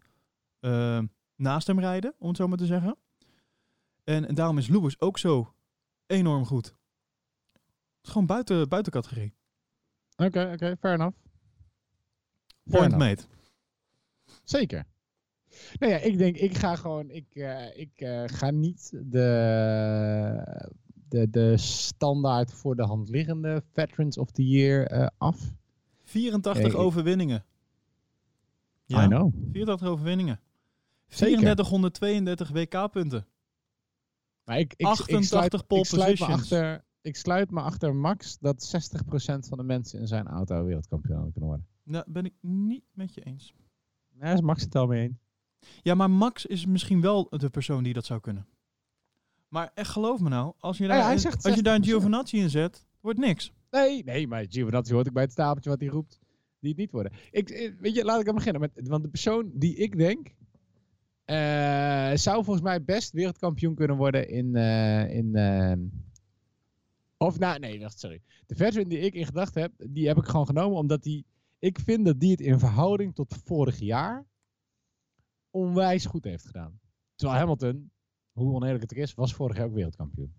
eh, 0.60 1.02
naast 1.36 1.68
hem 1.68 1.80
rijden. 1.80 2.16
Om 2.18 2.28
het 2.28 2.38
zo 2.38 2.48
maar 2.48 2.58
te 2.58 2.66
zeggen. 2.66 2.98
En, 4.04 4.28
en 4.28 4.36
daarom 4.36 4.58
is 4.58 4.68
Lewis 4.68 5.00
ook 5.00 5.18
zo 5.18 5.54
enorm 6.06 6.46
goed. 6.46 6.66
Het 6.66 6.76
is 8.06 8.10
gewoon 8.12 8.28
buiten, 8.28 8.70
buiten 8.70 8.92
categorie. 8.92 9.37
Oké, 10.18 10.50
oké, 10.54 10.76
fair 10.80 10.94
enough. 10.94 11.18
Point 12.64 12.94
enough. 12.94 12.98
made. 12.98 13.22
Zeker. 14.44 14.86
Nou 15.80 15.92
ja, 15.92 15.98
ik 15.98 16.18
denk, 16.18 16.36
ik 16.38 16.58
ga 16.58 16.76
gewoon, 16.76 17.10
ik, 17.10 17.36
eh, 17.36 17.80
ik 17.80 17.92
eh, 17.96 18.24
ga 18.26 18.52
niet 18.52 18.92
de, 19.06 20.62
de, 21.10 21.30
de 21.30 21.58
standaard 21.58 22.54
voor 22.54 22.76
de 22.76 22.84
hand 22.84 23.10
liggende 23.10 23.64
Veterans 23.72 24.18
of 24.18 24.32
the 24.32 24.48
Year 24.48 24.88
eh, 24.88 25.08
af. 25.18 25.56
84 26.04 26.64
Hey. 26.64 26.74
overwinningen. 26.82 27.46
I 28.88 29.06
know. 29.08 29.34
84 29.52 29.88
overwinningen. 29.88 30.40
Zeker. 31.08 31.38
3432 31.38 32.50
WK-punten. 32.50 33.28
Maar 34.44 34.60
ik, 34.60 34.74
ik, 34.74 34.80
ik 34.80 34.86
88 34.86 35.28
sluit, 35.28 35.68
pole 35.68 35.82
ik 35.82 35.88
sluit 35.88 36.20
me 36.20 36.26
achter, 36.26 36.84
ik 37.08 37.16
sluit 37.16 37.52
me 37.52 37.62
achter 37.62 37.96
Max 37.96 38.38
dat 38.40 38.92
60% 38.96 39.48
van 39.48 39.58
de 39.58 39.64
mensen 39.64 40.00
in 40.00 40.08
zijn 40.08 40.28
auto 40.28 40.66
wereldkampioen 40.66 41.32
kunnen 41.32 41.50
worden. 41.50 41.68
Nou, 41.84 42.04
ben 42.08 42.26
ik 42.26 42.34
niet 42.42 42.84
met 42.94 43.14
je 43.14 43.22
eens. 43.22 43.54
Daar 44.10 44.34
is 44.34 44.42
Max 44.42 44.62
het 44.62 44.76
al 44.76 44.88
mee 44.88 45.02
eens. 45.02 45.18
Ja, 45.82 45.96
maar 45.96 46.10
Max 46.10 46.46
is 46.46 46.66
misschien 46.66 47.02
wel 47.02 47.28
de 47.30 47.50
persoon 47.50 47.84
die 47.84 47.94
dat 47.94 48.06
zou 48.06 48.20
kunnen. 48.20 48.48
Maar 49.48 49.72
echt 49.74 49.90
geloof 49.90 50.20
me 50.20 50.30
nou, 50.30 50.54
als 50.58 50.78
je 50.78 50.88
daar, 50.88 50.98
ja, 50.98 51.12
als 51.42 51.56
je 51.56 51.62
daar 51.62 51.76
een 51.76 51.84
60%. 51.84 51.86
Giovinazzi 51.86 52.38
in 52.38 52.50
zet, 52.50 52.86
wordt 53.02 53.20
niks. 53.20 53.54
Nee, 53.72 54.04
nee, 54.04 54.28
maar 54.28 54.46
Giovinazzi 54.50 54.94
hoort 54.94 55.08
ik 55.08 55.14
bij 55.14 55.24
het 55.24 55.32
stapeltje 55.32 55.70
wat 55.70 55.80
hij 55.80 55.90
roept, 55.90 56.20
die 56.60 56.70
het 56.70 56.80
niet 56.80 56.92
worden. 56.92 57.12
Ik, 57.32 57.50
eh, 57.50 57.72
weet 57.80 57.96
je, 57.96 58.04
laat 58.04 58.22
ik 58.22 58.28
aan 58.28 58.36
beginnen. 58.36 58.62
Met, 58.62 58.88
want 58.88 59.04
de 59.04 59.10
persoon 59.10 59.52
die 59.54 59.76
ik 59.76 59.98
denk, 59.98 60.36
eh, 61.26 62.12
zou 62.14 62.44
volgens 62.44 62.66
mij 62.66 62.84
best 62.84 63.12
wereldkampioen 63.12 63.76
kunnen 63.76 63.98
worden 63.98 64.30
in... 64.30 64.56
eh, 64.56 65.16
in 65.16 65.36
of 67.18 67.40
nou, 67.40 67.60
nee, 67.60 67.80
wacht, 67.80 68.00
sorry. 68.00 68.22
De 68.46 68.56
veteran 68.56 68.88
die 68.88 69.00
ik 69.00 69.14
in 69.14 69.26
gedachten 69.26 69.62
heb, 69.62 69.72
die 69.78 70.08
heb 70.08 70.18
ik 70.18 70.26
gewoon 70.26 70.46
genomen 70.46 70.78
omdat 70.78 71.04
die... 71.04 71.26
Ik 71.60 71.80
vind 71.80 72.06
dat 72.06 72.20
die 72.20 72.32
het 72.32 72.42
in 72.42 72.60
verhouding 72.60 73.16
tot 73.16 73.36
vorig 73.44 73.80
jaar 73.80 74.26
onwijs 75.50 76.06
goed 76.06 76.24
heeft 76.24 76.46
gedaan. 76.46 76.80
Terwijl 77.16 77.40
Hamilton, 77.40 77.92
hoe 78.32 78.54
oneerlijk 78.54 78.84
het 78.84 78.94
ook 78.94 79.04
is, 79.04 79.14
was 79.14 79.34
vorig 79.34 79.58
jaar 79.58 79.66
ook 79.66 79.74
wereldkampioen. 79.74 80.34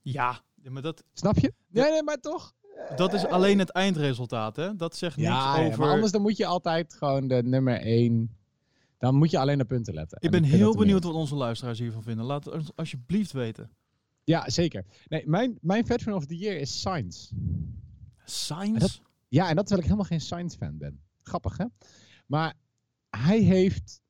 Ja, 0.00 0.42
maar 0.62 0.82
dat, 0.82 1.04
Snap 1.12 1.38
je? 1.38 1.52
Nee, 1.68 1.90
nee, 1.90 2.02
maar 2.02 2.20
toch. 2.20 2.54
dat 2.96 3.12
is 3.12 3.26
alleen 3.26 3.58
het 3.58 3.70
eindresultaat, 3.70 4.56
hè? 4.56 4.76
Dat 4.76 4.96
zegt 4.96 5.16
niks 5.16 5.28
Ja, 5.28 5.56
ja, 5.58 5.66
over... 5.66 5.78
maar 5.78 5.90
anders 5.90 6.12
dan 6.12 6.22
moet 6.22 6.36
je 6.36 6.46
altijd 6.46 6.94
gewoon 6.94 7.28
de 7.28 7.42
nummer 7.42 7.80
1. 7.80 8.36
Dan 8.98 9.14
moet 9.14 9.30
je 9.30 9.38
alleen 9.38 9.56
naar 9.56 9.66
punten 9.66 9.94
letten. 9.94 10.18
Ik 10.20 10.24
En 10.24 10.30
ben 10.30 10.50
heel 10.50 10.76
benieuwd 10.76 11.04
wat 11.04 11.14
onze 11.14 11.34
luisteraars 11.34 11.78
hiervan 11.78 12.02
vinden. 12.02 12.24
Laat 12.24 12.44
het 12.44 12.54
ons 12.54 12.70
alsjeblieft 12.74 13.32
weten. 13.32 13.70
Ja, 14.26 14.50
zeker. 14.50 14.84
Nee, 15.08 15.26
mijn, 15.26 15.58
mijn 15.60 15.86
veteran 15.86 16.14
of 16.16 16.26
the 16.26 16.36
year 16.36 16.56
is. 16.56 16.80
Science? 16.80 17.34
Dat- 18.80 19.00
Ja, 19.28 19.48
en 19.48 19.56
dat 19.56 19.66
terwijl 19.66 19.78
ik 19.78 19.92
helemaal 19.92 20.04
geen 20.18 20.20
Sainz 20.20 20.56
fan 20.56 20.78
ben. 20.78 21.00
Grappig, 21.22 21.56
hè? 21.56 21.64
Maar 22.26 22.54
hij 23.10 23.38
heeft 23.40 24.00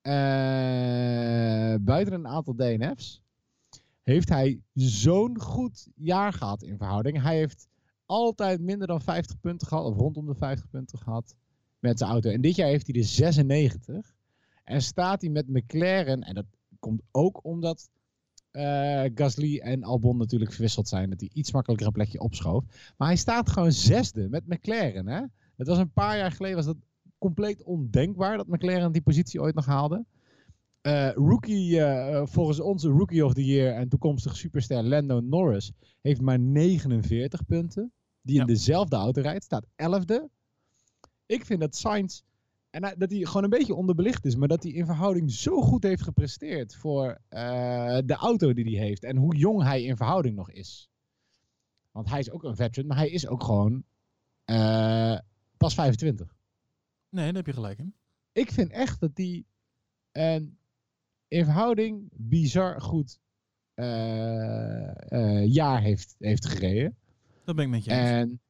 eh, 0.00 1.74
buiten 1.80 2.12
een 2.14 2.26
aantal 2.26 2.54
DNF's 2.56 3.22
heeft 4.02 4.28
hij 4.28 4.60
zo'n 4.74 5.40
goed 5.40 5.88
jaar 5.94 6.32
gehad 6.32 6.62
in 6.62 6.76
verhouding. 6.76 7.22
Hij 7.22 7.36
heeft 7.36 7.68
altijd 8.06 8.60
minder 8.60 8.86
dan 8.86 9.00
50 9.00 9.40
punten 9.40 9.66
gehad, 9.66 9.84
of 9.84 9.96
rondom 9.96 10.26
de 10.26 10.34
50 10.34 10.68
punten 10.68 10.98
gehad 10.98 11.34
met 11.78 11.98
zijn 11.98 12.10
auto. 12.10 12.30
En 12.30 12.40
dit 12.40 12.56
jaar 12.56 12.68
heeft 12.68 12.86
hij 12.86 12.94
de 12.94 13.02
96. 13.02 14.14
En 14.64 14.82
staat 14.82 15.20
hij 15.20 15.30
met 15.30 15.48
McLaren, 15.48 16.22
en 16.22 16.34
dat 16.34 16.46
komt 16.78 17.02
ook 17.10 17.44
omdat 17.44 17.88
eh, 18.56 19.10
Gasly 19.14 19.58
en 19.58 19.82
Albon 19.82 20.16
natuurlijk 20.16 20.52
verwisseld 20.52 20.88
zijn, 20.88 21.10
dat 21.10 21.20
hij 21.20 21.30
iets 21.32 21.52
makkelijker 21.52 21.86
een 21.86 21.92
plekje 21.92 22.20
opschoof. 22.20 22.64
Maar 22.96 23.08
hij 23.08 23.16
staat 23.16 23.50
gewoon 23.50 23.72
zesde 23.72 24.28
met 24.28 24.46
McLaren. 24.46 25.06
Hè? 25.08 25.20
Het 25.56 25.66
was 25.66 25.78
een 25.78 25.92
paar 25.92 26.16
jaar 26.16 26.32
geleden 26.32 26.56
was 26.56 26.66
dat 26.66 26.76
compleet 27.18 27.62
ondenkbaar 27.62 28.36
dat 28.36 28.46
McLaren 28.46 28.92
die 28.92 29.02
positie 29.02 29.40
ooit 29.40 29.54
nog 29.54 29.66
haalde. 29.66 30.04
Eh, 30.80 31.10
rookie, 31.12 31.80
eh, 31.80 32.26
volgens 32.26 32.60
onze 32.60 32.88
Rookie 32.88 33.24
of 33.24 33.34
the 33.34 33.44
Year 33.44 33.74
en 33.74 33.88
toekomstig 33.88 34.36
superster 34.36 34.82
Lando 34.82 35.20
Norris 35.20 35.72
heeft 36.00 36.20
maar 36.20 36.38
49 36.40 37.46
punten. 37.46 37.92
Die 38.22 38.34
Ja. 38.34 38.40
in 38.40 38.46
dezelfde 38.46 38.96
auto 38.96 39.20
rijdt, 39.20 39.44
staat 39.44 39.66
11e. 39.76 40.28
Ik 41.26 41.44
vind 41.44 41.60
dat 41.60 41.76
Sainz, 41.76 42.22
en 42.76 42.84
hij- 42.84 42.96
dat 42.96 43.10
hij 43.10 43.24
gewoon 43.24 43.44
een 43.44 43.50
beetje 43.50 43.74
onderbelicht 43.74 44.24
is, 44.24 44.36
maar 44.36 44.48
dat 44.48 44.62
hij 44.62 44.72
in 44.72 44.86
verhouding 44.86 45.32
zo 45.32 45.60
goed 45.60 45.82
heeft 45.82 46.02
gepresteerd 46.02 46.74
voor 46.74 47.20
eh, 47.28 47.98
de 48.04 48.14
auto 48.14 48.52
die 48.52 48.76
hij 48.76 48.86
heeft 48.86 49.04
en 49.04 49.16
hoe 49.16 49.36
jong 49.36 49.62
hij 49.62 49.82
in 49.82 49.96
verhouding 49.96 50.36
nog 50.36 50.50
is. 50.50 50.88
Want 51.90 52.08
hij 52.08 52.18
is 52.18 52.30
ook 52.30 52.42
een 52.44 52.56
veteran, 52.56 52.86
maar 52.86 52.96
hij 52.96 53.10
is 53.10 53.26
ook 53.26 53.42
gewoon 53.42 53.84
eh, 54.44 55.18
pas 55.56 55.74
25. 55.74 56.36
Nee, 57.08 57.24
daar 57.26 57.34
heb 57.34 57.46
je 57.46 57.52
gelijk 57.52 57.78
in. 57.78 57.94
Ik 58.32 58.52
vind 58.52 58.70
echt 58.70 59.00
dat 59.00 59.14
die 59.14 59.46
een 60.12 60.58
in 61.28 61.44
verhouding 61.44 62.08
bizar 62.12 62.80
goed 62.80 63.18
eh, 63.74 65.12
eh, 65.12 65.52
jaar 65.52 65.80
heeft, 65.80 66.14
heeft 66.18 66.46
gereden. 66.46 66.96
Dat 67.44 67.56
ben 67.56 67.64
ik 67.64 67.70
met 67.70 67.84
je 67.84 67.90
eens. 67.90 68.10
En 68.10 68.40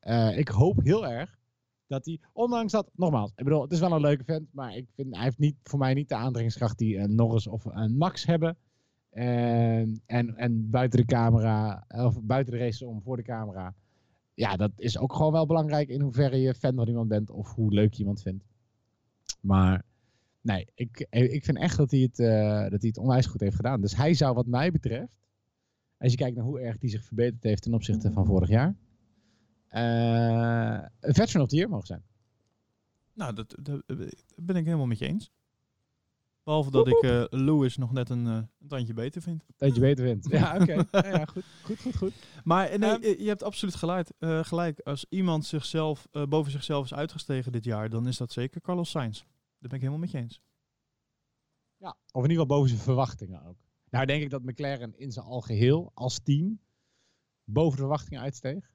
eh, 0.00 0.38
ik 0.38 0.48
hoop 0.48 0.80
heel 0.82 1.06
erg 1.06 1.38
dat 1.86 2.04
hij, 2.04 2.20
ondanks 2.32 2.72
dat, 2.72 2.90
nogmaals, 2.94 3.32
ik 3.36 3.44
bedoel, 3.44 3.62
het 3.62 3.72
is 3.72 3.80
wel 3.80 3.92
een 3.92 4.00
leuke 4.00 4.24
vent, 4.24 4.48
maar 4.52 4.76
ik 4.76 4.86
vind, 4.94 5.14
hij 5.14 5.24
heeft 5.24 5.38
niet, 5.38 5.56
voor 5.62 5.78
mij 5.78 5.94
niet 5.94 6.08
de 6.08 6.14
aandringingskracht 6.14 6.78
die 6.78 6.98
een 6.98 7.14
Norris 7.14 7.46
of 7.46 7.64
een 7.64 7.96
Max 7.96 8.26
hebben. 8.26 8.56
En, 9.10 10.02
en, 10.06 10.36
en 10.36 10.70
buiten 10.70 10.98
de 10.98 11.06
camera, 11.06 11.84
of 11.88 12.22
buiten 12.22 12.52
de 12.52 12.58
race 12.58 12.86
om 12.86 13.02
voor 13.02 13.16
de 13.16 13.22
camera. 13.22 13.74
Ja, 14.34 14.56
dat 14.56 14.70
is 14.76 14.98
ook 14.98 15.12
gewoon 15.12 15.32
wel 15.32 15.46
belangrijk 15.46 15.88
in 15.88 16.00
hoeverre 16.00 16.40
je 16.40 16.54
fan 16.54 16.74
van 16.74 16.88
iemand 16.88 17.08
bent 17.08 17.30
of 17.30 17.54
hoe 17.54 17.72
leuk 17.72 17.92
je 17.92 17.98
iemand 17.98 18.22
vindt. 18.22 18.44
Maar 19.40 19.84
nee, 20.40 20.66
ik, 20.74 21.06
ik 21.10 21.44
vind 21.44 21.58
echt 21.58 21.76
dat 21.76 21.90
hij, 21.90 22.00
het, 22.00 22.18
eh, 22.18 22.60
dat 22.70 22.80
hij 22.80 22.88
het 22.88 22.98
onwijs 22.98 23.26
goed 23.26 23.40
heeft 23.40 23.56
gedaan. 23.56 23.80
Dus 23.80 23.96
hij 23.96 24.14
zou 24.14 24.34
wat 24.34 24.46
mij 24.46 24.70
betreft, 24.70 25.12
als 25.98 26.12
je 26.12 26.18
kijkt 26.18 26.36
naar 26.36 26.44
hoe 26.44 26.60
erg 26.60 26.76
hij 26.80 26.88
zich 26.88 27.04
verbeterd 27.04 27.42
heeft 27.42 27.62
ten 27.62 27.74
opzichte 27.74 28.12
van 28.12 28.26
vorig 28.26 28.48
jaar, 28.48 28.68
eh 28.68 28.83
een 29.80 31.14
veteran 31.14 31.42
of 31.42 31.48
the 31.48 31.56
year 31.56 31.68
mogen 31.68 31.86
zijn. 31.86 32.02
Nou, 33.12 33.32
dat, 33.34 33.54
dat 33.62 33.82
ben 34.36 34.56
ik 34.56 34.64
helemaal 34.64 34.86
met 34.86 34.98
je 34.98 35.06
eens. 35.06 35.30
Behalve 36.42 36.70
dat 36.70 36.86
ik 36.88 37.02
eh, 37.02 37.24
Lewis 37.30 37.76
nog 37.76 37.92
net 37.92 38.08
een, 38.10 38.26
eh, 38.26 38.32
een 38.32 38.68
tandje 38.68 38.94
beter 38.94 39.22
vind. 39.22 39.44
Dat 39.56 39.74
je 39.74 39.80
beter 39.80 40.04
vindt. 40.04 40.30
Ja, 40.30 40.56
oké. 40.60 40.72
Ja, 40.72 40.86
ja, 41.18 41.24
goed, 41.24 41.44
goed, 41.62 41.80
goed, 41.80 41.96
goed. 41.96 42.12
Maar 42.44 42.68
eh, 42.68 42.78
nee, 42.78 42.90
Ehm, 42.90 43.22
je 43.22 43.28
hebt 43.28 43.42
absoluut 43.42 43.74
gelijk. 43.74 44.08
eh, 44.18 44.44
gelijk. 44.44 44.80
Als 44.80 45.06
iemand 45.08 45.44
zichzelf, 45.44 46.06
eh, 46.10 46.26
boven 46.26 46.52
zichzelf 46.52 46.84
is 46.84 46.94
uitgestegen 46.94 47.52
dit 47.52 47.64
jaar, 47.64 47.90
dan 47.90 48.06
is 48.08 48.16
dat 48.16 48.32
zeker 48.32 48.60
Carlos 48.60 48.90
Sainz. 48.90 49.18
Daar 49.18 49.28
ben 49.58 49.70
ik 49.72 49.78
helemaal 49.78 49.98
met 49.98 50.10
je 50.10 50.18
eens. 50.18 50.40
Ja, 51.76 51.88
of 51.88 52.24
in 52.24 52.30
ieder 52.30 52.42
geval 52.42 52.46
boven 52.46 52.68
zijn 52.68 52.80
verwachtingen 52.80 53.42
ook. 53.46 53.56
Nou 53.90 54.06
denk 54.06 54.22
ik 54.22 54.30
dat 54.30 54.42
McLaren 54.42 54.98
in 54.98 55.12
zijn 55.12 55.26
algeheel 55.26 55.90
als 55.94 56.18
team 56.22 56.60
boven 57.44 57.72
de 57.76 57.78
verwachtingen 57.82 58.22
uitsteeg. 58.22 58.72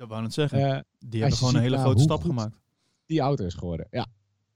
Dat 0.00 0.08
wou 0.08 0.22
net 0.22 0.32
zeggen. 0.32 0.74
Eh, 0.74 0.80
Die 0.98 1.20
hebben 1.20 1.38
gewoon 1.38 1.54
een 1.54 1.60
hele 1.60 1.78
grote 1.78 2.02
stap 2.02 2.22
gemaakt. 2.22 2.60
die 3.06 3.20
auto 3.20 3.44
is 3.44 3.54
geworden. 3.54 3.86
Ja, 3.90 4.06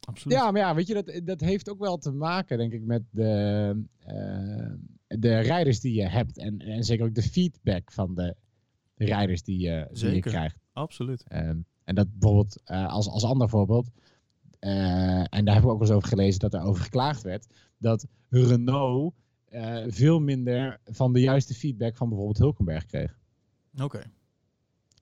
Absoluut. 0.01 0.39
ja 0.39 0.51
maar 0.51 0.61
ja, 0.61 0.75
weet 0.75 0.87
je, 0.87 0.95
dat, 0.95 1.21
dat 1.25 1.41
heeft 1.41 1.71
ook 1.71 1.79
wel 1.79 1.97
te 1.99 2.11
maken, 2.11 2.59
denk 2.59 2.73
ik, 2.73 2.83
met 2.85 3.03
de, 3.11 3.85
eh, 3.99 4.73
de 5.07 5.39
rijders 5.39 5.81
die 5.81 5.95
je 5.95 6.09
hebt. 6.09 6.39
En, 6.39 6.59
en 6.59 6.85
zeker 6.85 7.07
ook 7.07 7.15
de 7.15 7.23
feedback 7.23 7.93
van 7.93 8.15
de 8.15 8.37
rijders 8.95 9.43
die 9.43 9.59
je, 9.59 9.89
die 9.93 10.05
je 10.05 10.11
Zeker. 10.11 10.31
krijgt. 10.31 10.59
Absoluut. 10.73 11.25
Ehm, 11.29 11.59
en 11.85 11.95
dat 11.95 12.07
bijvoorbeeld, 12.19 12.63
eh, 12.65 12.87
als, 12.87 13.09
als 13.09 13.25
ander 13.25 13.49
voorbeeld, 13.49 13.91
en 14.59 15.45
daar 15.45 15.55
heb 15.55 15.63
ik 15.63 15.71
ook 15.71 15.81
eens 15.81 15.91
over 15.91 16.09
gelezen 16.09 16.41
dat 16.41 16.55
er 16.55 16.63
over 16.63 16.83
geklaagd 16.83 17.23
werd, 17.23 17.47
dat 17.79 18.07
Renault 18.29 19.15
veel 19.87 20.21
minder 20.21 20.81
van 20.85 21.13
de 21.13 21.21
juiste 21.21 21.55
feedback 21.55 21.97
van 21.97 22.09
bijvoorbeeld 22.09 22.39
Hulkenberg 22.39 22.87
kreeg 22.87 23.19
Oké. 23.83 24.03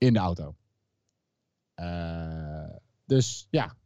In 0.02 0.12
de 0.12 0.18
auto. 0.18 0.56
Eh, 1.74 2.74
dus 3.04 3.46
ja, 3.50 3.76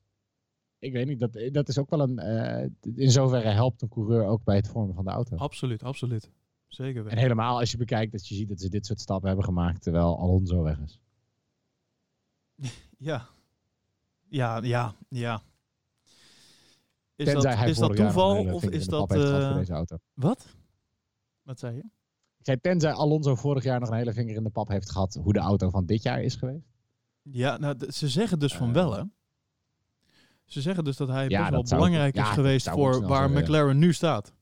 ik 0.79 0.93
weet 0.93 1.07
niet, 1.07 1.19
dat, 1.21 1.39
dat 1.53 1.69
is 1.69 1.79
ook 1.79 1.91
wel 1.91 2.01
een, 2.01 2.19
eh, 2.19 2.69
in 2.95 3.11
zoverre 3.11 3.49
helpt 3.49 3.83
een 3.83 3.89
coureur 3.89 4.25
ook 4.25 4.45
bij 4.45 4.57
het 4.57 4.69
vormen 4.69 4.95
van 4.95 5.05
de 5.05 5.11
auto. 5.11 5.37
Absoluut, 5.37 5.83
absoluut. 5.83 6.31
Zeker 6.67 7.07
En 7.07 7.19
helemaal 7.19 7.59
als 7.59 7.71
je 7.71 7.77
bekijkt 7.77 8.13
dat 8.13 8.29
je 8.29 8.35
ziet 8.35 8.49
dat 8.49 8.61
ze 8.61 8.69
dit 8.69 8.87
soort 8.87 9.01
stappen 9.01 9.27
hebben 9.29 9.45
gemaakt 9.45 9.83
terwijl 9.83 10.19
Alonso 10.19 10.63
weg 10.63 10.79
is. 10.79 11.01
Ja. 12.99 13.29
Ja, 14.29 14.63
ja, 14.63 14.95
ja. 15.09 15.43
Is 17.17 17.25
Tenzij 17.27 17.57
dat, 17.57 17.69
is 17.69 17.77
dat 17.79 17.97
toeval 17.97 18.55
of 18.55 18.65
is 18.65 18.87
dat... 18.87 19.13
eh, 19.13 19.47
voor 19.49 19.59
deze 19.59 19.73
auto. 19.73 19.97
wat? 20.15 20.55
Wat 21.43 21.59
zei 21.59 21.77
je? 21.77 21.85
Ik 22.47 22.53
zei, 22.53 22.75
tenzij 22.75 22.93
Alonso 22.93 23.35
vorig 23.35 23.65
jaar 23.65 23.81
nog 23.81 23.89
een 23.89 23.97
hele 23.97 24.13
vinger 24.13 24.37
in 24.37 24.43
de 24.45 24.51
pap 24.51 24.69
heeft 24.69 24.91
gehad 24.91 25.15
hoe 25.23 25.33
de 25.33 25.39
auto 25.39 25.71
van 25.71 25.87
dit 25.87 26.03
jaar 26.03 26.23
is 26.23 26.35
geweest. 26.35 26.67
Ja, 27.23 27.57
nou, 27.57 27.93
ze 27.93 28.09
zeggen 28.09 28.39
dus 28.39 28.55
van 28.55 28.69
Eh. 28.69 28.75
wel, 28.75 28.95
hè? 28.97 29.03
Ze 30.45 30.61
zeggen 30.61 30.85
dus 30.85 30.97
dat 30.97 31.09
hij 31.09 31.29
Ja, 31.29 31.39
best 31.39 31.51
wel 31.51 31.67
zou- 31.67 31.81
belangrijk 31.81 32.15
ja, 32.15 32.23
is 32.23 32.29
geweest 32.29 32.69
voor 32.71 33.07
waar. 33.07 33.31
McLaren 33.31 33.79
nu 33.79 33.93
staat. 33.93 34.35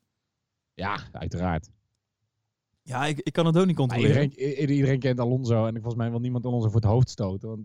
Ja, 0.75 0.99
uiteraard. 1.13 1.71
Ja, 2.83 3.07
ik, 3.07 3.19
ik 3.21 3.33
kan 3.33 3.47
het 3.47 3.59
ook 3.59 3.67
niet 3.67 3.77
controleren. 3.77 4.33
iedereen, 4.69 4.99
kent 4.99 5.21
Alonso 5.21 5.67
en 5.67 5.73
volgens 5.75 5.95
mij 5.95 6.11
wil 6.11 6.21
niemand 6.21 6.45
Alonso 6.45 6.67
voor 6.69 6.81
het 6.81 6.91
hoofd 6.91 7.11
stoten. 7.11 7.49
Want 7.49 7.63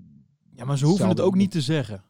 ja, 0.56 0.66
maar 0.66 0.78
ze 0.78 0.86
hoeven 0.86 1.08
het 1.08 1.20
ook 1.20 1.36
niet 1.36 1.52
te 1.52 1.62
zeggen. 1.62 2.04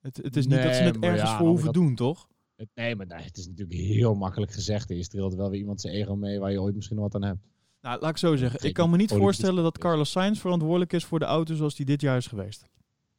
Het, 0.00 0.16
het 0.16 0.36
is 0.36 0.46
niet 0.46 0.62
dat 0.62 0.74
ze 0.74 0.82
het 0.82 0.98
ergens 0.98 1.30
voor 1.30 1.48
hoeven 1.48 1.72
doen, 1.72 1.94
toch? 1.94 2.28
Het, 2.56 2.68
nee, 2.74 2.96
maar 2.96 3.06
nee, 3.06 3.22
het 3.22 3.36
is 3.36 3.46
natuurlijk 3.46 3.78
heel 3.78 4.14
makkelijk 4.14 4.52
gezegd. 4.52 4.88
Je 4.88 5.02
streelt 5.02 5.34
wel 5.34 5.50
weer 5.50 5.60
iemand 5.60 5.80
zijn 5.80 5.94
ego 5.94 6.16
mee 6.16 6.38
waar 6.38 6.50
je 6.50 6.60
ooit 6.60 6.74
misschien 6.74 6.98
wat 6.98 7.14
aan 7.14 7.22
hebt. 7.24 7.40
Nou, 7.80 8.00
laat 8.00 8.10
ik 8.10 8.16
zo 8.16 8.36
zeggen. 8.36 8.68
Ik 8.68 8.74
kan 8.74 8.90
me 8.90 8.96
niet 8.96 9.12
voorstellen 9.12 9.62
dat. 9.62 9.78
Carlos 9.78 10.10
Sainz 10.10 10.40
verantwoordelijk 10.40 10.92
is 10.92 11.04
voor 11.04 11.18
de 11.18 11.24
auto 11.24 11.54
zoals 11.54 11.74
die 11.74 11.86
dit 11.86 12.00
jaar 12.00 12.16
is 12.16 12.26
geweest. 12.26 12.62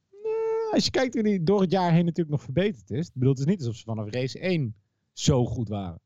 Eh, 0.10 0.74
Als 0.74 0.86
je 0.86 0.92
kijkt 0.92 1.14
hoe 1.14 1.24
die 1.24 1.44
door 1.44 1.62
het 1.62 1.72
jaar 1.72 1.92
heen 1.92 2.06
natuurlijk 2.06 2.30
nog 2.30 2.44
verbeterd 2.44 2.90
is. 2.92 3.08
Ik 3.08 3.14
bedoel, 3.14 3.30
het 3.30 3.40
is 3.40 3.46
niet 3.46 3.60
alsof 3.60 3.76
ze 3.76 3.84
vanaf 3.84 4.10
race 4.10 4.40
1 4.40 4.76
zo 5.14 5.46
goed 5.46 5.70
waren. 5.70 6.00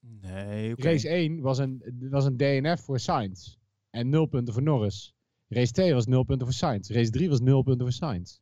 Nee, 0.00 0.72
oké. 0.72 0.82
Race 0.82 1.08
1 1.08 1.40
was 1.40 1.58
een, 1.58 1.82
was 2.10 2.24
een 2.24 2.36
DNF 2.36 2.80
voor 2.80 2.98
Sainz. 3.00 3.56
En 3.90 4.08
0 4.08 4.26
punten 4.26 4.54
voor 4.54 4.62
Norris. 4.62 5.14
Race 5.48 5.72
2 5.72 5.94
was 5.94 6.06
0 6.06 6.24
punten 6.24 6.46
voor 6.46 6.56
Sainz. 6.56 6.90
Race 6.90 7.10
3 7.10 7.28
was 7.28 7.40
0 7.40 7.62
punten 7.62 7.86
voor 7.86 7.94
Sainz. 7.96 8.32
Ik 8.32 8.40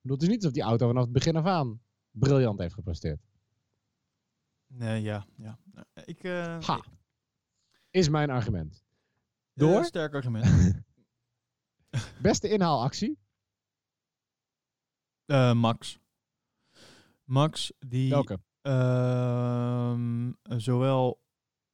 bedoel, 0.00 0.16
het 0.16 0.26
is 0.26 0.32
niet 0.32 0.38
alsof 0.42 0.52
die 0.52 0.62
auto 0.62 0.86
vanaf 0.86 1.02
het 1.02 1.12
begin 1.12 1.36
af 1.36 1.44
aan 1.44 1.80
briljant 2.18 2.58
heeft 2.58 2.74
gepresteerd. 2.74 3.20
Nee, 4.66 5.02
ja. 5.02 5.26
ja. 5.36 5.58
Ik, 6.04 6.22
eh, 6.24 6.60
Ha. 6.60 6.84
Is 7.90 8.08
mijn 8.08 8.30
argument. 8.30 8.84
Door? 9.54 9.84
sterk 9.84 10.14
argument. 10.14 10.74
Beste 12.22 12.48
inhaalactie. 12.48 13.18
Eh, 15.24 15.52
Max. 15.52 15.98
Max, 17.24 17.72
die 17.78 18.10
Welke? 18.10 18.40
ehm, 18.60 20.32
zowel, 20.60 21.22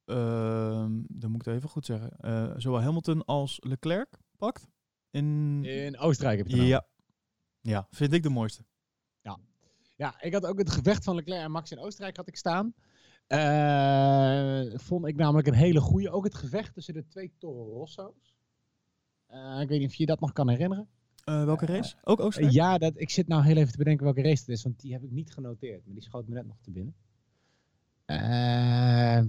ehm 0.05 1.01
dat 1.07 1.29
moet 1.29 1.39
ik 1.39 1.45
het 1.45 1.55
even 1.55 1.69
goed 1.69 1.85
zeggen, 1.85 2.17
eh, 2.17 2.53
zowel 2.57 2.81
Hamilton 2.81 3.25
als 3.25 3.57
Leclerc 3.61 4.19
pakt. 4.37 4.67
In, 5.09 5.63
In 5.65 5.97
Oostenrijk 5.97 6.37
heb 6.37 6.47
je 6.47 6.63
ja. 6.65 6.87
ja, 7.61 7.87
vind 7.89 8.13
ik 8.13 8.23
de 8.23 8.29
mooiste. 8.29 8.65
Ja, 9.95 10.21
ik 10.21 10.33
had 10.33 10.45
ook 10.45 10.57
het 10.57 10.69
gevecht 10.69 11.03
van 11.03 11.15
Leclerc 11.15 11.41
en 11.41 11.51
Max 11.51 11.71
in 11.71 11.79
Oostenrijk 11.79 12.17
had 12.17 12.27
ik 12.27 12.35
staan. 12.35 12.73
Eh, 13.27 14.79
vond 14.79 15.05
ik 15.05 15.15
namelijk 15.15 15.47
een 15.47 15.53
hele 15.53 15.79
goede. 15.79 16.09
Ook 16.09 16.23
het 16.23 16.35
gevecht 16.35 16.73
tussen 16.73 16.93
de 16.93 17.07
twee 17.07 17.33
Toro 17.37 17.73
Rosso's. 17.73 18.35
Eh, 19.27 19.59
ik 19.61 19.69
weet 19.69 19.79
niet 19.79 19.89
of 19.89 19.95
je 19.95 20.05
dat 20.05 20.19
nog 20.19 20.33
kan 20.33 20.49
herinneren. 20.49 20.87
Eh, 21.23 21.45
welke 21.45 21.65
race? 21.65 21.95
Ook 22.03 22.19
Oostenrijk? 22.19 22.55
ja, 22.55 22.77
dat, 22.77 22.93
ik 22.95 23.09
zit 23.09 23.27
nou 23.27 23.43
heel 23.43 23.55
even 23.55 23.71
te 23.71 23.77
bedenken 23.77 24.03
welke 24.03 24.21
race 24.21 24.39
het 24.39 24.49
is, 24.49 24.63
want 24.63 24.79
die 24.79 24.93
heb 24.93 25.03
ik 25.03 25.11
niet 25.11 25.31
genoteerd. 25.31 25.85
Maar 25.85 25.93
die 25.93 26.03
schoot 26.03 26.27
me 26.27 26.33
net 26.33 26.45
nog 26.45 26.57
te 26.61 26.71
binnen. 26.71 26.95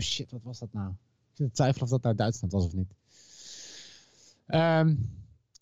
Shit, 0.02 0.30
wat 0.30 0.42
was 0.42 0.58
dat 0.58 0.72
nou? 0.72 0.90
Ik 0.90 1.36
zit 1.36 1.46
te 1.46 1.52
twijfelen 1.52 1.84
of 1.84 1.90
dat 1.90 2.02
nou 2.02 2.14
Duitsland 2.14 2.52
was 2.52 2.64
of 2.64 2.74
niet. 2.74 2.94
Ehm, 4.46 4.94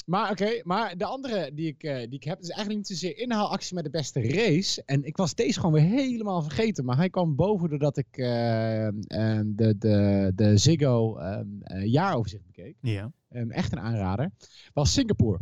maar 0.04 0.30
oké, 0.30 0.60
maar 0.62 0.96
de 0.96 1.04
andere 1.04 1.50
die 1.54 1.66
ik, 1.66 1.82
eh, 1.82 1.96
die 1.96 2.14
ik 2.14 2.24
heb, 2.24 2.40
is 2.40 2.48
eigenlijk 2.48 2.78
niet 2.78 2.98
zozeer 2.98 3.18
inhaalactie 3.18 3.74
met 3.74 3.84
de 3.84 3.90
beste 3.90 4.20
race. 4.20 4.82
En 4.84 5.04
ik 5.04 5.16
was 5.16 5.34
deze 5.34 5.60
gewoon 5.60 5.74
weer 5.74 5.90
helemaal 5.90 6.42
vergeten. 6.42 6.84
Maar 6.84 6.96
hij 6.96 7.10
kwam 7.10 7.34
boven 7.34 7.68
doordat 7.68 7.96
ik 7.96 8.16
eh, 8.16 8.86
ehm, 8.86 9.54
de, 9.54 9.78
de, 9.78 10.32
de 10.34 10.56
Ziggo 10.56 11.16
ehm, 11.16 11.46
eh, 11.60 11.84
jaaroverzicht 11.84 12.46
bekeek. 12.46 12.76
Ja. 12.80 13.12
Ehm, 13.28 13.50
echt 13.50 13.72
een 13.72 13.80
aanrader. 13.80 14.30
Was 14.72 14.92
Singapore. 14.92 15.40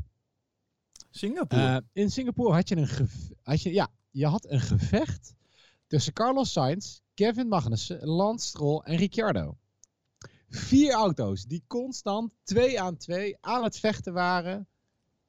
Singapore. 1.10 1.62
Eh, 1.62 1.76
in 1.92 2.10
Singapore 2.10 2.54
had 2.54 2.68
je 2.68 2.76
een 2.76 3.08
had 3.42 3.62
je, 3.62 3.72
ja, 3.72 3.88
je 4.10 4.26
had 4.26 4.50
een 4.50 4.60
gevecht 4.60 5.34
tussen 5.86 6.12
Carlos 6.12 6.52
Sainz, 6.52 6.98
Kevin 7.14 7.48
Magnussen, 7.48 8.06
Lance 8.06 8.46
Stroll 8.46 8.80
en 8.84 8.96
Ricciardo. 8.96 9.56
Vier 10.54 10.92
auto's 10.92 11.44
die 11.44 11.62
constant 11.66 12.32
twee 12.42 12.80
aan 12.80 12.96
twee 12.96 13.36
aan 13.40 13.62
het 13.62 13.78
vechten 13.78 14.12
waren. 14.12 14.66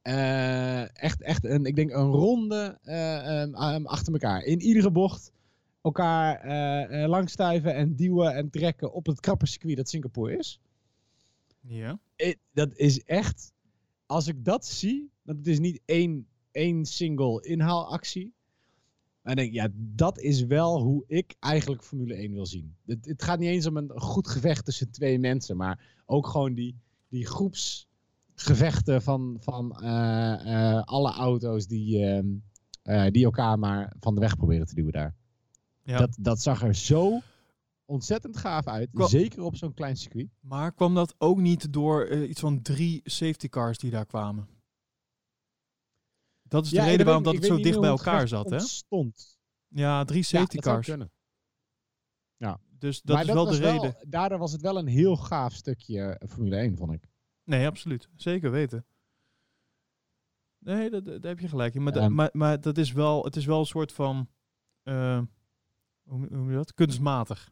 Eh, 0.02 0.98
echt, 0.98 1.22
echt 1.22 1.46
een, 1.46 1.66
ik 1.66 1.76
denk 1.76 1.92
een 1.92 2.12
ronde 2.12 2.80
eh, 2.82 3.42
ehm, 3.42 3.54
ehm, 3.54 3.86
achter 3.86 4.14
elkaar. 4.14 4.44
In 4.44 4.62
iedere 4.62 4.92
bocht 4.92 5.32
elkaar 5.82 6.40
eh, 6.40 7.08
langstuiven 7.08 7.76
en 7.76 7.96
duwen 7.96 8.36
en 8.36 8.50
trekken 8.50 8.94
op 8.94 9.06
het 9.06 9.20
krappe 9.20 9.48
circuit 9.48 9.78
dat 9.78 9.90
Singapore 9.90 10.38
is. 10.38 10.60
ja. 11.62 12.00
Dat 12.54 12.74
is 12.76 13.04
echt. 13.04 13.54
Als 14.06 14.28
ik 14.28 14.46
dat 14.46 14.66
zie, 14.66 15.12
dat 15.24 15.36
het 15.36 15.48
is 15.48 15.60
niet 15.60 15.82
één, 15.86 16.28
één 16.52 16.86
single 16.86 17.46
inhaalactie. 17.46 18.34
En 19.24 19.36
denk 19.36 19.54
ja, 19.54 19.68
dat 19.74 20.20
is 20.20 20.46
wel 20.46 20.82
hoe 20.82 21.04
ik 21.08 21.36
eigenlijk 21.40 21.84
Formule 21.84 22.14
1 22.14 22.34
wil 22.34 22.46
zien. 22.46 22.76
Het, 22.86 23.06
het 23.06 23.24
gaat 23.24 23.40
niet 23.40 23.50
eens 23.50 23.66
om 23.66 23.78
een 23.78 23.92
goed 23.96 24.28
gevecht 24.28 24.66
tussen 24.66 24.92
twee 24.92 25.20
mensen, 25.20 25.58
maar 25.58 26.02
ook 26.06 26.28
gewoon 26.28 26.54
die, 26.54 26.76
die 27.10 27.26
groepsgevechten 27.26 29.02
van, 29.02 29.38
van 29.40 29.72
eh, 29.72 30.74
eh, 30.74 30.84
alle 30.84 31.12
auto's 31.12 31.68
die, 31.68 32.06
ehm, 32.06 32.28
eh, 32.82 33.12
die 33.12 33.24
elkaar 33.26 33.60
maar 33.60 33.94
van 34.00 34.16
de 34.16 34.22
weg 34.22 34.38
proberen 34.38 34.68
te 34.68 34.76
duwen 34.76 34.92
daar. 34.92 35.16
Ja. 35.84 35.98
Dat, 35.98 36.18
dat 36.20 36.42
zag 36.42 36.64
er 36.64 36.76
zo 36.76 37.20
ontzettend 37.86 38.38
gaaf 38.38 38.68
uit, 38.68 38.90
zeker 38.94 39.44
op 39.44 39.56
zo'n 39.56 39.74
klein 39.74 39.98
circuit. 39.98 40.30
Maar 40.40 40.74
kwam 40.74 40.96
dat 40.96 41.16
ook 41.18 41.38
niet 41.38 41.74
door 41.74 42.16
iets 42.16 42.40
van 42.40 42.62
drie 42.62 43.02
safety 43.04 43.50
cars 43.50 43.78
die 43.78 43.92
daar 43.92 44.06
kwamen? 44.06 44.48
Dat 46.54 46.66
is 46.66 46.70
de 46.70 46.76
Ja, 46.76 46.86
reden 46.86 47.06
waarom 47.06 47.24
dat 47.24 47.34
het 47.36 47.46
zo 47.46 47.58
dicht 47.58 47.80
bij 47.80 47.90
elkaar 47.90 48.28
zat, 48.28 48.50
hè? 48.50 48.56
Ontstond. 48.56 49.38
Ja, 49.68 50.04
drie 50.04 50.20
Ja, 50.20 50.24
safety 50.26 50.56
dat 50.56 50.64
zou 50.64 50.76
cars. 50.76 50.88
kunnen. 50.88 51.12
Dus 52.78 53.02
dat 53.02 53.16
maar 53.16 53.26
is 53.28 53.34
wel 53.34 53.46
de 53.46 53.58
reden. 53.58 53.96
daardoor 54.08 54.38
was 54.40 54.52
het 54.52 54.62
wel 54.62 54.78
een 54.78 54.88
heel 54.88 55.16
gaaf 55.16 55.54
stukje 55.54 56.02
eh, 56.02 56.30
Formule 56.30 56.56
1, 56.56 56.78
vond 56.78 56.92
ik. 56.94 57.08
Nee, 57.44 57.68
absoluut. 57.68 58.10
Zeker 58.16 58.52
weten. 58.52 58.86
Nee, 60.58 60.90
dat, 60.90 61.06
dat- 61.06 61.22
daar 61.22 61.32
heb 61.32 61.40
je 61.40 61.48
gelijk 61.48 61.74
in. 61.76 61.84
Maar, 61.84 61.94
da- 61.94 62.00
Ehm. 62.02 62.14
maar, 62.14 62.30
maar 62.34 62.62
dat 62.62 62.78
is 62.78 62.92
wel, 62.92 63.24
het 63.24 63.36
is 63.36 63.46
wel 63.46 63.60
een 63.60 63.66
soort 63.66 63.92
van, 63.92 64.30
eh, 64.84 65.22
hoe, 66.10 66.28
noem 66.30 66.50
je 66.50 66.56
dat? 66.56 66.74
Kunstmatig. 66.74 67.52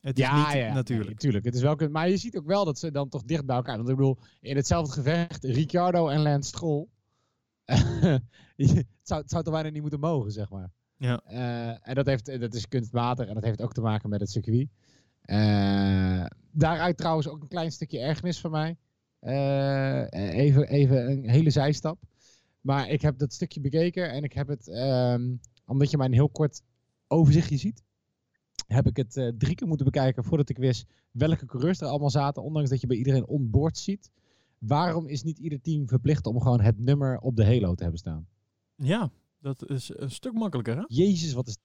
Het 0.00 0.18
is 0.18 0.30
niet 0.30 0.72
natuurlijk. 0.72 1.08
nee, 1.08 1.16
tuurlijk. 1.16 1.44
Het 1.44 1.54
is 1.54 1.62
wel, 1.62 1.76
maar 1.90 2.08
je 2.08 2.16
ziet 2.16 2.36
ook 2.36 2.46
wel 2.46 2.64
dat 2.64 2.78
ze 2.78 2.90
dan 2.90 3.08
toch 3.08 3.22
dicht 3.22 3.46
bij 3.46 3.56
elkaar. 3.56 3.76
Want 3.76 3.88
ik 3.88 3.96
bedoel, 3.96 4.18
in 4.40 4.56
hetzelfde 4.56 4.92
gevecht, 4.92 5.44
Ricciardo 5.44 6.08
en 6.08 6.20
Lance 6.20 6.48
Stroll. 6.48 6.86
het, 8.56 8.86
zou, 9.02 9.20
het 9.20 9.30
zou 9.30 9.42
toch 9.42 9.52
bijna 9.52 9.68
niet 9.68 9.80
moeten 9.80 10.00
mogen, 10.00 10.32
zeg 10.32 10.50
maar. 10.50 10.70
Ja. 10.96 11.20
Eh, 11.24 11.88
en 11.88 11.94
dat, 11.94 12.06
heeft, 12.06 12.40
dat 12.40 12.54
is 12.54 12.68
kunstmatig 12.68 13.26
en 13.26 13.34
dat 13.34 13.44
heeft 13.44 13.62
ook 13.62 13.72
te 13.72 13.80
maken 13.80 14.08
met 14.08 14.20
het 14.20 14.30
circuit. 14.30 14.68
Eh, 15.20 16.26
daaruit 16.50 16.96
trouwens 16.96 17.28
ook 17.28 17.42
een 17.42 17.48
klein 17.48 17.72
stukje 17.72 17.98
ergernis 17.98 18.40
van 18.40 18.50
mij. 18.50 18.76
Eh, 19.18 20.06
even, 20.12 20.68
even 20.68 21.10
een 21.10 21.28
hele 21.28 21.50
zijstap. 21.50 21.98
Maar 22.60 22.88
ik 22.88 23.00
heb 23.00 23.18
dat 23.18 23.32
stukje 23.32 23.60
bekeken 23.60 24.10
en 24.10 24.24
ik 24.24 24.32
heb 24.32 24.48
het, 24.48 24.68
ehm, 24.68 25.36
omdat 25.66 25.90
je 25.90 25.96
maar 25.96 26.06
een 26.06 26.12
heel 26.12 26.30
kort 26.30 26.62
overzichtje 27.06 27.56
ziet, 27.56 27.82
heb 28.66 28.86
ik 28.86 28.96
het 28.96 29.32
drie 29.38 29.54
keer 29.54 29.68
moeten 29.68 29.86
bekijken 29.86 30.24
voordat 30.24 30.48
ik 30.48 30.58
wist 30.58 30.86
welke 31.10 31.46
coureurs 31.46 31.80
er 31.80 31.86
allemaal 31.86 32.10
zaten. 32.10 32.42
Ondanks 32.42 32.70
dat 32.70 32.80
je 32.80 32.86
bij 32.86 32.96
iedereen 32.96 33.26
onboard 33.26 33.78
ziet. 33.78 34.10
Waarom 34.60 35.06
is 35.06 35.22
niet 35.22 35.38
ieder 35.38 35.60
team 35.60 35.88
verplicht 35.88 36.26
om 36.26 36.40
gewoon 36.40 36.60
het 36.60 36.78
nummer 36.78 37.18
op 37.18 37.36
de 37.36 37.44
halo 37.44 37.74
te 37.74 37.82
hebben 37.82 38.00
staan? 38.00 38.26
Ja, 38.74 39.10
dat 39.38 39.68
is 39.68 39.90
een 39.96 40.10
stuk 40.10 40.32
makkelijker, 40.32 40.76
hè? 40.76 40.82
Jezus, 40.86 41.32
wat 41.32 41.48
is, 41.48 41.56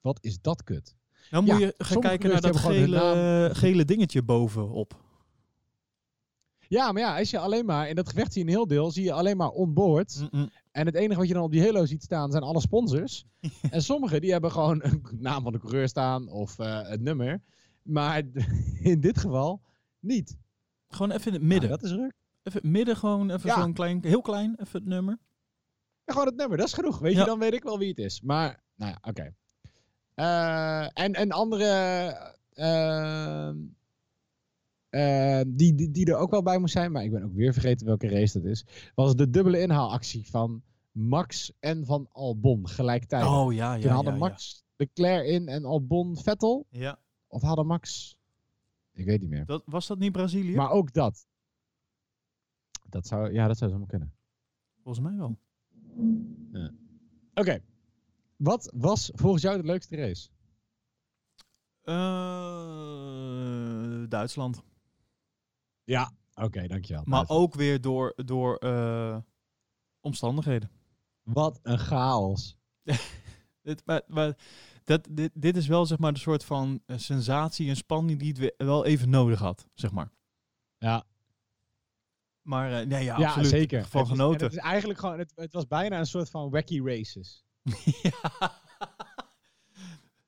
wat 0.00 0.18
is 0.24 0.40
dat 0.40 0.62
kut? 0.64 0.96
Dan 1.30 1.44
moet 1.44 1.52
Ja, 1.52 1.58
je 1.66 1.74
gaan 1.78 2.00
kijken 2.00 2.30
naar 2.30 2.40
dat 2.40 2.56
gele, 2.56 3.50
gele 3.52 3.84
dingetje 3.84 4.22
bovenop. 4.22 5.08
Ja, 6.68 6.92
maar 6.92 7.02
ja, 7.02 7.18
als 7.18 7.30
je 7.30 7.38
alleen 7.38 7.64
maar, 7.66 7.88
in 7.88 7.94
dat 7.94 8.08
gevecht 8.08 8.32
zie 8.32 8.42
je 8.42 8.48
een 8.48 8.54
heel 8.54 8.66
deel, 8.66 8.90
zie 8.90 9.04
je 9.04 9.12
alleen 9.12 9.36
maar 9.36 9.48
onboard. 9.50 10.28
En 10.70 10.86
het 10.86 10.94
enige 10.94 11.18
wat 11.18 11.28
je 11.28 11.34
dan 11.34 11.42
op 11.42 11.52
die 11.52 11.62
halo 11.62 11.84
ziet 11.86 12.02
staan 12.02 12.30
zijn 12.30 12.42
alle 12.42 12.60
sponsors. 12.60 13.24
en 13.70 13.82
sommigen 13.82 14.20
die 14.20 14.32
hebben 14.32 14.50
gewoon 14.52 14.84
een 14.84 15.02
naam 15.18 15.42
van 15.42 15.52
de 15.52 15.58
coureur 15.58 15.88
staan 15.88 16.28
of 16.28 16.58
eh, 16.58 16.88
het 16.88 17.00
nummer. 17.00 17.42
Maar 17.82 18.22
in 18.92 19.00
dit 19.00 19.18
geval 19.18 19.60
niet. 19.98 20.36
Gewoon 20.88 21.10
even 21.10 21.26
in 21.26 21.32
het 21.32 21.42
Nou, 21.42 21.52
midden. 21.52 21.70
dat 21.70 21.82
is 21.82 21.90
ruk. 21.90 22.12
Even 22.42 22.70
midden, 22.70 22.96
gewoon 22.96 23.30
even 23.30 23.48
Ja. 23.50 23.60
zo'n 23.60 23.72
klein, 23.72 23.98
heel 24.02 24.20
klein, 24.20 24.54
even 24.60 24.78
het 24.80 24.88
nummer. 24.88 25.18
Ja, 26.04 26.12
gewoon 26.12 26.26
het 26.28 26.36
nummer, 26.36 26.56
dat 26.56 26.66
is 26.66 26.72
genoeg. 26.72 26.98
Weet 26.98 27.12
Ja. 27.12 27.20
je, 27.20 27.26
dan 27.26 27.38
weet 27.38 27.52
ik 27.54 27.62
wel 27.62 27.78
wie 27.78 27.88
het 27.88 27.98
is. 27.98 28.20
Maar, 28.20 28.62
nou 28.76 28.90
ja, 28.92 28.98
oké. 29.10 29.34
Eh, 30.14 31.02
en 31.04 31.20
een 31.20 31.32
andere 31.32 31.66
ehm, 32.52 33.56
eh, 34.88 35.40
die, 35.46 35.74
die, 35.74 35.90
die 35.90 36.06
er 36.06 36.16
ook 36.16 36.30
wel 36.30 36.42
bij 36.42 36.58
moest 36.58 36.72
zijn, 36.72 36.92
maar 36.92 37.04
ik 37.04 37.10
ben 37.10 37.22
ook 37.24 37.34
weer 37.34 37.52
vergeten 37.52 37.86
welke 37.86 38.08
race 38.08 38.40
dat 38.40 38.50
is, 38.50 38.64
was 38.94 39.14
de 39.16 39.30
dubbele 39.30 39.60
inhaalactie 39.60 40.26
van 40.30 40.62
Max 40.92 41.52
en 41.60 41.84
van 41.86 42.08
Albon 42.12 42.68
gelijktijdig. 42.68 43.30
Oh 43.30 43.52
ja, 43.52 43.74
ja. 43.74 43.80
Toen 43.80 43.90
hadden 43.90 44.12
ja, 44.12 44.18
Max 44.18 44.64
Leclerc 44.76 45.26
in 45.26 45.48
en 45.48 45.64
Albon 45.64 46.16
Vettel. 46.16 46.66
Ja. 46.70 46.98
Of 47.28 47.42
hadden 47.42 47.66
Max... 47.66 48.16
Ik 48.92 49.04
weet 49.06 49.20
niet 49.20 49.30
meer. 49.30 49.46
Dat, 49.46 49.62
was 49.66 49.86
dat 49.86 49.98
niet 49.98 50.12
Brazilië? 50.12 50.54
Maar 50.54 50.70
ook 50.70 50.92
dat. 50.92 51.26
Dat 52.90 53.06
zou, 53.06 53.32
ja, 53.32 53.46
dat 53.46 53.58
zou 53.58 53.70
zomaar 53.70 53.86
kunnen. 53.86 54.12
Volgens 54.82 55.04
mij 55.06 55.16
wel. 55.16 55.38
Oké. 57.34 57.60
Wat 58.36 58.72
was 58.76 59.10
volgens 59.14 59.42
jou 59.42 59.56
de 59.60 59.66
leukste 59.66 59.96
race? 59.96 60.28
Eh, 62.70 64.08
Duitsland. 64.08 64.62
Ja. 65.84 66.12
Oké, 66.34 66.66
dankjewel. 66.66 67.02
Maar 67.06 67.24
ook 67.28 67.54
weer 67.54 67.80
door, 67.80 68.12
door 68.16 68.56
eh, 68.56 69.18
omstandigheden. 70.00 70.70
Wat 71.22 71.60
een 71.62 71.78
chaos. 71.78 72.56
Dit, 73.62 73.82
maar, 73.86 74.02
maar 74.06 74.38
dat, 74.84 75.08
dit, 75.10 75.30
dit 75.34 75.56
is 75.56 75.66
wel 75.66 75.86
zeg 75.86 75.98
maar 75.98 76.12
de 76.12 76.18
soort 76.18 76.44
van 76.44 76.82
eh, 76.86 76.98
sensatie 76.98 77.68
en 77.68 77.76
spanning 77.76 78.18
die 78.18 78.28
het 78.28 78.38
we- 78.38 78.54
wel 78.56 78.84
even 78.84 79.10
nodig 79.10 79.38
had, 79.38 79.68
zeg 79.74 79.92
maar. 79.92 80.10
Ja, 80.78 81.04
Maar 82.42 82.80
eh, 82.80 82.86
nee, 82.86 83.04
ja, 83.04 83.18
ja, 83.18 83.26
absoluut. 83.26 83.48
zeker. 83.48 83.84
Van 83.86 84.02
is- 84.02 84.08
genoten. 84.08 84.46
Het 84.46 84.52
is 84.52 84.58
eigenlijk 84.62 84.98
gewoon, 84.98 85.18
het, 85.18 85.32
het 85.34 85.52
was 85.52 85.66
bijna 85.66 85.98
een 85.98 86.06
soort 86.06 86.30
van 86.30 86.50
wacky 86.50 86.80
races. 86.84 87.44
ja. 88.02 88.12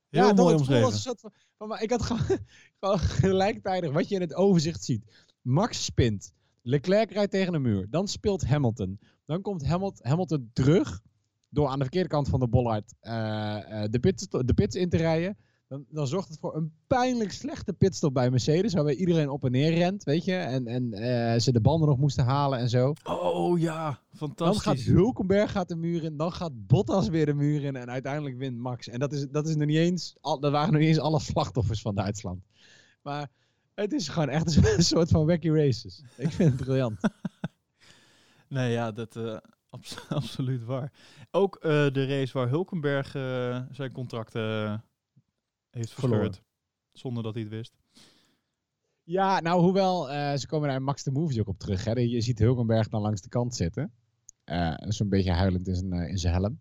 Ja, 0.08 0.24
Heel 0.24 0.34
toch, 0.34 0.44
mooi 0.44 0.58
gevoel 0.58 0.80
was 0.80 0.84
omschreven. 0.84 0.92
een 0.92 0.98
soort 1.00 1.20
van, 1.20 1.32
van, 1.56 1.68
maar 1.68 1.82
ik 1.82 1.90
had 1.90 2.02
gewoon, 2.02 2.22
gewoon 2.80 2.98
gelijktijdig 2.98 3.92
wat 3.92 4.08
je 4.08 4.14
in 4.14 4.20
het 4.20 4.34
overzicht 4.34 4.84
ziet. 4.84 5.26
Max 5.42 5.84
spint. 5.84 6.32
Leclerc 6.62 7.10
rijdt 7.10 7.30
tegen 7.30 7.54
een 7.54 7.62
muur. 7.62 7.86
Dan 7.90 8.08
speelt 8.08 8.46
Hamilton. 8.46 9.00
Dan 9.26 9.42
komt 9.42 9.66
Hamilton, 9.66 10.06
Hamilton 10.06 10.50
terug 10.52 11.02
door 11.48 11.68
aan 11.68 11.76
de 11.78 11.82
verkeerde 11.84 12.08
kant 12.08 12.28
van 12.28 12.40
de 12.40 12.48
bollard 12.48 12.94
eh, 13.00 13.82
eh, 13.82 13.90
de, 13.90 14.00
pits, 14.00 14.28
de 14.28 14.54
pits 14.54 14.76
in 14.76 14.88
te 14.88 14.96
rijden. 14.96 15.36
Dan, 15.72 15.84
dan 15.88 16.06
zorgt 16.06 16.28
het 16.28 16.38
voor 16.38 16.56
een 16.56 16.72
pijnlijk 16.86 17.32
slechte 17.32 17.72
pitstop 17.72 18.14
bij 18.14 18.30
Mercedes. 18.30 18.72
Waarbij 18.74 18.94
iedereen 18.94 19.28
op 19.28 19.44
en 19.44 19.50
neer 19.50 19.74
rent, 19.74 20.04
weet 20.04 20.24
je. 20.24 20.34
En, 20.34 20.66
en 20.66 20.92
eh, 20.92 21.40
ze 21.40 21.52
de 21.52 21.60
banden 21.60 21.88
nog 21.88 21.98
moesten 21.98 22.24
halen 22.24 22.58
en 22.58 22.68
zo. 22.68 22.92
Oh 23.04 23.58
ja, 23.58 23.84
Dan 23.84 23.98
fantastisch. 24.14 24.62
gaat 24.62 24.80
Hulkenberg 24.80 25.50
gaat 25.52 25.68
de 25.68 25.76
muur 25.76 26.04
in. 26.04 26.16
Dan 26.16 26.32
gaat 26.32 26.66
Bottas 26.66 27.08
weer 27.08 27.26
de 27.26 27.34
muur 27.34 27.64
in. 27.64 27.76
En 27.76 27.90
uiteindelijk 27.90 28.36
wint 28.38 28.58
Max. 28.58 28.88
En 28.88 28.98
dat, 28.98 29.12
is, 29.12 29.26
dat, 29.30 29.48
is 29.48 29.56
nog 29.56 29.66
niet 29.66 29.76
eens, 29.76 30.16
al, 30.20 30.40
dat 30.40 30.52
waren 30.52 30.72
nog 30.72 30.80
niet 30.80 30.88
eens 30.90 30.98
alle 30.98 31.20
slachtoffers 31.20 31.80
van 31.80 31.94
Duitsland. 31.94 32.44
Maar 33.02 33.30
het 33.74 33.92
is 33.92 34.08
gewoon 34.08 34.28
echt 34.28 34.56
een 34.76 34.84
soort 34.84 35.08
van 35.08 35.26
wacky 35.26 35.48
races. 35.48 36.02
Ik 36.16 36.30
vind 36.32 36.52
het 36.52 36.64
briljant. 36.64 37.00
Nee, 38.48 38.72
ja, 38.72 38.92
dat 38.92 39.16
eh 39.16 39.36
abs- 39.70 40.08
absoluut 40.08 40.64
waar. 40.64 40.92
Ook 41.30 41.56
eh, 41.56 41.70
de 41.70 42.06
race 42.06 42.32
waar 42.32 42.48
Hulkenberg 42.48 43.10
zijn 43.70 43.92
contract 43.92 44.34
heeft 45.72 45.92
Verloren. 45.92 46.24
verscheurd. 46.24 46.46
Zonder 46.92 47.22
dat 47.22 47.34
hij 47.34 47.42
het 47.42 47.52
wist. 47.52 47.72
Ja, 49.02 49.40
nou, 49.40 49.60
hoewel 49.62 50.10
eh, 50.10 50.36
ze 50.36 50.46
komen 50.46 50.68
daar 50.68 50.76
in 50.76 50.82
Max 50.84 51.02
de 51.02 51.10
Movies 51.10 51.40
ook 51.40 51.48
op 51.48 51.58
terug. 51.58 51.84
Hè. 51.84 51.92
Je 51.92 52.20
ziet 52.20 52.38
Hulkenberg 52.38 52.88
dan 52.88 53.00
langs 53.00 53.20
de 53.20 53.28
kant 53.28 53.54
zitten. 53.54 53.92
Eh 54.44 54.74
Zo'n 54.78 55.08
beetje 55.08 55.32
huilend 55.32 55.68
in 55.68 55.74
zijn, 55.74 55.92
eh, 55.92 56.08
in 56.08 56.18
zijn 56.18 56.34
helm. 56.34 56.58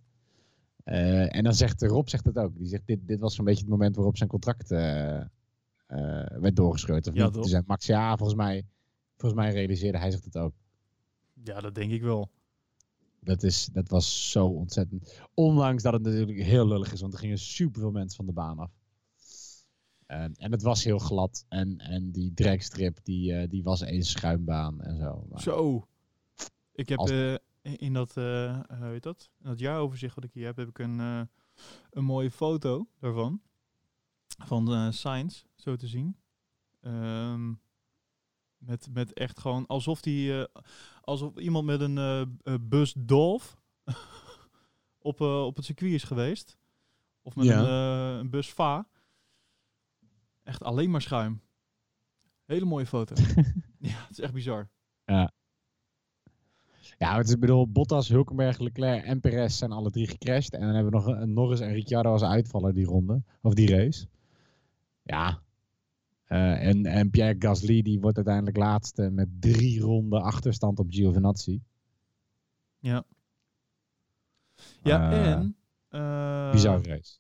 Eh, 0.84 1.36
en 1.36 1.44
dan 1.44 1.54
zegt 1.54 1.82
Rob 1.82 2.08
zegt 2.08 2.26
het 2.26 2.38
ook. 2.38 2.58
Die 2.58 2.68
zegt, 2.68 2.86
dit, 2.86 3.08
dit 3.08 3.20
was 3.20 3.36
zo'n 3.36 3.46
beetje 3.46 3.62
het 3.62 3.70
moment 3.70 3.96
waarop 3.96 4.18
zijn 4.18 4.30
contract 4.30 4.72
eh, 4.72 5.20
eh, 5.20 5.28
werd 6.40 6.56
doorgescheurd. 6.56 7.08
Of 7.08 7.14
Ja, 7.16 7.24
niet? 7.24 7.34
Toen 7.34 7.44
zei 7.44 7.64
Max, 7.66 7.86
ja, 7.86 8.18
volgens 8.18 8.38
mij, 8.38 8.66
volgens 9.18 9.42
mij 9.42 9.54
realiseerde 9.54 9.98
hij 9.98 10.12
zich 10.12 10.24
het 10.24 10.38
ook. 10.38 10.54
Ja, 11.44 11.62
dat 11.62 11.76
denk 11.76 11.92
ik 11.92 12.02
wel. 12.02 12.30
Dat, 13.20 13.44
is, 13.44 13.66
dat 13.74 13.90
was 13.90 14.32
zo 14.32 14.46
ontzettend. 14.46 15.22
Ondanks 15.34 15.84
dat 15.84 15.94
het 15.94 16.02
natuurlijk 16.02 16.42
heel 16.42 16.68
lullig 16.68 16.94
is, 16.94 17.02
want 17.02 17.14
er 17.14 17.20
gingen 17.20 17.38
superveel 17.38 17.92
mensen 17.92 18.16
van 18.16 18.26
de 18.26 18.32
baan 18.32 18.60
af. 18.60 18.72
En, 20.12 20.36
en 20.36 20.52
het 20.52 20.62
was 20.62 20.84
heel 20.84 21.00
glad. 21.00 21.46
En, 21.50 21.78
en 21.78 22.12
die 22.12 22.34
dragstrip, 22.34 23.00
die, 23.04 23.34
eh, 23.34 23.50
die 23.50 23.64
was 23.64 23.82
één 23.82 24.04
schuimbaan 24.04 24.82
en 24.82 24.98
zo. 24.98 25.26
Maar, 25.30 25.42
Zo. 25.42 25.88
Ik 26.74 26.90
heb 26.90 26.98
Als- 26.98 27.10
eh, 27.12 27.36
in- 27.62 27.94
dat, 27.94 28.18
eh 28.18 28.60
hoe 28.80 28.86
heet 28.88 29.04
dat? 29.04 29.30
In 29.40 29.50
dat 29.50 29.60
jaaroverzicht 29.60 30.16
wat 30.16 30.24
ik 30.24 30.34
hier 30.34 30.46
heb, 30.46 30.56
heb 30.58 30.68
ik 30.70 30.80
een, 30.80 31.00
een 31.90 32.04
mooie 32.04 32.32
foto 32.32 32.88
daarvan. 33.00 33.42
Van 34.46 34.94
Science, 34.94 35.46
zo 35.56 35.76
te 35.76 35.88
zien. 35.88 36.16
Ehm, 36.82 37.54
met, 38.58 38.88
met 38.92 39.14
echt 39.14 39.40
gewoon 39.40 39.68
alsof 39.68 40.02
die, 40.02 40.46
alsof 41.02 41.38
iemand 41.38 41.66
met 41.66 41.82
een 41.82 41.98
eh, 41.98 42.54
bus 42.62 42.94
Dolf 42.98 43.58
op, 45.10 45.22
op 45.22 45.56
het 45.56 45.66
circuit 45.66 45.94
is 45.94 46.04
geweest. 46.04 46.58
Of 47.22 47.36
met 47.36 47.46
Ja. 47.46 47.60
een, 47.60 48.20
een 48.20 48.30
bus 48.30 48.54
Va. 48.54 48.88
Echt 50.52 50.64
alleen 50.64 50.90
maar 50.92 51.02
schuim. 51.02 51.42
Hele 52.46 52.66
mooie 52.66 52.86
foto. 52.86 53.16
ja, 53.80 53.90
het 54.08 54.10
is 54.12 54.20
echt 54.20 54.34
bizar. 54.34 54.70
Ja, 56.98 57.18
het 57.18 57.28
is, 57.28 57.34
ik 57.34 57.40
bedoel, 57.40 57.72
Bottas, 57.72 58.08
Hulkenberg, 58.08 58.60
Leclerc 58.60 59.04
en 59.06 59.20
Perez 59.20 59.58
zijn 59.58 59.72
alle 59.72 59.90
drie 59.92 60.08
gecrashed. 60.08 60.54
En 60.54 60.60
dan 60.62 60.74
hebben 60.76 60.92
we 60.92 60.98
nog 60.98 61.06
een, 61.08 61.34
Norris 61.34 61.60
en 61.60 61.74
Ricciardo 61.74 62.12
als 62.12 62.24
uitvaller 62.24 62.74
die 62.74 62.86
ronde. 62.86 63.24
Of 63.42 63.54
die 63.54 63.76
race. 63.76 64.08
Ja. 65.04 65.42
Eh, 66.24 66.68
en, 66.68 66.86
en 66.86 67.10
Pierre 67.10 67.36
Gasly, 67.40 67.82
die 67.82 68.00
wordt 68.00 68.16
uiteindelijk 68.16 68.58
laatste 68.58 69.10
met 69.10 69.28
drie 69.42 69.80
ronden 69.80 70.22
achterstand 70.22 70.80
op 70.80 70.88
Giovinazzi. 70.90 71.62
Ja. 72.80 73.04
Ja, 74.84 75.12
Eh, 75.12 75.32
en... 75.32 75.56
eh, 75.90 76.52
Bizarre 76.52 76.84
race. 76.84 77.18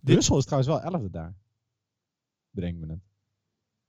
dit- 0.00 0.14
Russell 0.14 0.36
is 0.36 0.44
trouwens 0.44 0.72
wel 0.72 0.80
elfde 0.92 1.10
daar. 1.10 1.34
Bedenk 2.52 2.78
me 2.78 2.86
het. 2.92 3.00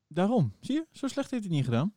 Daarom. 0.07 0.55
Zie 0.59 0.75
je? 0.75 0.85
Zo 0.91 1.07
slecht 1.07 1.31
heeft 1.31 1.43
hij 1.43 1.55
het 1.55 1.61
niet 1.61 1.65
gedaan. 1.65 1.93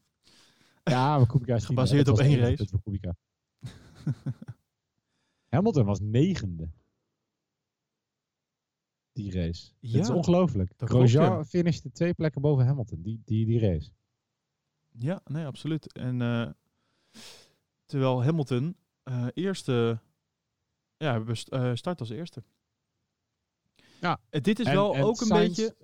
Ja, 0.85 1.17
maar 1.19 1.27
Kubica 1.27 1.55
is 1.55 1.65
Gebaseerd 1.71 2.09
op 2.09 2.19
één 2.19 2.39
race. 2.39 2.57
punt 2.57 2.71
voor 2.71 2.83
Kubica. 2.83 3.17
Hamilton 5.55 5.85
was 5.85 6.01
negende. 6.01 6.71
Die 9.13 9.33
race. 9.33 9.73
Ja, 9.81 9.93
dat 9.93 10.03
is 10.09 10.15
ongelooflijk. 10.15 10.73
Grosjean 10.77 11.47
finishte 11.47 11.91
twee 11.93 12.15
plekken 12.15 12.41
boven 12.41 12.67
Hamilton. 12.67 13.03
Die, 13.03 13.23
die, 13.25 13.47
die 13.47 13.61
race. 13.61 13.91
Ja, 14.99 15.21
nee, 15.25 15.47
absoluut. 15.47 15.93
En 15.93 16.23
eh, 16.23 16.51
terwijl 17.85 18.25
Hamilton 18.25 18.77
eh, 19.03 19.27
eerste... 19.35 20.01
Ja, 20.97 21.25
eh, 21.25 21.75
start 21.75 22.01
als 22.01 22.11
eerste. 22.11 22.43
Ja. 24.01 24.21
En 24.29 24.43
dit 24.43 24.59
is 24.59 24.67
En- 24.67 24.75
wel 24.75 24.95
en 24.95 25.03
ook 25.03 25.21
een 25.21 25.29
beetje... 25.29 25.75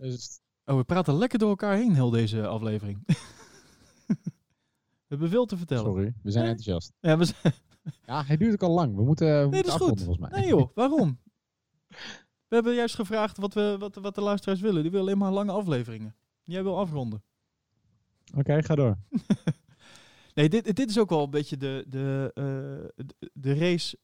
Oh, 0.64 0.76
we 0.76 0.84
praten 0.84 1.14
lekker 1.14 1.38
door 1.38 1.48
elkaar 1.48 1.76
heen 1.76 1.94
heel 1.94 2.10
deze 2.10 2.46
aflevering. 2.46 3.02
we 4.06 5.08
hebben 5.08 5.28
veel 5.28 5.46
te 5.46 5.56
vertellen. 5.56 5.84
sorry, 5.92 6.14
we 6.22 6.30
zijn 6.30 6.44
Nee. 6.44 6.52
enthousiast. 6.52 6.92
Ja, 7.00 7.18
we 7.18 7.24
zijn... 7.24 7.52
Ja, 8.06 8.24
hij 8.24 8.36
duurt 8.36 8.52
ook 8.52 8.62
al 8.68 8.74
lang. 8.74 8.96
We 8.96 9.02
moeten, 9.04 9.26
we 9.26 9.32
Nee, 9.32 9.42
moeten 9.44 9.62
dat 9.62 9.66
is 9.68 9.72
afronden 9.74 9.96
goed. 9.98 10.06
volgens 10.06 10.30
mij. 10.30 10.40
Nee 10.40 10.48
joh, 10.48 10.70
waarom? 10.74 11.18
We 12.48 12.54
hebben 12.58 12.74
juist 12.74 12.94
gevraagd 12.94 13.36
wat, 13.36 13.54
we, 13.54 13.76
wat, 13.78 13.94
wat 13.96 14.14
de 14.14 14.20
luisteraars 14.20 14.60
willen. 14.60 14.82
Die 14.82 14.90
willen 14.90 15.06
alleen 15.06 15.18
maar 15.18 15.32
lange 15.32 15.52
afleveringen. 15.52 16.14
Jij 16.42 16.62
wil 16.62 16.78
afronden. 16.78 17.22
Oké, 18.36 18.62
ga 18.62 18.74
door. 18.74 18.98
Nee, 20.34 20.48
dit, 20.48 20.76
dit 20.76 20.90
is 20.90 20.98
ook 20.98 21.08
wel 21.10 21.22
een 21.24 21.30
beetje 21.30 21.56
de, 21.56 21.84
de, 21.88 22.30
eh, 22.34 23.04
de, 23.06 23.30
de 23.32 23.54
race 23.54 23.98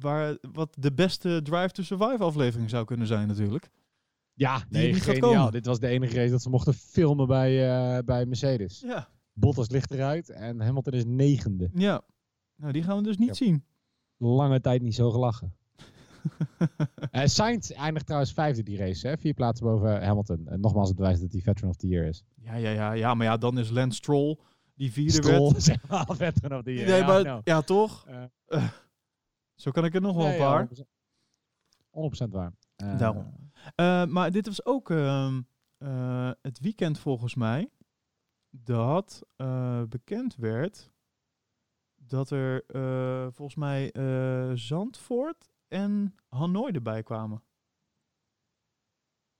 waar 0.00 0.36
wat 0.52 0.76
de 0.78 0.92
beste 0.92 1.40
Drive 1.42 1.68
to 1.72 1.82
Survive 1.82 2.24
aflevering 2.24 2.70
zou 2.70 2.84
kunnen 2.84 3.06
zijn 3.06 3.28
natuurlijk. 3.28 3.68
Ja, 4.34 4.62
nee, 4.68 4.92
niet 4.92 5.02
geniaal. 5.02 5.50
Dit 5.50 5.66
was 5.66 5.78
de 5.78 5.86
enige 5.88 6.14
race 6.16 6.30
dat 6.30 6.42
ze 6.42 6.50
mochten 6.50 6.74
filmen 6.74 7.26
bij, 7.26 7.68
eh, 7.96 8.04
bij 8.04 8.26
Mercedes. 8.26 8.80
Ja. 8.80 9.08
Bottas 9.32 9.68
ligt 9.70 9.90
eruit 9.90 10.30
en 10.30 10.60
Hamilton 10.60 10.92
is 10.92 11.04
negende. 11.04 11.70
Ja. 11.74 12.02
Nou, 12.56 12.72
die 12.72 12.82
gaan 12.82 12.96
we 12.96 13.02
dus 13.02 13.16
niet 13.18 13.28
Ja. 13.28 13.34
zien. 13.34 13.64
Lange 14.16 14.60
tijd 14.60 14.82
niet 14.82 14.94
zo 14.94 15.10
gelachen. 15.10 15.54
Eh 17.10 17.26
Sainz 17.26 17.70
eindigt 17.70 18.04
trouwens 18.06 18.32
vijfde 18.32 18.62
die 18.62 18.76
race, 18.76 19.08
hè? 19.08 19.16
vier 19.18 19.34
plaatsen 19.34 19.66
boven 19.66 20.04
Hamilton. 20.04 20.46
En 20.48 20.60
nogmaals 20.60 20.88
het 20.88 20.96
bewijs 20.96 21.20
dat 21.20 21.32
hij 21.32 21.40
veteran 21.40 21.70
of 21.70 21.76
the 21.76 21.86
year 21.88 22.06
is. 22.06 22.24
Ja, 22.34 22.54
ja, 22.54 22.70
ja, 22.70 22.92
ja, 22.92 23.14
maar 23.14 23.26
ja, 23.26 23.36
dan 23.36 23.58
is 23.58 23.70
Lance 23.70 23.96
Stroll 23.96 24.38
die 24.74 24.92
vierde 24.92 25.12
Stroll 25.12 25.42
werd. 25.52 25.56
is 25.56 25.66
helemaal 25.66 26.14
veteran 26.24 26.58
of 26.58 26.64
the 26.64 26.72
year. 26.74 26.88
Nee, 26.88 26.98
Ja, 27.00 27.06
maar 27.06 27.22
nou. 27.24 27.40
ja, 27.44 27.60
toch? 27.62 28.06
Eh. 28.46 28.68
Zo 29.54 29.70
kan 29.70 29.84
ik 29.84 29.94
er 29.94 30.00
nog 30.00 30.16
wel 30.16 30.24
Nee, 30.26 30.34
een 30.34 30.44
paar. 30.44 30.68
ja, 30.70 30.84
100%, 31.90 32.26
100% 32.26 32.30
waar. 32.30 32.52
Daarom. 32.76 33.43
Eh, 33.74 34.04
maar 34.06 34.30
dit 34.30 34.46
was 34.46 34.64
ook 34.64 34.90
ehm, 34.90 35.42
eh, 35.78 36.30
het 36.42 36.60
weekend 36.60 36.98
volgens 36.98 37.34
mij 37.34 37.70
dat 38.50 39.22
eh, 39.36 39.82
bekend 39.82 40.36
werd 40.36 40.92
dat 41.94 42.30
er 42.30 42.64
volgens 43.32 43.54
mij 43.54 43.92
Zandvoort 44.56 45.50
en 45.68 46.14
Hanoi 46.28 46.72
erbij 46.72 47.02
kwamen. 47.02 47.42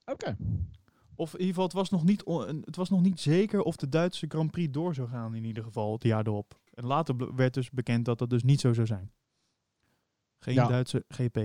Oké. 0.05 0.37
Of 1.15 1.33
in 1.33 1.39
ieder 1.39 1.53
geval, 1.53 1.63
het 1.63 1.73
was, 1.73 1.89
nog 1.89 2.03
niet 2.03 2.23
het 2.65 2.75
was 2.75 2.89
nog 2.89 3.01
niet 3.01 3.19
zeker 3.19 3.61
of 3.61 3.75
de 3.75 3.89
Duitse 3.89 4.25
Grand 4.27 4.51
Prix 4.51 4.73
door 4.73 4.93
zou 4.93 5.07
gaan 5.07 5.35
in 5.35 5.43
ieder 5.43 5.63
geval 5.63 5.93
het 5.93 6.03
jaar 6.03 6.27
erop. 6.27 6.59
En 6.73 6.85
later 6.85 7.35
werd 7.35 7.53
dus 7.53 7.71
bekend 7.71 8.05
dat 8.05 8.17
dat 8.17 8.29
dus 8.29 8.43
niet 8.43 8.59
zo 8.59 8.73
zou 8.73 8.87
zijn. 8.87 9.11
Geen 10.39 10.53
Ja. 10.53 10.67
Duitse 10.67 11.05
GP 11.07 11.37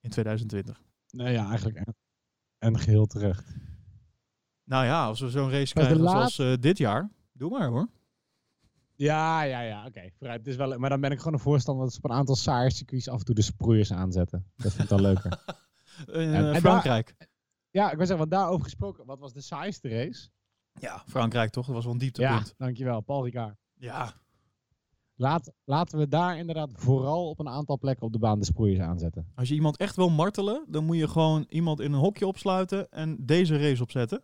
in 0.00 0.10
2020. 0.10 0.82
Nee, 1.10 1.32
ja, 1.32 1.48
eigenlijk 1.48 1.76
en, 1.76 1.94
en 2.58 2.78
geheel 2.78 3.06
terecht. 3.06 3.54
Nou 4.64 4.84
ja, 4.84 5.04
als 5.06 5.20
we 5.20 5.30
zo'n 5.30 5.50
race 5.50 5.74
krijgen 5.74 6.00
laat- 6.00 6.12
zoals 6.32 6.38
eh, 6.38 6.60
dit 6.62 6.78
jaar, 6.78 7.10
doe 7.32 7.50
maar 7.50 7.68
hoor. 7.68 7.88
Ja, 8.94 9.42
ja, 9.42 9.60
ja, 9.60 9.86
oké. 9.86 10.10
vooruit. 10.18 10.38
Het 10.38 10.46
is 10.48 10.56
wel, 10.56 10.78
maar 10.78 10.90
dan 10.90 11.00
ben 11.00 11.10
ik 11.10 11.18
gewoon 11.18 11.32
een 11.32 11.38
voorstander 11.38 11.84
dat 11.84 11.92
ze 11.92 11.98
op 12.02 12.10
een 12.10 12.16
aantal 12.16 12.36
saaie 12.36 12.70
circuits 12.70 13.08
af 13.08 13.18
en 13.18 13.24
toe 13.24 13.34
de 13.34 13.42
sproeiers 13.42 13.92
aanzetten. 13.92 14.50
Dat 14.56 14.70
vind 14.72 14.82
ik 14.82 14.88
dan 14.88 15.00
leuker. 15.00 15.38
Eh, 16.06 16.38
En- 16.38 16.54
en 16.54 16.60
Frankrijk. 16.60 17.14
ja, 17.70 17.90
ik 17.90 17.96
wil 17.96 18.06
zeggen, 18.06 18.18
want 18.18 18.30
daarover 18.30 18.64
gesproken, 18.64 19.06
wat 19.06 19.18
was 19.18 19.32
de 19.32 19.40
saaiste 19.40 19.88
race? 19.88 20.28
Ja, 20.72 21.02
Frankrijk 21.06 21.50
toch? 21.50 21.66
Dat 21.66 21.74
was 21.74 21.84
wel 21.84 21.92
een 21.94 21.98
Ja, 22.00 22.04
dieptepunt. 22.04 22.54
dankjewel, 22.56 23.00
Paul 23.00 23.24
Ricard. 23.24 23.56
Ja. 23.74 24.12
Laat, 25.20 25.52
laten 25.64 25.98
we 25.98 26.08
daar 26.08 26.38
inderdaad 26.38 26.70
vooral 26.72 27.28
op 27.28 27.38
een 27.38 27.48
aantal 27.48 27.78
plekken 27.78 28.06
op 28.06 28.12
de 28.12 28.18
baan 28.18 28.38
de 28.38 28.44
sproeiers 28.44 28.80
aanzetten. 28.80 29.26
Als 29.34 29.48
je 29.48 29.54
iemand 29.54 29.76
echt 29.76 29.96
wil 29.96 30.10
martelen, 30.10 30.64
dan 30.68 30.84
moet 30.84 30.96
je 30.96 31.08
gewoon 31.08 31.46
iemand 31.48 31.80
in 31.80 31.92
een 31.92 31.98
hokje 31.98 32.26
opsluiten 32.26 32.90
en 32.90 33.16
deze 33.26 33.58
race 33.58 33.82
opzetten. 33.82 34.22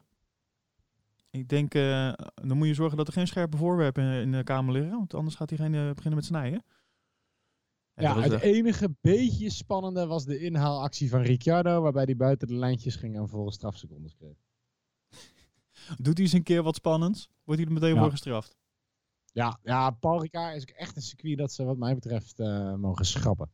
Ik 1.30 1.48
denk, 1.48 1.74
eh, 1.74 2.12
dan 2.34 2.56
moet 2.56 2.66
je 2.66 2.74
zorgen 2.74 2.96
dat 2.96 3.06
er 3.06 3.12
geen 3.12 3.26
scherpe 3.26 3.56
voorwerpen 3.56 4.04
in, 4.04 4.32
de 4.32 4.44
kamer 4.44 4.72
liggen, 4.72 4.92
want 4.92 5.14
anders 5.14 5.34
gaat 5.34 5.48
diegene 5.48 5.88
beginnen 5.88 6.14
met 6.14 6.24
snijden. 6.24 6.64
Ja, 7.94 8.20
het 8.20 8.40
enige 8.40 8.96
beetje 9.00 9.50
spannende 9.50 10.06
was 10.06 10.24
de 10.24 10.38
inhaalactie 10.38 11.10
van 11.10 11.20
Ricciardo, 11.20 11.80
waarbij 11.80 12.04
hij 12.04 12.16
buiten 12.16 12.48
de 12.48 12.54
lijntjes 12.54 12.96
ging 12.96 13.14
en 13.14 13.20
vervolgens 13.20 13.56
strafsecondes 13.56 14.14
kreeg. 14.14 14.36
Doet 16.04 16.14
hij 16.14 16.24
eens 16.24 16.32
een 16.32 16.42
keer 16.42 16.62
wat 16.62 16.74
spannends, 16.74 17.28
wordt 17.44 17.60
hij 17.60 17.68
er 17.70 17.76
meteen 17.76 17.94
Ja. 17.94 18.00
voor 18.00 18.10
gestraft. 18.10 18.56
Ja, 19.36 19.58
ja, 19.62 19.90
Paul 19.90 20.20
Ricard 20.20 20.56
is 20.56 20.64
echt 20.64 20.96
een 20.96 21.02
circuit 21.02 21.38
dat 21.38 21.52
ze 21.52 21.64
wat 21.64 21.76
mij 21.76 21.94
betreft 21.94 22.38
eh, 22.38 22.74
mogen 22.74 23.04
schrappen. 23.04 23.50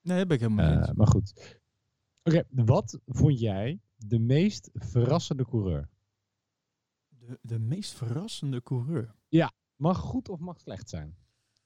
Nee, 0.00 0.18
dat 0.18 0.26
ben 0.26 0.36
ik 0.36 0.42
helemaal 0.42 0.78
niet. 0.78 0.88
Eh, 0.88 0.94
maar 0.94 1.06
goed. 1.06 1.60
Oké, 2.22 2.44
wat 2.50 3.00
vond 3.06 3.38
jij 3.38 3.80
de 3.96 4.18
meest 4.18 4.70
verrassende 4.72 5.44
coureur? 5.44 5.88
De, 7.08 7.38
de 7.42 7.58
meest 7.58 7.94
verrassende 7.94 8.62
coureur. 8.62 9.14
Mag 9.76 9.98
goed 9.98 10.28
of 10.28 10.38
mag 10.38 10.60
slecht 10.60 10.88
zijn? 10.88 11.16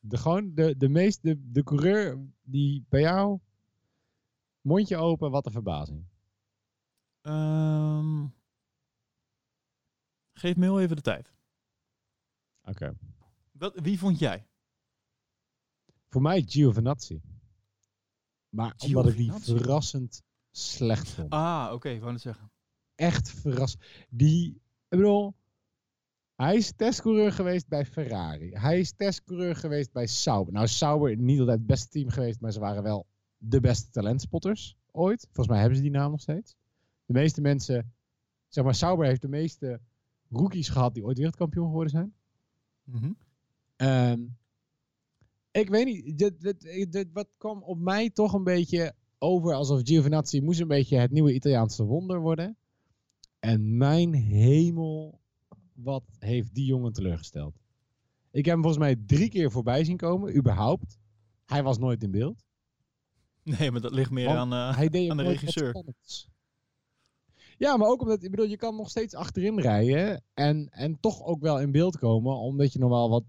De, 0.00 0.16
gewoon 0.16 0.54
de, 0.54 0.76
de 0.76 0.88
meest, 0.88 1.22
de, 1.22 1.50
de 1.50 1.62
coureur 1.62 2.18
die 2.42 2.84
bij 2.88 3.00
jou 3.00 3.38
mondje 4.60 4.96
open, 4.96 5.30
wat 5.30 5.46
een 5.46 5.52
verbazing. 5.52 6.04
Ehm, 7.20 8.26
geef 10.32 10.56
me 10.56 10.62
heel 10.62 10.80
even 10.80 10.96
de 10.96 11.02
tijd. 11.02 11.32
Oké. 12.64 12.94
Wat, 13.52 13.80
wie 13.80 13.98
vond 13.98 14.18
jij? 14.18 14.46
Voor 16.08 16.22
mij 16.22 16.42
Giovinazzi. 16.46 17.20
Maar 18.48 18.74
omdat 18.78 19.08
ik 19.08 19.16
die 19.16 19.32
verrassend 19.32 20.22
slecht 20.50 21.08
vond. 21.08 21.30
Ah, 21.30 21.70
oké, 21.72 21.88
ik 21.88 22.00
wou 22.00 22.12
het 22.12 22.22
zeggen. 22.22 22.50
Echt 22.94 23.30
verrassend. 23.30 23.82
Die, 24.08 24.54
ik 24.88 24.98
bedoel, 24.98 25.34
hij 26.34 26.56
is 26.56 26.72
testcoureur 26.76 27.32
geweest 27.32 27.68
bij 27.68 27.86
Ferrari. 27.86 28.50
Hij 28.50 28.78
is 28.78 28.92
testcoureur 28.92 29.56
geweest 29.56 29.92
bij 29.92 30.06
Sauber. 30.06 30.52
Nou, 30.52 30.66
Sauber 30.66 31.16
niet 31.16 31.38
altijd 31.38 31.58
het 31.58 31.66
beste 31.66 31.88
team 31.88 32.08
geweest, 32.08 32.40
maar 32.40 32.52
ze 32.52 32.60
waren 32.60 32.82
wel 32.82 33.06
de 33.36 33.60
beste 33.60 33.90
talentspotters 33.90 34.76
ooit. 34.90 35.20
Volgens 35.22 35.48
mij 35.48 35.58
hebben 35.58 35.76
ze 35.76 35.82
die 35.82 35.90
naam 35.90 36.10
nog 36.10 36.20
steeds. 36.20 36.56
De 37.04 37.12
meeste 37.12 37.40
mensen, 37.40 37.94
zeg 38.48 38.64
maar, 38.64 38.74
Sauber 38.74 39.06
heeft 39.06 39.22
de 39.22 39.28
meeste 39.28 39.80
rookies 40.30 40.68
gehad 40.68 40.94
die 40.94 41.04
ooit 41.04 41.16
wereldkampioen 41.16 41.66
geworden 41.66 41.90
zijn. 41.90 42.14
Mhm. 42.84 43.12
Ehm, 43.76 44.20
ik 45.50 45.68
weet 45.68 45.84
niet, 45.84 46.18
dit, 46.18 46.40
dit, 46.40 46.92
dit- 46.92 47.12
wat 47.12 47.28
kwam 47.36 47.62
op 47.62 47.78
mij 47.78 48.10
toch 48.10 48.32
een 48.32 48.44
beetje 48.44 48.94
over 49.18 49.54
alsof 49.54 49.80
Giovinazzi 49.84 50.40
moest 50.40 50.60
een 50.60 50.68
beetje 50.68 50.96
het 50.98 51.10
nieuwe 51.10 51.34
Italiaanse 51.34 51.84
wonder 51.84 52.20
worden. 52.20 52.56
En 53.38 53.76
mijn 53.76 54.14
hemel, 54.14 55.20
wat 55.72 56.04
heeft 56.18 56.54
die 56.54 56.64
jongen 56.64 56.92
teleurgesteld. 56.92 57.60
Ik 58.30 58.44
heb 58.44 58.54
hem 58.54 58.62
volgens 58.62 58.82
mij 58.84 58.96
drie 59.06 59.28
keer 59.28 59.50
voorbij 59.50 59.84
zien 59.84 59.96
komen, 59.96 60.36
überhaupt. 60.36 60.98
Hij 61.44 61.62
was 61.62 61.78
nooit 61.78 62.02
in 62.02 62.10
beeld. 62.10 62.44
Nee, 63.42 63.70
maar 63.70 63.80
dat 63.80 63.92
ligt 63.92 64.10
meer 64.10 64.26
Want 64.26 64.38
aan... 64.38 64.52
eh, 64.70 64.76
Hij 64.76 64.88
deed 64.88 65.10
aan 65.10 65.16
de 65.16 65.22
regisseur. 65.22 65.84
Ja, 67.62 67.76
maar 67.76 67.88
ook 67.88 68.00
omdat, 68.00 68.22
ik 68.22 68.30
bedoel, 68.30 68.46
je 68.46 68.56
kan 68.56 68.76
nog 68.76 68.90
steeds 68.90 69.14
achterin 69.14 69.60
rijden 69.60 70.24
en, 70.34 70.68
en 70.70 71.00
toch 71.00 71.22
ook 71.22 71.40
wel 71.40 71.60
in 71.60 71.72
beeld 71.72 71.98
komen, 71.98 72.36
omdat 72.36 72.72
je 72.72 72.78
nog 72.78 72.90
wel 72.90 73.10
wat 73.10 73.24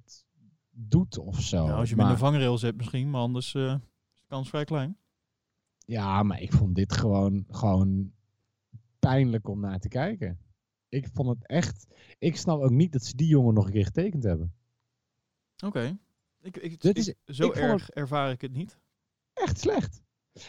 doet 0.70 1.18
of 1.18 1.42
zo. 1.42 1.66
ja, 1.66 1.74
als 1.74 1.90
je 1.90 1.96
Maar- 1.96 2.06
minder 2.06 2.24
vangrails 2.26 2.62
hebt 2.62 2.78
misschien, 2.78 3.10
maar 3.10 3.22
anders 3.22 3.54
eh, 3.54 3.76
is 4.14 4.20
de 4.22 4.28
kans 4.28 4.50
vrij 4.50 4.64
klein. 4.66 4.98
Ja, 5.86 6.24
maar 6.24 6.42
ik 6.42 6.54
vond 6.54 6.76
dit 6.76 6.94
gewoon, 6.94 7.46
gewoon 7.48 8.12
pijnlijk 9.00 9.48
om 9.48 9.60
naar 9.60 9.80
te 9.80 9.88
kijken. 9.88 10.40
Ik 10.90 11.08
vond 11.14 11.30
het 11.30 11.48
echt. 11.48 11.88
Ik 12.20 12.38
snap 12.38 12.62
ook 12.62 12.72
niet 12.72 12.92
dat 12.92 13.04
ze 13.04 13.16
die 13.16 13.28
jongen 13.28 13.54
nog 13.54 13.66
een 13.66 13.72
keer 13.72 13.86
getekend 13.86 14.24
hebben. 14.24 14.54
Oké. 15.66 15.98
Ik, 16.42 16.58
ik, 16.58 16.82
Dit 16.82 16.98
ik- 16.98 17.16
is- 17.26 17.36
zo 17.38 17.52
erg 17.52 17.90
ervaar 17.90 18.32
ik 18.32 18.42
het 18.42 18.54
niet. 18.54 18.80
Echt 19.34 19.60
slecht. 19.60 20.02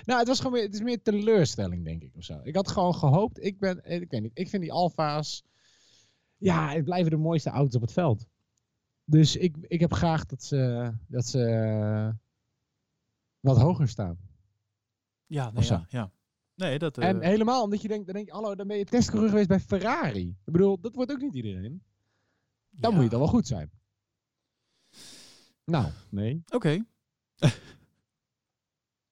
Nou, 0.05 0.19
het 0.19 0.29
was 0.29 0.37
gewoon 0.39 0.53
meer, 0.53 0.63
het 0.63 0.75
is 0.75 0.81
meer 0.81 1.03
teleurstelling, 1.03 1.85
denk 1.85 2.03
ik. 2.03 2.17
Of 2.17 2.25
zo. 2.25 2.41
Ik 2.43 2.55
had 2.55 2.69
gewoon 2.69 2.95
gehoopt. 2.95 3.45
Ik 3.45 3.59
ben, 3.59 3.91
ik 3.91 4.11
weet 4.11 4.23
niet. 4.23 4.31
Ik 4.39 4.49
vind 4.49 4.63
die 4.63 4.73
Alfa's. 4.73 5.45
Ja, 6.37 6.69
het 6.73 6.85
blijven 6.85 7.11
de 7.11 7.17
mooiste 7.17 7.51
auto's 7.51 7.75
op 7.75 7.81
het 7.81 7.93
veld. 7.93 8.27
Dus 9.05 9.37
ik, 9.37 9.57
ik 9.61 9.81
heb 9.81 9.93
graag 9.93 10.27
dat 10.27 10.43
ze, 10.43 10.93
dat 11.09 11.27
ze 11.27 11.45
eh, 11.45 12.09
wat 13.41 13.59
hoger 13.59 13.89
staan. 13.89 14.19
Ja, 15.27 15.51
nee, 15.51 15.65
ja, 15.65 15.87
ja. 15.89 16.13
Nee, 16.55 16.79
dat... 16.79 16.99
eh, 16.99 17.09
En 17.09 17.21
helemaal 17.23 17.63
omdat 17.63 17.83
je 17.83 17.89
denkt, 17.89 18.05
dan 18.07 18.15
denk 18.15 18.27
je, 18.27 18.33
hallo, 18.33 18.55
dan 18.55 18.67
ben 18.67 18.79
je 18.79 18.85
testcoureur 18.85 19.29
geweest 19.29 19.49
bij 19.49 19.61
Ferrari. 19.61 20.29
Ik 20.29 20.53
bedoel, 20.53 20.81
dat 20.81 20.95
wordt 20.95 21.11
ook 21.13 21.21
niet 21.21 21.35
iedereen. 21.35 21.83
Dan 22.71 22.91
ja. 22.91 22.97
moet 22.97 23.05
je 23.05 23.11
dan 23.11 23.19
wel 23.21 23.29
goed 23.29 23.47
zijn. 23.47 23.71
Nou, 25.65 25.91
nee. 26.11 26.43
Oké. 26.49 26.85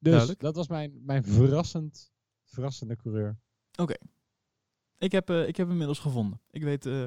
Dus 0.03 0.11
Duidelijk. 0.13 0.41
dat 0.41 0.57
was 0.57 0.69
mijn, 0.69 1.01
mijn 1.05 1.25
verrassend, 1.25 2.13
verrassende 2.45 2.97
coureur. 2.97 3.39
Ik 4.99 5.13
heb, 5.13 5.31
eh, 5.31 5.41
ik 5.49 5.57
heb 5.57 5.57
hem 5.57 5.71
inmiddels 5.71 5.99
gevonden. 5.99 6.41
Ik 6.51 6.63
weet, 6.63 6.87
eh, 6.87 7.03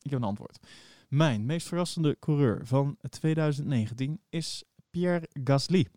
ik 0.00 0.10
heb 0.10 0.12
een 0.12 0.22
antwoord. 0.22 0.66
Mijn 1.08 1.46
meest 1.46 1.66
verrassende 1.66 2.16
coureur 2.18 2.66
van 2.66 2.96
2019 3.08 4.20
is 4.28 4.64
Pierre 4.90 5.28
Gasly. 5.44 5.88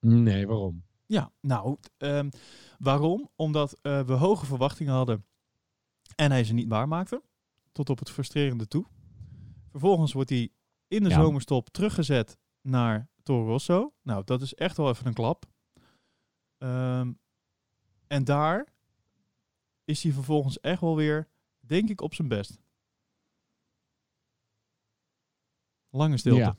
Nee, 0.00 0.46
waarom? 0.46 0.84
Ja, 1.06 1.32
nou, 1.40 1.76
ehm, 1.96 2.30
waarom? 2.78 3.30
Omdat 3.36 3.78
eh, 3.82 4.02
we 4.02 4.12
hoge 4.12 4.46
verwachtingen 4.46 4.92
hadden 4.92 5.24
en 6.14 6.30
hij 6.30 6.44
ze 6.44 6.52
niet 6.54 6.68
waarmaakte. 6.68 7.22
Tot 7.72 7.90
op 7.90 7.98
het 7.98 8.10
frustrerende 8.10 8.68
toe. 8.68 8.84
Vervolgens 9.70 10.12
wordt 10.12 10.30
hij 10.30 10.50
in 10.88 11.02
de 11.02 11.08
Ja. 11.08 11.14
zomerstop 11.20 11.68
teruggezet 11.68 12.38
naar 12.60 13.08
Toro 13.22 13.46
Rosso. 13.46 13.92
Nou, 14.02 14.24
dat 14.24 14.42
is 14.42 14.54
echt 14.54 14.76
wel 14.76 14.88
even 14.88 15.06
een 15.06 15.14
klap. 15.14 15.44
Ehm, 16.58 17.12
en 18.06 18.24
daar 18.24 18.66
is 19.84 20.02
hij 20.02 20.12
vervolgens 20.12 20.60
echt 20.60 20.80
wel 20.80 20.96
weer, 20.96 21.28
denk 21.60 21.88
ik, 21.88 22.00
op 22.00 22.14
zijn 22.14 22.28
best. 22.28 22.58
Lange 25.90 26.16
stilte. 26.16 26.38
Ja. 26.40 26.56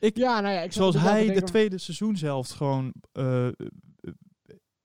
Ik- 0.00 0.16
ja, 0.16 0.40
nou 0.40 0.54
ja, 0.54 0.60
ik 0.60 0.72
Zoals 0.72 0.94
hij 0.94 1.20
de 1.34 1.40
tweede 1.46 1.78
seizoen 1.78 2.16
zelfs 2.16 2.52
gewoon 2.52 2.92
eh, 3.12 3.46
eh, 3.46 3.52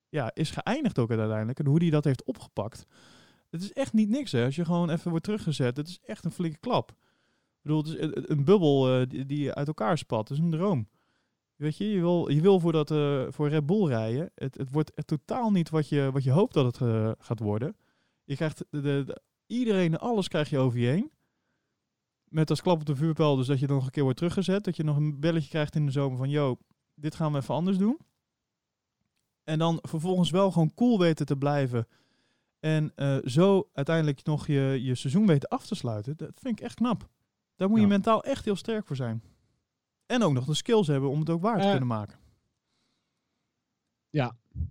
ja, 0.09 0.31
is 0.33 0.51
geëindigd 0.51 0.99
ook 0.99 1.09
uiteindelijk. 1.09 1.59
En 1.59 1.65
hoe 1.65 1.81
hij 1.81 1.89
dat 1.89 2.03
heeft 2.03 2.23
opgepakt. 2.23 2.85
Het 3.49 3.61
is 3.61 3.73
echt 3.73 3.93
niet 3.93 4.09
niks 4.09 4.31
hè. 4.31 4.45
Als 4.45 4.55
je 4.55 4.65
gewoon 4.65 4.89
even 4.89 5.09
wordt 5.09 5.25
teruggezet. 5.25 5.77
Het 5.77 5.87
is 5.87 5.99
echt 6.05 6.25
een 6.25 6.31
flinke 6.31 6.59
klap. 6.59 6.89
Ik 6.91 7.61
bedoel, 7.61 7.77
het 7.83 7.87
is 7.87 7.99
een- 7.99 8.31
een 8.31 8.43
bubbel 8.45 8.99
eh, 9.01 9.07
die, 9.09 9.25
die 9.25 9.53
uit 9.53 9.67
elkaar 9.67 9.97
spat. 9.97 10.29
Het 10.29 10.37
is 10.37 10.43
een 10.43 10.51
droom. 10.51 10.87
Weet 11.55 11.77
je, 11.77 11.91
je 11.91 11.99
wil, 11.99 12.29
je 12.29 12.41
wil 12.41 12.59
voor, 12.59 12.71
dat, 12.71 12.91
eh, 12.91 13.25
voor 13.29 13.49
Red 13.49 13.65
Bull 13.65 13.85
rijden. 13.87 14.31
Het, 14.35 14.57
het 14.57 14.71
wordt 14.71 14.91
totaal 15.07 15.51
niet 15.51 15.69
wat 15.69 15.89
je, 15.89 16.09
wat 16.13 16.23
je 16.23 16.31
hoopt 16.31 16.53
dat 16.53 16.65
het 16.65 16.81
eh, 16.81 17.11
gaat 17.17 17.39
worden. 17.39 17.75
Je 18.23 18.35
krijgt 18.35 18.57
de, 18.57 18.81
de, 18.81 19.03
de- 19.05 19.21
iedereen, 19.47 19.97
alles 19.97 20.27
krijg 20.27 20.49
je 20.49 20.57
over 20.57 20.79
je 20.79 20.87
heen. 20.87 21.11
Met 22.23 22.49
als 22.49 22.61
klap 22.61 22.79
op 22.79 22.85
de 22.85 22.95
vuurpijl, 22.95 23.35
dus 23.35 23.47
dat 23.47 23.59
je 23.59 23.67
dan 23.67 23.75
nog 23.75 23.85
een 23.85 23.91
keer 23.91 24.03
wordt 24.03 24.17
teruggezet. 24.17 24.63
Dat 24.63 24.75
je 24.75 24.83
nog 24.83 24.97
een 24.97 25.19
belletje 25.19 25.49
krijgt 25.49 25.75
in 25.75 25.85
de 25.85 25.91
zomer 25.91 26.17
van, 26.17 26.29
yo, 26.29 26.57
dit 26.93 27.15
gaan 27.15 27.31
we 27.31 27.37
even 27.37 27.53
anders 27.55 27.77
doen. 27.77 27.97
En 29.43 29.59
dan 29.59 29.79
vervolgens 29.81 30.29
wel 30.29 30.51
gewoon 30.51 30.73
cool 30.73 30.99
weten 30.99 31.25
te 31.25 31.37
blijven. 31.37 31.87
En 32.59 32.91
eh, 32.95 33.17
zo 33.23 33.69
uiteindelijk 33.73 34.23
nog 34.23 34.47
je, 34.47 34.79
je 34.81 34.95
seizoen 34.95 35.27
weten 35.27 35.49
af 35.49 35.65
te 35.67 35.75
sluiten. 35.75 36.17
Dat 36.17 36.31
vind 36.39 36.59
ik 36.59 36.65
echt 36.65 36.75
knap. 36.75 37.09
Daar 37.55 37.69
moet 37.69 37.79
je 37.79 37.87
mentaal 37.87 38.23
echt 38.23 38.45
heel 38.45 38.55
sterk 38.55 38.85
voor 38.85 38.95
zijn. 38.95 39.23
En 40.05 40.23
ook 40.23 40.33
nog 40.33 40.45
de 40.45 40.53
skills 40.53 40.87
hebben 40.87 41.09
om 41.09 41.19
het 41.19 41.29
ook 41.29 41.41
waar 41.41 41.57
te 41.57 41.63
Eh, 41.63 41.69
kunnen 41.69 41.87
maken. 41.87 42.17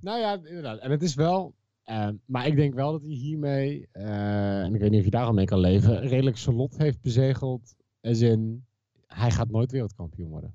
Nou 0.00 0.18
ja, 0.18 0.32
inderdaad. 0.32 0.78
En 0.78 0.90
het 0.90 1.02
is 1.02 1.14
wel... 1.14 1.54
eh, 1.82 2.08
maar 2.26 2.46
ik 2.46 2.56
denk 2.56 2.74
wel 2.74 2.92
dat 2.92 3.02
hij 3.02 3.10
hiermee, 3.10 3.88
eh, 3.92 4.62
en 4.62 4.74
ik 4.74 4.80
weet 4.80 4.90
niet 4.90 4.98
of 4.98 5.04
je 5.04 5.10
daar 5.10 5.26
al 5.26 5.32
mee 5.32 5.44
kan 5.44 5.58
leven, 5.58 6.00
redelijk 6.00 6.36
zijn 6.38 6.56
lot 6.56 6.76
heeft 6.76 7.00
bezegeld. 7.00 7.74
Als 8.00 8.20
in, 8.20 8.64
hij 9.06 9.30
gaat 9.30 9.50
nooit 9.50 9.70
wereldkampioen 9.72 10.28
worden. 10.30 10.54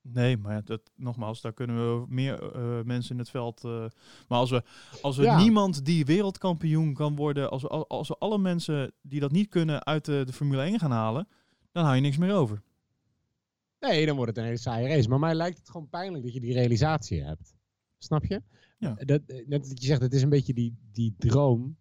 Nee, 0.00 0.36
maar 0.36 0.52
ja, 0.54 0.60
dat, 0.60 0.90
nogmaals, 0.94 1.40
daar 1.40 1.52
kunnen 1.52 1.76
we 2.00 2.06
meer 2.08 2.50
mensen 2.84 3.12
in 3.12 3.18
het 3.18 3.30
veld. 3.30 3.62
maar 3.62 3.92
als 4.38 4.50
we, 4.50 4.62
als 5.02 5.16
we 5.16 5.22
Ja. 5.22 5.38
niemand 5.38 5.84
die 5.84 6.04
wereldkampioen 6.04 6.94
kan 6.94 7.16
worden, 7.16 7.50
als 7.50 7.62
we, 7.62 7.68
al- 7.68 7.88
als 7.88 8.08
we 8.08 8.16
alle 8.18 8.38
mensen 8.38 8.92
die 9.02 9.20
dat 9.20 9.32
niet 9.32 9.48
kunnen 9.48 9.84
uit 9.84 10.04
de, 10.04 10.22
de 10.26 10.32
Formule 10.32 10.62
1 10.62 10.78
gaan 10.78 10.90
halen, 10.90 11.28
dan 11.72 11.84
hou 11.84 11.96
je 11.96 12.02
niks 12.02 12.16
meer 12.16 12.34
over. 12.34 12.62
Nee, 13.88 14.06
dan 14.06 14.16
wordt 14.16 14.30
het 14.30 14.38
een 14.38 14.44
hele 14.44 14.58
saaie 14.58 14.88
race. 14.88 15.08
Maar 15.08 15.18
mij 15.18 15.34
lijkt 15.34 15.58
het 15.58 15.70
gewoon 15.70 15.88
pijnlijk 15.88 16.24
dat 16.24 16.32
je 16.34 16.40
die 16.40 16.52
realisatie 16.52 17.22
hebt. 17.22 17.54
Snap 17.98 18.24
je? 18.24 18.42
Ja. 18.78 18.94
Dat, 18.94 19.22
eh, 19.26 19.46
net 19.46 19.68
dat 19.68 19.80
je 19.80 19.86
zegt, 19.86 20.00
het 20.02 20.14
is 20.14 20.22
een 20.22 20.28
beetje 20.28 20.54
die, 20.54 20.76
die 20.92 21.14
droom 21.18 21.76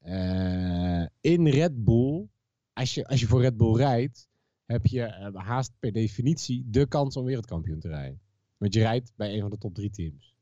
eh, 0.00 1.06
in 1.20 1.48
Red 1.48 1.84
Bull. 1.84 2.28
Als 2.72 2.94
je, 2.94 3.06
als 3.06 3.20
je 3.20 3.26
voor 3.26 3.40
Red 3.40 3.56
Bull 3.56 3.76
rijdt, 3.76 4.28
heb 4.64 4.86
je 4.86 5.02
eh, 5.02 5.34
haast 5.34 5.72
per 5.78 5.92
definitie 5.92 6.64
de 6.70 6.86
kans 6.86 7.16
om 7.16 7.24
wereldkampioen 7.24 7.80
te 7.80 7.88
rijden. 7.88 8.20
Want 8.56 8.74
je 8.74 8.80
rijdt 8.80 9.12
bij 9.16 9.34
een 9.34 9.40
van 9.40 9.50
de 9.50 9.58
top 9.58 9.74
drie 9.74 9.90
teams. 9.90 10.34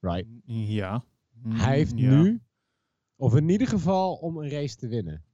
Right? 0.00 0.26
Ja. 0.44 1.04
Hij 1.48 1.76
heeft 1.76 1.92
Mm, 1.92 1.98
ja. 1.98 2.22
nu, 2.22 2.40
of 3.16 3.36
in 3.36 3.48
ieder 3.48 3.66
geval 3.66 4.14
om 4.14 4.36
een 4.36 4.48
race 4.48 4.76
te 4.76 4.88
winnen. 4.88 5.24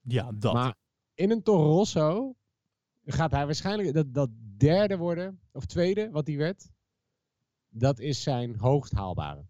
Ja, 0.00 0.32
dat. 0.32 0.52
Maar 0.52 0.74
in 1.14 1.30
een 1.30 1.42
Toro 1.42 1.70
Rosso 1.70 2.36
gaat 3.12 3.30
hij 3.30 3.44
waarschijnlijk 3.44 3.94
dat, 3.94 4.14
dat 4.14 4.30
derde 4.56 4.96
worden, 4.96 5.40
of 5.52 5.64
tweede, 5.66 6.10
wat 6.10 6.26
hij 6.26 6.36
werd. 6.36 6.70
Dat 7.68 7.98
is 7.98 8.22
zijn 8.22 8.56
hoogst 8.56 8.92
haalbare. 8.92 9.46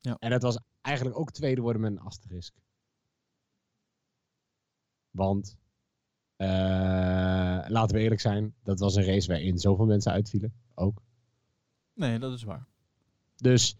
Ja. 0.00 0.16
En 0.18 0.30
dat 0.30 0.42
was 0.42 0.58
eigenlijk 0.80 1.18
ook 1.18 1.30
tweede 1.30 1.60
worden 1.60 1.82
met 1.82 1.90
een 1.90 2.00
asterisk. 2.00 2.54
Want, 5.10 5.56
eh, 6.36 6.48
laten 7.68 7.96
we 7.96 8.02
eerlijk 8.02 8.20
zijn, 8.20 8.54
dat 8.62 8.78
was 8.78 8.94
een 8.94 9.04
race 9.04 9.28
waarin 9.28 9.58
zoveel 9.58 9.86
mensen 9.86 10.12
uitvielen. 10.12 10.52
Ook. 10.74 11.02
Nee, 11.94 12.18
dat 12.18 12.32
is 12.32 12.42
waar. 12.42 12.66
Dus 13.36 13.76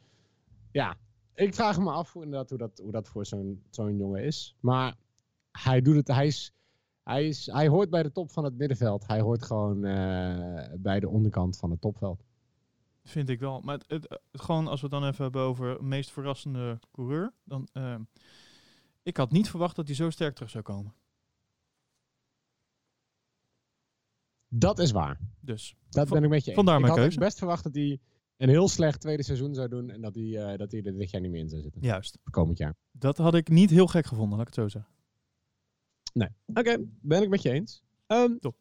ja, 0.72 0.96
ik 1.34 1.54
vraag 1.54 1.78
me 1.78 1.90
af 1.90 2.12
hoe, 2.12 2.24
inderdaad, 2.24 2.48
hoe, 2.48 2.58
dat, 2.58 2.78
hoe 2.78 2.92
dat 2.92 3.08
voor 3.08 3.26
zo'n 3.26 3.62
zo'n 3.70 3.96
jongen 3.96 4.24
is. 4.24 4.56
Maar 4.60 4.96
hij 5.50 5.80
doet 5.80 5.96
het, 5.96 6.08
hij, 6.08 6.26
is, 6.26 6.52
hij, 7.08 7.26
is, 7.28 7.46
hij 7.46 7.68
hoort 7.68 7.90
bij 7.90 8.02
de 8.02 8.12
top 8.12 8.30
van 8.30 8.44
het 8.44 8.56
middenveld. 8.58 9.06
Hij 9.06 9.20
hoort 9.20 9.42
gewoon 9.44 9.84
eh, 9.84 10.64
bij 10.78 11.00
de 11.00 11.08
onderkant 11.08 11.56
van 11.56 11.70
het 11.70 11.80
topveld. 11.80 12.24
Vind 13.04 13.28
ik 13.28 13.40
wel. 13.40 13.60
Maar 13.60 13.74
het, 13.78 13.84
het, 13.88 14.08
het- 14.08 14.42
gewoon 14.42 14.66
als 14.68 14.80
we 14.80 14.86
het 14.86 15.00
dan 15.00 15.08
even 15.10 15.22
hebben 15.22 15.42
over 15.42 15.84
meest 15.84 16.10
verrassende 16.10 16.78
coureur. 16.92 17.32
Dan, 17.44 17.68
eh, 17.72 17.94
ik 19.02 19.16
had 19.16 19.30
niet 19.32 19.50
verwacht 19.50 19.76
dat 19.76 19.86
hij 19.86 19.96
zo 19.96 20.10
sterk 20.10 20.34
terug 20.34 20.50
zou 20.50 20.64
komen. 20.64 20.94
Dat 24.48 24.78
is 24.78 24.90
waar. 24.90 25.20
Dus 25.40 25.76
Dat 25.90 26.08
ben 26.08 26.22
ik 26.22 26.28
met 26.28 26.40
je 26.40 26.46
eens. 26.46 26.54
vandaar 26.56 26.74
ik 26.74 26.80
mijn 26.80 26.92
had 26.92 27.02
keuze. 27.02 27.18
best 27.18 27.38
verwacht 27.38 27.64
dat 27.64 27.74
hij 27.74 28.00
een 28.36 28.48
heel 28.48 28.68
slecht 28.68 29.00
tweede 29.00 29.22
seizoen 29.22 29.54
zou 29.54 29.68
doen. 29.68 29.90
En 29.90 30.00
dat 30.00 30.14
hij, 30.14 30.24
eh, 30.52 30.58
dat 30.58 30.70
hij 30.72 30.82
er 30.82 30.98
dit 30.98 31.10
jaar 31.10 31.20
niet 31.20 31.30
meer 31.30 31.40
in 31.40 31.48
zou 31.48 31.62
zitten. 31.62 31.82
juist. 31.82 32.18
Komend 32.30 32.58
jaar. 32.58 32.74
Dat 32.92 33.16
had 33.18 33.34
ik 33.34 33.48
niet 33.48 33.70
heel 33.70 33.86
gek 33.86 34.06
gevonden, 34.06 34.38
laat 34.38 34.48
ik 34.48 34.54
het 34.54 34.64
zo 34.64 34.68
zeggen. 34.78 34.92
Oké, 36.46 36.84
ben 37.00 37.22
ik 37.22 37.28
met 37.28 37.42
je 37.42 37.50
eens. 37.50 37.82
Ehm, 38.06 38.36
Top. 38.38 38.56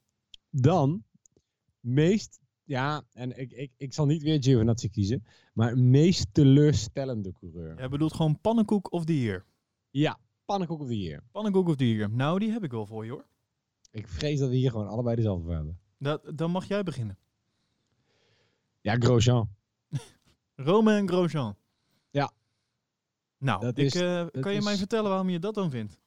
Dan, 0.50 1.04
meest, 1.80 2.40
ja, 2.64 3.04
en 3.14 3.40
ik, 3.40 3.52
ik, 3.52 3.72
ik 3.78 3.94
zal 3.94 4.06
niet 4.06 4.22
weer 4.24 4.44
Giovinazzi 4.44 4.90
kiezen, 4.90 5.24
maar 5.54 5.78
meest 5.78 6.34
teleurstellende 6.34 7.32
coureur. 7.34 7.78
Jij 7.78 7.90
bedoelt 7.90 8.14
gewoon 8.14 8.40
pannenkoek 8.42 8.92
of 8.92 9.06
the 9.06 9.20
year? 9.22 9.46
Ja, 9.90 10.20
pannenkoek 10.46 10.82
of 10.82 10.88
the 10.88 11.00
year. 11.00 11.24
Pannenkoek 11.32 11.68
of 11.68 11.76
the 11.76 11.94
year? 11.94 12.10
Nou, 12.10 12.40
die 12.40 12.52
heb 12.52 12.64
ik 12.64 12.72
wel 12.72 12.86
voor 12.86 13.06
je 13.06 13.12
hoor. 13.12 13.26
Ik 13.92 14.08
vrees 14.08 14.40
dat 14.40 14.50
we 14.50 14.56
hier 14.56 14.72
gewoon 14.72 14.88
allebei 14.88 15.16
dezelfde 15.16 15.44
voor 15.44 15.54
hebben. 15.54 15.80
Dat, 15.98 16.32
dan 16.38 16.52
mag 16.52 16.68
jij 16.68 16.84
beginnen. 16.84 17.18
Ja, 18.82 18.96
Grosjean. 18.96 19.50
Romain 20.56 21.08
Grosjean. 21.08 21.56
Ja. 22.10 22.32
Nou, 23.38 23.62
Dat 23.62 23.78
ik, 23.78 23.86
is- 23.86 23.96
eh, 23.96 24.26
kan 24.40 24.52
je 24.52 24.58
is- 24.58 24.64
mij 24.64 24.76
vertellen 24.78 25.10
waarom 25.10 25.30
je 25.30 25.40
dat 25.40 25.54
dan 25.54 25.70
vindt? 25.70 26.00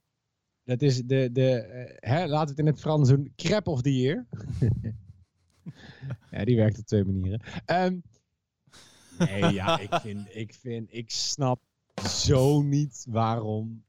Dat 0.70 0.82
is 0.82 1.02
de, 1.02 1.28
de 1.32 1.50
eh, 1.50 2.10
hè, 2.10 2.26
laten 2.26 2.44
we 2.44 2.50
het 2.50 2.58
in 2.58 2.66
het 2.66 2.80
Frans 2.80 3.08
doen, 3.08 3.32
crap 3.36 3.66
of 3.66 3.82
the 3.82 3.96
year. 3.96 4.26
ja, 6.30 6.44
die 6.44 6.56
werkt 6.56 6.78
op 6.78 6.86
twee 6.86 7.04
manieren. 7.04 7.42
Ehm, 7.64 7.98
nee, 9.18 9.52
ja, 9.52 9.78
ik 9.88 9.94
vind, 9.94 10.34
ik 10.34 10.54
vind, 10.54 10.88
ik 10.92 11.10
snap 11.10 11.60
zo 12.08 12.62
niet 12.62 13.06
waarom 13.08 13.84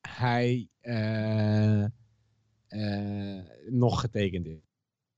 hij 0.00 0.68
eh, 0.80 1.84
eh, 2.66 3.44
nog 3.68 4.00
getekend 4.00 4.48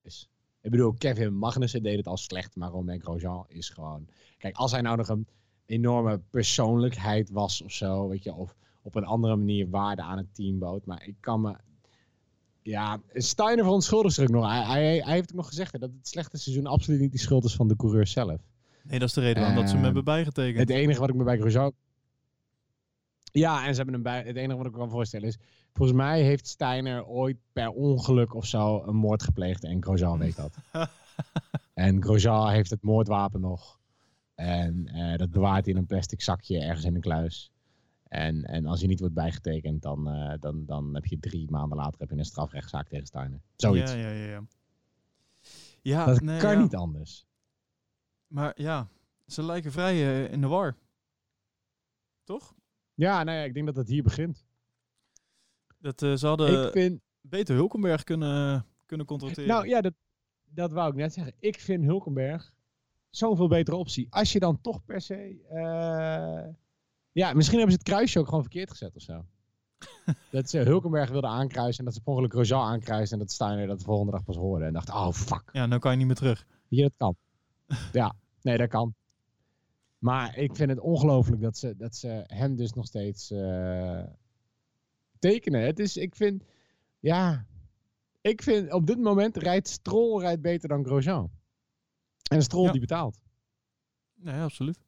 is. 0.02 0.28
Ik 0.60 0.70
bedoel, 0.70 0.92
Kevin 0.92 1.34
Magnussen 1.34 1.82
deed 1.82 1.96
het 1.96 2.06
al 2.06 2.16
slecht, 2.16 2.56
maar 2.56 2.70
Romain 2.70 3.00
Grosjean 3.00 3.44
is 3.48 3.68
gewoon... 3.68 4.08
Kijk, 4.38 4.56
als 4.56 4.72
hij 4.72 4.80
nou 4.80 4.96
nog 4.96 5.08
een 5.08 5.26
enorme 5.66 6.18
persoonlijkheid 6.30 7.30
was 7.30 7.62
of 7.62 7.72
zo, 7.72 8.08
weet 8.08 8.24
je, 8.24 8.34
of 8.34 8.56
op 8.88 8.94
een 8.94 9.04
andere 9.04 9.36
manier 9.36 9.70
waarde 9.70 10.02
aan 10.02 10.16
het 10.16 10.34
team 10.34 10.58
bood. 10.58 10.86
Maar 10.86 11.06
ik 11.06 11.14
kan 11.20 11.40
me... 11.40 11.56
Ja, 12.62 13.00
Steiner 13.12 13.64
verontschuldigt 13.64 14.14
zich 14.14 14.24
ook 14.24 14.30
nog. 14.30 14.46
Hij, 14.46 14.62
hij, 14.62 14.98
hij 14.98 15.14
heeft 15.14 15.30
ook 15.30 15.36
nog 15.36 15.48
gezegd 15.48 15.72
hè, 15.72 15.78
dat 15.78 15.90
het 15.98 16.08
slechte 16.08 16.38
seizoen 16.38 16.66
absoluut 16.66 17.00
niet 17.00 17.12
de 17.12 17.18
schuld 17.18 17.44
is 17.44 17.54
van 17.54 17.68
de 17.68 17.76
coureur 17.76 18.06
zelf. 18.06 18.40
Nee, 18.82 18.98
dat 18.98 19.08
is 19.08 19.14
de 19.14 19.20
reden 19.20 19.42
waarom 19.42 19.56
dat 19.56 19.64
ze 19.64 19.70
hem 19.70 19.76
Ehm, 19.76 19.84
hebben 19.84 20.04
bijgetekend. 20.04 20.58
Het 20.58 20.70
enige 20.70 21.00
wat 21.00 21.08
ik 21.08 21.14
me 21.14 21.24
bij 21.24 21.38
Grosjean... 21.38 21.72
Ja, 23.32 23.66
en 23.66 23.70
ze 23.70 23.76
hebben 23.76 23.94
hem 23.94 24.02
bij... 24.02 24.22
Het 24.22 24.36
enige 24.36 24.56
wat 24.56 24.66
ik 24.66 24.72
me 24.72 24.78
kan 24.78 24.90
voorstellen 24.90 25.28
is... 25.28 25.38
Volgens 25.72 25.98
mij 25.98 26.22
heeft 26.22 26.46
Steiner 26.46 27.06
ooit 27.06 27.36
per 27.52 27.68
ongeluk 27.68 28.34
of 28.34 28.46
zo 28.46 28.82
een 28.86 28.96
moord 28.96 29.22
gepleegd. 29.22 29.64
En 29.64 29.82
Grosjean 29.82 30.18
weet 30.18 30.36
dat. 30.36 30.56
en 31.74 32.02
Grosjean 32.02 32.50
heeft 32.50 32.70
het 32.70 32.82
moordwapen 32.82 33.40
nog. 33.40 33.78
En 34.34 34.86
eh, 34.86 35.16
dat 35.16 35.30
bewaart 35.30 35.64
hij 35.64 35.74
in 35.74 35.80
een 35.80 35.86
plastic 35.86 36.22
zakje 36.22 36.60
ergens 36.60 36.84
in 36.84 36.94
een 36.94 37.00
kluis. 37.00 37.50
En, 38.08 38.44
en 38.44 38.66
als 38.66 38.78
hij 38.78 38.88
niet 38.88 39.00
wordt 39.00 39.14
bijgetekend, 39.14 39.82
dan, 39.82 40.08
eh, 40.08 40.40
dan, 40.40 40.64
dan 40.66 40.94
heb 40.94 41.04
je 41.04 41.18
drie 41.18 41.50
maanden 41.50 41.78
later 41.78 42.00
heb 42.00 42.10
je 42.10 42.16
een 42.16 42.24
strafrechtszaak 42.24 42.88
tegen 42.88 43.06
Steiner. 43.06 43.40
Zoiets. 43.56 43.92
Ja, 43.92 43.98
ja, 43.98 44.10
ja. 44.10 44.26
ja. 44.26 44.46
Ja, 45.82 46.04
dat 46.04 46.20
nee, 46.20 46.40
kan 46.40 46.52
ja. 46.52 46.62
niet 46.62 46.74
anders. 46.74 47.26
Maar 48.26 48.52
ja, 48.62 48.88
ze 49.26 49.42
lijken 49.42 49.72
vrij 49.72 49.94
eh, 49.94 50.32
in 50.32 50.40
de 50.40 50.46
war. 50.46 50.76
Toch? 52.24 52.54
Ja, 52.94 53.24
nou 53.24 53.38
ja, 53.38 53.44
ik 53.44 53.54
denk 53.54 53.66
dat 53.66 53.76
het 53.76 53.88
hier 53.88 54.02
begint. 54.02 54.46
Dat, 55.78 56.02
eh, 56.02 56.14
ze 56.14 56.26
hadden 56.26 56.66
ik 56.66 56.72
vind... 56.72 57.00
beter 57.20 57.54
Hulkenberg 57.54 58.04
kunnen, 58.04 58.66
kunnen 58.86 59.06
contracteren. 59.06 59.48
Nou 59.48 59.68
ja, 59.68 59.80
dat, 59.80 59.94
dat 60.44 60.72
wou 60.72 60.90
ik 60.90 60.96
net 60.96 61.12
zeggen. 61.12 61.34
Ik 61.38 61.60
vind 61.60 61.84
Hulkenberg 61.84 62.52
zo'n 63.10 63.36
veel 63.36 63.48
betere 63.48 63.76
optie. 63.76 64.06
Als 64.10 64.32
je 64.32 64.38
dan 64.38 64.60
toch 64.60 64.84
per 64.84 65.00
se... 65.00 65.36
Ja, 67.18 67.32
misschien 67.32 67.58
hebben 67.58 67.74
ze 67.76 67.80
het 67.82 67.88
kruisje 67.94 68.18
ook 68.18 68.24
gewoon 68.26 68.42
verkeerd 68.42 68.70
gezet 68.70 68.96
of 68.96 69.02
zo. 69.02 69.24
dat 70.30 70.50
ze 70.50 70.58
Hulkenberg 70.58 71.10
wilden 71.10 71.30
aankruisen 71.30 71.78
en 71.78 71.84
dat 71.84 71.94
ze 71.94 72.00
per 72.00 72.10
ongeluk 72.10 72.32
Grosjean 72.32 72.62
aankruisen 72.62 73.18
en 73.18 73.24
dat 73.24 73.32
Steiner 73.32 73.66
dat 73.66 73.78
de 73.78 73.84
volgende 73.84 74.12
dag 74.12 74.24
pas 74.24 74.36
hoorde. 74.36 74.64
En 74.64 74.72
dacht, 74.72 74.90
oh 74.90 75.12
fuck, 75.12 75.42
Ja, 75.52 75.66
nou 75.66 75.80
kan 75.80 75.90
je 75.90 75.96
niet 75.96 76.06
meer 76.06 76.16
terug. 76.16 76.46
hier 76.68 76.82
dat 76.82 76.92
kan. 76.96 77.16
ja, 78.02 78.14
nee, 78.42 78.56
dat 78.56 78.68
kan. 78.68 78.94
Maar 79.98 80.36
ik 80.36 80.56
vind 80.56 80.70
het 80.70 80.80
ongelooflijk 80.80 81.42
dat 81.42 81.56
ze, 81.56 81.76
dat 81.76 81.96
ze 81.96 82.24
hem 82.26 82.56
dus 82.56 82.72
nog 82.72 82.86
steeds 82.86 83.30
eh, 83.30 84.02
tekenen. 85.18 85.62
Het 85.62 85.78
is, 85.78 85.96
ik 85.96 86.16
vind, 86.16 86.44
ja, 87.00 87.46
ik 88.20 88.42
vind 88.42 88.72
op 88.72 88.86
dit 88.86 88.98
moment 88.98 89.36
rijdt 89.36 89.68
Stroll 89.68 90.20
rijdt 90.20 90.40
beter 90.42 90.68
dan 90.68 90.84
Grosjean. 90.84 91.30
En 92.30 92.42
Stroll 92.42 92.64
Ja. 92.64 92.70
die 92.70 92.80
betaalt. 92.80 93.20
Nee, 94.14 94.40
absoluut. 94.40 94.86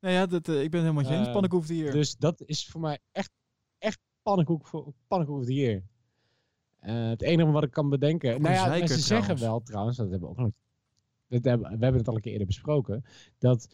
Nou 0.00 0.14
ja, 0.14 0.26
dat, 0.26 0.48
eh, 0.48 0.62
ik 0.62 0.70
ben 0.70 0.80
helemaal 0.80 1.02
je 1.02 1.08
eens. 1.14 1.26
Eh, 1.26 1.32
Pannenkoek 1.32 1.60
of 1.60 1.66
the. 1.66 1.88
Dus 1.92 2.16
dat 2.16 2.42
is 2.42 2.66
voor 2.68 2.80
mij 2.80 2.98
echt, 3.12 3.30
echt 3.78 3.98
pannenkoek, 4.22 4.66
voor, 4.66 4.92
pannenkoek 5.06 5.38
of 5.38 5.44
the 5.44 5.54
year. 5.54 5.82
Eh, 6.78 7.08
het 7.08 7.22
enige 7.22 7.50
wat 7.50 7.62
ik 7.64 7.70
kan 7.70 7.88
bedenken. 7.88 8.42
Nou 8.42 8.54
ja, 8.54 8.86
ze 8.86 8.98
zeggen 8.98 9.38
wel 9.38 9.60
trouwens, 9.62 9.96
dat 9.96 10.10
hebben 10.10 10.28
we 10.28 10.34
ook 10.34 10.40
nog. 10.40 10.50
Dat 11.28 11.44
hebben, 11.44 11.66
we 11.66 11.82
hebben 11.84 12.00
het 12.00 12.08
al 12.08 12.14
een 12.14 12.20
keer 12.20 12.32
eerder 12.32 12.46
besproken. 12.46 13.04
Dat 13.38 13.68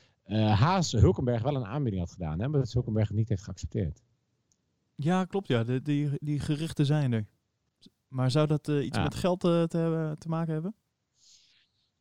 Haas 0.54 0.92
Hulkenberg 0.92 1.42
wel 1.42 1.56
een 1.56 1.64
aanbieding 1.66 2.02
had 2.02 2.12
gedaan. 2.12 2.40
Hè, 2.40 2.48
maar 2.48 2.60
dat 2.60 2.72
Hulkenberg 2.72 3.08
het 3.08 3.16
niet 3.16 3.28
heeft 3.28 3.42
geaccepteerd. 3.42 4.02
Ja, 4.94 5.24
klopt. 5.24 5.48
Ja, 5.48 5.64
de, 5.64 5.82
die, 5.82 6.10
die 6.20 6.40
gerichten 6.40 6.86
zijn 6.86 7.12
er. 7.12 7.26
Maar 8.08 8.30
zou 8.30 8.46
dat 8.46 8.68
iets 8.68 8.98
met 8.98 9.14
geld 9.14 9.40
te, 9.40 9.66
hebben- 9.68 10.18
te 10.18 10.28
maken 10.28 10.52
hebben? 10.52 10.74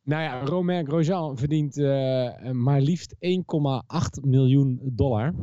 Nou 0.04 0.22
ja, 0.22 0.44
Romain 0.44 0.86
Grosjean 0.86 1.36
verdient 1.38 1.76
eh, 1.78 2.50
maar 2.50 2.80
liefst 2.80 3.14
1,8 3.14 3.20
miljoen 4.22 4.80
dollar 4.82 5.34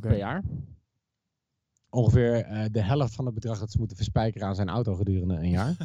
per 0.00 0.16
jaar. 0.16 0.42
Ongeveer 1.90 2.34
eh, 2.44 2.64
de 2.70 2.82
helft 2.82 3.14
van 3.14 3.24
het 3.24 3.34
bedrag 3.34 3.58
dat 3.58 3.70
ze 3.70 3.78
moeten 3.78 3.96
verspijkeren 3.96 4.46
aan 4.48 4.54
zijn 4.54 4.68
auto 4.68 4.94
gedurende 4.94 5.34
een 5.34 5.50
jaar. 5.50 5.74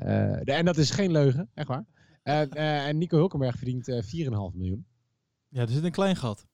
Eh, 0.00 0.06
de- 0.42 0.52
en 0.52 0.64
dat 0.64 0.76
is 0.76 0.90
geen 0.90 1.10
leugen, 1.10 1.50
echt 1.54 1.68
waar. 1.68 1.84
En, 2.22 2.50
eh, 2.50 2.86
en 2.86 2.98
Nico 2.98 3.16
Hulkenberg 3.16 3.56
verdient 3.56 3.88
eh 3.88 4.02
4,5 4.02 4.54
miljoen. 4.54 4.86
Ja, 5.48 5.60
er 5.62 5.68
zit 5.68 5.84
een 5.84 5.90
klein 5.90 6.16
gat. 6.16 6.46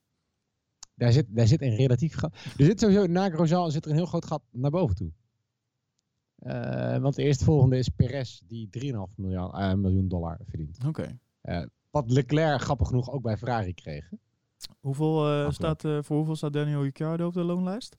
Daar 0.95 1.11
zit, 1.11 1.25
daar 1.29 1.47
zit 1.47 1.61
een 1.61 1.75
relatief 1.75 2.15
gat. 2.15 2.33
Er 2.57 2.65
zit 2.65 2.79
sowieso, 2.79 3.05
na 3.05 3.29
Grosjean 3.29 3.71
zit 3.71 3.85
er 3.85 3.91
een 3.91 3.97
heel 3.97 4.05
groot 4.05 4.25
gat 4.25 4.41
naar 4.51 4.71
boven 4.71 4.95
toe. 4.95 5.11
Eh, 6.37 6.97
want 6.97 7.15
de 7.15 7.23
eerstvolgende 7.23 7.77
is 7.77 7.89
Perez, 7.89 8.39
die 8.47 8.67
3,5 8.69 9.17
miljoen, 9.17 9.51
eh, 9.51 9.73
miljoen 9.73 10.07
dollar 10.07 10.39
verdient. 10.43 10.77
Oké. 10.87 11.19
Wat 11.91 12.11
Leclerc 12.11 12.61
grappig 12.61 12.87
genoeg 12.87 13.09
ook 13.11 13.21
bij 13.21 13.37
Ferrari 13.37 13.73
kreeg. 13.73 14.09
Hoeveel, 14.79 15.29
eh, 15.29 15.51
staat, 15.51 15.85
eh, 15.85 15.97
voor 16.01 16.15
hoeveel 16.17 16.35
staat 16.35 16.53
Daniel 16.53 16.83
Ricciardo 16.83 17.27
op 17.27 17.33
de 17.33 17.43
loonlijst? 17.43 17.97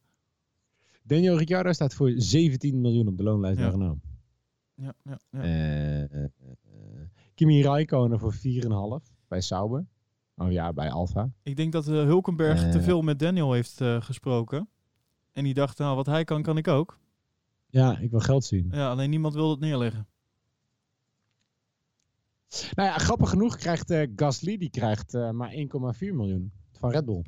Daniel 1.02 1.38
Ricciardo 1.38 1.72
staat 1.72 1.94
voor 1.94 2.12
17 2.16 2.80
miljoen 2.80 3.08
op 3.08 3.16
de 3.16 3.22
loonlijst 3.22 3.58
Ja. 3.58 3.68
Renault. 3.68 3.98
Ja, 4.74 4.94
ja, 5.04 5.18
ja. 5.30 5.40
Eh, 5.42 6.02
eh, 6.02 6.24
eh, 6.24 6.30
Kimi 7.34 7.62
Raikkonen 7.62 8.18
voor 8.18 8.32
4,5 8.32 9.12
bij 9.28 9.40
Sauber. 9.40 9.86
Oh 10.36 10.50
ja, 10.52 10.72
bij 10.72 10.90
Alfa. 10.90 11.30
Ik 11.42 11.56
denk 11.56 11.72
dat 11.72 11.86
eh, 11.88 11.92
Hulkenberg 11.94 12.70
te 12.70 12.78
Eh. 12.78 12.84
veel 12.84 13.02
met 13.02 13.18
Daniel 13.18 13.52
heeft 13.52 13.80
eh, 13.80 14.00
gesproken. 14.02 14.68
En 15.32 15.44
die 15.44 15.54
dacht, 15.54 15.78
nou, 15.78 15.96
wat 15.96 16.06
hij 16.06 16.24
kan, 16.24 16.42
kan 16.42 16.56
ik 16.56 16.68
ook. 16.68 16.98
Ja, 17.70 17.98
ik 17.98 18.10
wil 18.10 18.20
geld 18.20 18.44
zien. 18.44 18.68
Ja, 18.70 18.90
alleen 18.90 19.10
niemand 19.10 19.34
wilde 19.34 19.50
het 19.50 19.60
neerleggen. 19.60 20.06
Nou 22.74 22.88
ja, 22.88 22.98
grappig 22.98 23.30
genoeg 23.30 23.56
krijgt 23.56 23.90
eh, 23.90 24.08
Gasly 24.16 24.56
die 24.56 24.70
krijgt 24.70 25.14
eh, 25.14 25.30
maar 25.30 25.52
1,4 25.52 25.58
miljoen 25.98 26.52
van 26.72 26.90
Red 26.90 27.04
Bull. 27.04 27.24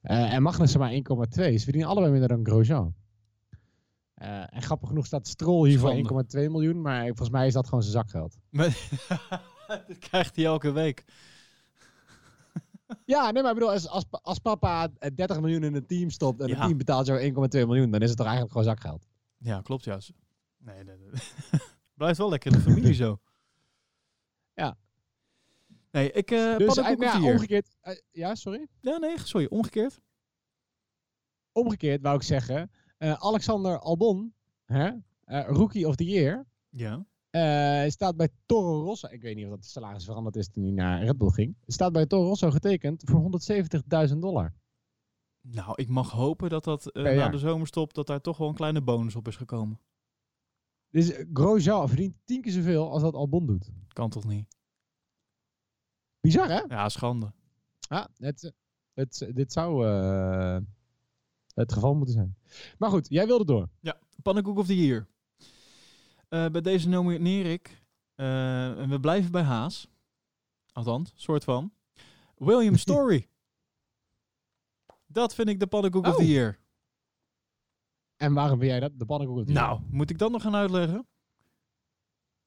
Eh, 0.00 0.32
en 0.32 0.42
Magnussen 0.42 0.80
maar 0.80 0.92
1,2. 0.92 0.98
Ze 1.32 1.58
verdienen 1.58 1.88
allebei 1.90 2.10
minder 2.12 2.28
dan 2.28 2.46
Grosjean. 2.46 2.94
En 4.14 4.62
grappig 4.62 4.88
genoeg 4.88 5.06
staat 5.06 5.26
Stroll 5.28 5.68
hier 5.68 5.78
Schande. 5.78 6.08
voor 6.08 6.24
1,2 6.46 6.50
miljoen, 6.50 6.80
maar 6.80 7.06
volgens 7.06 7.30
mij 7.30 7.46
is 7.46 7.52
dat 7.52 7.64
gewoon 7.68 7.82
zijn 7.82 7.94
zakgeld. 7.94 8.36
Dat 9.88 9.98
krijgt 9.98 10.36
hij 10.36 10.44
elke 10.44 10.70
week. 10.70 11.04
Ja, 13.04 13.30
nee, 13.30 13.42
maar 13.42 13.52
ik 13.52 13.58
bedoel, 13.58 13.72
als, 13.72 13.88
als, 13.88 14.04
als 14.10 14.38
papa 14.38 14.88
eh, 14.98 15.10
30 15.14 15.40
miljoen 15.40 15.62
in 15.62 15.74
een 15.74 15.86
team 15.86 16.10
stopt 16.10 16.40
en 16.40 16.46
Ja. 16.48 16.54
het 16.54 16.64
team 16.64 16.76
betaalt 16.78 17.06
jou 17.06 17.32
1,2 17.32 17.66
miljoen, 17.66 17.90
dan 17.90 18.00
is 18.00 18.08
het 18.08 18.16
toch 18.18 18.26
eigenlijk 18.26 18.56
gewoon 18.56 18.76
zakgeld. 18.76 19.06
Ja, 19.42 19.60
klopt 19.60 19.84
ja. 19.84 19.98
Nee, 20.58 20.84
nee, 20.84 20.96
nee. 20.96 21.10
Blijft 21.94 22.18
wel 22.18 22.28
lekker 22.28 22.52
in 22.52 22.58
de 22.58 22.64
familie 22.64 22.94
zo. 22.94 23.20
Ja. 24.54 24.78
Nee, 25.90 26.12
ik 26.12 26.30
uh, 26.30 26.56
Dus 26.56 26.76
eh, 26.76 26.96
de 26.96 27.04
ja, 27.04 27.22
omgekeerd, 27.22 27.76
eh, 27.80 27.96
ja, 28.10 28.34
sorry. 28.34 28.66
Ja, 28.80 28.98
nee, 28.98 29.18
sorry, 29.18 29.46
omgekeerd. 29.46 30.00
Omgekeerd 31.52 32.02
wou 32.02 32.16
ik 32.16 32.22
zeggen, 32.22 32.70
eh, 32.98 33.12
Alexander 33.12 33.78
Albon, 33.78 34.34
hè, 34.64 34.90
eh, 35.24 35.46
rookie 35.46 35.88
of 35.88 35.94
the 35.96 36.04
year, 36.04 36.46
Ja. 36.68 37.06
Eh, 37.30 37.90
staat 37.90 38.16
bij 38.16 38.28
Toro 38.46 38.82
Rosso. 38.84 39.08
Ik 39.10 39.22
weet 39.22 39.36
niet 39.36 39.44
of 39.44 39.50
dat 39.50 39.62
de 39.62 39.68
salaris 39.68 40.04
veranderd 40.04 40.36
is 40.36 40.48
toen 40.48 40.62
hij 40.62 40.72
naar 40.72 41.04
Red 41.04 41.18
Bull 41.18 41.30
ging. 41.30 41.56
Staat 41.66 41.92
bij 41.92 42.06
Toro 42.06 42.28
Rosso 42.28 42.50
getekend 42.50 43.02
voor 43.04 43.20
170.000 43.20 44.20
dollar. 44.20 44.54
Nou, 45.40 45.72
ik 45.74 45.88
mag 45.88 46.10
hopen 46.10 46.48
dat 46.48 46.64
dat 46.64 46.92
eh, 46.92 47.02
na 47.02 47.28
de 47.28 47.38
zomerstop, 47.38 47.94
dat 47.94 48.06
daar 48.06 48.20
toch 48.20 48.36
wel 48.36 48.48
een 48.48 48.54
kleine 48.54 48.82
bonus 48.82 49.16
op 49.16 49.28
is 49.28 49.36
gekomen. 49.36 49.80
Dus 50.90 51.12
eh, 51.12 51.26
Grosjean 51.32 51.88
verdient 51.88 52.16
tien 52.24 52.40
keer 52.40 52.52
zoveel 52.52 52.90
als 52.90 53.02
dat 53.02 53.14
Albon 53.14 53.46
doet. 53.46 53.70
Kan 53.88 54.10
toch 54.10 54.24
niet? 54.24 54.56
Bizar, 56.20 56.48
hè? 56.48 56.60
Ja, 56.68 56.88
schande. 56.88 57.32
Ja, 57.78 58.08
het, 58.16 58.52
het, 58.92 59.30
dit 59.34 59.52
zou 59.52 59.86
eh, 59.86 60.58
het 61.54 61.72
geval 61.72 61.94
moeten 61.94 62.14
zijn. 62.14 62.36
Maar 62.78 62.90
goed, 62.90 63.08
jij 63.08 63.26
wilde 63.26 63.44
door. 63.44 63.68
Pannenkoek 64.22 64.58
of 64.58 64.66
the 64.66 64.86
year. 64.86 65.08
Eh, 66.28 66.46
bij 66.46 66.60
deze 66.60 66.88
nomineer 66.88 67.46
ik, 67.46 67.82
eh, 68.14 68.78
en 68.78 68.88
we 68.88 69.00
blijven 69.00 69.30
bij 69.30 69.42
Haas. 69.42 69.88
Althans, 70.72 71.12
soort 71.14 71.44
van. 71.44 71.72
William 72.36 72.76
Story. 72.86 73.28
Dat 75.12 75.34
vind 75.34 75.48
ik 75.48 75.60
de 75.60 75.66
pannenkoek 75.66 76.06
of 76.06 76.12
Oh. 76.12 76.18
the 76.18 76.26
year. 76.26 76.58
En 78.16 78.34
waarom 78.34 78.58
ben 78.58 78.68
jij 78.68 78.80
dat? 78.80 78.98
De 78.98 79.06
pannenkoek 79.06 79.38
of 79.38 79.44
the 79.44 79.52
year? 79.52 79.66
Nou, 79.66 79.80
moet 79.90 80.10
ik 80.10 80.18
dat 80.18 80.30
nog 80.30 80.42
gaan 80.42 80.54
uitleggen? 80.54 81.06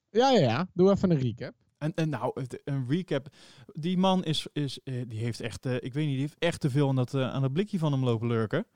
Ja, 0.10 0.30
ja, 0.30 0.40
ja. 0.40 0.68
Doe 0.74 0.92
even 0.92 1.12
een 1.12 1.20
recap. 1.20 1.54
En, 1.78 1.94
en 1.94 2.10
nou, 2.10 2.46
een 2.64 2.90
recap. 2.90 3.28
Die 3.66 3.98
man 3.98 4.24
is, 4.24 4.48
is 4.54 4.80
eh, 4.84 5.04
die 5.08 5.20
heeft 5.20 5.40
echt, 5.40 5.66
eh, 5.66 5.76
ik 5.76 5.94
weet 5.94 6.06
niet, 6.06 6.14
die 6.14 6.20
heeft 6.20 6.40
echt 6.40 6.62
te 6.62 6.70
veel 6.70 6.90
aan 6.90 6.96
dat, 6.96 7.14
eh, 7.14 7.34
aan 7.34 7.42
dat 7.42 7.54
blikje 7.54 7.80
van 7.80 7.92
hem 7.92 8.04
lopen 8.04 8.28
lurken. 8.28 8.68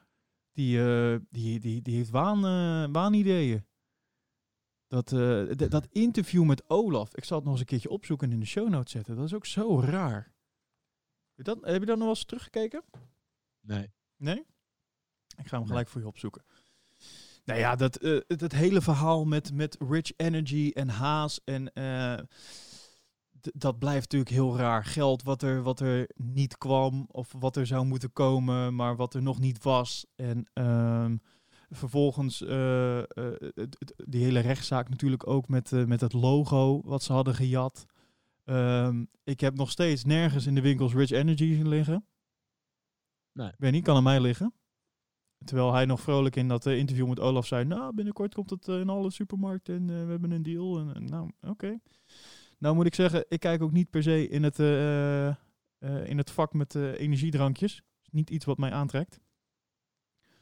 Die, 0.52 0.80
die, 1.30 1.60
die, 1.60 1.82
die 1.82 1.96
heeft 1.96 2.10
waan, 2.10 2.42
waanideeën. 2.92 3.66
Dat, 4.88 5.10
dat 5.70 5.88
interview 5.92 6.44
met 6.44 6.70
Olaf, 6.70 7.16
ik 7.16 7.24
zal 7.24 7.36
het 7.36 7.46
nog 7.46 7.54
eens 7.54 7.62
een 7.62 7.70
keertje 7.70 7.90
opzoeken 7.90 8.28
en 8.28 8.34
in 8.34 8.40
de 8.40 8.46
show 8.46 8.70
notes 8.70 8.92
zetten. 8.92 9.16
Dat 9.16 9.26
is 9.26 9.34
ook 9.34 9.46
zo 9.46 9.80
raar. 9.80 10.34
Heb 11.36 11.36
je 11.36 11.44
dat, 11.44 11.58
heb 11.62 11.80
je 11.80 11.86
dat 11.86 11.96
nog 11.98 12.06
wel 12.06 12.16
eens 12.16 12.26
teruggekeken? 12.26 12.84
Nee. 13.68 13.92
Nee? 14.18 14.46
Ik 15.38 15.48
ga 15.48 15.58
hem 15.58 15.68
gelijk 15.68 15.88
voor 15.88 16.02
je 16.02 16.08
opzoeken. 16.08 16.44
Nou 17.46 17.60
ja, 17.60 17.76
dat, 17.76 17.96
eh, 17.96 18.20
het, 18.28 18.42
het 18.42 18.52
hele 18.52 18.82
verhaal 18.82 19.26
met, 19.26 19.54
met 19.54 19.78
Rich 19.90 20.12
Energy 20.16 20.72
en 20.74 20.90
Haas 20.90 21.42
en 21.44 21.74
eh, 21.74 22.20
dat 23.54 23.80
blijft 23.80 24.12
natuurlijk 24.12 24.32
heel 24.32 24.58
raar. 24.58 24.86
Geld 24.86 25.24
wat 25.24 25.42
er, 25.42 25.62
wat 25.62 25.80
er 25.80 26.10
niet 26.16 26.58
kwam 26.58 27.08
of 27.12 27.34
wat 27.40 27.56
er 27.56 27.68
zou 27.68 27.86
moeten 27.86 28.14
komen, 28.14 28.76
maar 28.76 28.96
wat 28.96 29.14
er 29.14 29.22
nog 29.22 29.40
niet 29.40 29.64
was. 29.64 30.06
En 30.16 30.50
ehm, 30.54 31.16
vervolgens 31.70 32.42
eh, 32.42 33.00
eh, 33.00 33.06
die 33.96 34.24
hele 34.24 34.40
rechtszaak 34.40 34.90
natuurlijk 34.90 35.28
ook 35.28 35.48
met, 35.48 35.72
eh, 35.72 35.86
met 35.86 36.02
het 36.02 36.14
logo 36.14 36.82
wat 36.86 37.04
ze 37.04 37.14
hadden 37.14 37.36
gejat. 37.36 37.86
Ehm, 38.46 39.06
ik 39.24 39.40
heb 39.40 39.56
nog 39.56 39.72
steeds 39.72 40.04
nergens 40.04 40.46
in 40.46 40.56
de 40.56 40.62
winkels 40.62 40.94
Rich 40.94 41.12
Energy 41.12 41.62
liggen. 41.64 42.06
Nee. 43.38 43.72
Niet, 43.72 43.84
kan 43.84 43.96
aan 43.96 44.04
mij 44.04 44.22
liggen. 44.22 44.54
Terwijl 45.46 45.74
hij 45.74 45.86
nog 45.86 46.02
vrolijk 46.02 46.36
in 46.36 46.48
dat 46.48 46.66
eh, 46.66 46.78
interview 46.78 47.08
met 47.08 47.20
Olaf 47.20 47.46
zei... 47.46 47.66
Nou, 47.66 47.94
binnenkort 47.94 48.34
komt 48.34 48.50
het 48.50 48.68
eh, 48.68 48.80
in 48.80 48.90
alle 48.90 49.12
supermarkten 49.12 49.76
en 49.76 49.90
eh, 49.90 50.06
we 50.06 50.12
hebben 50.12 50.32
een 50.32 50.44
deal. 50.44 50.80
En, 50.80 51.06
nou, 51.06 51.32
oké. 51.42 51.80
Nou 52.58 52.76
moet 52.76 52.86
ik 52.86 52.96
zeggen, 52.96 53.26
ik 53.30 53.40
kijk 53.40 53.62
ook 53.62 53.72
niet 53.72 53.90
per 53.90 54.04
se 54.04 54.28
in 54.28 54.44
het, 54.44 54.60
in 56.08 56.18
het 56.18 56.32
vak 56.32 56.54
met 56.54 56.76
energiedrankjes. 56.76 57.82
is 58.02 58.10
niet 58.12 58.30
iets 58.30 58.46
wat 58.46 58.58
mij 58.58 58.72
aantrekt. 58.72 59.20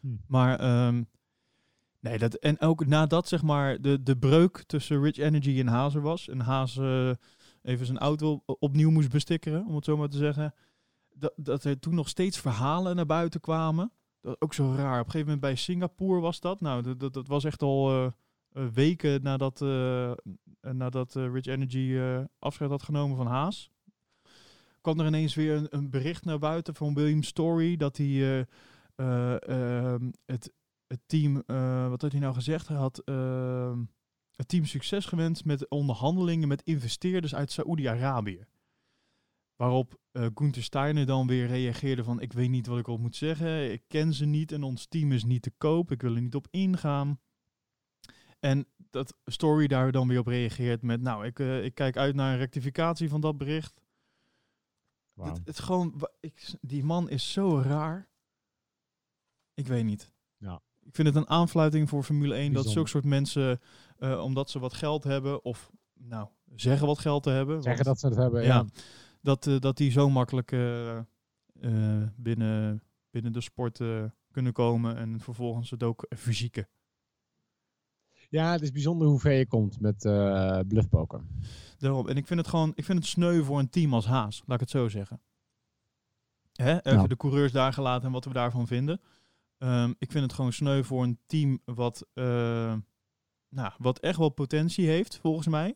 Hm. 0.05 0.15
Maar, 0.27 0.59
ehm, 0.59 1.03
nee, 1.99 2.17
dat, 2.17 2.33
en 2.33 2.59
ook 2.59 2.85
nadat 2.85 3.27
zeg 3.27 3.41
maar 3.41 3.81
de, 3.81 4.03
de 4.03 4.17
breuk 4.17 4.63
tussen 4.65 5.01
Rich 5.01 5.17
Energy 5.17 5.59
en 5.59 5.67
Hazer 5.67 6.01
was... 6.01 6.27
en 6.29 6.39
Haas 6.39 6.77
eh, 6.77 7.11
even 7.61 7.85
zijn 7.85 7.97
auto 7.97 8.43
opnieuw 8.45 8.89
moest 8.89 9.09
bestikkeren, 9.09 9.65
om 9.65 9.75
het 9.75 9.85
zo 9.85 9.97
maar 9.97 10.09
te 10.09 10.17
zeggen... 10.17 10.53
Dat, 11.17 11.33
dat 11.35 11.63
er 11.63 11.79
toen 11.79 11.95
nog 11.95 12.09
steeds 12.09 12.39
verhalen 12.39 12.95
naar 12.95 13.05
buiten 13.05 13.39
kwamen. 13.39 13.91
Dat 14.21 14.41
ook 14.41 14.53
zo 14.53 14.73
raar. 14.75 14.99
Op 14.99 15.05
een 15.05 15.11
gegeven 15.11 15.19
moment 15.19 15.39
bij 15.39 15.55
Singapore 15.55 16.19
was 16.19 16.39
dat. 16.39 16.61
Nou, 16.61 16.95
dat, 16.97 17.13
dat, 17.13 17.27
was 17.27 17.43
echt 17.43 17.61
al 17.61 17.89
eh, 17.89 18.05
eh, 18.49 18.67
weken 18.73 19.23
nadat, 19.23 19.61
eh, 19.61 20.11
nadat 20.59 21.13
Rich 21.13 21.45
Energy 21.45 21.99
afscheid 22.39 22.69
had 22.69 22.83
genomen 22.83 23.17
van 23.17 23.27
Haas. 23.27 23.71
kwam 24.81 24.99
er 24.99 25.05
ineens 25.05 25.35
weer 25.35 25.55
een, 25.55 25.67
een 25.69 25.89
bericht 25.89 26.25
naar 26.25 26.39
buiten 26.39 26.75
van 26.75 26.93
William 26.93 27.23
Story 27.23 27.75
dat 27.75 27.97
hij 27.97 28.45
eh, 28.95 29.37
eh, 29.39 29.93
ehm, 29.93 30.11
het, 30.25 30.53
het 30.87 30.99
team, 31.05 31.33
wat 31.89 32.01
had 32.01 32.11
hij 32.11 32.19
nou 32.19 32.33
gezegd? 32.33 32.67
Had 32.67 32.99
ehm, 32.99 33.83
het 34.35 34.47
team 34.47 34.65
succes 34.65 35.05
gewenst 35.05 35.45
met 35.45 35.69
onderhandelingen 35.69 36.47
met 36.47 36.61
investeerders 36.61 37.35
uit 37.35 37.51
Saoedi-Arabië. 37.51 38.45
Waarop 39.55 39.99
eh 40.11 40.25
Gunther 40.35 40.63
Steiner 40.63 41.05
dan 41.05 41.27
weer 41.27 41.47
reageerde 41.47 42.03
van 42.03 42.19
ik 42.21 42.33
weet 42.33 42.49
niet 42.49 42.67
wat 42.67 42.79
ik 42.79 42.87
op 42.87 42.99
moet 42.99 43.15
zeggen. 43.15 43.71
Ik 43.71 43.83
ken 43.87 44.13
ze 44.13 44.25
niet 44.25 44.51
en 44.51 44.63
ons 44.63 44.85
team 44.85 45.11
is 45.11 45.23
niet 45.23 45.41
te 45.41 45.51
koop. 45.57 45.91
Ik 45.91 46.01
wil 46.01 46.15
er 46.15 46.21
niet 46.21 46.35
op 46.35 46.47
ingaan. 46.51 47.19
En 48.39 48.67
dat 48.89 49.15
Story 49.25 49.67
daar 49.67 49.91
dan 49.91 50.07
weer 50.07 50.19
op 50.19 50.27
reageert 50.27 50.81
met 50.81 51.01
nou 51.01 51.25
ik, 51.25 51.39
eh, 51.39 51.63
ik 51.63 51.75
kijk 51.75 51.97
uit 51.97 52.15
naar 52.15 52.31
een 52.31 52.37
rectificatie 52.37 53.09
van 53.09 53.21
dat 53.21 53.37
bericht. 53.37 53.81
Het, 55.29 55.41
het 55.45 55.59
gewoon, 55.59 56.07
ik, 56.19 56.53
die 56.61 56.83
man 56.83 57.09
is 57.09 57.31
zo 57.31 57.59
raar. 57.61 58.07
Ik 59.53 59.67
weet 59.67 59.83
niet. 59.85 60.11
Ja. 60.37 60.61
Ik 60.83 60.95
vind 60.95 61.07
het 61.07 61.17
een 61.17 61.29
aanfluiting 61.29 61.89
voor 61.89 62.03
Formule 62.03 62.35
1 62.35 62.53
dat 62.53 62.63
zulke 62.69 62.89
soort 62.89 63.05
mensen, 63.05 63.59
eh, 63.97 64.23
omdat 64.23 64.49
ze 64.49 64.59
wat 64.59 64.73
geld 64.73 65.03
hebben 65.03 65.43
of 65.43 65.71
nou 65.93 66.27
zeggen 66.55 66.87
wat 66.87 66.99
geld 66.99 67.23
te 67.23 67.29
hebben, 67.29 67.61
Zeggen 67.63 67.85
want- 67.85 67.85
dat 67.85 67.99
ze 67.99 68.07
het 68.07 68.23
hebben, 68.23 68.41
Ja. 68.43 68.47
ja. 68.47 68.65
Dat, 69.25 69.47
eh, 69.47 69.59
dat 69.59 69.77
die 69.77 69.91
zo 69.91 70.09
makkelijk 70.09 70.51
eh, 70.51 70.97
eh, 70.97 71.03
binnen, 72.15 72.83
binnen 73.09 73.31
de 73.33 73.41
sport 73.41 73.81
kunnen 74.31 74.53
komen 74.53 74.97
en 74.97 75.19
vervolgens 75.19 75.69
het 75.69 75.83
ook 75.83 76.05
fysieke. 76.17 76.67
Ja, 78.29 78.51
het 78.51 78.61
is 78.61 78.71
bijzonder 78.71 79.07
hoe 79.07 79.19
ver 79.19 79.31
je 79.31 79.47
komt 79.47 79.79
met 79.79 80.05
eh 80.05 80.59
bluffpoker. 80.67 81.21
Daarom. 81.77 82.07
En 82.07 82.17
ik 82.17 82.27
vind 82.27 82.39
het 82.39 82.49
gewoon, 82.49 82.71
ik 82.75 82.85
vind 82.85 82.97
het 82.97 83.07
sneu 83.07 83.43
voor 83.43 83.59
een 83.59 83.69
team 83.69 83.93
als 83.93 84.05
Haas, 84.05 84.43
laat 84.45 84.53
ik 84.55 84.59
het 84.59 84.69
zo 84.69 84.87
zeggen. 84.89 85.21
Hè? 86.53 86.83
Even 86.83 87.09
de 87.09 87.17
coureurs 87.17 87.51
daar 87.51 87.73
gelaten 87.73 88.05
en 88.07 88.11
wat 88.11 88.25
we 88.25 88.33
daarvan 88.33 88.67
vinden. 88.67 89.01
Ehm, 89.57 89.93
ik 89.97 90.11
vind 90.11 90.23
het 90.23 90.33
gewoon 90.33 90.53
sneu 90.53 90.83
voor 90.83 91.03
een 91.03 91.19
team 91.25 91.59
wat, 91.65 92.07
nou, 93.49 93.71
wat 93.77 93.99
echt 93.99 94.17
wel 94.17 94.29
potentie 94.29 94.87
heeft, 94.87 95.17
volgens 95.17 95.47
mij. 95.47 95.75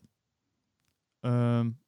D- 1.20 1.79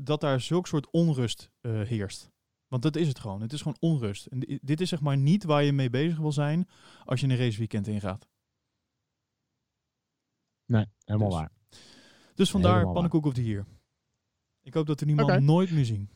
dat 0.00 0.20
daar 0.20 0.40
zulk 0.40 0.66
soort 0.66 0.90
onrust 0.90 1.50
eh, 1.60 1.80
heerst. 1.82 2.30
Want 2.68 2.82
dat 2.82 2.96
is 2.96 3.08
het 3.08 3.18
gewoon. 3.18 3.40
Het 3.40 3.52
is 3.52 3.62
gewoon 3.62 3.76
onrust. 3.80 4.26
En 4.26 4.38
di- 4.40 4.58
dit 4.62 4.80
is 4.80 4.88
zeg 4.88 5.00
maar 5.00 5.16
niet 5.16 5.44
waar 5.44 5.62
je 5.62 5.72
mee 5.72 5.90
bezig 5.90 6.18
wil 6.18 6.32
zijn 6.32 6.68
als 7.04 7.20
je 7.20 7.26
een 7.28 7.36
raceweekend 7.36 7.86
ingaat. 7.86 8.28
Nee, 10.66 10.86
helemaal 11.04 11.28
Dus. 11.28 11.38
waar. 11.38 11.52
Dus 12.34 12.50
vandaar 12.50 12.72
Helemaal 12.72 12.92
pannenkoek 12.92 13.26
of 13.26 13.32
de 13.34 13.40
hier. 13.40 13.66
Ik 14.62 14.74
hoop 14.74 14.86
dat 14.86 15.00
we 15.00 15.06
die 15.06 15.14
man 15.14 15.24
Oké. 15.24 15.40
nooit 15.40 15.70
meer 15.70 15.84
zien. 15.84 16.10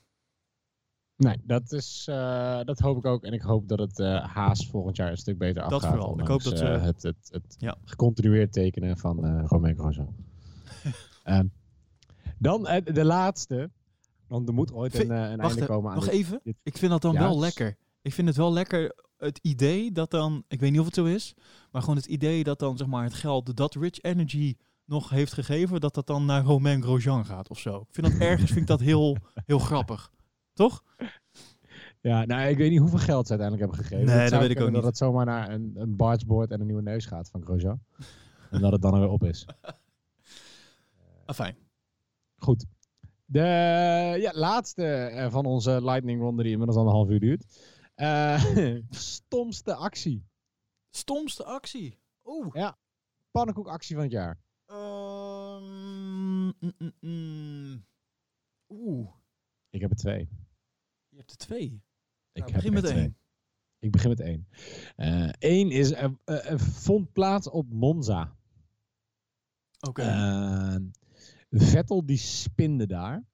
Nee, 1.16 1.36
dat, 1.44 1.72
is, 1.72 2.06
eh, 2.08 2.60
dat 2.62 2.78
hoop 2.78 2.96
ik 2.96 3.04
ook. 3.04 3.24
En 3.24 3.32
ik 3.32 3.42
hoop 3.42 3.68
dat 3.68 3.78
het 3.78 3.98
eh, 3.98 4.24
Haas 4.34 4.68
volgend 4.70 4.96
jaar 4.96 5.10
een 5.10 5.16
stuk 5.16 5.38
beter 5.38 5.62
Dat 5.62 5.72
afgaat. 5.72 5.90
vooral. 5.90 6.20
Ik 6.20 6.26
hoop 6.26 6.28
ondanks, 6.28 6.44
dat 6.44 6.58
ze- 6.58 6.64
eh, 6.66 6.82
het, 6.82 7.02
het, 7.02 7.28
het 7.32 7.54
Ja. 7.58 7.76
gecontinueerd 7.84 8.52
tekenen 8.52 8.96
van 8.98 9.24
eh 9.24 9.44
Romain 9.46 9.76
Grosjean. 9.78 10.14
Ehm, 11.24 11.46
dan 12.38 12.66
eh, 12.66 12.94
de 12.94 13.04
laatste. 13.04 13.70
Want 14.26 14.48
er 14.48 14.54
moet 14.54 14.72
ooit 14.72 14.94
een, 14.94 15.10
eh, 15.10 15.30
een 15.30 15.36
Wacht 15.36 15.50
einde 15.50 15.66
komen 15.66 15.90
aan 15.90 15.96
nog 15.96 16.04
dit- 16.04 16.14
even. 16.14 16.40
dit- 16.42 16.56
Ik 16.62 16.76
vind 16.78 16.90
dat 16.90 17.02
dan 17.02 17.12
Ja, 17.12 17.20
wel 17.20 17.36
s- 17.36 17.40
lekker. 17.40 17.76
Ik 18.02 18.12
vind 18.12 18.28
het 18.28 18.36
wel 18.36 18.52
lekker 18.52 18.94
het 19.16 19.38
idee 19.42 19.92
dat 19.92 20.10
dan, 20.10 20.44
ik 20.48 20.60
weet 20.60 20.70
niet 20.70 20.80
of 20.80 20.86
het 20.86 20.94
zo 20.94 21.04
is, 21.04 21.34
maar 21.70 21.80
gewoon 21.82 21.96
het 21.96 22.06
idee 22.06 22.44
dat 22.44 22.58
dan 22.58 22.76
zeg 22.76 22.86
maar 22.86 23.04
het 23.04 23.14
geld 23.14 23.56
dat 23.56 23.74
Rich 23.74 24.02
Energy 24.02 24.56
nog 24.84 25.10
heeft 25.10 25.32
gegeven, 25.32 25.80
dat 25.80 25.94
dat 25.94 26.06
dan 26.06 26.24
naar 26.24 26.44
Romain 26.44 26.82
Grosjean 26.82 27.26
gaat 27.26 27.48
of 27.48 27.58
zo. 27.58 27.76
Ik 27.88 27.94
vind 27.94 28.06
dat 28.06 28.20
ergens 28.20 28.48
vind 28.50 28.60
ik 28.60 28.66
dat 28.66 28.80
heel, 28.80 29.16
heel 29.46 29.58
grappig. 29.58 30.12
Toch? 30.52 30.82
Ja, 32.00 32.24
nou, 32.24 32.48
ik 32.48 32.56
weet 32.56 32.70
niet 32.70 32.78
hoeveel 32.80 32.98
geld 32.98 33.26
ze 33.26 33.32
uiteindelijk 33.38 33.70
hebben 33.70 33.88
gegeven. 33.88 34.14
Nee, 34.14 34.22
Het 34.22 34.30
dat 34.30 34.40
weet 34.40 34.50
ik 34.50 34.56
ook 34.56 34.62
kunnen 34.62 34.72
niet. 34.72 34.82
Dat 34.82 34.90
het 34.90 34.96
zomaar 35.08 35.26
naar 35.26 35.50
een, 35.50 35.72
een 35.74 35.96
bargeboard 35.96 36.50
en 36.50 36.60
een 36.60 36.66
nieuwe 36.66 36.82
neus 36.82 37.06
gaat 37.06 37.30
van 37.30 37.42
Grosjean. 37.44 37.80
en 38.50 38.60
dat 38.60 38.72
het 38.72 38.82
dan 38.82 38.94
er 38.94 39.00
weer 39.00 39.08
op 39.08 39.24
is. 39.24 39.46
Afijn. 41.26 41.56
Goed. 42.44 42.66
De 43.24 43.40
ja, 44.20 44.32
laatste 44.34 44.84
eh, 44.86 45.30
van 45.30 45.46
onze 45.46 45.84
lightning 45.84 46.20
ronde 46.20 46.42
die 46.42 46.52
inmiddels 46.52 46.78
al 46.78 46.86
een 46.86 46.92
half 46.92 47.08
uur 47.08 47.20
duurt. 47.20 47.44
Eh, 47.94 48.44
stomste 48.90 49.74
actie. 49.74 50.26
Stomste 50.90 51.44
actie. 51.44 51.98
Oeh. 52.24 52.70
Pannenkoekactie 53.30 53.94
van 53.94 54.04
het 54.04 54.12
jaar. 54.12 54.40
Ehm, 54.66 56.44
mm, 56.44 56.54
mm, 56.78 56.92
mm. 57.00 57.84
Oeh. 58.68 59.08
Ik 59.70 59.80
heb 59.80 59.90
er 59.90 59.96
twee. 59.96 60.28
Je 61.08 61.16
hebt 61.16 61.30
er 61.30 61.36
twee. 61.36 61.82
Ik 62.32 62.42
Nou, 62.42 62.52
heb 62.52 62.54
begin 62.54 62.76
er 62.76 62.82
met 62.82 62.84
twee. 62.90 63.02
één. 63.02 63.16
Ik 63.78 63.90
begin 63.90 64.08
met 64.08 64.20
één. 64.20 64.48
Eén 65.38 65.70
is, 65.70 65.92
eh, 65.92 66.10
eh, 66.24 66.50
eh, 66.52 66.58
vond 66.58 67.12
plaats 67.12 67.50
op 67.50 67.72
Monza. 67.72 68.36
Oké. 69.80 70.02
Vettel 71.60 72.06
die 72.06 72.16
spinde 72.16 72.86
daar. 72.86 73.24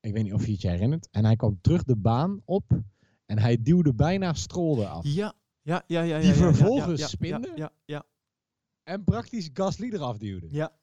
Ik 0.00 0.12
weet 0.12 0.22
niet 0.22 0.32
of 0.32 0.46
je 0.46 0.52
het 0.52 0.60
je 0.60 0.68
herinnert. 0.68 1.08
En 1.10 1.24
hij 1.24 1.36
kwam 1.36 1.60
terug 1.60 1.84
de 1.84 1.96
baan 1.96 2.42
op. 2.44 2.82
En 3.26 3.38
hij 3.38 3.62
duwde 3.62 3.94
bijna 3.94 4.32
Stroll 4.34 4.78
eraf. 4.78 5.04
ja. 5.04 5.34
Ja, 5.62 5.84
ja, 5.86 6.02
ja, 6.02 6.16
ja. 6.16 6.20
Die 6.20 6.28
ja, 6.28 6.34
ja, 6.34 6.44
ja, 6.46 6.52
vervolgens 6.54 7.00
ja, 7.00 7.06
spinden? 7.06 7.50
Ja, 7.50 7.56
ja, 7.56 7.72
ja. 7.84 8.06
En 8.82 9.04
praktisch 9.04 9.50
Gasly 9.52 9.92
eraf 9.92 10.18
duwde. 10.18 10.46
Ja. 10.50 10.78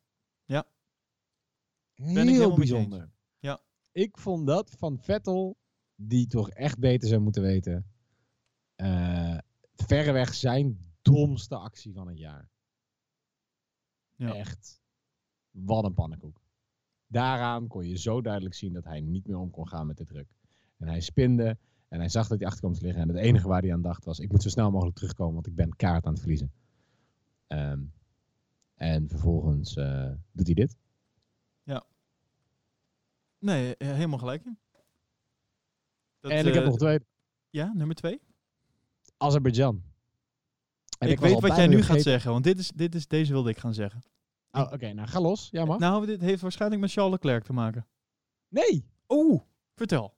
Heel 1.94 2.14
Ben 2.14 2.28
eens. 2.28 2.56
bijzonder. 2.56 3.12
Ja. 3.40 3.62
Ik 3.92 4.18
vond 4.18 4.48
dat 4.48 4.72
van 4.78 5.00
Vettel, 5.00 5.58
die 5.96 6.28
toch 6.28 6.50
echt 6.50 6.80
beter 6.80 7.08
zou 7.08 7.22
moeten 7.22 7.42
weten. 7.42 7.92
eh, 8.76 9.38
verreweg 9.76 10.34
zijn 10.34 10.94
domste 11.02 11.56
actie 11.56 11.94
van 11.94 12.08
het 12.08 12.18
jaar. 12.18 12.50
Ja. 14.16 14.34
Echt. 14.34 14.82
Wat 15.66 15.84
een 15.84 15.94
pannenkoek. 15.94 16.42
Daaraan 17.08 17.68
kon 17.68 17.88
je 17.88 17.98
zo 17.98 18.22
duidelijk 18.22 18.56
zien 18.56 18.74
dat 18.74 18.84
hij 18.84 19.02
niet 19.02 19.28
meer 19.28 19.38
om 19.38 19.50
kon 19.50 19.68
gaan 19.68 19.88
met 19.88 19.98
de 19.98 20.06
druk. 20.06 20.28
En 20.78 20.88
hij 20.88 21.02
spinde 21.02 21.58
en 21.88 22.00
hij 22.00 22.10
zag 22.10 22.28
dat 22.28 22.38
hij 22.38 22.48
achter 22.48 22.62
kwam 22.62 22.74
te 22.74 22.82
liggen. 22.82 23.02
En 23.02 23.08
het 23.08 23.18
enige 23.18 23.48
waar 23.48 23.62
hij 23.62 23.74
aan 23.74 23.82
dacht 23.82 24.06
was, 24.06 24.20
ik 24.20 24.32
moet 24.32 24.44
zo 24.44 24.50
snel 24.50 24.72
mogelijk 24.72 24.96
terugkomen, 24.96 25.34
want 25.34 25.48
ik 25.48 25.56
ben 25.56 25.76
kaart 25.76 26.06
aan 26.06 26.12
het 26.12 26.20
verliezen. 26.20 26.52
Ehm, 27.48 27.82
en 28.76 29.10
vervolgens 29.10 29.76
eh, 29.76 30.12
doet 30.32 30.46
hij 30.46 30.56
dit. 30.56 30.76
Nee, 33.40 33.78
eh, 33.78 33.88
helemaal 33.88 34.18
gelijk 34.18 34.46
in. 34.46 34.58
Dat, 36.20 36.32
en 36.32 36.48
ik 36.48 36.54
heb 36.54 36.64
eh, 36.64 36.70
nog 36.70 36.78
twee. 36.78 37.00
Ja, 37.50 37.74
nummer 37.74 37.96
twee. 37.96 38.22
Azerbeidzjan. 39.18 39.84
Ik 41.00 41.20
was 41.20 41.32
weet 41.32 41.42
wat 41.42 41.56
jij 41.56 41.68
nu 41.68 41.82
gaat 41.82 42.02
zeggen, 42.02 42.32
want 42.32 42.44
dit 42.44 42.60
is, 42.60 42.72
dit 42.76 42.96
is, 42.96 43.08
deze 43.08 43.32
wilde 43.32 43.50
ik 43.50 43.58
gaan 43.58 43.74
zeggen. 43.74 44.04
Oh, 44.52 44.72
Oké, 44.74 44.94
nou 44.94 45.08
ga 45.08 45.20
los. 45.22 45.48
Ja, 45.52 45.66
mag. 45.66 45.80
Nou, 45.80 46.06
dit 46.06 46.22
heeft 46.22 46.42
waarschijnlijk 46.42 46.82
met 46.82 46.92
Charles 46.92 47.12
Leclerc 47.14 47.44
te 47.44 47.54
maken. 47.54 47.88
nee. 48.48 48.86
Oeh, 49.10 49.42
vertel. 49.76 50.16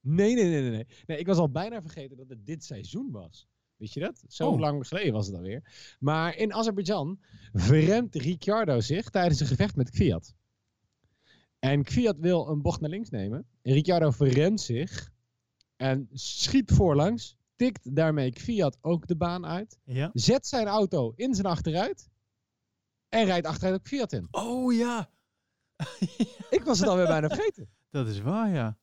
Nee, 0.00 0.34
nee, 0.34 0.44
nee, 0.44 0.60
nee, 0.60 0.70
nee. 0.70 0.86
Nee, 1.06 1.18
ik 1.18 1.26
was 1.26 1.36
al 1.38 1.50
bijna 1.50 1.80
vergeten 1.80 2.16
dat 2.16 2.28
het 2.28 2.46
dit 2.46 2.64
seizoen 2.64 3.10
was. 3.10 3.48
Weet 3.76 3.92
je 3.92 4.00
dat? 4.00 4.24
Zo 4.28 4.48
Oh. 4.50 4.58
lang 4.58 4.86
geleden 4.88 5.12
was 5.12 5.26
het 5.26 5.36
alweer. 5.36 5.96
Maar 5.98 6.36
in 6.36 6.52
Azerbeidzjan 6.54 7.20
verremt 7.52 8.14
Ricciardo 8.14 8.80
zich 8.80 9.10
tijdens 9.10 9.40
een 9.40 9.46
gevecht 9.46 9.76
met 9.76 9.90
Kviat. 9.90 10.34
En 11.58 11.82
Kviat 11.82 12.18
wil 12.18 12.48
een 12.48 12.62
bocht 12.62 12.80
naar 12.80 12.90
links 12.90 13.10
nemen. 13.10 13.46
En 13.62 13.72
Ricciardo 13.72 14.10
verremt 14.10 14.60
zich 14.60 15.10
en 15.76 16.08
schiet 16.12 16.70
voorlangs. 16.72 17.36
Tikt 17.56 17.94
daarmee 17.96 18.32
Kviat 18.32 18.78
ook 18.80 19.06
de 19.06 19.16
baan 19.16 19.46
uit. 19.46 19.78
Ja. 19.84 20.10
Zet 20.12 20.46
zijn 20.46 20.66
auto 20.66 21.12
in 21.16 21.34
zijn 21.34 21.46
achteruit. 21.46 22.10
En 23.08 23.24
rijdt 23.24 23.46
achteruit 23.46 23.76
op 23.76 23.82
Kviat 23.82 24.12
in. 24.12 24.28
Oh 24.30 24.74
ja, 24.74 25.10
Ik 26.56 26.62
was 26.64 26.78
het 26.78 26.88
alweer 26.88 27.06
bijna 27.06 27.28
vergeten. 27.28 27.68
dat 27.90 28.08
is 28.08 28.20
waar, 28.20 28.50
ja. 28.50 28.78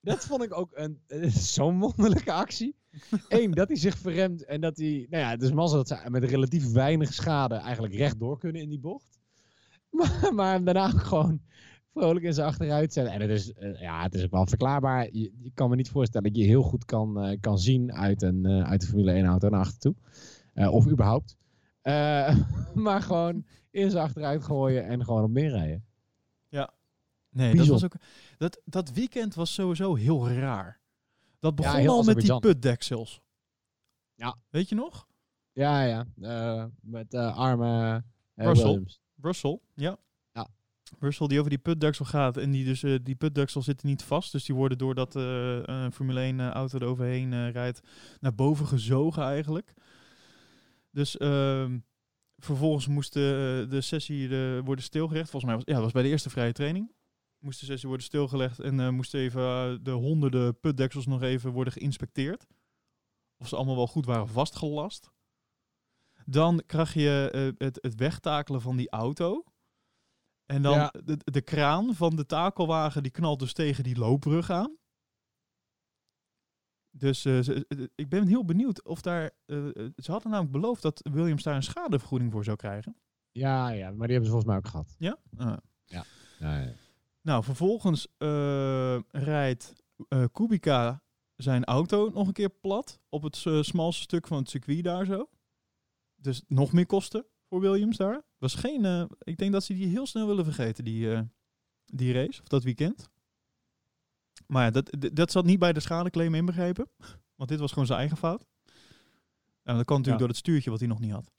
Dat 0.00 0.24
vond 0.24 0.42
ik 0.42 0.54
ook 0.54 0.70
een, 0.72 1.00
eh, 1.06 1.30
zo'n 1.54 1.78
wonderlijke 1.78 2.32
actie. 2.32 2.76
Eén, 3.28 3.50
dat 3.50 3.68
hij 3.68 3.76
zich 3.76 3.98
verremt 3.98 4.44
en 4.44 4.60
dat 4.60 4.76
hij, 4.76 5.06
nou 5.10 5.22
ja, 5.22 5.30
het 5.30 5.42
is 5.42 5.52
mazzel 5.52 5.84
dat 5.84 5.88
ze 5.88 6.10
met 6.10 6.24
relatief 6.24 6.72
weinig 6.72 7.14
schade 7.14 7.54
eigenlijk 7.54 7.94
rechtdoor 7.94 8.38
kunnen 8.38 8.62
in 8.62 8.68
die 8.68 8.80
bocht. 8.80 9.18
Maar, 9.90 10.34
maar 10.34 10.52
hem 10.52 10.64
daarna 10.64 10.88
gewoon 10.90 11.40
vrolijk 11.92 12.24
in 12.24 12.34
zijn 12.34 12.46
achteruit 12.46 12.92
zetten. 12.92 13.14
En 13.14 13.20
het 13.20 13.30
is, 13.30 13.52
eh, 13.52 13.80
ja, 13.80 14.02
het 14.02 14.14
is 14.14 14.24
ook 14.24 14.30
wel 14.30 14.46
verklaarbaar. 14.46 15.08
Je, 15.12 15.32
je 15.38 15.50
kan 15.54 15.70
me 15.70 15.76
niet 15.76 15.90
voorstellen 15.90 16.32
dat 16.32 16.42
je 16.42 16.48
heel 16.48 16.62
goed 16.62 16.84
kan, 16.84 17.20
eh, 17.20 17.40
kan 17.40 17.58
zien 17.58 17.92
uit 17.92 18.22
een, 18.22 18.46
uit 18.46 18.80
de 18.80 18.86
Formule 18.86 19.12
1 19.12 19.24
auto 19.24 19.48
naar 19.48 19.60
achter 19.60 19.78
toe. 19.78 19.94
Of 20.70 20.88
überhaupt. 20.88 21.39
Eh, 21.82 22.36
maar 22.74 23.02
gewoon 23.02 23.46
in 23.70 23.90
zijn 23.90 24.04
achteruit 24.04 24.44
gooien 24.44 24.86
en 24.86 25.04
gewoon 25.04 25.22
op 25.22 25.30
meer 25.30 25.50
rijden. 25.50 25.84
Nee, 27.30 27.54
dat, 27.54 27.66
was 27.66 27.84
ook, 27.84 27.94
dat, 28.38 28.60
dat 28.64 28.92
weekend 28.92 29.34
was 29.34 29.54
sowieso 29.54 29.94
heel 29.94 30.28
raar. 30.30 30.80
Dat 31.38 31.54
begon 31.54 31.88
al 31.88 32.02
met 32.02 32.20
die 32.20 32.38
putdeksels. 32.38 33.20
Ja. 34.14 34.36
Weet 34.48 34.68
je 34.68 34.74
nog? 34.74 35.06
Ja, 35.52 35.82
ja. 35.82 36.06
eh, 36.20 36.64
met 36.80 37.14
eh, 37.14 37.36
arme 37.36 38.02
Russell. 38.34 38.64
Williams. 38.64 39.00
Russell, 39.20 39.60
ja. 39.74 39.96
Ja. 40.32 40.48
Russell 40.98 41.26
die 41.26 41.38
over 41.38 41.50
die 41.50 41.58
putdeksel 41.58 42.04
gaat 42.04 42.36
en 42.36 42.50
die 42.50 42.64
dus 42.64 42.80
die 42.80 43.14
putdeksel 43.14 43.62
zitten 43.62 43.88
niet 43.88 44.02
vast, 44.02 44.32
dus 44.32 44.44
die 44.44 44.54
worden 44.54 44.78
doordat 44.78 45.14
een 45.14 45.92
Formule 45.92 46.20
1 46.20 46.40
eh, 46.40 46.48
auto 46.48 46.78
eroverheen 46.78 47.50
rijdt 47.50 47.80
naar 48.20 48.34
boven 48.34 48.66
gezogen 48.66 49.22
eigenlijk. 49.22 49.74
Dus 50.90 51.16
ehm, 51.16 51.78
vervolgens 52.36 52.86
moest 52.86 53.12
de, 53.12 53.66
de 53.68 53.80
sessie 53.80 54.28
eh, 54.28 54.64
worden 54.64 54.84
stilgelegd. 54.84 55.30
Volgens 55.30 55.44
mij 55.44 55.54
was 55.54 55.64
ja, 55.66 55.74
dat 55.74 55.82
was 55.82 55.92
bij 55.92 56.02
de 56.02 56.08
eerste 56.08 56.30
vrije 56.30 56.52
training. 56.52 56.92
Moest 57.38 57.60
de 57.60 57.66
sessie 57.66 57.88
worden 57.88 58.06
stilgelegd 58.06 58.60
en 58.60 58.80
eh 58.80 58.88
moest 58.88 59.14
even 59.14 59.42
eh, 59.42 59.78
de 59.82 59.90
honderden 59.90 60.60
putdeksels 60.60 61.06
nog 61.06 61.22
even 61.22 61.50
worden 61.50 61.72
geïnspecteerd. 61.72 62.46
Of 63.36 63.48
ze 63.48 63.56
allemaal 63.56 63.76
wel 63.76 63.86
goed 63.86 64.06
waren 64.06 64.28
vastgelast. 64.28 65.10
Dan 66.24 66.62
krijg 66.66 66.94
je 66.94 67.30
eh, 67.32 67.66
het, 67.66 67.78
het 67.82 67.94
wegtakelen 67.94 68.60
van 68.60 68.76
die 68.76 68.90
auto. 68.90 69.44
En 70.46 70.62
dan 70.62 70.74
Ja. 70.78 70.92
de, 71.04 71.16
de 71.24 71.42
kraan 71.42 71.94
van 71.94 72.16
de 72.16 72.26
takelwagen 72.26 73.02
die 73.02 73.12
knalt 73.12 73.38
dus 73.38 73.52
tegen 73.52 73.84
die 73.84 73.98
loopbrug 73.98 74.50
aan. 74.50 74.76
Dus 76.90 77.24
eh, 77.24 77.40
ze- 77.40 77.64
eh, 77.68 77.78
ik 77.94 78.08
ben 78.08 78.26
heel 78.26 78.44
benieuwd 78.44 78.84
of 78.84 79.00
daar... 79.00 79.30
eh, 79.46 79.66
eh, 79.66 79.88
ze 79.96 80.10
hadden 80.10 80.30
namelijk 80.30 80.52
beloofd 80.52 80.82
dat 80.82 81.00
Williams 81.12 81.42
daar 81.42 81.54
een 81.56 81.62
schadevergoeding 81.62 82.32
voor 82.32 82.44
zou 82.44 82.56
krijgen. 82.56 82.96
Ja, 83.32 83.68
ja, 83.68 83.90
maar 83.90 84.06
die 84.06 84.16
hebben 84.16 84.24
ze 84.24 84.30
volgens 84.30 84.44
mij 84.44 84.56
ook 84.56 84.66
gehad. 84.68 84.94
Ja? 84.98 85.18
Ah. 85.36 85.56
Ja, 85.84 86.04
ja. 86.38 86.72
Nou, 87.22 87.44
vervolgens 87.44 88.06
eh, 88.18 88.98
rijdt 89.10 89.72
eh, 90.08 90.24
Kubica 90.32 91.02
zijn 91.36 91.64
auto 91.64 92.08
nog 92.14 92.26
een 92.26 92.32
keer 92.32 92.50
plat 92.50 93.00
op 93.08 93.22
het 93.22 93.42
eh, 93.46 93.62
smalste 93.62 94.02
stuk 94.02 94.26
van 94.26 94.38
het 94.38 94.50
circuit 94.50 94.84
daar 94.84 95.04
zo. 95.06 95.28
Dus 96.14 96.42
nog 96.48 96.72
meer 96.72 96.86
kosten 96.86 97.26
voor 97.48 97.60
Williams 97.60 97.96
daar. 97.96 98.22
Was 98.38 98.54
geen, 98.54 98.84
eh, 98.84 99.04
ik 99.18 99.38
denk 99.38 99.52
dat 99.52 99.64
ze 99.64 99.74
die 99.74 99.86
heel 99.88 100.06
snel 100.06 100.26
willen 100.26 100.44
vergeten, 100.44 100.84
die, 100.84 101.12
eh, 101.14 101.20
die 101.84 102.12
race 102.12 102.40
of 102.40 102.48
dat 102.48 102.62
weekend. 102.64 103.08
Maar 104.50 104.72
dat, 104.72 104.96
dat 105.12 105.30
zat 105.30 105.44
niet 105.44 105.58
bij 105.58 105.72
de 105.72 105.80
schadeclaim 105.80 106.34
inbegrepen. 106.34 106.88
Want 107.34 107.50
dit 107.50 107.60
was 107.60 107.70
gewoon 107.72 107.86
zijn 107.86 107.98
eigen 107.98 108.16
fout. 108.16 108.46
En 109.62 109.76
dat 109.76 109.84
kan 109.84 109.96
natuurlijk 109.96 110.06
Ja. 110.06 110.16
door 110.16 110.28
het 110.28 110.36
stuurtje 110.36 110.70
wat 110.70 110.78
hij 110.78 110.88
nog 110.88 111.00
niet 111.00 111.12
had. 111.12 111.30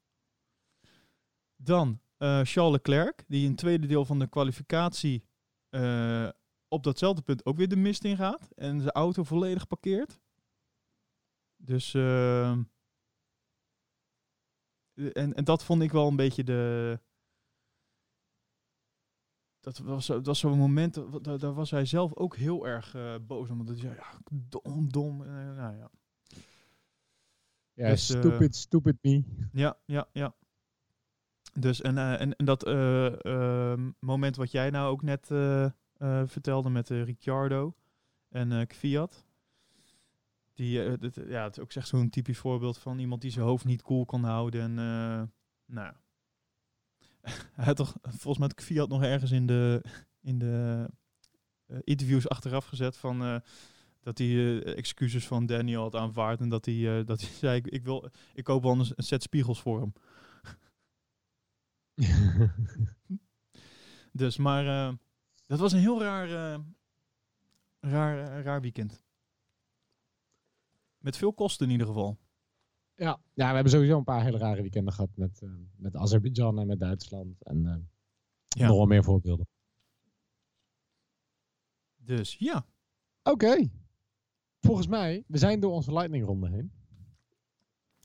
Dan 1.55 2.01
eh, 2.17 2.39
Charles 2.43 2.71
Leclerc, 2.71 3.23
die 3.27 3.43
in 3.43 3.49
het 3.49 3.57
tweede 3.57 3.87
deel 3.87 4.05
van 4.05 4.19
de 4.19 4.27
kwalificatie 4.27 5.23
eh, 5.69 6.29
op 6.67 6.83
datzelfde 6.83 7.21
punt 7.21 7.45
ook 7.45 7.57
weer 7.57 7.67
de 7.67 7.75
mist 7.75 8.03
in 8.03 8.15
gaat. 8.15 8.47
En 8.55 8.79
zijn 8.79 8.91
auto 8.91 9.23
volledig 9.23 9.67
parkeert. 9.67 10.19
Dus... 11.55 11.93
eh, 11.93 12.51
en, 15.13 15.33
en 15.33 15.43
dat 15.43 15.63
vond 15.63 15.81
ik 15.81 15.91
wel 15.91 16.07
een 16.07 16.15
beetje 16.15 16.43
de... 16.43 16.99
Dat 19.61 19.77
was, 19.77 20.05
dat 20.07 20.25
was 20.25 20.39
zo'n 20.39 20.57
moment, 20.57 20.93
dat- 20.93 21.23
daar, 21.23 21.39
daar 21.39 21.53
was 21.53 21.71
hij 21.71 21.85
zelf 21.85 22.15
ook 22.15 22.35
heel 22.35 22.67
erg 22.67 22.95
eh, 22.95 23.15
boos 23.21 23.49
om. 23.49 23.65
Dat 23.65 23.79
hij 23.79 23.95
ja, 23.95 24.19
dom, 24.31 24.91
dom. 24.91 25.21
eh, 25.23 25.27
nou 25.55 25.75
ja. 25.77 25.89
Ja, 27.73 27.87
Dus, 27.89 28.09
eh, 28.09 28.19
stupid, 28.19 28.55
stupid 28.55 28.97
me. 29.01 29.23
Ja, 29.51 29.77
ja, 29.85 30.07
ja. 30.11 30.35
Dus 31.53 31.81
en, 31.81 31.97
en, 31.97 32.35
en 32.35 32.45
dat 32.45 32.65
eh, 32.65 33.25
ehm, 33.25 33.91
moment 33.99 34.35
wat 34.35 34.51
jij 34.51 34.69
nou 34.69 34.91
ook 34.91 35.01
net 35.01 35.25
vertelde 36.29 36.69
met 36.69 36.89
Ricciardo 36.89 37.75
en 38.29 38.67
Kviat. 38.67 39.25
Die, 40.53 40.97
dit- 40.97 41.15
ja, 41.27 41.43
het 41.43 41.57
is 41.57 41.63
ook 41.63 41.71
echt 41.73 41.87
zo'n 41.87 42.09
typisch 42.09 42.37
voorbeeld 42.37 42.77
van 42.77 42.99
iemand 42.99 43.21
die 43.21 43.31
zijn 43.31 43.45
hoofd 43.45 43.65
niet 43.65 43.81
koel 43.81 44.05
kan 44.05 44.23
houden. 44.23 44.61
En, 44.61 44.73
nou, 45.65 45.93
hij 47.53 47.65
had 47.65 47.75
toch, 47.75 47.95
volgens 48.01 48.37
mij 48.37 48.47
ik 48.47 48.61
Fiat 48.61 48.89
nog 48.89 49.03
ergens 49.03 49.31
in 49.31 49.45
de, 49.45 49.83
in 50.21 50.39
de 50.39 50.87
eh, 51.71 51.77
interviews 51.83 52.29
achteraf 52.29 52.65
gezet 52.65 52.97
van 52.97 53.21
eh, 53.23 53.35
dat 53.99 54.17
hij 54.17 54.27
eh, 54.27 54.77
excuses 54.77 55.27
van 55.27 55.45
Daniel 55.45 55.81
had 55.81 55.95
aanvaard 55.95 56.39
en 56.39 56.49
dat 56.49 56.65
hij, 56.65 57.03
dat 57.03 57.21
hij 57.21 57.29
zei, 57.43 57.57
ik, 57.57 57.67
ik 57.67 57.83
wil, 57.83 58.09
ik 58.33 58.43
koop 58.43 58.63
wel 58.63 58.79
een, 58.79 59.03
set 59.03 59.23
spiegels 59.23 59.61
voor 59.61 59.79
hem. 59.79 59.93
Dus, 64.13 64.37
maar 64.37 64.95
dat 65.45 65.59
was 65.59 65.71
een 65.71 65.79
heel 65.79 66.01
raar, 66.01 66.59
raar, 67.79 68.43
raar 68.43 68.61
weekend. 68.61 69.03
Met 70.97 71.17
veel 71.17 71.33
kosten 71.33 71.65
in 71.65 71.71
ieder 71.71 71.87
geval. 71.87 72.17
Ja. 73.01 73.19
ja, 73.33 73.47
we 73.47 73.53
hebben 73.53 73.71
sowieso 73.71 73.97
een 73.97 74.03
paar 74.03 74.23
hele 74.23 74.37
rare 74.37 74.61
weekenden 74.61 74.93
gehad 74.93 75.09
met, 75.15 75.41
eh, 75.41 75.49
met 75.75 75.95
Azerbeidzjan 75.95 76.59
en 76.59 76.67
met 76.67 76.79
Duitsland. 76.79 77.43
En 77.43 77.65
eh, 77.65 77.75
Ja. 78.47 78.67
nog 78.67 78.75
wel 78.77 78.85
meer 78.85 79.03
voorbeelden. 79.03 79.47
Dus 81.95 82.35
ja, 82.39 82.65
Oké. 83.23 83.69
Volgens 84.59 84.87
mij, 84.87 85.23
we 85.27 85.37
zijn 85.37 85.59
door 85.59 85.71
onze 85.71 85.93
lightning 85.93 86.25
ronde 86.25 86.49
heen. 86.49 86.71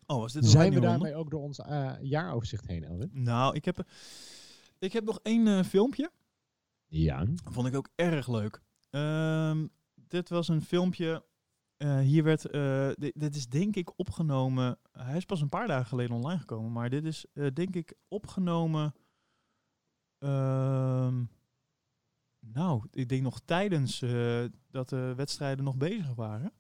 oh, 0.06 0.18
was 0.18 0.32
dit 0.32 0.43
een 0.43 0.48
Zijn 0.48 0.74
we 0.74 0.81
daarmee 0.81 1.14
ook 1.14 1.31
door 1.31 1.43
ons 1.43 1.59
eh, 1.59 1.93
jaaroverzicht 2.01 2.66
heen, 2.66 2.85
Elwin? 2.85 3.10
Nou, 3.12 3.55
ik 3.55 3.64
heb, 3.64 3.89
ik 4.78 4.93
heb 4.93 5.05
nog 5.05 5.20
één 5.23 5.47
eh, 5.47 5.64
filmpje. 5.64 6.10
Ja. 6.86 7.27
Vond 7.44 7.66
ik 7.66 7.74
ook 7.74 7.89
erg 7.94 8.28
leuk. 8.28 8.62
Ehm, 8.90 9.66
dit 9.94 10.28
was 10.28 10.48
een 10.48 10.62
filmpje. 10.62 11.24
Eh, 11.77 11.98
hier 11.98 12.23
werd, 12.23 12.47
eh, 12.47 12.90
dit, 12.94 13.12
dit 13.20 13.35
is 13.35 13.48
denk 13.48 13.77
ik 13.77 13.98
opgenomen. 13.98 14.78
Hij 14.93 15.16
is 15.16 15.24
pas 15.24 15.40
een 15.40 15.48
paar 15.48 15.66
dagen 15.66 15.86
geleden 15.86 16.16
online 16.16 16.39
gekomen, 16.40 16.73
maar 16.73 16.90
dit 16.90 17.05
is 17.05 17.24
eh, 17.32 17.47
denk 17.55 17.74
ik 17.74 17.94
opgenomen. 18.09 18.94
ehm, 20.19 21.24
nou, 22.40 22.82
ik 22.90 23.09
denk 23.09 23.23
nog 23.23 23.40
tijdens 23.44 23.98
dat 24.70 24.89
de 24.89 25.12
wedstrijden 25.16 25.65
nog 25.65 25.77
bezig 25.77 26.15
waren. 26.15 26.53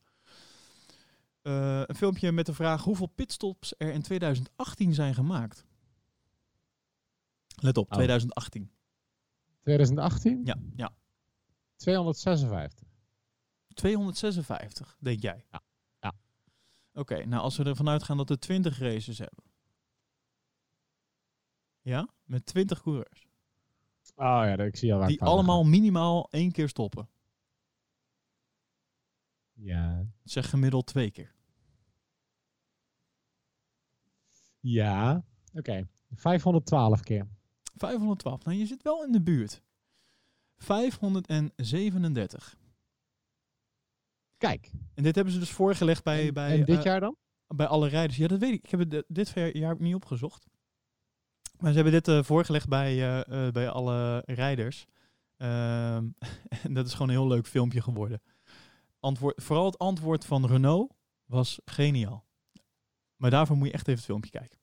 Een 1.42 1.94
filmpje 1.94 2.32
met 2.32 2.46
de 2.46 2.54
vraag 2.54 2.84
hoeveel 2.84 3.06
pitstops 3.06 3.74
er 3.78 3.92
in 3.92 4.02
2018 4.02 4.94
zijn 4.94 5.14
gemaakt. 5.14 5.64
Let 7.56 7.76
op, 7.76 7.86
Oh. 7.86 7.92
2018. 7.92 8.70
2018? 9.60 10.44
Ja, 10.44 10.56
ja. 10.76 10.92
256. 11.76 12.85
256, 13.76 14.96
denk 15.00 15.22
jij? 15.22 15.44
Ja. 15.50 15.62
Ja. 16.00 16.12
Oké, 16.94 17.24
nou 17.24 17.42
als 17.42 17.56
we 17.56 17.64
ervan 17.64 17.88
uitgaan 17.88 18.16
dat 18.16 18.28
we 18.28 18.38
20 18.38 18.78
races 18.78 19.18
hebben. 19.18 19.44
Ja, 21.80 22.08
met 22.24 22.46
20 22.46 22.82
coureurs. 22.82 23.26
Oh 24.14 24.24
ja, 24.24 24.58
ik 24.58 24.76
zie 24.76 24.92
al 24.92 24.98
waar 24.98 25.08
Die 25.08 25.22
allemaal 25.22 25.64
minimaal 25.64 26.30
één 26.30 26.52
keer 26.52 26.68
stoppen. 26.68 27.08
Ja. 29.52 30.06
Zeg 30.24 30.50
gemiddeld 30.50 30.86
twee 30.86 31.10
keer. 31.10 31.34
Ja. 34.60 35.24
Oké. 35.54 35.88
512 36.14 37.00
keer. 37.00 37.28
512. 37.74 38.44
Nou, 38.44 38.56
je 38.56 38.66
zit 38.66 38.82
wel 38.82 39.04
in 39.04 39.12
de 39.12 39.22
buurt. 39.22 39.62
537. 40.56 42.56
Kijk. 44.38 44.70
En 44.94 45.02
dit 45.02 45.14
hebben 45.14 45.32
ze 45.32 45.38
dus 45.38 45.50
voorgelegd 45.50 46.04
bij, 46.04 46.26
en, 46.26 46.34
bij, 46.34 46.50
en 46.50 46.64
dit 46.64 46.78
eh, 46.78 46.84
jaar 46.84 47.00
dan? 47.00 47.16
bij 47.46 47.66
alle 47.66 47.88
rijders. 47.88 48.16
Ja, 48.16 48.26
dat 48.26 48.40
weet 48.40 48.52
ik. 48.52 48.64
Ik 48.64 48.70
heb 48.70 48.80
het 48.80 48.94
eh, 48.94 49.00
dit 49.06 49.32
jaar 49.52 49.76
niet 49.78 49.94
opgezocht. 49.94 50.46
Maar 51.58 51.70
ze 51.70 51.74
hebben 51.74 51.92
dit 51.92 52.08
eh, 52.08 52.22
voorgelegd 52.22 52.68
bij, 52.68 53.24
bij 53.52 53.68
alle 53.68 54.22
rijders. 54.26 54.86
Ehm, 55.36 56.04
en 56.64 56.74
dat 56.74 56.86
is 56.86 56.92
gewoon 56.92 57.08
een 57.08 57.14
heel 57.14 57.26
leuk 57.26 57.46
filmpje 57.46 57.82
geworden. 57.82 58.22
Antwoord, 59.00 59.42
vooral 59.42 59.64
het 59.64 59.78
antwoord 59.78 60.24
van 60.24 60.46
Renault 60.46 60.92
was 61.24 61.60
geniaal. 61.64 62.26
Maar 63.16 63.30
daarvoor 63.30 63.56
moet 63.56 63.66
je 63.66 63.72
echt 63.72 63.88
even 63.88 63.98
het 63.98 64.04
filmpje 64.04 64.30
kijken. 64.30 64.58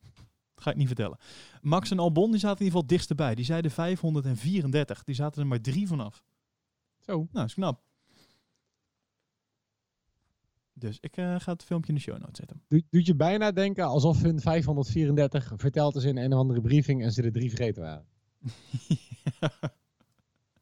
Dat 0.56 0.64
ga 0.64 0.72
ik 0.72 0.78
niet 0.78 0.88
vertellen. 0.88 1.18
Max 1.62 1.91
en 1.91 2.00
Albon 2.00 2.32
die 2.32 2.40
zaten 2.40 2.60
in 2.60 2.66
ieder 2.66 2.80
geval 2.80 2.98
dichtstbij. 2.98 3.36
Die 3.36 3.45
zeiden 3.45 3.72
534. 3.72 5.04
Die 5.04 5.16
zaten 5.16 5.41
er 5.41 5.48
maar 5.48 5.62
drie 5.62 5.88
vanaf. 5.88 6.24
Zo. 7.00 7.28
Nou, 7.32 7.45
is 7.45 7.54
knap. 7.54 7.82
Dus 10.74 10.98
ik 11.02 11.18
eh, 11.18 11.40
ga 11.40 11.52
het 11.52 11.64
filmpje 11.64 11.90
in 11.90 11.95
de 11.95 12.02
show 12.02 12.18
notes 12.20 12.38
zetten. 12.38 12.62
Doet, 12.68 12.84
doet 12.90 13.06
je 13.06 13.16
bijna 13.16 13.52
denken 13.52 13.86
alsof 13.86 14.22
hun 14.22 14.40
534 14.40 15.52
verteld 15.56 15.95
is 15.95 16.04
in 16.04 16.18
een 16.18 16.34
of 16.34 16.40
andere 16.40 16.62
briefing 16.62 17.04
en 17.04 17.12
ze 17.12 17.22
er 17.22 17.32
drie 17.32 17.50
vergeten 17.50 17.82
waren. 17.82 18.06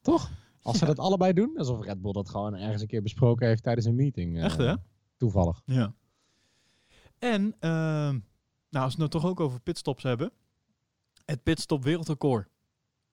Toch? 0.02 0.32
Als 0.62 0.78
ze 0.78 0.86
Ja. 0.86 0.94
dat 0.94 1.00
allebei 1.06 1.34
doen, 1.34 1.58
alsof 1.58 1.86
Red 1.86 2.02
Bull 2.02 2.12
dat 2.12 2.30
gewoon 2.30 2.56
ergens 2.56 2.82
een 2.82 2.88
keer 2.88 3.02
besproken 3.02 3.48
heeft 3.48 3.64
tijdens 3.64 3.86
een 3.86 3.96
meeting. 3.96 4.38
eh, 4.38 4.44
Echt 4.44 4.58
hè? 4.58 4.76
Toevallig. 5.18 5.62
Ja. 5.66 5.94
En, 7.20 7.56
ehm, 7.60 8.20
nou, 8.70 8.86
als 8.86 8.96
we 8.96 9.04
het 9.04 9.12
nou 9.14 9.24
toch 9.24 9.26
ook 9.26 9.40
over 9.40 9.60
pitstops 9.60 10.04
hebben. 10.04 10.32
Het 11.26 11.44
pitstop 11.44 11.84
wereldrecord. 11.84 12.50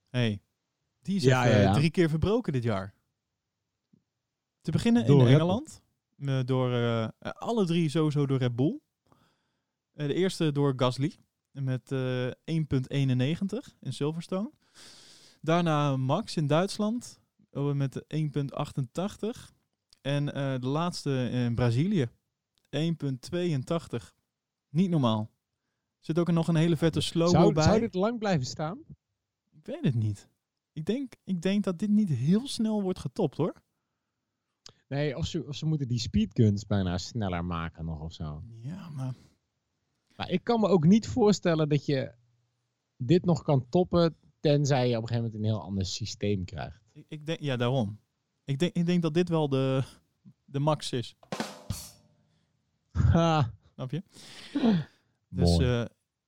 hey, 0.09 0.41
die 1.03 1.17
is 1.17 1.23
Ja, 1.23 1.47
even, 1.47 1.65
eh, 1.65 1.73
drie 1.73 1.91
keer 1.91 2.09
verbroken 2.09 2.53
dit 2.53 2.63
jaar. 2.63 2.95
Te 4.61 4.71
beginnen 4.71 5.07
Door 5.07 5.21
in 5.29 5.35
Engeland. 5.35 5.83
Eh, 6.19 6.41
door 6.45 6.73
eh, 6.73 7.05
eh, 7.05 7.11
alle 7.21 7.67
drie 7.67 7.89
sowieso 7.89 8.27
door 8.27 8.39
Red 8.39 8.57
Bull. 8.57 8.81
Eh, 9.93 10.07
de 10.07 10.15
eerste 10.15 10.53
door 10.53 10.73
Gasly. 10.77 11.17
Met 11.51 11.93
eh 11.93 12.27
1.91 12.45 13.77
in 13.81 13.93
Silverstone. 13.93 14.51
Daarna 15.41 15.97
Max 15.97 16.37
in 16.37 16.47
Duitsland. 16.47 17.21
eh, 17.51 17.73
met 17.73 18.05
1.88. 18.09 19.53
En 20.01 20.33
eh, 20.35 20.55
de 20.61 20.67
laatste 20.67 21.29
in 21.33 21.55
Brazilië. 21.55 22.07
1.82. 22.71 24.15
Niet 24.69 24.91
normaal. 24.91 25.31
Zit 26.01 26.19
ook 26.19 26.31
nog 26.31 26.49
een 26.49 26.57
hele 26.57 26.77
vette 26.77 27.01
slow 27.01 27.29
Zou, 27.31 27.53
bij. 27.53 27.63
zou 27.65 27.81
dit 27.81 27.95
lang 27.95 28.19
blijven 28.19 28.47
staan? 28.47 28.79
Ik 29.51 29.67
weet 29.67 29.85
het 29.85 29.95
niet. 29.95 30.29
Ik 30.73 30.85
denk, 30.85 31.13
ik 31.25 31.43
denk 31.43 31.65
dat 31.65 31.79
dit 31.79 31.91
niet 31.91 32.09
heel 32.09 32.47
snel 32.49 32.83
wordt 32.83 32.99
getopt 32.99 33.37
hoor. 33.37 33.63
Nee, 34.89 35.17
of 35.17 35.27
ze, 35.27 35.47
of 35.47 35.55
ze 35.55 35.67
moeten 35.67 35.89
die 35.89 35.99
speedguns 35.99 36.67
bijna 36.67 36.99
sneller 36.99 37.45
maken 37.45 37.85
nog 37.85 38.01
of 38.01 38.13
zo. 38.13 38.43
Ja, 38.61 38.89
maar 38.89 39.15
Maar 40.17 40.31
ik 40.31 40.45
kan 40.45 40.61
me 40.61 40.69
ook 40.69 40.85
niet 40.85 41.09
voorstellen 41.09 41.69
dat 41.69 41.87
je 41.87 42.15
dit 42.97 43.25
nog 43.25 43.43
kan 43.43 43.69
toppen, 43.69 44.17
tenzij 44.41 44.89
je 44.89 44.97
op 44.97 45.03
een 45.03 45.09
gegeven 45.09 45.31
moment 45.31 45.45
een 45.45 45.55
heel 45.55 45.63
ander 45.63 45.87
systeem 45.87 46.45
krijgt. 46.45 46.81
ik, 46.93 47.05
ik 47.09 47.27
denk, 47.27 47.41
ja 47.41 47.57
daarom. 47.57 48.01
Ik 48.45 48.59
denk, 48.59 48.75
ik 48.75 48.87
denk 48.87 49.03
dat 49.03 49.15
dit 49.15 49.29
wel 49.29 49.49
de, 49.49 49.83
de 50.45 50.59
max 50.59 50.93
is. 50.93 51.17
Ha, 52.93 53.53
Snap 53.79 53.91
je? 53.91 54.03
Dus 55.31 55.59
eh, 55.59 55.85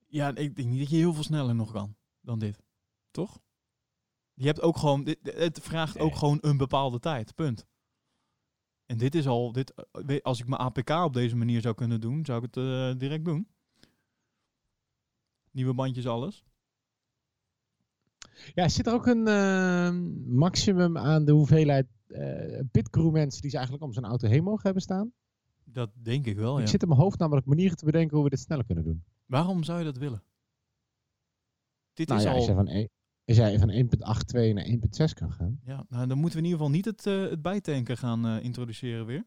ja, 0.07 0.35
ik 0.35 0.57
denk 0.57 0.69
niet 0.69 0.79
dat 0.79 0.91
je 0.91 0.97
heel 0.97 1.15
veel 1.15 1.23
sneller 1.23 1.55
nog 1.55 1.73
kan 1.73 1.97
dan 2.21 2.39
dit. 2.39 2.63
Toch? 3.11 3.41
Je 4.35 4.47
hebt 4.47 4.61
ook 4.61 4.77
gewoon, 4.77 5.05
dit, 5.05 5.19
het 5.23 5.61
vraagt 5.61 5.99
ook 5.99 6.15
gewoon 6.17 6.39
een 6.41 6.57
bepaalde 6.57 6.99
tijd. 6.99 7.35
Punt. 7.35 7.67
En 8.91 8.97
dit 8.97 9.15
is 9.15 9.27
al, 9.27 9.53
dit, 9.53 9.75
eh, 10.07 10.21
als 10.23 10.41
ik 10.41 10.47
mijn 10.47 10.61
APK 10.61 10.91
op 10.91 11.13
deze 11.13 11.37
manier 11.37 11.61
zou 11.61 11.75
kunnen 11.75 12.01
doen, 12.01 12.25
zou 12.25 12.45
ik 12.45 12.55
het 12.55 12.57
eh, 12.65 12.99
direct 12.99 13.25
doen. 13.25 13.49
Nieuwe 15.51 15.75
bandjes, 15.75 16.07
alles. 16.07 16.45
Ja, 18.55 18.69
zit 18.69 18.87
er 18.87 18.93
ook 18.93 19.07
een 19.07 19.27
eh, 19.27 19.91
maximum 20.27 20.99
aan 20.99 21.25
de 21.25 21.33
hoeveelheid 21.33 21.87
eh 22.07 22.61
pitcrew 22.71 23.11
mensen 23.11 23.41
die 23.41 23.51
ze 23.51 23.57
eigenlijk 23.57 23.87
om 23.87 23.93
zo'n 23.93 24.05
auto 24.05 24.29
heen 24.29 24.43
mogen 24.45 24.63
hebben 24.63 24.83
staan? 24.83 25.13
Dat 25.65 25.91
denk 25.95 26.27
ik 26.27 26.37
wel, 26.37 26.57
ja. 26.57 26.63
Ik 26.63 26.69
zit 26.69 26.83
in 26.83 26.89
mijn 26.89 27.01
hoofd 27.01 27.19
namelijk 27.19 27.47
manieren 27.47 27.77
te 27.77 27.85
bedenken 27.85 28.15
hoe 28.15 28.25
we 28.25 28.31
dit 28.31 28.41
sneller 28.41 28.65
kunnen 28.65 28.85
doen. 28.85 29.05
Waarom 29.27 29.63
zou 29.65 29.79
je 29.79 29.85
dat 29.85 29.97
willen? 29.99 30.23
Dit 31.93 32.09
Nou 32.09 32.21
is 32.21 32.27
ja, 32.27 32.33
al... 32.33 32.45
van, 32.45 32.69
een- 32.69 32.89
als 33.31 33.39
jij 33.39 33.59
van 33.59 33.71
1.82 33.71 34.55
naar 34.55 34.67
1.6 34.67 35.15
kan 35.15 35.33
gaan. 35.33 35.61
Ja, 35.65 35.87
nou, 35.89 36.07
dan 36.07 36.19
moeten 36.19 36.39
we 36.39 36.45
in 36.45 36.51
ieder 36.51 36.59
geval 36.67 36.71
niet 36.71 36.85
het, 36.85 37.07
eh, 37.07 37.31
het 37.31 37.43
bijtanken 37.43 37.97
gaan 37.97 38.27
eh, 38.27 38.45
introduceren 38.45 39.07
weer. 39.07 39.27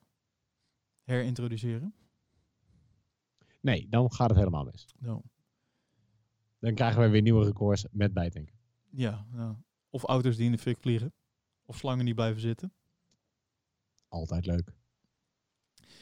Herintroduceren. 1.04 1.94
Nee, 3.62 3.88
dan 3.90 4.14
gaat 4.14 4.30
het 4.30 4.38
helemaal 4.38 4.64
mis. 4.64 4.88
Nou, 5.00 5.22
Dan 6.60 6.74
krijgen 6.74 7.02
we 7.02 7.08
weer 7.10 7.22
nieuwe 7.22 7.46
records 7.46 7.86
met 7.92 8.14
bijtanken. 8.14 8.56
ja, 8.90 9.26
ja. 9.34 9.62
Of 9.90 10.04
auto's 10.04 10.36
die 10.36 10.46
in 10.46 10.52
de 10.52 10.58
fik 10.58 10.78
vliegen. 10.80 11.14
Of 11.66 11.78
slangen 11.78 12.06
die 12.06 12.14
blijven 12.14 12.42
zitten. 12.42 12.74
Altijd 14.08 14.46
leuk. 14.46 14.74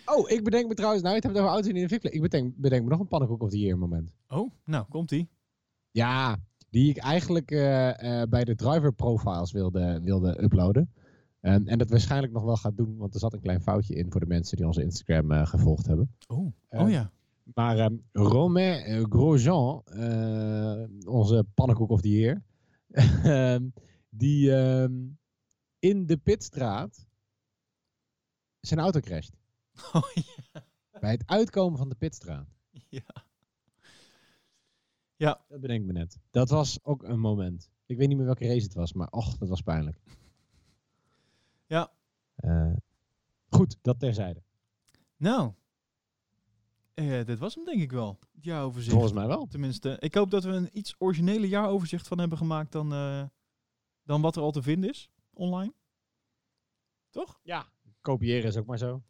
Oh, 0.05 0.29
ik 0.29 0.43
bedenk 0.43 0.67
me 0.67 0.73
trouwens, 0.73 1.03
nou 1.03 1.15
je 1.15 1.21
het 1.21 1.29
hebt 1.29 1.37
over 1.37 1.49
auto's 1.49 1.71
die 1.71 1.81
in 1.81 1.87
de 1.87 1.89
fik 1.89 1.99
vliegen. 1.99 2.23
Ik 2.23 2.29
bedenk, 2.29 2.55
bedenk 2.57 2.83
me 2.83 2.89
nog 2.89 2.99
een 2.99 3.07
pannenkoek 3.07 3.41
of 3.41 3.49
the 3.49 3.59
year 3.59 3.77
moment. 3.77 4.15
Oh, 4.27 4.51
nou, 4.65 4.85
komt-ie. 4.89 5.29
Ja, 5.91 6.39
die 6.71 6.89
ik 6.89 6.97
eigenlijk 6.97 7.51
eh, 7.51 8.21
eh, 8.21 8.29
bij 8.29 8.43
de 8.43 8.55
driver 8.55 8.93
profiles 8.93 9.51
wilde, 9.51 10.01
wilde 10.03 10.43
uploaden. 10.43 10.93
En, 11.39 11.67
en 11.67 11.77
dat 11.77 11.89
waarschijnlijk 11.89 12.33
nog 12.33 12.43
wel 12.43 12.55
gaat 12.55 12.77
doen, 12.77 12.97
want 12.97 13.13
er 13.13 13.19
zat 13.19 13.33
een 13.33 13.41
klein 13.41 13.61
foutje 13.61 13.95
in 13.95 14.11
voor 14.11 14.19
de 14.19 14.25
mensen 14.25 14.57
die 14.57 14.65
onze 14.65 14.83
Instagram 14.83 15.31
eh, 15.31 15.45
gevolgd 15.45 15.85
hebben. 15.85 16.15
Oh, 16.27 16.53
oh 16.69 16.89
ja. 16.89 17.11
Maar 17.53 17.77
ehm, 17.77 17.95
Romain 18.11 19.05
Grosjean, 19.09 19.83
onze 21.07 21.45
pannenkoek 21.53 21.89
of 21.89 22.01
die 22.01 22.17
heer, 22.17 22.43
ehm, 23.23 23.69
die 24.09 24.55
ehm, 24.55 24.93
in 25.79 26.05
de 26.05 26.17
pitstraat 26.17 27.07
zijn 28.59 28.79
auto 28.79 28.99
crasht. 28.99 29.33
Oh 29.93 30.11
ja. 30.13 30.63
Bij 30.99 31.11
het 31.11 31.23
uitkomen 31.25 31.77
van 31.77 31.89
de 31.89 31.95
pitstraat. 31.95 32.47
ja. 32.89 33.29
Ja, 35.21 35.41
Dat 35.47 35.61
bedenk 35.61 35.79
ik 35.81 35.85
me 35.85 35.93
net. 35.93 36.19
Dat 36.31 36.49
was 36.49 36.79
ook 36.83 37.03
een 37.03 37.19
moment. 37.19 37.69
Ik 37.85 37.97
weet 37.97 38.07
niet 38.07 38.17
meer 38.17 38.25
welke 38.25 38.47
race 38.47 38.63
het 38.63 38.73
was, 38.73 38.93
maar 38.93 39.07
och, 39.11 39.37
dat 39.37 39.49
was 39.49 39.61
pijnlijk. 39.61 39.97
Ja. 41.65 41.91
Eh, 42.35 42.73
goed, 43.49 43.77
dat 43.81 43.99
terzijde. 43.99 44.43
nou. 45.17 45.53
Eh, 46.93 47.25
dit 47.25 47.39
was 47.39 47.55
hem 47.55 47.65
denk 47.65 47.81
ik 47.81 47.91
wel. 47.91 48.19
Het 48.33 48.43
jaaroverzicht. 48.43 48.91
Volgens 48.91 49.13
mij 49.13 49.27
wel. 49.27 49.47
Tenminste, 49.47 49.97
ik 49.99 50.15
hoop 50.15 50.31
dat 50.31 50.43
we 50.43 50.49
een 50.51 50.69
iets 50.77 50.95
originele 50.97 51.47
jaaroverzicht 51.47 52.07
van 52.07 52.19
hebben 52.19 52.37
gemaakt 52.37 52.71
dan, 52.71 52.93
eh, 52.93 53.23
dan 54.03 54.21
wat 54.21 54.35
er 54.35 54.41
al 54.41 54.51
te 54.51 54.61
vinden 54.61 54.89
is 54.89 55.09
online. 55.33 55.73
Toch? 57.09 57.39
Ja. 57.43 57.71
Kopiëren 58.01 58.47
is 58.49 58.57
ook 58.57 58.65
maar 58.65 58.77
zo. 58.77 59.01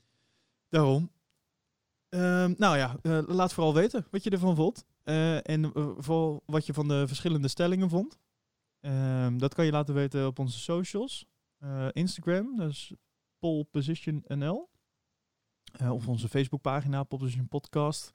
Daarom. 0.69 1.11
Ehm, 2.09 2.53
nou 2.57 2.77
ja, 2.77 2.97
eh, 3.01 3.21
laat 3.27 3.53
vooral 3.53 3.73
weten 3.73 4.07
wat 4.09 4.23
je 4.23 4.29
ervan 4.29 4.55
vond. 4.55 4.85
Eh, 5.03 5.49
en 5.49 5.73
eh, 5.73 5.89
vooral 5.97 6.43
wat 6.45 6.65
je 6.65 6.73
van 6.73 6.87
de 6.87 7.07
verschillende 7.07 7.47
stellingen 7.47 7.89
vond. 7.89 8.19
Ehm, 8.79 9.37
dat 9.37 9.53
kan 9.53 9.65
je 9.65 9.71
laten 9.71 9.93
weten 9.93 10.27
op 10.27 10.39
onze 10.39 10.59
socials. 10.59 11.25
Eh, 11.57 11.87
Instagram, 11.91 12.55
dat 12.55 12.69
is 12.69 12.93
pollpositionnl. 13.39 14.69
Eh 15.71 15.91
of 15.91 16.07
onze 16.07 16.29
Facebookpagina, 16.29 17.03
Pollposition 17.03 17.47
Podcast. 17.47 18.11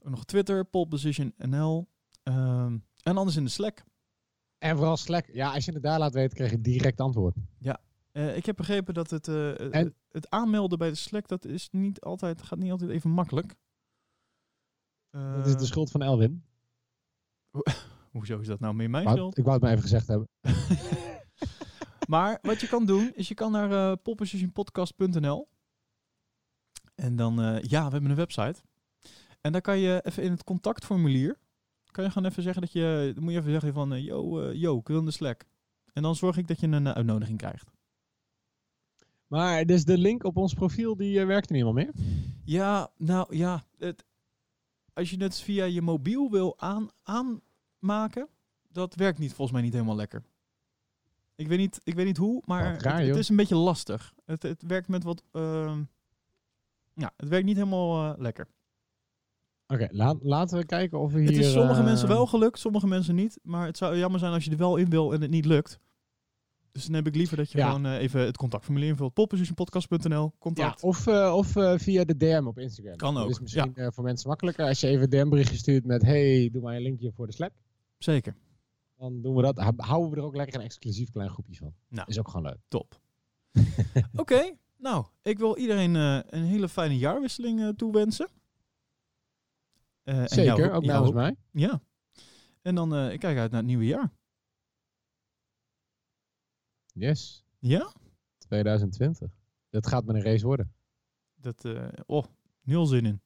Nog 0.00 0.24
Twitter, 0.24 0.64
pollpositionnl. 0.64 1.88
Ehm 2.22 2.78
en 3.02 3.16
anders 3.16 3.36
in 3.36 3.44
de 3.44 3.50
Slack. 3.50 3.84
En 4.58 4.76
vooral 4.76 4.96
Slack. 4.96 5.26
Ja, 5.32 5.52
als 5.52 5.64
je 5.64 5.72
het 5.72 5.82
daar 5.82 5.98
laat 5.98 6.14
weten, 6.14 6.36
krijg 6.36 6.50
je 6.50 6.60
direct 6.60 7.00
antwoord. 7.00 7.36
Eh, 8.12 8.36
ik 8.36 8.46
heb 8.46 8.56
begrepen 8.56 8.94
dat 8.94 9.10
het, 9.10 9.28
En- 9.28 9.94
het 10.08 10.30
aanmelden 10.30 10.78
bij 10.78 10.88
de 10.88 10.94
Slack, 10.94 11.28
dat 11.28 11.44
is 11.44 11.68
niet 11.70 12.00
altijd, 12.00 12.42
gaat 12.42 12.58
niet 12.58 12.70
altijd 12.70 12.90
even 12.90 13.10
makkelijk. 13.10 13.54
Dat 15.10 15.46
is 15.46 15.52
de 15.52 15.58
Eh, 15.58 15.64
schuld 15.66 15.90
van 15.90 16.02
Elwin. 16.02 16.44
Hoezo 18.12 18.38
is 18.38 18.46
dat 18.46 18.60
nou 18.60 18.74
meer 18.74 18.90
mijn 18.90 19.08
schuld? 19.08 19.38
ik 19.38 19.44
wou 19.44 19.54
het 19.54 19.62
maar 19.62 19.72
even 19.72 19.82
gezegd 19.82 20.06
hebben. 20.06 20.28
Maar 22.08 22.38
wat 22.42 22.60
je 22.60 22.68
kan 22.68 22.86
doen, 22.86 23.12
is 23.14 23.28
je 23.28 23.34
kan 23.34 23.52
naar 23.52 23.96
poppositionpodcast.nl. 23.96 25.48
En 26.94 27.16
dan, 27.16 27.40
eh, 27.42 27.62
ja, 27.62 27.84
we 27.86 27.90
hebben 27.92 28.10
een 28.10 28.16
website. 28.16 28.62
En 29.40 29.52
daar 29.52 29.60
kan 29.60 29.78
je 29.78 30.00
even 30.04 30.22
in 30.22 30.30
het 30.30 30.44
contactformulier, 30.44 31.38
kan 31.90 32.04
je 32.04 32.10
gewoon 32.10 32.30
even 32.30 32.42
zeggen 32.42 32.62
dat 32.62 32.72
je, 32.72 33.10
dan 33.14 33.22
moet 33.24 33.32
je 33.32 33.38
even 33.38 33.50
zeggen 33.50 33.72
van, 33.72 34.02
yo, 34.02 34.40
eh, 34.40 34.54
yo, 34.54 34.78
ik 34.78 34.88
wil 34.88 34.98
in 34.98 35.04
de 35.04 35.10
Slack. 35.10 35.44
En 35.92 36.02
dan 36.02 36.16
zorg 36.16 36.36
ik 36.36 36.48
dat 36.48 36.60
je 36.60 36.66
een 36.66 36.88
uitnodiging 36.88 37.38
krijgt. 37.38 37.70
Maar 39.26 39.64
dus 39.66 39.84
de 39.84 39.98
link 39.98 40.24
op 40.24 40.36
ons 40.36 40.54
profiel, 40.54 40.96
die 40.96 41.24
werkt 41.26 41.50
er 41.50 41.56
niet 41.56 41.64
helemaal 41.64 41.84
meer. 41.84 41.94
Ja, 42.44 42.90
nou 42.96 43.36
ja, 43.36 43.64
het, 43.78 44.04
als 44.94 45.10
je 45.10 45.22
het 45.22 45.40
via 45.40 45.64
je 45.64 45.82
mobiel 45.82 46.30
wil 46.30 46.58
aan, 46.58 46.88
aanmaken, 47.02 48.28
dat 48.68 48.94
werkt 48.94 49.18
niet 49.18 49.34
volgens 49.34 49.52
mij 49.52 49.62
niet 49.62 49.72
helemaal 49.72 49.96
lekker. 49.96 50.22
Ik 51.34 51.48
weet 51.48 51.58
niet, 51.58 51.80
ik 51.84 51.94
weet 51.94 52.06
niet 52.06 52.16
hoe, 52.16 52.42
maar 52.44 52.80
raar, 52.80 53.02
het, 53.02 53.16
is 53.16 53.28
een 53.28 53.36
beetje 53.36 53.56
lastig. 53.56 54.14
Het, 54.24 54.42
het 54.42 54.62
werkt 54.62 54.88
met 54.88 55.04
wat, 55.04 55.22
ehm, 55.32 55.82
ja, 56.94 57.12
het 57.16 57.28
werkt 57.28 57.46
niet 57.46 57.56
helemaal 57.56 58.12
eh, 58.12 58.18
lekker. 58.18 58.48
Oké, 59.66 59.88
laten 60.22 60.58
we 60.58 60.66
kijken 60.66 60.98
of 60.98 61.12
we 61.12 61.18
hier... 61.18 61.28
het 61.28 61.36
is 61.36 61.52
sommige 61.52 61.80
eh, 61.80 61.84
mensen 61.84 62.08
wel 62.08 62.26
gelukt, 62.26 62.58
sommige 62.58 62.86
mensen 62.86 63.14
niet. 63.14 63.38
Maar 63.42 63.66
het 63.66 63.76
zou 63.76 63.96
jammer 63.96 64.20
zijn 64.20 64.32
als 64.32 64.44
je 64.44 64.50
er 64.50 64.56
wel 64.56 64.76
in 64.76 64.90
wil 64.90 65.12
en 65.12 65.20
het 65.20 65.30
niet 65.30 65.44
lukt. 65.44 65.78
Dus 66.72 66.84
dan 66.84 66.94
heb 66.94 67.06
ik 67.06 67.14
liever 67.14 67.36
dat 67.36 67.50
je 67.52 67.58
Ja. 67.58 67.66
gewoon 67.66 67.86
eh, 67.86 67.94
even 67.98 68.20
het 68.20 68.36
contactformulier 68.36 68.88
invult. 68.88 69.12
poppositionpodcast.nl, 69.14 70.22
Ja, 70.22 70.30
contact. 70.38 70.82
of, 70.82 71.06
eh, 71.06 71.32
of 71.36 71.56
eh, 71.56 71.78
via 71.78 72.04
de 72.04 72.16
DM 72.16 72.42
op 72.46 72.58
Instagram. 72.58 72.96
Kan 72.96 73.14
Dat 73.14 73.22
ook, 73.24 73.30
is 73.30 73.40
misschien 73.40 73.74
eh, 73.74 73.86
voor 73.90 74.04
mensen 74.04 74.28
makkelijker. 74.28 74.66
Als 74.66 74.80
je 74.80 74.86
even 74.86 75.02
een 75.02 75.10
DM-berichtje 75.10 75.56
stuurt 75.56 75.84
met... 75.84 76.02
Hey, 76.02 76.48
doe 76.52 76.62
maar 76.62 76.74
een 76.76 76.82
linkje 76.82 77.12
voor 77.12 77.26
de 77.26 77.32
Slack. 77.32 77.52
Zeker, 77.98 78.36
Dan 78.96 79.22
doen 79.22 79.34
we 79.34 79.42
dat. 79.42 79.56
Hou- 79.58 79.74
Houden 79.76 80.10
we 80.10 80.16
er 80.16 80.22
ook 80.22 80.36
lekker 80.36 80.58
een 80.58 80.64
exclusief 80.64 81.10
klein 81.10 81.30
groepje 81.30 81.54
van. 81.56 81.74
Nou. 81.88 82.08
Is 82.08 82.18
ook 82.18 82.28
gewoon 82.28 82.46
leuk. 82.46 82.58
top. 82.68 83.00
Oké, 84.16 84.56
nou, 84.76 85.04
ik 85.22 85.38
wil 85.38 85.56
iedereen 85.56 85.94
een 85.94 86.42
hele 86.44 86.68
fijne 86.68 86.98
jaarwisseling 86.98 87.76
toewensen. 87.76 88.28
Eh, 90.02 90.18
en 90.18 90.28
Zeker, 90.28 90.44
jou- 90.44 90.62
ook 90.62 90.84
jou 90.84 90.86
namens 90.86 91.12
mij. 91.12 91.36
Ja. 91.52 91.80
En 92.62 92.74
dan, 92.74 92.96
ik 93.10 93.20
kijk 93.20 93.38
uit 93.38 93.50
naar 93.50 93.60
het 93.60 93.68
nieuwe 93.68 93.86
jaar. 93.86 94.12
Yes, 96.94 97.44
Ja? 97.58 97.92
2020. 98.38 99.30
Dat 99.70 99.86
gaat 99.86 100.04
met 100.04 100.16
een 100.16 100.22
race 100.22 100.46
worden. 100.46 100.72
Dat, 101.34 101.64
eh, 101.64 101.88
oh, 102.06 102.24
nul 102.62 102.86
zin 102.86 103.06
in. 103.06 103.20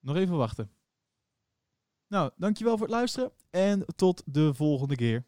Nog 0.00 0.16
even 0.16 0.36
wachten. 0.36 0.70
Nou, 2.06 2.30
dankjewel 2.36 2.76
voor 2.76 2.86
het 2.86 2.94
luisteren 2.94 3.32
en 3.50 3.86
tot 3.96 4.22
de 4.26 4.54
volgende 4.54 4.94
keer. 4.96 5.24